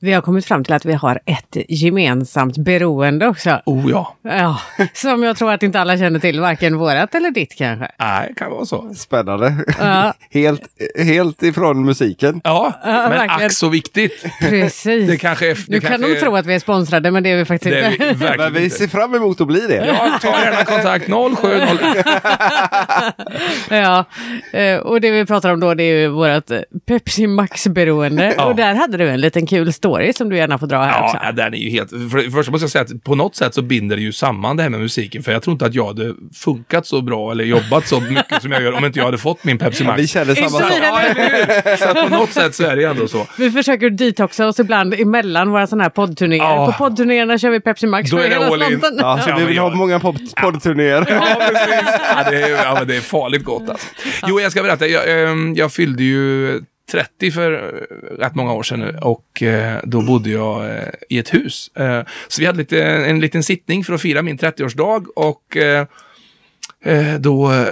Vi 0.00 0.12
har 0.12 0.22
kommit 0.22 0.46
fram 0.46 0.64
till 0.64 0.72
att 0.72 0.84
vi 0.84 0.92
har 0.92 1.20
ett 1.26 1.56
gemensamt 1.68 2.58
beroende 2.58 3.26
också. 3.26 3.60
Oh 3.64 3.90
ja. 3.90 4.16
ja. 4.22 4.60
Som 4.94 5.22
jag 5.22 5.36
tror 5.36 5.52
att 5.52 5.62
inte 5.62 5.80
alla 5.80 5.98
känner 5.98 6.20
till, 6.20 6.40
varken 6.40 6.78
vårat 6.78 7.14
eller 7.14 7.30
ditt 7.30 7.58
kanske. 7.58 7.90
Nej, 7.98 8.28
det 8.28 8.34
kan 8.34 8.50
vara 8.50 8.64
så. 8.64 8.94
Spännande. 8.94 9.54
Ja. 9.78 10.14
helt, 10.30 10.62
helt 10.98 11.42
ifrån 11.42 11.84
musiken. 11.84 12.40
Ja, 12.44 12.72
ja 12.84 12.90
men 12.90 13.10
verkligen. 13.10 13.46
ack 13.46 13.52
så 13.52 13.68
viktigt. 13.68 14.24
Precis. 14.40 15.08
Det 15.08 15.16
kanske 15.16 15.50
är, 15.50 15.54
det 15.54 15.64
du 15.68 15.80
kanske 15.80 15.98
kan 15.98 16.10
nog 16.10 16.20
tro 16.20 16.36
att 16.36 16.46
vi 16.46 16.54
är 16.54 16.58
sponsrade, 16.58 17.10
men 17.10 17.22
det 17.22 17.30
är 17.30 17.36
vi 17.36 17.44
faktiskt 17.44 17.74
det 17.74 17.92
inte. 17.92 18.14
Vi 18.14 18.36
men 18.38 18.52
vi 18.54 18.70
ser 18.70 18.88
fram 18.88 19.14
emot 19.14 19.40
att 19.40 19.46
bli 19.46 19.60
det. 19.60 19.86
Ja, 19.86 20.18
ta 20.22 20.28
gärna 20.28 20.64
kontakt 20.64 21.06
070. 21.06 21.76
ja, 23.76 24.04
eh, 24.58 24.78
och 24.78 25.00
det 25.00 25.10
vi 25.10 25.26
pratar 25.26 25.52
om 25.52 25.60
då 25.60 25.74
det 25.74 25.82
är 25.82 26.00
ju 26.00 26.08
vårt 26.08 26.50
Pepsi 26.86 27.26
Max-beroende. 27.26 28.34
Ja. 28.36 28.44
Och 28.44 28.56
där 28.56 28.74
hade 28.74 28.96
du 28.96 29.08
en 29.08 29.20
liten 29.20 29.46
kul 29.46 29.72
story 29.72 29.87
story 29.88 30.12
som 30.12 30.28
du 30.28 30.36
gärna 30.36 30.58
får 30.58 30.66
dra 30.66 30.78
här 30.78 30.98
ja, 30.98 31.04
också. 31.04 31.18
Ja, 31.22 31.32
den 31.32 31.54
är 31.54 31.58
ju 31.58 31.70
helt... 31.70 31.90
För 31.90 32.16
det 32.22 32.30
första 32.30 32.52
måste 32.52 32.64
jag 32.64 32.70
säga 32.70 32.82
att 32.82 33.04
på 33.04 33.14
något 33.14 33.36
sätt 33.36 33.54
så 33.54 33.62
binder 33.62 33.96
det 33.96 34.02
ju 34.02 34.12
samman 34.12 34.56
det 34.56 34.62
här 34.62 34.70
med 34.70 34.80
musiken. 34.80 35.22
För 35.22 35.32
jag 35.32 35.42
tror 35.42 35.52
inte 35.52 35.66
att 35.66 35.74
jag 35.74 35.86
hade 35.86 36.14
funkat 36.34 36.86
så 36.86 37.00
bra 37.02 37.30
eller 37.32 37.44
jobbat 37.44 37.86
så 37.86 38.00
mycket 38.00 38.42
som 38.42 38.52
jag 38.52 38.62
gör 38.62 38.72
om 38.72 38.84
inte 38.84 38.98
jag 38.98 39.04
hade 39.04 39.18
fått 39.18 39.44
min 39.44 39.58
Pepsi 39.58 39.84
Max. 39.84 39.98
Ja, 39.98 40.02
vi 40.02 40.06
känner 40.06 40.34
samma 40.34 40.48
sak. 40.48 40.72
Ja, 41.64 41.76
så 41.76 41.88
att 41.88 42.08
på 42.10 42.16
något 42.16 42.32
sätt 42.32 42.54
så 42.54 42.64
är 42.64 42.76
det 42.76 42.84
ändå 42.84 43.08
så. 43.08 43.26
Vi 43.38 43.50
försöker 43.50 43.90
detoxa 43.90 44.46
oss 44.46 44.60
ibland 44.60 44.94
emellan 44.94 45.50
våra 45.50 45.66
sådana 45.66 45.82
här 45.84 45.90
poddturnéer. 45.90 46.42
Ja. 46.42 46.66
På 46.66 46.72
poddturnéerna 46.72 47.38
kör 47.38 47.50
vi 47.50 47.60
Pepsi 47.60 47.86
Max. 47.86 48.10
Då 48.10 48.18
är 48.18 48.30
det 48.30 48.46
all 48.46 48.72
in. 48.72 48.80
Ja, 48.98 49.20
så 49.24 49.34
vi 49.38 49.44
vill 49.44 49.58
ha 49.58 49.74
många 49.74 50.00
poddturnéer. 50.36 51.06
Ja, 51.08 51.36
precis. 51.48 52.00
Ja, 52.16 52.30
det, 52.30 52.42
är, 52.42 52.64
ja, 52.64 52.84
det 52.84 52.96
är 52.96 53.00
farligt 53.00 53.44
gott 53.44 53.68
alltså. 53.68 53.86
Jo, 54.26 54.40
jag 54.40 54.52
ska 54.52 54.62
berätta. 54.62 54.86
Jag, 54.86 55.22
ehm, 55.22 55.54
jag 55.54 55.72
fyllde 55.72 56.02
ju 56.02 56.60
30 56.90 57.30
för 57.30 57.52
eh, 57.52 58.18
rätt 58.18 58.34
många 58.34 58.52
år 58.52 58.62
sedan 58.62 58.80
nu 58.80 58.98
och 59.02 59.42
eh, 59.42 59.78
då 59.84 60.02
bodde 60.02 60.30
jag 60.30 60.70
eh, 60.70 60.88
i 61.08 61.18
ett 61.18 61.34
hus. 61.34 61.70
Så 62.28 62.40
vi 62.40 62.46
hade 62.46 62.58
lite, 62.58 62.84
en 62.84 63.20
liten 63.20 63.42
sittning 63.42 63.84
för 63.84 63.92
att 63.92 64.02
fira 64.02 64.22
min 64.22 64.38
30-årsdag 64.38 65.06
och 65.16 65.56
då 67.18 67.64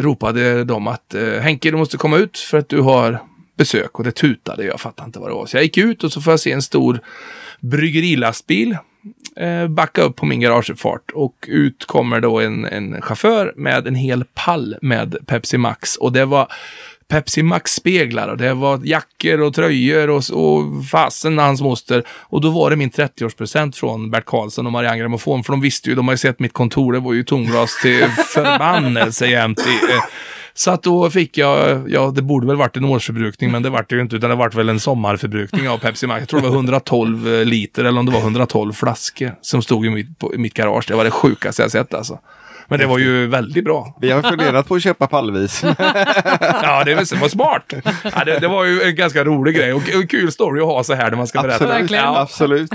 ropade 0.00 0.64
de 0.64 0.86
att 0.86 1.14
Henke, 1.40 1.70
du 1.70 1.76
måste 1.76 1.96
komma 1.96 2.16
ut 2.18 2.38
för 2.38 2.58
att 2.58 2.68
du 2.68 2.80
har 2.80 3.18
besök 3.56 3.98
och 3.98 4.04
det 4.04 4.12
tutade. 4.12 4.64
Jag 4.64 4.80
fattade 4.80 5.06
inte 5.06 5.18
vad 5.18 5.30
det 5.30 5.34
var. 5.34 5.46
Så 5.46 5.56
jag 5.56 5.64
gick 5.64 5.78
ut 5.78 6.04
och 6.04 6.12
så 6.12 6.20
får 6.20 6.32
jag 6.32 6.40
se 6.40 6.52
en 6.52 6.62
stor 6.62 7.00
bryggerilastbil 7.60 8.76
backa 9.68 10.02
upp 10.02 10.16
på 10.16 10.26
min 10.26 10.40
garageuppfart 10.40 11.10
och 11.10 11.46
ut 11.48 11.84
kommer 11.84 12.20
då 12.20 12.40
en, 12.40 12.64
en 12.64 13.02
chaufför 13.02 13.52
med 13.56 13.86
en 13.86 13.94
hel 13.94 14.24
pall 14.34 14.76
med 14.82 15.16
Pepsi 15.26 15.58
Max 15.58 15.96
och 15.96 16.12
det 16.12 16.24
var 16.24 16.52
Pepsi 17.10 17.42
Max-speglar 17.42 18.28
och 18.28 18.36
det 18.36 18.54
var 18.54 18.80
jackor 18.84 19.40
och 19.40 19.54
tröjor 19.54 20.10
och, 20.10 20.22
och 20.32 20.84
fasen 20.90 21.38
hans 21.38 21.60
moster. 21.60 22.04
Och 22.08 22.40
då 22.40 22.50
var 22.50 22.70
det 22.70 22.76
min 22.76 22.90
30-årspresent 22.90 23.72
från 23.76 24.10
Bert 24.10 24.24
Karlsson 24.24 24.66
och 24.66 24.72
Marianne 24.72 24.98
Grammofon. 24.98 25.44
För 25.44 25.52
de 25.52 25.60
visste 25.60 25.88
ju, 25.88 25.94
de 25.94 26.08
har 26.08 26.12
ju 26.12 26.18
sett 26.18 26.38
mitt 26.38 26.52
kontor, 26.52 26.92
det 26.92 27.00
var 27.00 27.12
ju 27.12 27.24
tomglas 27.24 27.80
till 27.82 28.04
förbannelse 28.34 29.26
jämt. 29.26 29.58
Eh. 29.58 30.04
Så 30.54 30.70
att 30.70 30.82
då 30.82 31.10
fick 31.10 31.38
jag, 31.38 31.84
ja 31.90 32.10
det 32.10 32.22
borde 32.22 32.46
väl 32.46 32.56
varit 32.56 32.76
en 32.76 32.84
årsförbrukning 32.84 33.50
men 33.50 33.62
det 33.62 33.70
vart 33.70 33.90
det 33.90 33.96
ju 33.96 34.02
inte 34.02 34.16
utan 34.16 34.30
det 34.30 34.36
vart 34.36 34.54
väl 34.54 34.68
en 34.68 34.80
sommarförbrukning 34.80 35.68
av 35.68 35.78
Pepsi 35.78 36.06
Max. 36.06 36.20
Jag 36.20 36.28
tror 36.28 36.40
det 36.40 36.48
var 36.48 36.54
112 36.54 37.34
eh, 37.34 37.44
liter 37.44 37.84
eller 37.84 38.00
om 38.00 38.06
det 38.06 38.12
var 38.12 38.20
112 38.20 38.72
flaskor 38.72 39.34
som 39.40 39.62
stod 39.62 39.86
i 39.86 39.90
mitt, 39.90 40.18
på, 40.18 40.34
i 40.34 40.38
mitt 40.38 40.54
garage. 40.54 40.84
Det 40.88 40.94
var 40.94 41.04
det 41.04 41.10
sjukaste 41.10 41.62
jag 41.62 41.70
sett 41.70 41.94
alltså. 41.94 42.18
Men 42.70 42.78
det 42.78 42.86
var 42.86 42.98
ju 42.98 43.26
väldigt 43.26 43.64
bra. 43.64 43.96
Vi 44.00 44.10
har 44.10 44.22
funderat 44.22 44.68
på 44.68 44.74
att 44.74 44.82
köpa 44.82 45.06
pallvis. 45.06 45.62
ja, 46.62 46.82
det 46.84 46.94
var 46.94 47.28
smart. 47.28 47.72
Ja, 48.14 48.24
det, 48.24 48.38
det, 48.38 48.48
var 48.48 48.64
ju 48.64 48.82
en 48.82 48.94
ganska 48.94 49.24
rolig 49.24 49.54
grej 49.54 49.72
och 49.72 49.82
kul 50.08 50.32
story 50.32 50.60
att 50.60 50.66
ha 50.66 50.84
så 50.84 50.94
här 50.94 51.10
när 51.10 51.16
man 51.16 51.26
ska 51.26 51.42
berätta. 51.42 51.64
Absolut. 51.64 51.90
Ja. 51.90 52.20
Absolut. 52.20 52.70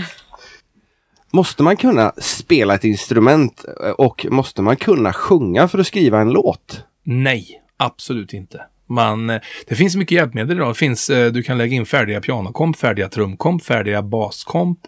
Måste 1.31 1.63
man 1.63 1.77
kunna 1.77 2.13
spela 2.17 2.75
ett 2.75 2.83
instrument 2.83 3.65
eh, 3.83 3.89
och 3.89 4.25
måste 4.29 4.61
man 4.61 4.75
kunna 4.75 5.13
sjunga 5.13 5.67
för 5.67 5.79
att 5.79 5.87
skriva 5.87 6.21
en 6.21 6.29
låt? 6.29 6.83
Nej, 7.03 7.61
absolut 7.77 8.33
inte. 8.33 8.61
Man, 8.89 9.29
eh, 9.29 9.41
det 9.67 9.75
finns 9.75 9.95
mycket 9.95 10.15
hjälpmedel 10.15 10.57
idag. 10.57 10.69
Det 10.69 10.73
finns, 10.73 11.09
eh, 11.09 11.31
du 11.31 11.43
kan 11.43 11.57
lägga 11.57 11.75
in 11.75 11.85
färdiga 11.85 12.21
pianokomp, 12.21 12.77
färdiga 12.77 13.09
trumkomp, 13.09 13.63
färdiga 13.63 14.01
baskomp. 14.01 14.79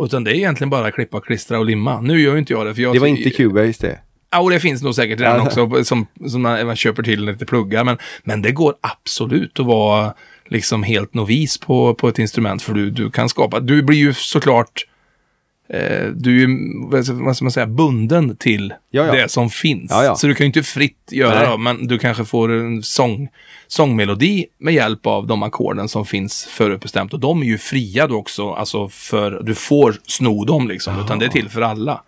Utan 0.00 0.24
det 0.24 0.30
är 0.30 0.34
egentligen 0.34 0.70
bara 0.70 0.90
klippa, 0.90 1.20
klistra 1.20 1.58
och 1.58 1.64
limma. 1.64 2.00
Nu 2.00 2.20
gör 2.20 2.36
inte 2.36 2.52
jag 2.52 2.66
det. 2.66 2.74
För 2.74 2.82
jag 2.82 2.94
det 2.94 2.98
var 2.98 3.06
inte 3.06 3.30
Cubase 3.30 3.86
det? 3.86 3.98
Ja, 4.34 4.40
och 4.40 4.50
det 4.50 4.60
finns 4.60 4.82
nog 4.82 4.94
säkert 4.94 5.18
den 5.18 5.40
också 5.40 5.84
som, 5.84 6.06
som 6.28 6.42
man, 6.42 6.66
man 6.66 6.76
köper 6.76 7.02
till 7.02 7.24
lite 7.24 7.46
pluggar. 7.46 7.84
Men, 7.84 7.98
men 8.24 8.42
det 8.42 8.52
går 8.52 8.74
absolut 8.80 9.60
att 9.60 9.66
vara 9.66 10.14
liksom 10.46 10.82
helt 10.82 11.14
novis 11.14 11.58
på, 11.58 11.94
på 11.94 12.08
ett 12.08 12.18
instrument. 12.18 12.62
För 12.62 12.74
du, 12.74 12.90
du 12.90 13.10
kan 13.10 13.28
skapa, 13.28 13.60
du 13.60 13.82
blir 13.82 13.98
ju 13.98 14.14
såklart 14.14 14.86
eh, 15.68 16.06
du 16.14 16.42
är 16.42 16.48
vad 17.24 17.36
ska 17.36 17.44
man 17.44 17.52
säga, 17.52 17.66
bunden 17.66 18.36
till 18.36 18.74
ja, 18.90 19.06
ja. 19.06 19.12
det 19.12 19.28
som 19.28 19.50
finns. 19.50 19.90
Ja, 19.90 20.16
så 20.16 20.26
du 20.26 20.34
kan 20.34 20.44
ju 20.44 20.46
inte 20.46 20.62
fritt 20.62 21.08
göra 21.10 21.50
det, 21.50 21.58
men 21.58 21.86
du 21.86 21.98
kanske 21.98 22.24
får 22.24 22.52
en 22.52 22.82
sång, 22.82 23.28
sångmelodi 23.66 24.46
med 24.58 24.74
hjälp 24.74 25.06
av 25.06 25.26
de 25.26 25.42
ackorden 25.42 25.88
som 25.88 26.06
finns 26.06 26.44
förutbestämt. 26.44 27.12
Och 27.12 27.20
de 27.20 27.42
är 27.42 27.46
ju 27.46 27.58
fria 27.58 28.06
då 28.06 28.16
också, 28.16 28.50
alltså 28.50 28.88
för 28.88 29.42
du 29.42 29.54
får 29.54 29.96
sno 30.06 30.44
dem 30.44 30.68
liksom, 30.68 31.00
utan 31.04 31.18
det 31.18 31.24
är 31.24 31.30
till 31.30 31.48
för 31.48 31.60
alla. 31.60 32.02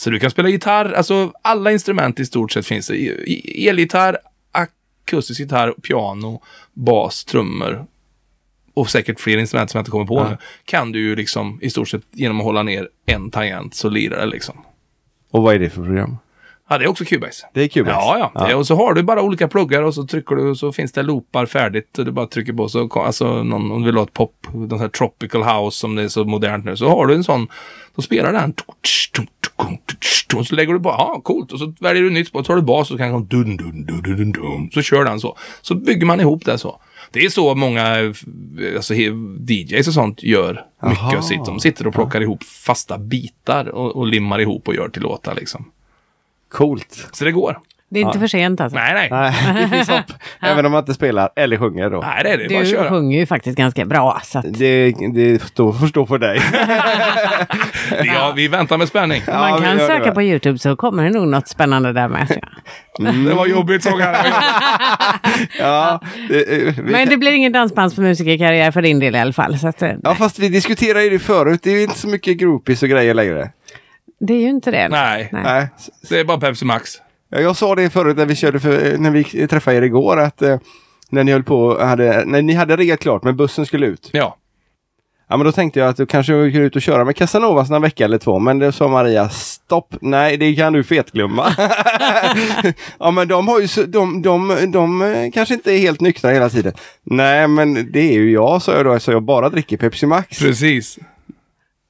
Så 0.00 0.10
du 0.10 0.18
kan 0.18 0.30
spela 0.30 0.48
gitarr, 0.48 0.92
alltså 0.92 1.32
alla 1.42 1.72
instrument 1.72 2.20
i 2.20 2.24
stort 2.24 2.52
sett 2.52 2.66
finns 2.66 2.86
det. 2.86 3.68
Elgitarr, 3.68 4.18
akustisk 4.52 5.40
gitarr, 5.40 5.72
piano, 5.72 6.42
bas, 6.72 7.24
trummor, 7.24 7.84
och 8.74 8.90
säkert 8.90 9.20
fler 9.20 9.38
instrument 9.38 9.70
som 9.70 9.78
jag 9.78 9.82
inte 9.82 9.90
kommer 9.90 10.04
på 10.04 10.16
ja. 10.18 10.30
nu, 10.30 10.36
kan 10.64 10.92
du 10.92 11.00
ju 11.00 11.16
liksom 11.16 11.58
i 11.62 11.70
stort 11.70 11.88
sett 11.88 12.02
genom 12.10 12.40
att 12.40 12.44
hålla 12.44 12.62
ner 12.62 12.88
en 13.06 13.30
tangent 13.30 13.74
så 13.74 13.88
lirar 13.88 14.20
det 14.20 14.26
liksom. 14.26 14.54
Och 15.30 15.42
vad 15.42 15.54
är 15.54 15.58
det 15.58 15.70
för 15.70 15.84
program? 15.84 16.16
Ja, 16.68 16.78
det 16.78 16.84
är 16.84 16.88
också 16.88 17.04
Cubase. 17.04 17.46
Det 17.54 17.62
är 17.62 17.68
Cubase? 17.68 17.96
Ja, 17.96 18.30
ja. 18.34 18.48
ja. 18.50 18.56
Och 18.56 18.66
så 18.66 18.76
har 18.76 18.94
du 18.94 19.02
bara 19.02 19.22
olika 19.22 19.48
pluggar 19.48 19.82
och 19.82 19.94
så 19.94 20.06
trycker 20.06 20.36
du 20.36 20.50
och 20.50 20.58
så 20.58 20.72
finns 20.72 20.92
det 20.92 21.02
loopar 21.02 21.46
färdigt. 21.46 21.98
Och 21.98 22.04
du 22.04 22.12
bara 22.12 22.26
trycker 22.26 22.52
på 22.52 22.68
så, 22.68 23.00
alltså 23.00 23.42
någon, 23.42 23.72
om 23.72 23.80
du 23.80 23.86
vill 23.86 23.96
ha 23.96 24.02
ett 24.02 24.12
pop, 24.12 24.46
någon 24.52 24.80
här 24.80 24.88
tropical 24.88 25.42
house 25.42 25.78
som 25.78 25.94
det 25.94 26.02
är 26.02 26.08
så 26.08 26.24
modernt 26.24 26.64
nu. 26.64 26.76
Så 26.76 26.88
har 26.88 27.06
du 27.06 27.14
en 27.14 27.24
sån, 27.24 27.48
då 27.94 28.02
spelar 28.02 28.32
den. 28.32 28.54
Och 30.36 30.46
så 30.46 30.54
lägger 30.54 30.72
du 30.72 30.78
bara, 30.78 30.94
ja 30.94 31.20
coolt. 31.24 31.52
Och 31.52 31.58
så 31.58 31.74
väljer 31.80 32.02
du 32.02 32.10
nytt 32.10 32.28
spår, 32.28 32.42
tar 32.42 32.56
du 32.56 32.62
bas 32.62 32.90
och 32.90 32.94
så 32.94 32.98
kan 32.98 33.26
dun, 33.26 33.56
dun, 33.56 33.86
dun, 33.86 34.02
dun, 34.02 34.32
dun, 34.32 34.70
så 34.72 34.82
kör 34.82 35.04
den 35.04 35.20
så. 35.20 35.36
Så 35.60 35.74
bygger 35.74 36.06
man 36.06 36.20
ihop 36.20 36.44
det 36.44 36.58
så. 36.58 36.80
Det 37.10 37.24
är 37.24 37.28
så 37.28 37.54
många 37.54 38.14
alltså, 38.76 38.94
DJs 38.94 39.88
och 39.88 39.94
sånt 39.94 40.22
gör 40.22 40.66
mycket 40.82 40.98
Aha. 40.98 41.16
av 41.16 41.22
sitt. 41.22 41.44
De 41.44 41.60
sitter 41.60 41.86
och 41.86 41.94
plockar 41.94 42.20
ja. 42.20 42.24
ihop 42.24 42.44
fasta 42.44 42.98
bitar 42.98 43.68
och, 43.68 43.96
och 43.96 44.06
limmar 44.06 44.40
ihop 44.40 44.68
och 44.68 44.74
gör 44.74 44.88
till 44.88 45.02
låtar 45.02 45.34
liksom. 45.34 45.70
Coolt. 46.48 47.08
Så 47.12 47.24
det 47.24 47.32
går. 47.32 47.58
Det 47.92 48.00
är 48.00 48.04
inte 48.04 48.18
ja. 48.18 48.20
för 48.20 48.26
sent 48.26 48.60
alltså? 48.60 48.78
Nej, 48.78 48.94
nej. 48.94 49.08
nej 49.10 49.54
det 49.62 49.76
finns 49.76 49.88
hopp. 49.88 50.12
Även 50.40 50.66
om 50.66 50.72
man 50.72 50.78
inte 50.78 50.94
spelar 50.94 51.30
eller 51.36 51.56
sjunger 51.56 51.90
då. 51.90 52.00
Nej, 52.00 52.24
det 52.24 52.30
är 52.30 52.38
det. 52.38 52.48
Du 52.48 52.54
bara 52.54 52.64
köra. 52.64 52.88
sjunger 52.88 53.18
ju 53.18 53.26
faktiskt 53.26 53.58
ganska 53.58 53.84
bra. 53.84 54.20
Så 54.24 54.38
att... 54.38 54.44
Det, 54.48 54.94
det 55.14 55.42
står, 55.42 55.72
får 55.72 55.86
stå 55.86 56.06
för 56.06 56.18
dig. 56.18 56.40
ja, 58.14 58.32
vi 58.36 58.48
väntar 58.48 58.78
med 58.78 58.88
spänning. 58.88 59.22
Ja, 59.26 59.38
man 59.38 59.62
kan 59.62 59.78
söka 59.78 60.04
det. 60.04 60.10
på 60.10 60.22
YouTube 60.22 60.58
så 60.58 60.76
kommer 60.76 61.04
det 61.04 61.10
nog 61.10 61.28
något 61.28 61.48
spännande 61.48 61.92
där 61.92 62.08
med. 62.08 62.40
Mm. 62.98 63.24
Det 63.24 63.34
var 63.34 63.46
jobbigt 63.46 63.82
såg 63.82 64.00
jag. 64.00 64.16
ja, 65.58 66.00
det, 66.28 66.76
Men 66.76 67.08
det 67.08 67.16
blir 67.16 67.32
ingen 67.32 67.52
dansbandsmusikerkarriär 67.52 68.70
för 68.70 68.82
din 68.82 68.98
del 68.98 69.14
i 69.14 69.18
alla 69.18 69.32
fall. 69.32 69.58
Så 69.58 69.68
att, 69.68 69.82
ja, 70.02 70.14
fast 70.14 70.38
vi 70.38 70.48
diskuterade 70.48 71.04
ju 71.04 71.10
det 71.10 71.18
förut. 71.18 71.60
Det 71.62 71.70
är 71.70 71.74
ju 71.74 71.82
inte 71.82 71.98
så 71.98 72.08
mycket 72.08 72.36
groupies 72.36 72.82
och 72.82 72.88
grejer 72.88 73.14
längre. 73.14 73.50
Det 74.20 74.34
är 74.34 74.40
ju 74.40 74.48
inte 74.48 74.70
det. 74.70 74.88
Nej, 74.88 75.28
nej. 75.32 75.68
det 76.08 76.20
är 76.20 76.24
bara 76.24 76.40
Pepsi 76.40 76.64
Max. 76.64 77.00
Ja, 77.30 77.40
jag 77.40 77.56
sa 77.56 77.74
det 77.74 77.90
förut 77.90 78.16
när 78.16 78.26
vi 78.26 78.36
körde 78.36 78.60
för, 78.60 78.98
när 78.98 79.10
vi 79.10 79.24
träffade 79.46 79.76
er 79.76 79.82
igår 79.82 80.20
att 80.20 80.42
eh, 80.42 80.58
när 81.10 81.24
ni 81.24 81.32
höll 81.32 81.42
på, 81.42 81.80
hade, 81.80 82.24
när 82.24 82.42
ni 82.42 82.52
hade 82.54 82.76
regat 82.76 83.00
klart 83.00 83.24
men 83.24 83.36
bussen 83.36 83.66
skulle 83.66 83.86
ut. 83.86 84.08
Ja. 84.12 84.36
Ja 85.28 85.36
men 85.36 85.46
då 85.46 85.52
tänkte 85.52 85.80
jag 85.80 85.88
att 85.88 85.96
du 85.96 86.06
kanske 86.06 86.32
går 86.32 86.62
ut 86.62 86.76
och 86.76 86.82
köra 86.82 87.04
med 87.04 87.16
Casanovas 87.16 87.70
några 87.70 87.80
vecka 87.80 88.04
eller 88.04 88.18
två. 88.18 88.38
Men 88.38 88.58
det 88.58 88.72
sa 88.72 88.88
Maria, 88.88 89.28
stopp, 89.28 89.94
nej 90.00 90.36
det 90.36 90.54
kan 90.54 90.72
du 90.72 90.84
fetglömma. 90.84 91.54
ja 92.98 93.10
men 93.10 93.28
de 93.28 93.48
har 93.48 93.60
ju, 93.60 93.86
de, 93.86 94.22
de, 94.22 94.48
de, 94.48 94.72
de 94.72 95.30
kanske 95.34 95.54
inte 95.54 95.72
är 95.72 95.78
helt 95.78 96.00
nyktra 96.00 96.30
hela 96.30 96.48
tiden. 96.50 96.72
Nej 97.02 97.48
men 97.48 97.92
det 97.92 98.00
är 98.00 98.12
ju 98.12 98.32
jag, 98.32 98.62
sa 98.62 98.72
jag 98.72 98.84
då, 98.84 99.00
så 99.00 99.12
jag 99.12 99.22
bara 99.22 99.48
dricker 99.48 99.76
Pepsi 99.76 100.06
Max. 100.06 100.38
Precis. 100.38 100.98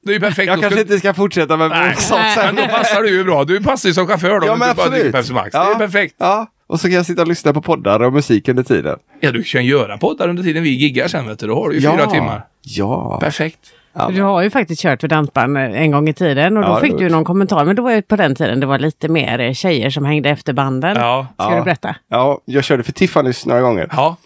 Det 0.03 0.11
är 0.11 0.13
ju 0.13 0.19
perfekt. 0.19 0.47
Jag 0.47 0.61
kanske 0.61 0.81
inte 0.81 0.99
ska 0.99 1.13
fortsätta 1.13 1.57
med 1.57 1.69
Nej. 1.69 1.95
Men 2.45 2.55
då 2.55 2.67
passar 2.67 3.01
du 3.01 3.09
ju 3.09 3.23
bra. 3.23 3.43
Du 3.43 3.63
passar 3.63 3.89
ju 3.89 3.93
som 3.93 4.07
chaufför 4.07 4.39
då. 4.39 4.47
Ja, 4.47 4.55
men 4.55 4.75
du 4.75 4.81
absolut. 4.81 5.11
Pepsi 5.11 5.33
Max. 5.33 5.49
Ja. 5.53 5.65
Det 5.65 5.71
är 5.71 5.87
perfekt. 5.87 6.15
Ja, 6.17 6.47
och 6.67 6.79
så 6.79 6.87
kan 6.87 6.95
jag 6.95 7.05
sitta 7.05 7.21
och 7.21 7.27
lyssna 7.27 7.53
på 7.53 7.61
poddar 7.61 7.99
och 7.99 8.13
musik 8.13 8.49
under 8.49 8.63
tiden. 8.63 8.97
Ja, 9.19 9.31
du 9.31 9.43
kan 9.43 9.65
göra 9.65 9.97
poddar 9.97 10.29
under 10.29 10.43
tiden 10.43 10.63
vi 10.63 10.69
giggar 10.69 11.07
sen 11.07 11.27
vet 11.27 11.39
du. 11.39 11.47
Då 11.47 11.55
har 11.55 11.69
du 11.69 11.75
ju 11.75 11.81
ja. 11.81 11.97
fyra 11.97 12.07
timmar. 12.07 12.45
Ja. 12.61 13.19
Perfekt. 13.21 13.59
Ja. 13.93 14.09
Du 14.09 14.21
har 14.21 14.41
ju 14.41 14.49
faktiskt 14.49 14.81
kört 14.81 15.01
för 15.01 15.07
dansband 15.07 15.57
en 15.57 15.91
gång 15.91 16.09
i 16.09 16.13
tiden 16.13 16.57
och 16.57 16.63
då 16.63 16.69
ja, 16.69 16.79
fick 16.79 16.97
du 16.97 17.09
någon 17.09 17.23
kommentar. 17.23 17.65
Men 17.65 17.75
då 17.75 17.83
var 17.83 17.91
det 17.91 18.01
på 18.01 18.15
den 18.15 18.35
tiden 18.35 18.59
det 18.59 18.65
var 18.65 18.79
lite 18.79 19.07
mer 19.07 19.53
tjejer 19.53 19.89
som 19.89 20.05
hängde 20.05 20.29
efter 20.29 20.53
banden. 20.53 20.95
Ja. 20.95 21.27
Ska 21.33 21.55
du 21.55 21.63
berätta? 21.63 21.95
Ja, 22.07 22.41
jag 22.45 22.63
körde 22.63 22.83
för 22.83 22.91
Tiffany's 22.91 23.47
några 23.47 23.61
gånger. 23.61 23.89
Ja. 23.91 24.17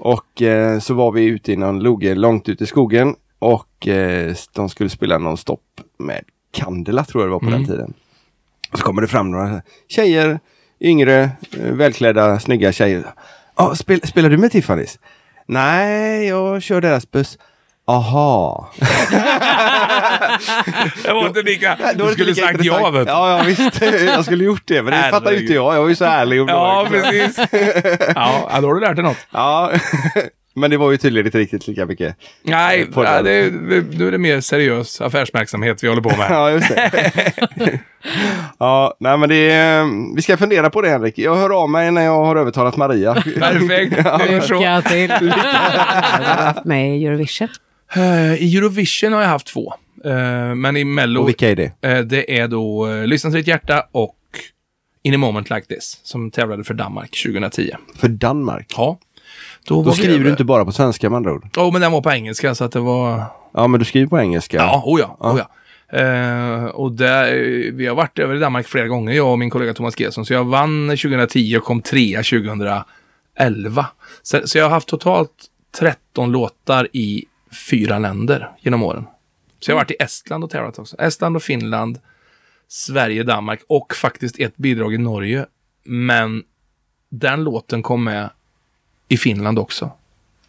Och 0.00 0.42
eh, 0.42 0.78
så 0.78 0.94
var 0.94 1.12
vi 1.12 1.24
ute 1.24 1.52
i 1.52 1.56
någon 1.56 1.80
loge 1.80 2.14
långt 2.14 2.48
ute 2.48 2.64
i 2.64 2.66
skogen 2.66 3.14
och 3.38 3.88
eh, 3.88 4.34
de 4.52 4.68
skulle 4.68 4.90
spela 4.90 5.18
någon 5.18 5.36
stopp 5.36 5.80
med 5.98 6.20
Candela 6.52 7.04
tror 7.04 7.22
jag 7.22 7.28
det 7.28 7.32
var 7.32 7.40
på 7.40 7.46
mm. 7.46 7.58
den 7.58 7.68
tiden. 7.68 7.94
Och 8.72 8.78
så 8.78 8.84
kommer 8.84 9.02
det 9.02 9.08
fram 9.08 9.30
några 9.30 9.62
tjejer, 9.88 10.40
yngre, 10.80 11.30
eh, 11.52 11.72
välklädda, 11.72 12.40
snygga 12.40 12.72
tjejer. 12.72 13.04
Ah, 13.54 13.74
spel, 13.74 14.00
spelar 14.06 14.30
du 14.30 14.36
med 14.38 14.50
Tiffany's? 14.50 14.98
Nej, 15.46 16.26
jag 16.26 16.62
kör 16.62 16.80
deras 16.80 17.10
buss. 17.10 17.38
Aha. 17.86 18.70
det 21.02 21.12
var 21.12 21.26
inte 21.26 21.42
lika... 21.42 21.78
Du 21.94 22.12
skulle 22.12 22.30
lika 22.30 22.46
sagt 22.46 22.64
ja 22.64 22.90
vet. 22.90 23.08
Ja, 23.08 23.38
ja 23.38 23.44
visst. 23.44 23.82
Jag 24.06 24.24
skulle 24.24 24.44
gjort 24.44 24.62
det. 24.64 24.82
Men 24.82 24.92
det 24.92 25.10
fattar 25.10 25.32
ju 25.32 25.40
inte 25.40 25.54
jag. 25.54 25.74
Jag 25.74 25.82
var 25.82 25.88
ju 25.88 25.94
så 25.94 26.04
ärlig 26.04 26.42
och. 26.42 26.50
Ja, 26.50 26.86
precis. 26.90 27.38
ja, 28.14 28.58
då 28.60 28.66
har 28.66 28.74
du 28.74 28.80
lärt 28.80 28.96
dig 28.96 29.04
något. 29.04 29.26
Ja. 29.30 29.72
Men 30.58 30.70
det 30.70 30.76
var 30.76 30.90
ju 30.90 30.96
tydligen 30.96 31.26
inte 31.26 31.38
riktigt 31.38 31.68
lika 31.68 31.86
mycket. 31.86 32.16
Nej, 32.42 32.88
ja, 32.94 33.22
det, 33.22 33.52
nu 33.98 34.08
är 34.08 34.10
det 34.10 34.18
mer 34.18 34.40
seriös 34.40 35.00
affärsverksamhet 35.00 35.84
vi 35.84 35.88
håller 35.88 36.02
på 36.02 36.16
med. 36.16 36.26
ja, 36.30 36.50
just 36.50 36.68
det. 36.68 37.20
ja, 38.58 38.96
nej 39.00 39.18
men 39.18 39.28
det 39.28 39.50
är, 39.50 40.14
vi 40.16 40.22
ska 40.22 40.36
fundera 40.36 40.70
på 40.70 40.82
det 40.82 40.88
Henrik. 40.88 41.18
Jag 41.18 41.36
hör 41.36 41.62
av 41.62 41.70
mig 41.70 41.90
när 41.90 42.02
jag 42.02 42.24
har 42.24 42.36
övertalat 42.36 42.76
Maria. 42.76 43.14
Perfekt, 43.14 43.94
ja. 44.04 44.20
Lycka 44.30 44.82
till. 44.82 45.32
med 46.64 47.02
Eurovision? 47.02 47.48
Uh, 47.96 48.42
I 48.42 48.56
Eurovision 48.56 49.12
har 49.12 49.20
jag 49.20 49.28
haft 49.28 49.46
två. 49.46 49.74
Uh, 50.06 50.54
men 50.54 50.76
i 50.76 50.84
Mello... 50.84 51.20
Och 51.20 51.28
vilka 51.28 51.50
är 51.50 51.56
det? 51.56 51.98
Uh, 51.98 52.04
det 52.04 52.38
är 52.38 52.48
då 52.48 52.86
Lyssna 53.06 53.30
till 53.30 53.38
ditt 53.38 53.46
hjärta 53.46 53.84
och 53.92 54.14
In 55.02 55.14
a 55.14 55.18
moment 55.18 55.50
like 55.50 55.66
this. 55.66 56.00
Som 56.02 56.30
tävlade 56.30 56.64
för 56.64 56.74
Danmark 56.74 57.10
2010. 57.24 57.70
För 57.96 58.08
Danmark? 58.08 58.74
Ja. 58.76 58.98
Då, 59.68 59.82
Då 59.82 59.92
skriver 59.92 60.24
du 60.24 60.30
inte 60.30 60.44
bara 60.44 60.64
på 60.64 60.72
svenska 60.72 61.10
med 61.10 61.16
andra 61.16 61.32
ord? 61.32 61.48
Jo, 61.56 61.62
oh, 61.62 61.72
men 61.72 61.80
den 61.80 61.92
var 61.92 62.00
på 62.00 62.10
engelska 62.10 62.54
så 62.54 62.64
att 62.64 62.72
det 62.72 62.80
var... 62.80 63.22
Ja, 63.52 63.66
men 63.66 63.80
du 63.80 63.84
skriver 63.84 64.06
på 64.06 64.18
engelska? 64.18 64.56
Ja, 64.56 64.82
oh 64.86 65.00
ja. 65.00 65.16
Oh 65.20 65.38
ja. 65.38 65.48
Uh, 65.94 66.64
och 66.64 66.92
där, 66.92 67.32
vi 67.72 67.86
har 67.86 67.94
varit 67.94 68.18
över 68.18 68.34
i 68.34 68.38
Danmark 68.38 68.66
flera 68.66 68.86
gånger, 68.86 69.12
jag 69.12 69.32
och 69.32 69.38
min 69.38 69.50
kollega 69.50 69.74
Thomas 69.74 70.00
Gesson. 70.00 70.26
Så 70.26 70.32
jag 70.32 70.44
vann 70.44 70.88
2010 70.88 71.56
och 71.56 71.64
kom 71.64 71.82
trea 71.82 72.18
2011. 72.22 73.86
Så, 74.22 74.40
så 74.44 74.58
jag 74.58 74.64
har 74.64 74.70
haft 74.70 74.88
totalt 74.88 75.30
13 75.78 76.32
låtar 76.32 76.88
i 76.92 77.24
fyra 77.70 77.98
länder 77.98 78.50
genom 78.60 78.82
åren. 78.82 79.06
Så 79.60 79.70
jag 79.70 79.76
har 79.76 79.80
varit 79.80 79.90
i 79.90 79.96
Estland 79.98 80.44
och 80.44 80.50
tävlat 80.50 80.78
också. 80.78 80.96
Estland 80.98 81.36
och 81.36 81.42
Finland, 81.42 81.98
Sverige, 82.68 83.22
Danmark 83.22 83.60
och 83.66 83.94
faktiskt 83.94 84.38
ett 84.38 84.56
bidrag 84.56 84.94
i 84.94 84.98
Norge. 84.98 85.46
Men 85.84 86.42
den 87.10 87.44
låten 87.44 87.82
kom 87.82 88.04
med 88.04 88.30
i 89.08 89.16
Finland 89.16 89.58
också. 89.58 89.90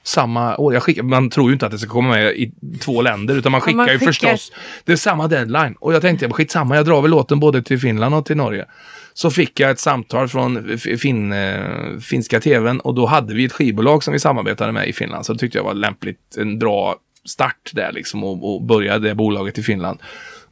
Samma 0.04 0.58
år. 0.58 0.74
Jag 0.74 0.84
skickar, 0.84 1.04
man 1.04 1.30
tror 1.30 1.50
ju 1.50 1.54
inte 1.54 1.66
att 1.66 1.72
det 1.72 1.80
ska 1.80 1.90
komma 1.90 2.10
med 2.10 2.32
i 2.32 2.52
två 2.80 3.02
länder, 3.02 3.36
utan 3.36 3.52
man 3.52 3.62
skickar, 3.62 3.78
man 3.78 3.88
skickar... 3.88 4.00
ju 4.00 4.08
förstås. 4.08 4.52
Det 4.86 4.92
är 4.92 4.96
samma 4.96 5.28
deadline. 5.28 5.76
Och 5.80 5.94
jag 5.94 6.02
tänkte, 6.02 6.30
skitsamma, 6.30 6.76
jag 6.76 6.86
drar 6.86 7.02
väl 7.02 7.12
låten 7.12 7.40
både 7.40 7.62
till 7.62 7.80
Finland 7.80 8.16
och 8.16 8.26
till 8.26 8.38
Norge. 8.38 8.66
Så 9.14 9.32
fick 9.32 9.60
jag 9.60 9.72
ett 9.72 9.80
samtal 9.80 10.28
från 10.28 10.78
fin, 10.78 11.32
eh, 11.32 12.00
finska 12.02 12.40
tvn 12.40 12.80
och 12.80 12.96
då 12.96 13.06
hade 13.06 13.34
vi 13.34 13.46
ett 13.46 13.54
skivbolag 13.54 14.04
som 14.04 14.14
vi 14.14 14.20
samarbetade 14.20 14.72
med 14.72 14.88
i 14.88 14.94
Finland. 14.94 15.26
Så 15.26 15.34
det 15.34 15.40
tyckte 15.40 15.58
jag 15.58 15.66
var 15.66 15.74
lämpligt, 15.74 16.38
en 16.38 16.60
bra 16.60 16.96
start 17.26 17.72
där 17.74 17.92
liksom 17.92 18.24
och, 18.24 18.54
och 18.54 18.62
börja 18.62 19.00
det 19.00 19.16
bolaget 19.16 19.58
i 19.58 19.64
Finland. 19.64 20.00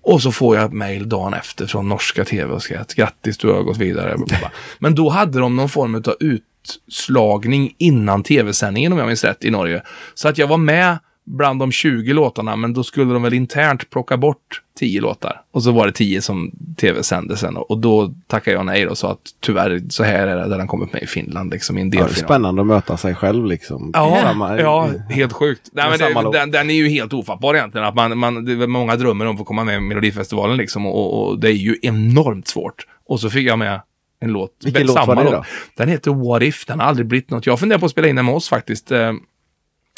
Och 0.02 0.22
så 0.22 0.32
får 0.32 0.56
jag 0.56 0.66
ett 0.66 0.74
mail 0.74 1.10
dagen 1.10 1.34
efter 1.34 1.68
från 1.68 1.90
norska 1.90 2.26
tv 2.26 2.54
och 2.54 2.62
skriver 2.64 2.82
att 2.82 2.96
grattis, 2.96 3.38
du 3.38 3.48
har 3.48 3.62
gått 3.62 3.78
vidare. 3.78 4.18
Men 4.80 4.96
då 4.96 5.10
hade 5.10 5.40
de 5.40 5.56
någon 5.56 5.70
form 5.70 5.96
av 5.96 6.16
ut 6.20 6.44
utslagning 6.76 7.76
innan 7.78 8.24
tv-sändningen 8.24 8.94
om 8.94 9.00
jag 9.00 9.08
minns 9.08 9.24
rätt 9.24 9.46
i 9.46 9.50
Norge. 9.50 9.82
Så 10.14 10.28
att 10.28 10.38
jag 10.38 10.48
var 10.48 10.58
med 10.58 10.98
bland 11.28 11.60
de 11.60 11.72
20 11.72 12.14
låtarna, 12.14 12.56
men 12.56 12.74
då 12.74 12.84
skulle 12.84 13.14
de 13.14 13.24
väl 13.24 13.34
internt 13.34 13.90
plocka 13.90 14.18
bort 14.18 14.62
10 14.80 15.02
låtar. 15.02 15.42
Och 15.52 15.64
så 15.64 15.72
var 15.72 15.86
det 15.86 15.92
10 15.92 16.22
som 16.22 16.52
tv 16.78 17.04
sände 17.04 17.38
sen 17.38 17.58
och 17.58 17.78
då 17.78 18.14
tackade 18.28 18.58
jag 18.58 18.66
nej 18.66 18.88
och 18.88 18.98
sa 18.98 19.12
att 19.12 19.20
tyvärr 19.40 19.82
så 19.90 20.04
här 20.04 20.28
är 20.28 20.36
det 20.36 20.50
där 20.50 20.58
han 20.58 20.68
kommit 20.68 20.94
med 20.94 21.04
i 21.04 21.08
Finland 21.08 21.52
liksom 21.52 21.78
i 21.78 21.82
en 21.82 21.90
delfinal. 21.90 22.16
Ja, 22.18 22.26
spännande 22.26 22.62
att 22.62 22.68
möta 22.68 22.98
sig 22.98 23.16
själv 23.16 23.46
liksom. 23.46 23.92
Ja, 23.94 24.20
samma, 24.24 24.60
ja 24.60 24.90
helt 25.10 25.34
sjukt. 25.34 25.70
Nej, 25.72 25.90
men 25.90 26.00
det, 26.00 26.40
den, 26.40 26.52
den, 26.52 26.70
är 26.70 26.74
ju 26.74 26.90
helt 26.90 27.14
ofattbar 27.14 27.56
egentligen. 27.56 27.88
Att 27.88 27.96
man, 27.96 28.18
man, 28.18 28.46
det 28.46 28.68
många 28.68 28.96
drömmer 28.96 29.26
om 29.26 29.32
att 29.32 29.38
få 29.38 29.46
komma 29.46 29.64
med 29.64 29.78
i 29.78 29.80
Melodifestivalen 29.80 30.58
liksom 30.58 30.86
och, 30.86 31.28
och, 31.28 31.40
det 31.40 31.48
är 31.48 31.52
ju 31.52 31.78
enormt 31.82 32.48
svårt. 32.48 32.88
Och 33.08 33.20
så 33.20 33.30
fick 33.30 33.48
jag 33.48 33.60
med 33.60 33.82
en 34.20 34.32
låt. 34.32 34.52
Vilken 34.64 34.88
låt 34.88 35.08
var 35.08 35.16
det 35.16 35.32
då? 35.32 35.46
Den 35.76 35.90
heter 35.90 36.12
What 36.12 36.42
If. 36.42 36.66
Den 36.66 36.80
har 36.80 36.88
aldrig 36.88 37.08
blivit 37.08 37.30
något. 37.30 37.46
Jag 37.46 37.60
funderar 37.60 37.80
på 37.80 37.86
att 37.86 37.92
spela 37.92 38.08
in 38.08 38.16
den 38.16 38.26
med 38.26 38.36
oss 38.36 38.50
faktiskt. 38.50 38.92
Eh, 38.92 39.14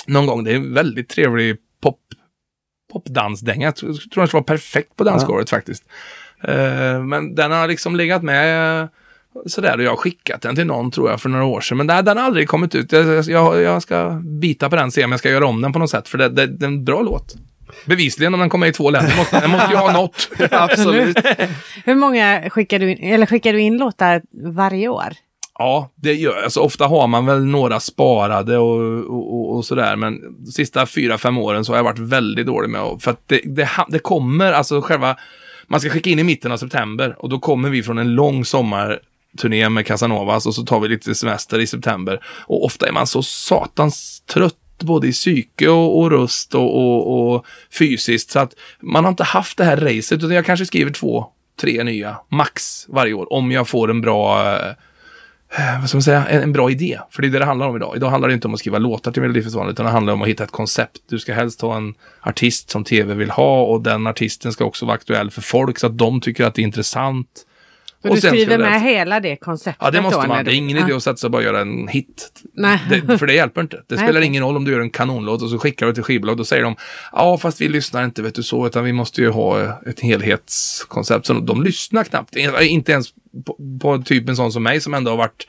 någon 0.07 0.25
gång. 0.25 0.43
Det 0.43 0.51
är 0.51 0.55
en 0.55 0.73
väldigt 0.73 1.09
trevlig 1.09 1.57
pop, 1.81 1.99
popdansdänga. 2.91 3.67
Jag 3.67 3.75
tror, 3.75 3.89
den 3.89 3.97
skulle 3.97 4.27
vara 4.27 4.43
perfekt 4.43 4.95
på 4.95 5.03
dansgolvet 5.03 5.51
ja. 5.51 5.57
faktiskt. 5.57 5.83
Uh, 6.47 7.03
men 7.03 7.35
den 7.35 7.51
har 7.51 7.67
liksom 7.67 7.95
legat 7.95 8.23
med 8.23 8.81
uh, 8.81 8.89
sådär 9.45 9.77
och 9.77 9.83
jag 9.83 9.89
har 9.91 9.97
skickat 9.97 10.41
den 10.41 10.55
till 10.55 10.67
någon 10.67 10.91
tror 10.91 11.09
jag 11.09 11.21
för 11.21 11.29
några 11.29 11.45
år 11.45 11.61
sedan. 11.61 11.77
Men 11.77 11.87
den, 11.87 12.05
den 12.05 12.17
har 12.17 12.23
aldrig 12.23 12.47
kommit 12.47 12.75
ut. 12.75 12.91
Jag, 12.91 13.23
jag, 13.23 13.61
jag 13.61 13.81
ska 13.81 14.21
bita 14.23 14.69
på 14.69 14.75
den 14.75 14.85
och 14.85 14.93
se 14.93 15.05
om 15.05 15.11
jag 15.11 15.19
ska 15.19 15.29
göra 15.29 15.47
om 15.47 15.61
den 15.61 15.73
på 15.73 15.79
något 15.79 15.89
sätt. 15.89 16.07
För 16.07 16.17
det, 16.17 16.29
det, 16.29 16.47
det 16.47 16.65
är 16.65 16.67
en 16.67 16.85
bra 16.85 17.01
låt. 17.01 17.35
Bevisligen 17.85 18.33
om 18.33 18.39
den 18.39 18.49
kommer 18.49 18.67
i 18.67 18.71
två 18.71 18.89
länder. 18.89 19.17
Måste, 19.17 19.39
den 19.39 19.51
måste 19.51 19.71
ju 19.71 19.77
ha 19.77 19.93
något. 19.93 20.29
Absolut. 20.51 21.17
Hur 21.85 21.95
många 21.95 22.49
skickar 22.49 22.79
du 22.79 22.91
in, 22.91 23.13
eller 23.13 23.25
skickar 23.25 23.53
du 23.53 23.61
in 23.61 23.77
låtar 23.77 24.21
varje 24.53 24.87
år? 24.87 25.13
Ja, 25.59 25.91
det 25.95 26.13
gör 26.13 26.43
alltså 26.43 26.59
Ofta 26.59 26.87
har 26.87 27.07
man 27.07 27.25
väl 27.25 27.45
några 27.45 27.79
sparade 27.79 28.57
och, 28.57 29.05
och, 29.05 29.55
och 29.55 29.65
sådär. 29.65 29.95
Men 29.95 30.43
de 30.45 30.51
sista 30.51 30.85
fyra, 30.85 31.17
fem 31.17 31.37
åren 31.37 31.65
så 31.65 31.71
har 31.71 31.77
jag 31.77 31.83
varit 31.83 31.99
väldigt 31.99 32.45
dålig 32.45 32.69
med. 32.69 32.81
För 32.99 33.11
att 33.11 33.27
det, 33.27 33.41
det, 33.45 33.69
det 33.87 33.99
kommer, 33.99 34.51
alltså 34.51 34.81
själva... 34.81 35.15
Man 35.67 35.79
ska 35.79 35.89
skicka 35.89 36.09
in 36.09 36.19
i 36.19 36.23
mitten 36.23 36.51
av 36.51 36.57
september 36.57 37.15
och 37.19 37.29
då 37.29 37.39
kommer 37.39 37.69
vi 37.69 37.83
från 37.83 37.97
en 37.97 38.15
lång 38.15 38.45
sommarturné 38.45 39.69
med 39.69 39.85
Casanovas 39.85 40.45
och 40.45 40.55
så 40.55 40.65
tar 40.65 40.79
vi 40.79 40.87
lite 40.87 41.15
semester 41.15 41.59
i 41.59 41.67
september. 41.67 42.19
Och 42.25 42.65
ofta 42.65 42.87
är 42.87 42.91
man 42.91 43.07
så 43.07 43.23
satans 43.23 44.23
trött 44.25 44.58
både 44.83 45.07
i 45.07 45.11
psyke 45.11 45.69
och, 45.69 45.99
och 45.99 46.11
röst 46.11 46.55
och, 46.55 46.75
och, 46.75 47.33
och, 47.35 47.45
fysiskt. 47.79 48.31
Så 48.31 48.39
att 48.39 48.55
man 48.81 49.03
har 49.03 49.09
inte 49.09 49.23
haft 49.23 49.57
det 49.57 49.63
här 49.63 49.77
racet 49.77 50.11
utan 50.11 50.31
jag 50.31 50.45
kanske 50.45 50.65
skriver 50.65 50.91
två, 50.91 51.25
tre 51.61 51.83
nya 51.83 52.17
max 52.29 52.85
varje 52.89 53.13
år 53.13 53.33
om 53.33 53.51
jag 53.51 53.67
får 53.67 53.89
en 53.89 54.01
bra 54.01 54.53
eh, 54.55 55.79
vad 55.79 55.89
ska 55.89 55.95
man 55.95 56.03
säga, 56.03 56.25
en, 56.25 56.41
en, 56.41 56.53
bra 56.53 56.71
idé. 56.71 56.99
För 57.09 57.21
det 57.21 57.27
är 57.27 57.29
det 57.29 57.39
det 57.39 57.45
handlar 57.45 57.67
om 57.67 57.75
idag. 57.75 57.95
Idag 57.95 58.09
handlar 58.09 58.27
det 58.27 58.33
inte 58.33 58.47
om 58.47 58.53
att 58.53 58.59
skriva 58.59 58.77
låtar 58.77 59.11
till 59.11 59.21
Melodifestivalen, 59.21 59.71
utan 59.71 59.85
det 59.85 59.91
handlar 59.91 60.13
om 60.13 60.21
att 60.21 60.27
hitta 60.27 60.43
ett 60.43 60.51
koncept. 60.51 60.97
Du 61.09 61.19
ska 61.19 61.33
helst 61.33 61.61
ha 61.61 61.77
en 61.77 61.93
artist 62.21 62.69
som 62.69 62.83
tv 62.83 63.13
vill 63.13 63.31
ha 63.31 63.63
och 63.63 63.81
den 63.81 64.07
artisten 64.07 64.53
ska 64.53 64.65
också 64.65 64.85
vara 64.85 64.95
aktuell 64.95 65.31
för 65.31 65.41
folk 65.41 65.79
så 65.79 65.87
att 65.87 65.97
de 65.97 66.21
tycker 66.21 66.43
att 66.43 66.55
det 66.55 66.61
är 66.61 66.63
intressant. 66.63 67.45
Så 68.01 68.13
du 68.13 68.21
skriver 68.21 68.57
med 68.57 68.71
det... 68.71 68.79
hela 68.79 69.19
det 69.19 69.35
konceptet? 69.35 69.81
Ja, 69.85 69.91
det 69.91 70.01
måste 70.01 70.27
man. 70.27 70.45
Det 70.45 70.51
är 70.51 70.55
ingen 70.55 70.77
idé 70.77 70.93
att 70.93 71.19
sig 71.19 71.27
och 71.27 71.31
bara 71.31 71.43
göra 71.43 71.61
en 71.61 71.87
hit. 71.87 72.43
Nej. 72.53 72.79
Det, 72.89 73.17
för 73.17 73.27
det 73.27 73.33
hjälper 73.33 73.61
inte. 73.61 73.83
Det 73.87 73.97
spelar 73.97 74.21
ingen 74.21 74.43
roll 74.43 74.57
om 74.57 74.65
du 74.65 74.71
gör 74.71 74.79
en 74.79 74.89
kanonlåt 74.89 75.41
och 75.41 75.49
så 75.49 75.57
skickar 75.57 75.85
du 75.85 75.93
till 75.93 76.03
skivbolag. 76.03 76.37
Då 76.37 76.45
säger 76.45 76.63
de, 76.63 76.75
ja 77.11 77.37
fast 77.37 77.61
vi 77.61 77.69
lyssnar 77.69 78.05
inte 78.05 78.21
vet 78.21 78.35
du 78.35 78.43
så, 78.43 78.67
utan 78.67 78.83
vi 78.83 78.93
måste 78.93 79.21
ju 79.21 79.29
ha 79.29 79.79
ett 79.85 79.99
helhetskoncept. 79.99 81.25
Så 81.25 81.33
de, 81.33 81.63
lyssnar 81.63 82.03
knappt. 82.03 82.35
Inte 82.61 82.91
ens 82.91 83.07
på, 83.45 83.55
på 83.81 83.97
typ 83.97 84.29
en 84.29 84.35
sån 84.35 84.51
som 84.51 84.63
mig 84.63 84.81
som 84.81 84.93
ändå 84.93 85.11
har 85.11 85.17
varit 85.17 85.47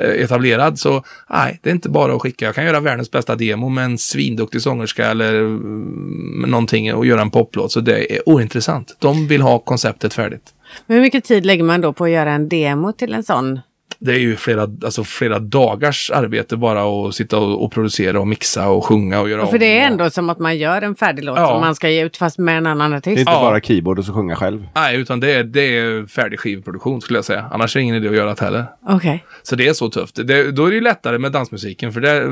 eh, 0.00 0.10
etablerad. 0.10 0.78
Så 0.78 1.04
nej, 1.30 1.60
det 1.62 1.70
är 1.70 1.74
inte 1.74 1.88
bara 1.88 2.14
att 2.14 2.22
skicka. 2.22 2.44
Jag 2.44 2.54
kan 2.54 2.64
göra 2.64 2.80
världens 2.80 3.10
bästa 3.10 3.34
demo 3.34 3.68
med 3.68 3.84
en 3.84 3.98
svinduktig 3.98 4.62
sångerska 4.62 5.06
eller 5.06 5.34
mm, 5.34 6.44
någonting 6.46 6.94
och 6.94 7.06
göra 7.06 7.22
en 7.22 7.30
poplåt. 7.30 7.72
Så 7.72 7.80
det 7.80 8.14
är 8.14 8.28
ointressant. 8.28 8.96
De 8.98 9.26
vill 9.26 9.42
ha 9.42 9.58
konceptet 9.58 10.14
färdigt. 10.14 10.52
Men 10.86 10.96
hur 10.96 11.02
mycket 11.02 11.24
tid 11.24 11.46
lägger 11.46 11.64
man 11.64 11.80
då 11.80 11.92
på 11.92 12.04
att 12.04 12.10
göra 12.10 12.32
en 12.32 12.48
demo 12.48 12.92
till 12.92 13.14
en 13.14 13.22
sån 13.22 13.60
det 13.98 14.12
är 14.12 14.18
ju 14.18 14.36
flera, 14.36 14.62
alltså 14.62 15.04
flera 15.04 15.38
dagars 15.38 16.10
arbete 16.10 16.56
bara 16.56 17.08
att 17.08 17.14
sitta 17.14 17.38
och, 17.38 17.64
och 17.64 17.72
producera 17.72 18.20
och 18.20 18.28
mixa 18.28 18.68
och 18.68 18.84
sjunga 18.84 19.20
och 19.20 19.30
göra 19.30 19.42
och 19.42 19.50
För 19.50 19.58
det 19.58 19.78
är 19.78 19.86
ändå 19.86 20.10
som 20.10 20.30
att 20.30 20.38
man 20.38 20.58
gör 20.58 20.82
en 20.82 20.94
färdig 20.94 21.24
låt 21.24 21.38
ja. 21.38 21.48
som 21.48 21.60
man 21.60 21.74
ska 21.74 21.90
ge 21.90 22.04
ut 22.04 22.16
fast 22.16 22.38
med 22.38 22.58
en 22.58 22.66
annan 22.66 22.92
artist. 22.92 23.04
Det 23.04 23.10
är 23.10 23.20
inte 23.20 23.32
ja. 23.32 23.40
bara 23.40 23.60
keyboard 23.60 23.98
och 23.98 24.04
så 24.04 24.12
sjunga 24.12 24.36
själv. 24.36 24.66
Nej, 24.74 24.96
utan 24.96 25.20
det 25.20 25.32
är, 25.32 25.44
det 25.44 25.78
är 25.78 26.06
färdig 26.06 26.40
skivproduktion 26.40 27.00
skulle 27.00 27.18
jag 27.18 27.24
säga. 27.24 27.44
Annars 27.52 27.76
är 27.76 27.80
det 27.80 27.84
ingen 27.84 27.96
idé 27.96 28.08
att 28.08 28.14
göra 28.14 28.34
det 28.34 28.44
heller. 28.44 28.64
Okej. 28.82 28.96
Okay. 28.96 29.18
Så 29.42 29.56
det 29.56 29.68
är 29.68 29.72
så 29.72 29.90
tufft. 29.90 30.16
Det, 30.26 30.50
då 30.52 30.64
är 30.64 30.68
det 30.68 30.74
ju 30.74 30.80
lättare 30.80 31.18
med 31.18 31.32
dansmusiken 31.32 31.92
för 31.92 32.00
där, 32.00 32.26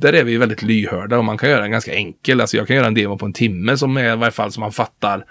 där 0.00 0.12
är 0.12 0.24
vi 0.24 0.36
väldigt 0.36 0.62
lyhörda 0.62 1.18
och 1.18 1.24
man 1.24 1.38
kan 1.38 1.50
göra 1.50 1.64
en 1.64 1.70
ganska 1.70 1.94
enkel. 1.94 2.40
Alltså 2.40 2.56
jag 2.56 2.66
kan 2.66 2.76
göra 2.76 2.86
en 2.86 2.94
demo 2.94 3.18
på 3.18 3.26
en 3.26 3.32
timme 3.32 3.76
som 3.76 3.96
är 3.96 4.12
i 4.12 4.16
varje 4.16 4.32
fall 4.32 4.52
som 4.52 4.60
man 4.60 4.72
fattar 4.72 5.24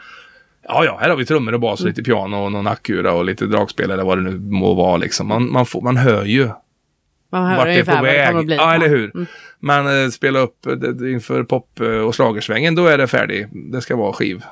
Ja, 0.68 0.86
ja, 0.86 0.98
här 1.02 1.10
har 1.10 1.18
vi 1.18 1.26
trummor 1.26 1.54
och 1.54 1.60
bas 1.60 1.82
och 1.82 1.88
lite 1.88 2.04
piano 2.04 2.38
och 2.38 2.52
någon 2.52 2.68
akura 2.68 3.14
och 3.14 3.26
lite 3.26 3.46
dragspel 3.46 3.92
eller 3.92 4.04
vad 4.04 4.18
det 4.18 4.24
nu 4.24 4.40
må 4.40 4.74
vara 4.74 4.98
liksom. 4.98 5.28
Man, 5.28 5.52
man, 5.52 5.66
får, 5.66 5.82
man 5.82 5.98
hör 5.98 6.26
ju 6.26 6.50
man 7.32 7.48
hör 7.48 7.58
vart 7.58 7.66
det 7.66 7.74
är 7.74 7.98
på 7.98 8.04
väg. 8.04 8.36
Det 8.36 8.44
bli. 8.44 8.56
Ja, 8.56 8.74
eller 8.74 8.88
hur. 8.88 9.12
Mm. 9.16 9.26
Men 9.60 10.04
eh, 10.04 10.10
spela 10.10 10.40
upp 10.40 10.66
eh, 10.66 11.12
inför 11.12 11.44
pop 11.44 11.80
eh, 11.80 11.88
och 11.88 12.16
slagersvängen, 12.16 12.76
då 12.76 12.86
är 12.86 12.98
det 12.98 13.08
färdigt. 13.08 13.48
Det 13.52 13.82
ska 13.82 13.96
vara 13.96 14.14
skiv 14.14 14.44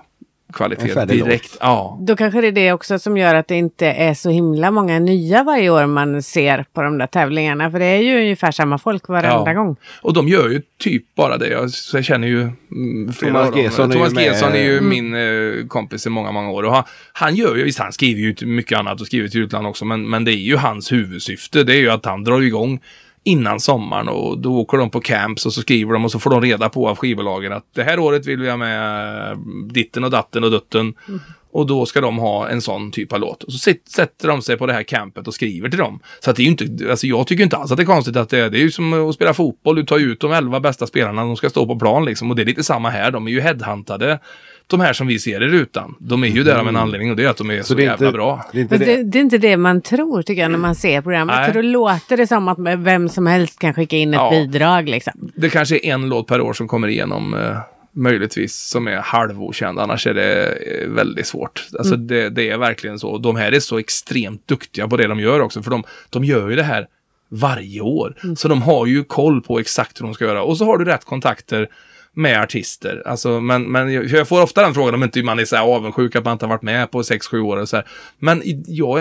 kvalitet 0.54 1.06
direkt. 1.06 1.58
Ja. 1.60 1.98
Då 2.02 2.16
kanske 2.16 2.42
det 2.42 2.48
är 2.48 2.52
det 2.52 2.74
också 2.74 3.00
som 3.00 3.18
gör 3.18 3.36
att 3.36 3.48
det 3.48 3.56
inte 3.56 3.88
är 3.88 4.14
så 4.14 4.30
himla 4.30 4.72
många 4.72 5.00
nya 5.00 5.44
varje 5.44 5.70
år 5.70 5.86
man 5.86 6.24
ser 6.24 6.66
på 6.74 6.82
de 6.82 6.98
där 6.98 7.08
tävlingarna. 7.08 7.72
För 7.72 7.80
det 7.80 7.86
är 7.86 8.02
ju 8.02 8.22
ungefär 8.22 8.52
samma 8.52 8.78
folk 8.78 9.08
varenda 9.08 9.52
ja. 9.52 9.54
gång. 9.54 9.76
Och 10.02 10.14
de 10.14 10.28
gör 10.28 10.50
ju 10.50 10.62
typ 10.80 11.16
bara 11.16 11.38
det. 11.38 11.48
Jag, 11.48 11.70
jag 11.94 12.06
känner 12.06 12.28
ju 12.28 12.42
mm, 12.42 13.14
Thomas 13.14 13.56
Gesson 13.56 13.92
är, 13.92 13.94
Thomas 13.94 14.14
Gesson 14.14 14.54
är 14.54 14.64
ju 14.64 14.78
mm. 14.78 14.90
min 14.90 15.14
eh, 15.14 15.68
kompis 15.68 16.06
i 16.06 16.10
många, 16.10 16.32
många 16.32 16.50
år. 16.50 16.64
Och 16.64 16.74
han, 16.74 16.84
han 17.14 17.36
gör 17.36 17.56
ju, 17.56 17.64
visst 17.64 17.80
han 17.80 17.92
skriver 17.92 18.22
ju 18.22 18.46
mycket 18.46 18.80
annat 18.80 19.02
och 19.02 19.08
skriver 19.08 19.28
till 19.28 19.42
utlandet 19.42 19.70
också, 19.70 19.86
men, 19.86 20.10
men 20.10 20.26
det 20.26 20.32
är 20.32 20.38
ju 20.38 20.56
hans 20.56 20.92
huvudsyfte. 20.92 21.64
Det 21.64 21.74
är 21.74 21.80
ju 21.80 21.90
att 21.90 22.06
han 22.06 22.24
drar 22.24 22.42
igång 22.42 22.80
innan 23.24 23.60
sommaren 23.60 24.08
och 24.08 24.38
då 24.38 24.58
åker 24.58 24.78
de 24.78 24.90
på 24.90 25.02
camps 25.02 25.46
och 25.46 25.54
så 25.54 25.62
skriver 25.62 25.94
de 25.94 26.06
och 26.06 26.12
så 26.12 26.20
får 26.20 26.30
de 26.30 26.42
reda 26.42 26.70
på 26.70 26.90
av 26.90 26.96
skivbolagen 26.96 27.54
att 27.54 27.66
det 27.76 27.84
här 27.84 28.00
året 28.00 28.26
vill 28.26 28.40
vi 28.40 28.50
ha 28.50 28.58
med 28.58 29.38
ditten 29.74 30.04
och 30.04 30.12
datten 30.12 30.44
och 30.44 30.52
dutten. 30.52 30.94
Mm. 31.08 31.20
Och 31.52 31.68
då 31.68 31.86
ska 31.86 32.02
de 32.02 32.18
ha 32.18 32.50
en 32.50 32.62
sån 32.62 32.92
typ 32.92 33.14
av 33.14 33.20
låt. 33.20 33.44
Och 33.44 33.54
så 33.54 33.74
sätter 33.86 34.28
de 34.28 34.42
sig 34.42 34.58
på 34.58 34.66
det 34.66 34.74
här 34.74 34.84
campet 34.84 35.28
och 35.28 35.34
skriver 35.34 35.70
till 35.70 35.80
dem. 35.80 36.00
Så 36.20 36.30
att 36.30 36.36
det 36.36 36.42
är 36.42 36.44
ju 36.44 36.52
inte, 36.52 36.90
alltså 36.90 37.08
jag 37.08 37.28
tycker 37.28 37.44
inte 37.44 37.58
alls 37.58 37.72
att 37.72 37.78
det 37.78 37.84
är 37.84 37.86
konstigt 37.86 38.16
att 38.16 38.30
det 38.30 38.40
är, 38.40 38.50
det 38.50 38.58
är 38.58 38.62
ju 38.62 38.72
som 38.72 39.10
att 39.10 39.16
spela 39.16 39.34
fotboll. 39.34 39.76
Du 39.76 39.86
tar 39.86 40.00
ut 40.00 40.20
de 40.20 40.32
elva 40.32 40.60
bästa 40.60 40.88
spelarna, 40.88 41.22
de 41.22 41.38
ska 41.38 41.50
stå 41.50 41.66
på 41.66 41.80
plan 41.80 42.06
liksom. 42.06 42.30
Och 42.30 42.36
det 42.36 42.44
är 42.44 42.46
lite 42.46 42.64
samma 42.64 42.90
här, 42.90 43.12
de 43.12 43.28
är 43.28 43.32
ju 43.32 43.42
headhuntade 43.42 44.20
de 44.68 44.80
här 44.80 44.94
som 44.94 45.08
vi 45.08 45.20
ser 45.20 45.44
i 45.44 45.48
rutan, 45.48 45.96
de 46.00 46.24
är 46.24 46.28
ju 46.28 46.44
där 46.44 46.54
av 46.54 46.60
en 46.60 46.68
mm. 46.68 46.82
anledning 46.82 47.10
och 47.10 47.16
det 47.16 47.24
är 47.24 47.30
att 47.30 47.38
de 47.38 47.52
är 47.52 47.62
så, 47.62 47.64
så 47.64 47.74
är 47.74 47.80
jävla 47.80 48.08
inte, 48.08 48.18
bra. 48.18 48.46
Det 48.52 48.58
är, 48.58 48.62
inte 48.62 48.78
det. 48.78 48.86
Det, 48.86 49.04
det 49.04 49.18
är 49.18 49.22
inte 49.22 49.38
det 49.38 49.58
man 49.58 49.82
tror 49.82 50.22
tycker 50.22 50.42
jag 50.42 50.52
när 50.52 50.58
man 50.58 50.76
ser 50.76 51.02
programmet. 51.02 51.36
Nej. 51.36 51.46
För 51.46 51.62
då 51.62 51.68
låter 51.68 52.18
det 52.18 52.28
som 52.28 52.48
att 52.48 52.58
vem 52.78 53.10
som 53.10 53.28
helst 53.28 53.60
kan 53.60 53.74
skicka 53.74 53.96
in 53.96 54.14
ett 54.14 54.20
ja. 54.20 54.30
bidrag. 54.32 54.90
Liksom. 54.90 55.32
Det 55.36 55.50
kanske 55.50 55.76
är 55.76 55.86
en 55.86 56.10
låt 56.10 56.28
per 56.28 56.42
år 56.42 56.54
som 56.54 56.68
kommer 56.68 56.88
igenom 56.88 57.34
eh, 57.34 57.58
möjligtvis 57.92 58.56
som 58.56 58.88
är 58.88 58.98
halvokänd. 58.98 59.80
Annars 59.80 60.08
är 60.08 60.14
det 60.14 60.46
eh, 60.46 60.90
väldigt 60.90 61.28
svårt. 61.28 61.68
Alltså 61.78 61.94
mm. 61.94 62.08
det, 62.08 62.30
det, 62.30 62.50
är 62.50 62.58
verkligen 62.58 63.00
så. 63.00 63.18
De 63.18 63.36
här 63.36 63.52
är 63.52 63.60
så 63.60 63.78
extremt 63.78 64.48
duktiga 64.48 64.88
på 64.88 64.98
det 64.98 65.08
de 65.08 65.20
gör 65.20 65.40
också. 65.40 65.64
För 65.64 65.72
de, 65.72 65.84
de 66.10 66.24
gör 66.24 66.50
ju 66.50 66.56
det 66.56 66.64
här 66.64 66.88
varje 67.30 67.82
år. 67.82 68.16
Mm. 68.24 68.36
Så 68.36 68.48
de 68.48 68.62
har 68.62 68.86
ju 68.86 69.04
koll 69.04 69.42
på 69.42 69.60
exakt 69.60 70.02
hur 70.02 70.06
de 70.06 70.14
ska 70.14 70.26
göra. 70.26 70.44
Och 70.44 70.58
så 70.58 70.66
har 70.66 70.78
du 70.78 70.86
rätt 70.86 71.06
kontakter 71.06 71.70
med 72.14 72.42
artister. 72.42 73.04
Alltså, 73.06 73.42
men, 73.42 73.64
men 73.64 73.94
jag 73.94 74.28
får 74.28 74.42
ofta 74.42 74.62
den 74.62 74.74
frågan 74.74 74.94
om 74.94 75.04
inte 75.04 75.24
man 75.24 75.40
är 75.40 75.46
så 75.46 75.56
här 75.56 75.64
avundsjuk 75.64 76.16
att 76.16 76.26
man 76.26 76.34
inte 76.34 76.46
har 76.46 76.50
varit 76.50 76.62
med 76.62 76.92
på 76.92 77.02
6-7 77.02 77.40
år. 77.40 77.58
Och 77.58 77.70
så 77.70 77.76
här. 77.76 77.88
Men 78.20 78.42
jag 78.68 78.98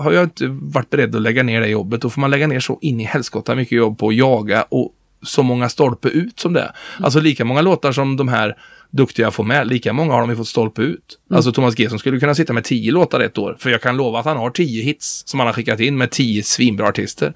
har 0.00 0.12
ju 0.12 0.22
inte 0.22 0.46
varit 0.46 0.90
beredd 0.90 1.16
att 1.16 1.22
lägga 1.22 1.42
ner 1.42 1.60
det 1.60 1.68
jobbet. 1.68 2.00
Då 2.00 2.10
får 2.10 2.20
man 2.20 2.30
lägga 2.30 2.46
ner 2.46 2.60
så 2.60 2.78
in 2.80 3.00
i 3.00 3.04
helskotta 3.04 3.54
mycket 3.54 3.78
jobb 3.78 3.98
på 3.98 4.08
att 4.08 4.14
jaga 4.14 4.62
och 4.62 4.94
så 5.22 5.42
många 5.42 5.68
stolpe 5.68 6.08
ut 6.08 6.40
som 6.40 6.52
det 6.52 6.60
är. 6.60 6.64
Mm. 6.64 7.04
Alltså 7.04 7.20
lika 7.20 7.44
många 7.44 7.60
låtar 7.60 7.92
som 7.92 8.16
de 8.16 8.28
här 8.28 8.56
duktiga 8.90 9.30
får 9.30 9.44
med, 9.44 9.66
lika 9.66 9.92
många 9.92 10.12
har 10.12 10.20
de 10.20 10.30
ju 10.30 10.36
fått 10.36 10.48
stolpe 10.48 10.82
ut. 10.82 11.18
Mm. 11.30 11.36
Alltså 11.36 11.52
Thomas 11.52 11.78
Gesson 11.78 11.98
skulle 11.98 12.20
kunna 12.20 12.34
sitta 12.34 12.52
med 12.52 12.64
tio 12.64 12.92
låtar 12.92 13.20
ett 13.20 13.38
år. 13.38 13.56
För 13.58 13.70
jag 13.70 13.82
kan 13.82 13.96
lova 13.96 14.18
att 14.18 14.24
han 14.24 14.36
har 14.36 14.50
tio 14.50 14.82
hits 14.82 15.22
som 15.26 15.40
han 15.40 15.46
har 15.46 15.54
skickat 15.54 15.80
in 15.80 15.98
med 15.98 16.10
tio 16.10 16.42
svinbra 16.42 16.88
artister 16.88 17.34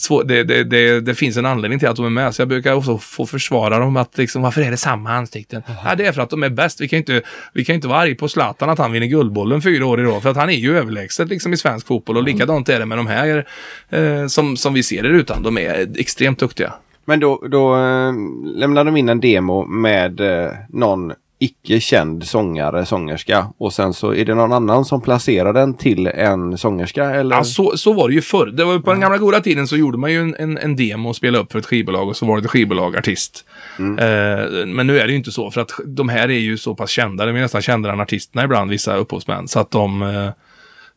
svår, 0.00 0.24
det, 0.24 0.44
det, 0.44 0.64
det, 0.64 1.00
det, 1.00 1.14
finns 1.14 1.36
en 1.36 1.46
anledning 1.46 1.78
till 1.78 1.88
att 1.88 1.96
de 1.96 2.04
är 2.04 2.10
med. 2.10 2.34
Så 2.34 2.42
jag 2.42 2.48
brukar 2.48 2.72
också 2.72 2.98
få 2.98 3.26
försvara 3.26 3.78
dem 3.78 3.96
att 3.96 4.18
liksom, 4.18 4.42
varför 4.42 4.60
är 4.60 4.70
det 4.70 4.76
samma 4.76 5.12
ansikten? 5.12 5.62
Ja, 5.84 5.94
det 5.94 6.06
är 6.06 6.12
för 6.12 6.22
att 6.22 6.30
de 6.30 6.42
är 6.42 6.48
bäst. 6.48 6.80
Vi 6.80 6.88
kan 6.88 6.96
inte, 6.96 7.22
vi 7.52 7.64
kan 7.64 7.74
inte 7.74 7.88
vara 7.88 7.98
arg 7.98 8.14
på 8.14 8.28
Zlatan 8.28 8.70
att 8.70 8.78
han 8.78 8.92
vinner 8.92 9.06
Guldbollen 9.06 9.62
fyra 9.62 9.86
år 9.86 10.00
i 10.00 10.04
rad. 10.04 10.22
För 10.22 10.30
att 10.30 10.36
han 10.36 10.50
är 10.50 10.56
ju 10.56 10.78
överlägset 10.78 11.28
liksom 11.28 11.52
i 11.52 11.56
svensk 11.56 11.86
fotboll. 11.86 12.16
Och 12.16 12.22
mm. 12.22 12.34
likadant 12.34 12.68
är 12.68 12.78
det 12.78 12.86
med 12.86 12.98
de 12.98 13.06
här 13.06 13.46
eh, 13.90 14.26
som, 14.26 14.56
som 14.56 14.74
vi 14.74 14.82
ser 14.82 15.02
det 15.02 15.08
utan. 15.08 15.42
De 15.42 15.58
är 15.58 16.00
extremt 16.00 16.38
duktiga. 16.38 16.72
Men 17.04 17.20
då, 17.20 17.42
då 17.50 17.74
äh, 17.74 18.12
lämnar 18.54 18.84
de 18.84 18.96
in 18.96 19.08
en 19.08 19.20
demo 19.20 19.66
med 19.66 20.20
äh, 20.20 20.50
någon 20.68 21.12
icke 21.38 21.80
känd 21.80 22.26
sångare, 22.26 22.86
sångerska 22.86 23.46
och 23.58 23.72
sen 23.72 23.92
så 23.92 24.14
är 24.14 24.24
det 24.24 24.34
någon 24.34 24.52
annan 24.52 24.84
som 24.84 25.00
placerar 25.00 25.52
den 25.52 25.74
till 25.74 26.06
en 26.06 26.58
sångerska 26.58 27.04
eller? 27.04 27.36
Ja, 27.36 27.44
så, 27.44 27.76
så 27.76 27.92
var 27.92 28.08
det 28.08 28.14
ju 28.14 28.22
förr. 28.22 28.46
Det 28.46 28.64
var, 28.64 28.78
på 28.78 28.90
den 28.90 29.00
gamla 29.00 29.18
goda 29.18 29.40
tiden 29.40 29.68
så 29.68 29.76
gjorde 29.76 29.98
man 29.98 30.12
ju 30.12 30.20
en, 30.20 30.34
en, 30.38 30.58
en 30.58 30.76
demo 30.76 31.08
och 31.08 31.16
spelade 31.16 31.44
upp 31.44 31.52
för 31.52 31.58
ett 31.58 31.66
skivbolag 31.66 32.08
och 32.08 32.16
så 32.16 32.26
var 32.26 32.36
det 32.36 32.44
ett 32.44 32.50
skivbolag, 32.50 32.96
artist. 32.96 33.44
Mm. 33.78 33.98
Eh, 33.98 34.66
men 34.66 34.86
nu 34.86 34.98
är 34.98 35.06
det 35.06 35.10
ju 35.10 35.18
inte 35.18 35.32
så 35.32 35.50
för 35.50 35.60
att 35.60 35.70
de 35.86 36.08
här 36.08 36.28
är 36.28 36.38
ju 36.38 36.58
så 36.58 36.74
pass 36.74 36.90
kända, 36.90 37.26
de 37.26 37.36
är 37.36 37.40
nästan 37.40 37.62
kändare 37.62 37.92
än 37.92 38.00
artisterna 38.00 38.44
ibland, 38.44 38.70
vissa 38.70 38.96
upphovsmän, 38.96 39.48
så 39.48 39.60
att 39.60 39.70
de 39.70 40.02
eh, 40.02 40.30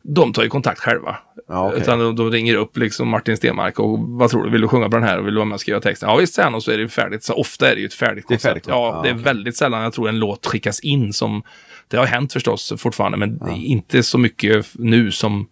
de 0.02 0.32
tar 0.32 0.42
ju 0.42 0.48
kontakt 0.48 0.80
själva. 0.80 1.16
Ja, 1.48 1.68
okay. 1.68 1.80
Utan 1.80 1.98
de, 1.98 2.16
de, 2.16 2.30
ringer 2.30 2.54
upp 2.54 2.76
liksom 2.76 3.08
Martin 3.08 3.36
Stenmark 3.36 3.78
och 3.78 3.98
vad 3.98 4.30
tror 4.30 4.44
du, 4.44 4.50
vill 4.50 4.60
du 4.60 4.68
sjunga 4.68 4.88
på 4.88 4.96
den 4.96 5.02
här 5.02 5.18
och 5.18 5.26
vill 5.26 5.34
du 5.34 5.38
vara 5.38 5.48
med 5.48 5.54
och 5.54 5.60
skriva 5.60 5.80
texten? 5.80 6.08
Ja 6.08 6.16
visst 6.16 6.34
sen 6.34 6.54
och 6.54 6.62
så 6.62 6.70
är 6.70 6.78
det 6.78 6.88
färdigt. 6.88 7.24
Så 7.24 7.34
ofta 7.34 7.70
är 7.70 7.74
det 7.74 7.80
ju 7.80 7.86
ett 7.86 7.94
färdigt 7.94 8.26
koncept. 8.26 8.42
Färdigt, 8.42 8.64
ja, 8.68 8.94
ja, 8.96 9.02
det 9.02 9.08
är 9.08 9.12
okay. 9.12 9.24
väldigt 9.24 9.56
sällan 9.56 9.82
jag 9.82 9.92
tror 9.92 10.08
en 10.08 10.18
låt 10.18 10.46
skickas 10.46 10.80
in 10.80 11.12
som, 11.12 11.42
det 11.88 11.96
har 11.96 12.06
hänt 12.06 12.32
förstås 12.32 12.72
fortfarande, 12.78 13.18
men 13.18 13.38
ja. 13.40 13.56
inte 13.56 14.02
så 14.02 14.18
mycket 14.18 14.66
nu 14.74 15.10
som 15.10 15.46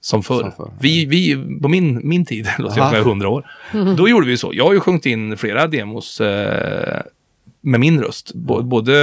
som 0.00 0.22
förr. 0.22 0.40
Som 0.40 0.52
för. 0.52 0.72
Vi, 0.80 1.06
vi, 1.06 1.36
på 1.62 1.68
min, 1.68 2.08
min 2.08 2.24
tid, 2.24 2.48
låter 2.58 2.78
jag 2.78 2.88
som 2.88 2.96
jag 2.96 3.04
är 3.04 3.08
hundra 3.08 3.28
år, 3.28 3.46
då 3.96 4.08
gjorde 4.08 4.26
vi 4.26 4.36
så. 4.36 4.50
Jag 4.54 4.64
har 4.64 4.72
ju 4.72 4.80
sjungit 4.80 5.06
in 5.06 5.36
flera 5.36 5.66
demos 5.66 6.20
eh, 6.20 7.02
med 7.62 7.80
min 7.80 8.02
röst. 8.02 8.32
B 8.34 8.54
både, 8.62 8.96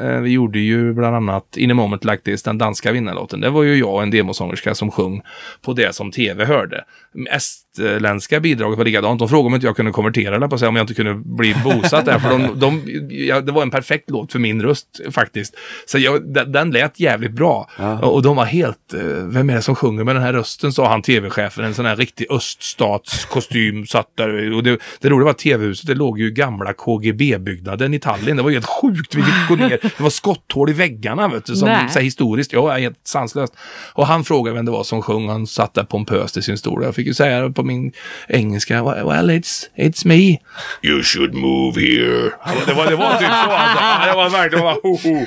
eh, 0.00 0.20
vi 0.20 0.30
gjorde 0.30 0.58
ju 0.58 0.92
bland 0.92 1.16
annat 1.16 1.56
In 1.56 1.70
a 1.70 1.74
moment 1.74 2.04
like 2.04 2.22
this, 2.22 2.42
den 2.42 2.58
danska 2.58 2.92
vinnarlåten. 2.92 3.40
Det 3.40 3.50
var 3.50 3.62
ju 3.62 3.74
jag 3.76 3.94
och 3.94 4.02
en 4.02 4.10
demosångerska 4.10 4.74
som 4.74 4.90
sjöng 4.90 5.22
på 5.62 5.72
det 5.72 5.94
som 5.94 6.10
tv 6.10 6.44
hörde. 6.44 6.84
Estländska 7.30 8.40
bidraget 8.40 8.78
var 8.78 8.84
likadant. 8.84 9.18
De 9.18 9.28
frågade 9.28 9.46
om 9.46 9.54
inte 9.54 9.66
jag 9.66 9.76
kunde 9.76 9.92
konvertera 9.92 10.38
det 10.38 10.48
på 10.48 10.58
sig, 10.58 10.68
om 10.68 10.76
jag 10.76 10.82
inte 10.82 10.94
kunde 10.94 11.14
bli 11.14 11.54
bosatt 11.64 12.04
där. 12.04 12.18
För 12.18 12.30
de, 12.30 12.60
de, 12.60 12.82
ja, 13.10 13.40
det 13.40 13.52
var 13.52 13.62
en 13.62 13.70
perfekt 13.70 14.10
låt 14.10 14.32
för 14.32 14.38
min 14.38 14.62
röst 14.62 15.00
faktiskt. 15.10 15.54
Så 15.86 15.98
jag, 15.98 16.34
den, 16.34 16.52
den 16.52 16.70
lät 16.70 17.00
jävligt 17.00 17.32
bra. 17.32 17.70
Ja. 17.78 17.98
Och 17.98 18.22
de 18.22 18.36
var 18.36 18.44
helt, 18.44 18.94
eh, 18.94 19.00
vem 19.26 19.50
är 19.50 19.54
det 19.54 19.62
som 19.62 19.74
sjunger 19.74 20.04
med 20.04 20.16
den 20.16 20.22
här 20.22 20.32
rösten? 20.32 20.72
sa 20.72 20.88
han 20.88 21.02
tv-chefen. 21.02 21.64
En 21.64 21.74
sån 21.74 21.86
här 21.86 21.96
riktig 21.96 22.26
öststatskostym 22.30 23.86
satt 23.86 24.08
där. 24.16 24.52
Och 24.52 24.62
det, 24.62 24.78
det 25.00 25.08
roliga 25.08 25.24
var 25.24 25.30
att 25.30 25.38
tv-huset, 25.38 25.86
det 25.86 25.94
låg 25.94 26.18
ju 26.18 26.26
i 26.26 26.30
gamla 26.30 26.72
KGB-byggnader 26.72 27.84
staden 27.84 27.94
i 27.94 27.98
Tallinn. 27.98 28.36
Det 28.36 28.42
var 28.42 28.50
helt 28.50 28.66
sjukt. 28.66 29.14
Vi 29.14 29.22
fick 29.22 29.48
gå 29.48 29.56
ner. 29.56 29.78
Det 29.82 30.00
var 30.00 30.10
skotthål 30.10 30.70
i 30.70 30.72
väggarna, 30.72 31.28
vet 31.28 31.46
du, 31.46 31.56
som 31.56 31.88
så 31.90 31.98
historiskt. 31.98 32.52
Ja, 32.52 32.70
helt 32.70 32.98
sanslöst. 33.04 33.54
Och 33.94 34.06
han 34.06 34.24
frågade 34.24 34.56
vem 34.56 34.64
det 34.64 34.72
var 34.72 34.84
som 34.84 35.02
sjöng. 35.02 35.28
Han 35.28 35.46
satt 35.46 35.74
där 35.74 35.84
pompöst 35.84 36.36
i 36.36 36.42
sin 36.42 36.58
stol. 36.58 36.82
Jag 36.82 36.94
fick 36.94 37.03
ju 37.06 37.14
säga 37.14 37.50
på 37.50 37.62
min 37.62 37.92
engelska. 38.28 38.82
Well, 38.82 39.30
it's, 39.30 39.64
it's 39.76 40.06
me. 40.06 40.38
You 40.82 41.02
should 41.02 41.34
move 41.34 41.80
here. 41.80 42.30
Det 42.66 42.74
var, 42.74 42.86
det 42.86 42.96
var 42.96 43.18
typ 43.18 43.28
så. 43.28 43.50
Alltså. 43.50 44.08
Det 44.08 44.16
var 44.16 44.30
verkligen 44.30 44.62
bara, 44.62 44.76
ho, 44.82 44.98
ho. 45.02 45.26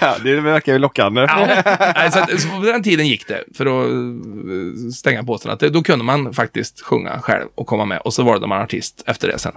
Ja, 0.00 0.16
det 0.24 0.40
verkar 0.40 0.72
ju 0.72 0.78
lockande. 0.78 1.20
Ja, 1.20 2.10
så, 2.10 2.38
så 2.38 2.48
på 2.48 2.62
den 2.62 2.82
tiden 2.82 3.08
gick 3.08 3.28
det, 3.28 3.44
för 3.54 3.66
att 3.66 3.90
eh, 3.90 4.90
stänga 4.94 5.24
påsen, 5.24 5.50
att 5.50 5.60
då 5.60 5.82
kunde 5.82 6.04
man 6.04 6.34
faktiskt 6.34 6.80
sjunga 6.80 7.20
själv 7.20 7.46
och 7.54 7.66
komma 7.66 7.84
med. 7.84 7.98
Och 7.98 8.14
så 8.14 8.22
var 8.22 8.38
det 8.38 8.46
man 8.46 8.62
artist 8.62 9.04
efter 9.06 9.28
det 9.28 9.38
sen. 9.38 9.52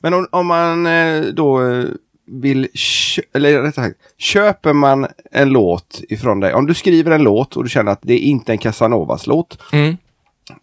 Men 0.00 0.14
om, 0.14 0.26
om 0.30 0.46
man 0.46 0.86
eh, 0.86 1.20
då 1.22 1.70
eh, 1.70 1.84
vill, 2.26 2.68
eller 3.34 3.62
rättare 3.62 3.86
sagt, 3.86 3.96
köper 4.18 4.72
man 4.72 5.06
en 5.30 5.48
låt 5.48 6.00
ifrån 6.08 6.40
dig. 6.40 6.54
Om 6.54 6.66
du 6.66 6.74
skriver 6.74 7.10
en 7.10 7.22
låt 7.22 7.56
och 7.56 7.64
du 7.64 7.70
känner 7.70 7.92
att 7.92 8.00
det 8.02 8.14
är 8.14 8.18
inte 8.18 8.52
en 8.52 8.58
Casanovas 8.58 9.26
låt. 9.26 9.58
Mm. 9.72 9.96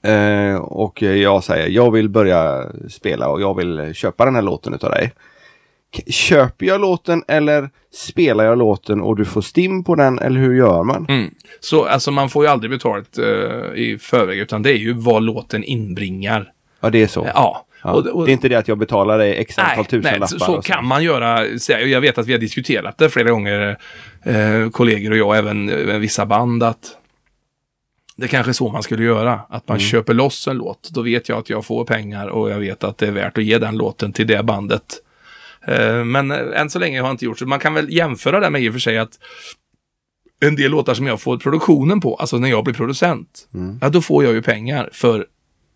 Eh, 0.01 0.55
och 0.55 1.01
jag 1.01 1.43
säger, 1.43 1.67
jag 1.67 1.91
vill 1.91 2.09
börja 2.09 2.65
spela 2.89 3.29
och 3.29 3.41
jag 3.41 3.57
vill 3.57 3.93
köpa 3.93 4.25
den 4.25 4.35
här 4.35 4.41
låten 4.41 4.73
utav 4.73 4.91
dig. 4.91 5.13
Köper 6.07 6.65
jag 6.65 6.81
låten 6.81 7.23
eller 7.27 7.69
spelar 7.93 8.45
jag 8.45 8.57
låten 8.57 9.01
och 9.01 9.15
du 9.15 9.25
får 9.25 9.41
stim 9.41 9.83
på 9.83 9.95
den 9.95 10.19
eller 10.19 10.39
hur 10.39 10.55
gör 10.55 10.83
man? 10.83 11.05
Mm. 11.09 11.33
Så 11.59 11.85
alltså 11.85 12.11
man 12.11 12.29
får 12.29 12.45
ju 12.45 12.51
aldrig 12.51 12.71
betalt 12.71 13.19
uh, 13.19 13.25
i 13.75 13.97
förväg 14.01 14.39
utan 14.39 14.63
det 14.63 14.71
är 14.71 14.77
ju 14.77 14.93
vad 14.93 15.23
låten 15.23 15.63
inbringar. 15.63 16.51
Ja 16.79 16.89
det 16.89 17.03
är 17.03 17.07
så. 17.07 17.27
Ja. 17.33 17.65
Ja, 17.83 17.91
och, 17.91 18.05
och, 18.05 18.25
det 18.25 18.31
är 18.31 18.33
inte 18.33 18.49
det 18.49 18.55
att 18.55 18.67
jag 18.67 18.77
betalar 18.77 19.17
dig 19.17 19.37
x 19.37 19.57
antal 19.57 19.85
tusen 19.85 20.11
nej, 20.11 20.19
lappar. 20.19 20.27
Så, 20.27 20.45
så 20.45 20.61
kan 20.61 20.85
man 20.85 21.03
göra. 21.03 21.45
Jag 21.67 22.01
vet 22.01 22.17
att 22.17 22.27
vi 22.27 22.31
har 22.31 22.39
diskuterat 22.39 22.97
det 22.97 23.09
flera 23.09 23.29
gånger, 23.29 23.77
eh, 24.23 24.69
kollegor 24.71 25.11
och 25.11 25.17
jag, 25.17 25.37
även, 25.37 25.69
även 25.69 26.01
vissa 26.01 26.25
band, 26.25 26.63
att 26.63 26.97
det 28.19 28.27
kanske 28.27 28.51
är 28.51 28.53
så 28.53 28.69
man 28.69 28.83
skulle 28.83 29.03
göra. 29.03 29.41
Att 29.49 29.67
man 29.67 29.77
mm. 29.77 29.87
köper 29.87 30.13
loss 30.13 30.47
en 30.47 30.57
låt. 30.57 30.89
Då 30.89 31.01
vet 31.01 31.29
jag 31.29 31.37
att 31.37 31.49
jag 31.49 31.65
får 31.65 31.85
pengar 31.85 32.27
och 32.27 32.49
jag 32.49 32.59
vet 32.59 32.83
att 32.83 32.97
det 32.97 33.07
är 33.07 33.11
värt 33.11 33.37
att 33.37 33.43
ge 33.43 33.57
den 33.57 33.77
låten 33.77 34.13
till 34.13 34.27
det 34.27 34.43
bandet. 34.43 34.83
Eh, 35.67 36.03
men 36.03 36.31
än 36.31 36.69
så 36.69 36.79
länge 36.79 37.01
har 37.01 37.07
jag 37.07 37.13
inte 37.13 37.25
gjort 37.25 37.39
så. 37.39 37.45
Man 37.45 37.59
kan 37.59 37.73
väl 37.73 37.93
jämföra 37.93 38.39
det 38.39 38.49
med 38.49 38.61
i 38.61 38.69
och 38.69 38.73
för 38.73 38.79
sig 38.79 38.97
att 38.97 39.19
en 40.39 40.55
del 40.55 40.71
låtar 40.71 40.93
som 40.93 41.07
jag 41.07 41.21
får 41.21 41.37
produktionen 41.37 42.01
på, 42.01 42.15
alltså 42.15 42.37
när 42.37 42.49
jag 42.49 42.63
blir 42.63 42.73
producent, 42.73 43.47
mm. 43.53 43.79
ja, 43.81 43.89
då 43.89 44.01
får 44.01 44.23
jag 44.23 44.33
ju 44.33 44.41
pengar 44.41 44.89
för 44.91 45.25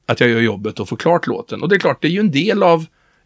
att 0.06 0.20
jag 0.20 0.30
gör 0.30 0.42
jobbet 0.42 0.80
och 0.80 0.90
får 0.90 0.98
klart 0.98 1.28
låten. 1.28 1.62
Och 1.62 1.70
det 1.70 1.76
är 1.76 1.80
klart, 1.80 2.02
det 2.02 2.08
är 2.08 2.12
ju 2.12 2.20
en 2.20 2.32
del 2.32 2.64
av 2.64 2.86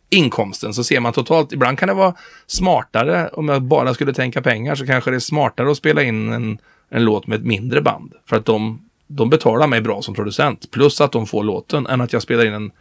inkomsten. 0.10 0.74
Så 0.74 0.84
ser 0.84 1.00
man 1.00 1.14
totalt, 1.14 1.54
ibland 1.54 1.80
kan 1.80 1.88
det 1.88 1.94
vara 1.94 2.16
smartare, 2.48 3.30
om 3.34 3.50
jag 3.50 3.62
bara 3.62 3.94
skulle 3.94 4.14
tänka 4.14 4.42
pengar, 4.42 4.76
så 4.76 4.86
kanske 4.86 5.12
det 5.12 5.18
är 5.18 5.20
smartare 5.20 5.72
att 5.72 5.78
spela 5.78 6.04
in 6.04 6.34
en, 6.34 6.58
en 6.90 7.06
låt 7.06 7.28
med 7.28 7.40
ett 7.40 7.46
mindre 7.46 7.82
band. 7.82 8.14
För 8.26 8.36
att 8.36 8.46
de, 8.46 8.87
de 9.08 9.30
betalar 9.30 9.68
mig 9.68 9.82
bra 9.82 10.02
som 10.02 10.14
producent, 10.14 10.72
plus 10.72 11.02
att 11.02 11.12
de 11.12 11.28
får 11.28 11.44
låten, 11.44 11.88
än 11.88 12.02
att 12.02 12.14
jag 12.14 12.22
spelar 12.22 12.46
in 12.46 12.54
en 12.54 12.72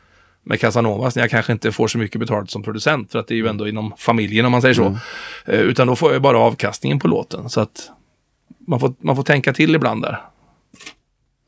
med 0.48 0.60
Casanovas 0.60 1.16
när 1.16 1.22
jag 1.22 1.30
kanske 1.30 1.52
inte 1.52 1.72
får 1.72 1.88
så 1.88 1.98
mycket 1.98 2.20
betalt 2.20 2.50
som 2.50 2.62
producent. 2.62 3.12
För 3.12 3.18
att 3.18 3.28
det 3.28 3.34
är 3.34 3.36
ju 3.36 3.46
ändå 3.46 3.68
inom 3.68 3.92
familjen 3.96 4.46
om 4.46 4.52
man 4.52 4.62
säger 4.62 4.74
så. 4.74 4.86
Mm. 4.86 4.98
Eh, 5.44 5.60
utan 5.60 5.86
då 5.86 5.96
får 5.96 6.12
jag 6.12 6.22
bara 6.22 6.38
avkastningen 6.38 6.98
på 6.98 7.08
låten. 7.08 7.48
Så 7.48 7.60
att 7.60 7.90
man 8.66 8.80
får, 8.80 8.94
man 9.00 9.16
får 9.16 9.22
tänka 9.22 9.52
till 9.52 9.74
ibland 9.74 10.02
där. 10.02 10.20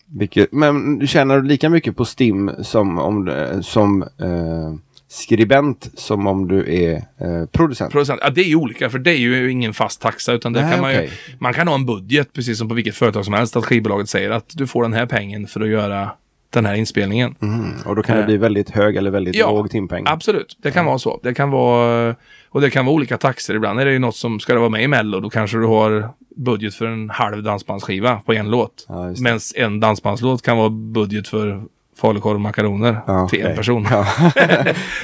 Vilket, 0.06 0.52
men 0.52 1.06
känner 1.06 1.40
du 1.40 1.48
lika 1.48 1.70
mycket 1.70 1.96
på 1.96 2.05
STIM 2.05 2.50
som, 2.62 2.98
om, 2.98 3.30
som 3.62 4.02
eh, 4.02 4.74
skribent 5.09 5.90
som 5.94 6.26
om 6.26 6.48
du 6.48 6.74
är 6.74 6.94
eh, 6.97 7.47
producent? 7.52 7.93
producent? 7.93 8.20
Ja, 8.22 8.30
det 8.30 8.40
är 8.40 8.48
ju 8.48 8.56
olika 8.56 8.90
för 8.90 8.98
det 8.98 9.10
är 9.10 9.18
ju 9.18 9.51
ingen 9.51 9.74
fast 9.74 10.01
taxa 10.01 10.32
utan 10.32 10.52
det 10.52 10.60
Nej, 10.60 10.72
kan 10.72 10.80
man 10.80 10.90
okay. 10.90 11.05
ju, 11.05 11.10
man 11.39 11.55
kan 11.55 11.68
ha 11.68 11.74
en 11.74 11.86
budget 11.86 12.32
precis 12.32 12.59
som 12.59 12.68
på 12.68 12.74
vilket 12.74 12.94
företag 12.94 13.24
som 13.24 13.35
helst 13.35 13.56
att 13.56 13.64
skivbolaget 13.64 14.09
säger 14.09 14.30
att 14.30 14.52
du 14.55 14.66
får 14.66 14.82
den 14.82 14.93
här 14.93 15.06
pengen 15.06 15.47
för 15.47 15.60
att 15.60 15.68
göra 15.68 16.10
den 16.51 16.66
här 16.66 16.74
inspelningen. 16.74 17.35
Mm. 17.43 17.72
Och 17.85 17.97
då 17.97 18.02
kan 18.02 18.16
det 18.16 18.24
bli 18.24 18.35
eh. 18.35 18.40
väldigt 18.40 18.70
hög 18.70 18.97
eller 18.97 19.10
väldigt 19.10 19.36
ja, 19.36 19.51
låg 19.51 19.70
timpeng? 19.70 20.05
Absolut, 20.06 20.56
det 20.62 20.70
kan 20.70 20.85
vara 20.85 20.98
så. 20.98 21.20
Det 21.22 21.35
kan 21.35 21.51
vara, 21.51 22.14
och 22.48 22.60
det 22.60 22.70
kan 22.70 22.86
vara 22.86 22.94
olika 22.94 23.18
taxor. 23.18 23.56
Ibland 23.56 23.80
är 23.80 23.85
det 23.85 23.93
ju 23.93 23.98
något 23.98 24.16
som, 24.16 24.40
ska 24.40 24.59
vara 24.59 24.68
med 24.68 24.82
i 24.82 24.89
Mello, 24.89 25.20
då 25.20 25.30
kanske 25.30 25.59
du 25.59 25.66
har 25.66 26.09
budget 26.36 26.74
för 26.74 26.86
en 26.86 27.10
halv 27.10 27.43
dansbandsskiva 27.43 28.20
på 28.24 28.32
en 28.32 28.51
låt. 28.51 28.86
Ja, 28.89 29.14
Medan 29.18 29.40
en 29.56 29.80
dansbandslåt 29.80 30.43
kan 30.43 30.56
vara 30.56 30.70
budget 30.70 31.28
för 31.28 31.62
falukorv 32.00 32.34
och 32.34 32.40
makaroner 32.40 33.00
ja, 33.06 33.28
till 33.28 33.38
okay. 33.38 33.50
en 33.50 33.56
person. 33.56 33.88
Ja. 33.90 34.06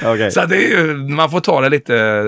okay. 0.13 0.31
Så 0.31 0.45
det 0.45 0.55
är 0.55 0.69
ju, 0.69 0.93
man 0.93 1.29
får 1.31 1.39
ta 1.39 1.61
det 1.61 1.69
lite 1.69 2.23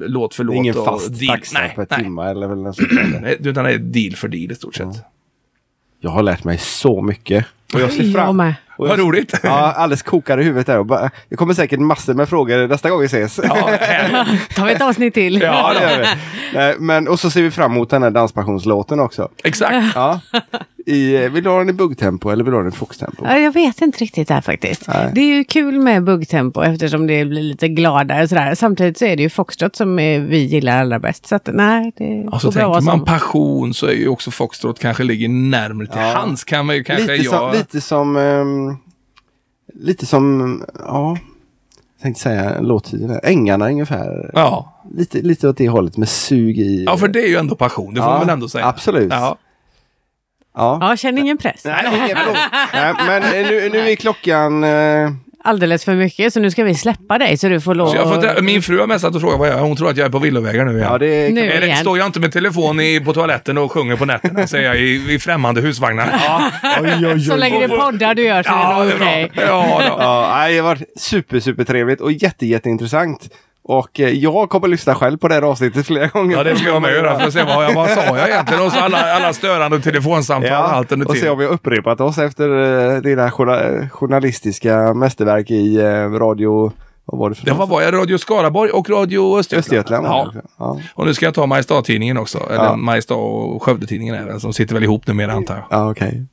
låt 0.00 0.34
för 0.34 0.44
låt. 0.44 0.56
Ingen 0.56 0.74
fast 0.74 1.20
deal. 1.20 1.38
taxa 1.38 1.58
nej, 1.58 1.72
per 1.76 1.86
nej. 1.90 2.04
timme 2.04 2.30
eller 2.30 2.46
väl 2.46 2.58
Nej, 3.22 3.36
utan 3.40 3.64
det 3.64 3.72
är 3.72 3.78
deal 3.78 4.16
för 4.16 4.28
deal 4.28 4.52
i 4.52 4.54
stort 4.54 4.74
sett. 4.74 5.04
Jag 6.00 6.10
har 6.10 6.22
lärt 6.22 6.44
mig 6.44 6.58
så 6.58 7.02
mycket. 7.02 7.46
Och 7.74 7.80
jag 7.80 7.92
ser 7.92 8.12
fram... 8.12 8.38
Jag. 8.38 8.54
Och 8.76 8.88
Vad 8.88 8.98
roligt! 8.98 9.34
Ja, 9.42 9.72
alldeles 9.72 10.02
kokar 10.02 10.38
i 10.40 10.44
huvudet 10.44 10.66
där. 10.66 10.78
Och 10.78 10.86
bara, 10.86 11.10
det 11.28 11.36
kommer 11.36 11.54
säkert 11.54 11.80
massor 11.80 12.14
med 12.14 12.28
frågor 12.28 12.68
nästa 12.68 12.90
gång 12.90 13.00
vi 13.00 13.06
ses. 13.06 13.40
Ja, 13.42 13.54
tar 14.54 14.66
vi 14.66 14.72
ett 14.72 14.82
avsnitt 14.82 15.14
till. 15.14 15.40
Ja, 15.40 15.74
det 15.74 15.80
gör 15.80 16.06
vi. 16.72 16.78
Men, 16.78 17.08
och 17.08 17.20
så 17.20 17.30
ser 17.30 17.42
vi 17.42 17.50
fram 17.50 17.72
emot 17.72 17.90
den 17.90 18.02
här 18.02 18.10
danspensionslåten 18.10 19.00
också. 19.00 19.28
Exakt. 19.44 19.94
Ja. 19.94 20.20
I, 20.86 21.28
vill 21.28 21.44
du 21.44 21.50
ha 21.50 21.58
den 21.58 21.68
i 21.68 21.72
buggtempo 21.72 22.30
eller 22.30 22.44
vill 22.44 22.50
du 22.50 22.56
ha 22.56 22.62
den 22.62 22.72
i 22.72 22.76
foxtempo? 22.76 23.24
Ja, 23.26 23.38
jag 23.38 23.52
vet 23.52 23.80
inte 23.80 23.98
riktigt 23.98 24.28
där 24.28 24.40
faktiskt. 24.40 24.88
Nej. 24.88 25.10
Det 25.14 25.20
är 25.20 25.36
ju 25.36 25.44
kul 25.44 25.78
med 25.78 26.04
buggtempo 26.04 26.62
eftersom 26.62 27.06
det 27.06 27.24
blir 27.24 27.42
lite 27.42 27.68
gladare 27.68 28.28
sådär. 28.28 28.54
Samtidigt 28.54 28.98
så 28.98 29.04
är 29.04 29.16
det 29.16 29.22
ju 29.22 29.30
foxtrot 29.30 29.76
som 29.76 29.96
vi 29.96 30.38
gillar 30.38 30.80
allra 30.80 30.98
bäst. 30.98 31.26
Så 31.26 31.34
att, 31.34 31.48
nej, 31.52 31.92
det 31.96 32.28
alltså, 32.32 32.48
går 32.48 32.52
tänker 32.52 32.68
man 32.68 32.82
som... 32.82 33.04
passion 33.04 33.74
så 33.74 33.86
är 33.86 33.92
ju 33.92 34.08
också 34.08 34.30
foxtrot 34.30 34.78
kanske 34.78 35.02
ligger 35.02 35.28
närmare 35.28 35.86
till 35.86 36.00
ja. 36.00 36.12
hands 36.12 36.44
kan 36.44 36.66
man 36.66 36.76
ju 36.76 36.84
kanske 36.84 37.16
lite 37.16 37.30
som, 37.30 37.52
lite 37.52 37.80
som, 37.80 38.16
um, 38.16 38.76
lite 39.74 40.06
som, 40.06 40.64
ja, 40.78 41.16
jag 41.96 42.02
tänkte 42.02 42.22
säga 42.22 42.60
låttiden. 42.60 43.20
Ängarna 43.22 43.66
ungefär. 43.66 44.30
Ja. 44.34 44.82
Lite, 44.96 45.18
lite 45.18 45.48
åt 45.48 45.56
det 45.56 45.68
hållet 45.68 45.96
med 45.96 46.08
sug 46.08 46.58
i. 46.58 46.84
Ja, 46.84 46.96
för 46.96 47.08
det 47.08 47.22
är 47.22 47.28
ju 47.28 47.36
ändå 47.36 47.54
passion, 47.54 47.94
det 47.94 48.00
får 48.00 48.10
ja, 48.10 48.12
man 48.12 48.26
väl 48.26 48.32
ändå 48.32 48.48
säga. 48.48 48.66
Absolut. 48.66 49.12
Ja. 49.12 49.38
Ja, 50.54 50.78
ja 50.80 50.96
känner 50.96 51.22
ingen 51.22 51.38
press. 51.38 51.64
Nej, 51.64 52.14
Nej 52.72 52.94
men 53.06 53.22
nu, 53.22 53.68
nu 53.72 53.90
är 53.90 53.96
klockan... 53.96 54.64
Eh... 54.64 55.10
Alldeles 55.44 55.84
för 55.84 55.94
mycket, 55.94 56.32
så 56.32 56.40
nu 56.40 56.50
ska 56.50 56.64
vi 56.64 56.74
släppa 56.74 57.18
dig 57.18 57.36
så 57.36 57.48
du 57.48 57.60
får 57.60 57.74
lov 57.74 57.96
att... 57.96 58.44
Min 58.44 58.62
fru 58.62 58.80
har 58.80 58.86
messat 58.86 59.14
och 59.14 59.20
frågat 59.20 59.38
vad 59.38 59.48
jag 59.48 59.58
är. 59.58 59.60
Hon 59.60 59.76
tror 59.76 59.90
att 59.90 59.96
jag 59.96 60.06
är 60.06 60.10
på 60.10 60.18
villovägar 60.18 60.64
nu 60.64 60.72
igen. 60.72 60.88
Ja, 60.90 60.98
det 60.98 61.34
nu 61.34 61.52
är 61.52 61.60
det, 61.60 61.76
står 61.76 61.98
jag 61.98 62.06
inte 62.06 62.20
med 62.20 62.32
telefon 62.32 62.80
i, 62.80 63.00
på 63.00 63.12
toaletten 63.12 63.58
och 63.58 63.72
sjunger 63.72 63.96
på 63.96 64.04
nätterna, 64.04 64.46
säger 64.46 64.68
jag, 64.68 64.80
i, 64.80 65.14
i 65.14 65.18
främmande 65.18 65.60
husvagnar. 65.60 66.20
Ja. 66.24 66.50
Oj, 66.82 66.94
oj, 66.98 67.06
oj. 67.06 67.20
Så 67.20 67.36
länge 67.36 67.58
det 67.58 67.74
är 67.74 67.78
poddar 67.78 68.14
du 68.14 68.22
gör 68.22 68.42
så 68.42 68.50
ja, 68.50 68.84
är 68.84 68.88
det 68.88 68.94
okej. 68.94 69.24
Okay. 69.24 69.46
Ja, 69.46 69.82
ja, 69.82 70.48
det 70.48 70.56
har 70.56 70.62
varit 70.62 71.00
super, 71.00 71.40
super 71.40 71.64
trevligt 71.64 72.00
och 72.00 72.12
jätte, 72.12 72.46
jätteintressant. 72.46 73.28
Och 73.64 74.00
eh, 74.00 74.08
jag 74.08 74.48
kommer 74.50 74.68
lyssna 74.68 74.94
själv 74.94 75.18
på 75.18 75.28
det 75.28 75.34
här 75.34 75.42
avsnittet 75.42 75.86
flera 75.86 76.06
gånger. 76.06 76.36
Ja, 76.36 76.42
det 76.42 76.56
ska 76.56 76.66
jag 76.68 76.82
med 76.82 76.90
göra 76.92 77.18
för 77.18 77.26
att 77.26 77.32
se 77.32 77.42
vad, 77.42 77.64
jag, 77.64 77.74
vad 77.74 77.90
sa 77.90 78.00
jag 78.18 78.28
egentligen. 78.28 78.62
Och 78.66 78.72
så 78.72 78.78
alla, 78.80 78.98
alla 79.14 79.32
störande 79.32 79.80
telefonsamtal 79.80 80.50
Ja, 80.52 80.64
och 80.64 80.72
allt 80.74 80.92
under 80.92 81.06
och 81.06 81.12
se 81.12 81.18
tiden. 81.20 81.32
om 81.32 81.38
vi 81.38 81.44
har 81.44 81.52
upprepat 81.52 82.00
oss 82.00 82.18
efter 82.18 82.48
eh, 82.94 83.00
dina 83.00 83.30
journa- 83.30 83.88
journalistiska 83.88 84.94
mästerverk 84.94 85.50
i 85.50 85.76
eh, 85.76 86.10
radio... 86.10 86.72
Vad 87.04 87.18
var 87.20 87.28
det 87.28 87.34
för 87.34 87.44
Det 87.46 87.52
var, 87.52 87.66
var 87.66 87.82
jag 87.82 87.94
Radio 87.94 88.18
Skaraborg 88.18 88.70
och 88.70 88.90
Radio 88.90 89.38
Östergötland. 89.38 90.06
Östergötland? 90.06 90.06
Ja. 90.36 90.42
Ja. 90.58 90.80
Och 90.94 91.06
nu 91.06 91.14
ska 91.14 91.24
jag 91.24 91.34
ta 91.34 91.46
Mariestad-tidningen 91.46 92.18
också. 92.18 92.38
Eller 92.50 92.64
Ja. 92.64 92.76
Mariestad 92.76 93.14
och 93.14 93.62
Skövde-tidningen 93.62 94.14
även. 94.14 94.40
Som 94.40 94.52
sitter 94.52 94.74
väl 94.74 94.84
ihop 94.84 95.06
numera 95.06 95.32
antar 95.32 95.54
jag. 95.54 95.64
Ja, 95.70 95.90
okej. 95.90 96.24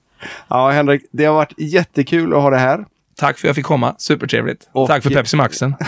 Ja, 0.48 0.70
Henrik, 0.70 1.02
det 1.12 1.26
har 1.26 1.34
varit 1.34 1.54
jättekul 1.58 2.34
att 2.34 2.42
ha 2.42 2.50
det 2.50 2.58
här. 2.58 2.86
Tack 3.20 3.38
för 3.38 3.48
att 3.48 3.50
jag 3.50 3.56
fick 3.56 3.66
komma. 3.66 3.96
Supertrevligt. 3.98 4.70
Och- 4.72 4.88
Tack 4.88 5.04
för 5.04 5.10
Pepsi 5.10 5.36
Maxen. 5.38 5.76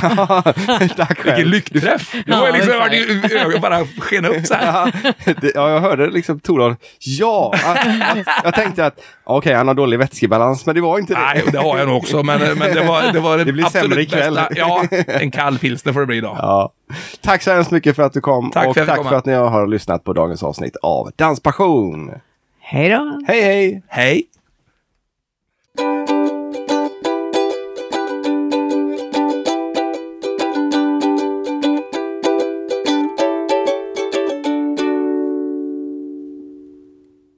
Tack 0.97 1.17
själv. 1.17 1.35
Vilken 1.35 1.49
lyckträff! 1.49 2.11
Det 2.25 2.31
var 2.31 2.39
ju 2.39 2.45
Ja, 2.47 2.51
liksom, 2.89 3.21
det- 3.29 3.39
ögonen 3.41 3.61
bara 3.61 3.85
sken 3.99 4.25
upp 4.25 4.45
så 4.47 4.53
här. 4.53 4.93
Ja, 5.05 5.11
det, 5.41 5.51
ja, 5.55 5.69
jag 5.69 5.79
hörde 5.79 6.09
liksom 6.09 6.39
Torvald. 6.39 6.75
Ja! 6.99 7.53
Jag, 7.63 8.25
jag 8.43 8.53
tänkte 8.55 8.85
att 8.85 8.99
okej, 9.23 9.53
han 9.53 9.67
har 9.67 9.75
dålig 9.75 9.99
vätskebalans, 9.99 10.65
men 10.65 10.75
det 10.75 10.81
var 10.81 10.99
inte 10.99 11.13
det. 11.13 11.19
Nej, 11.19 11.43
det 11.51 11.57
har 11.57 11.77
jag 11.77 11.87
nog 11.87 11.97
också. 11.97 12.23
Men, 12.23 12.39
men 12.57 12.75
det 12.75 12.83
var 12.87 13.13
det, 13.13 13.19
var 13.19 13.37
det, 13.37 13.43
Det 13.43 13.51
blir 13.53 13.65
absolut 13.65 13.89
sämre 13.89 14.01
ikväll. 14.01 14.35
bästa. 14.35 14.49
Ja, 14.55 14.83
en 15.07 15.31
kall 15.31 15.57
pilsner 15.57 15.93
får 15.93 15.99
det 15.99 16.05
bli 16.07 16.17
idag. 16.17 16.35
Ja. 16.39 16.73
Tack 17.21 17.41
så 17.43 17.51
hemskt 17.51 17.71
mycket 17.71 17.95
för 17.95 18.03
att 18.03 18.13
du 18.13 18.21
kom 18.21 18.51
Tack 18.51 18.67
och 18.67 18.73
för 18.73 18.81
jag 18.81 18.87
tack 18.97 19.07
för 19.09 19.15
att 19.15 19.25
ni 19.25 19.33
har 19.33 19.67
lyssnat 19.67 20.03
på 20.03 20.13
dagens 20.13 20.43
avsnitt 20.43 20.75
av 20.81 21.11
Danspassion. 21.15 22.11
Hej 22.59 22.89
då! 22.89 23.21
Hej 23.27 23.41
hej! 23.41 23.83
Hej! 23.87 24.23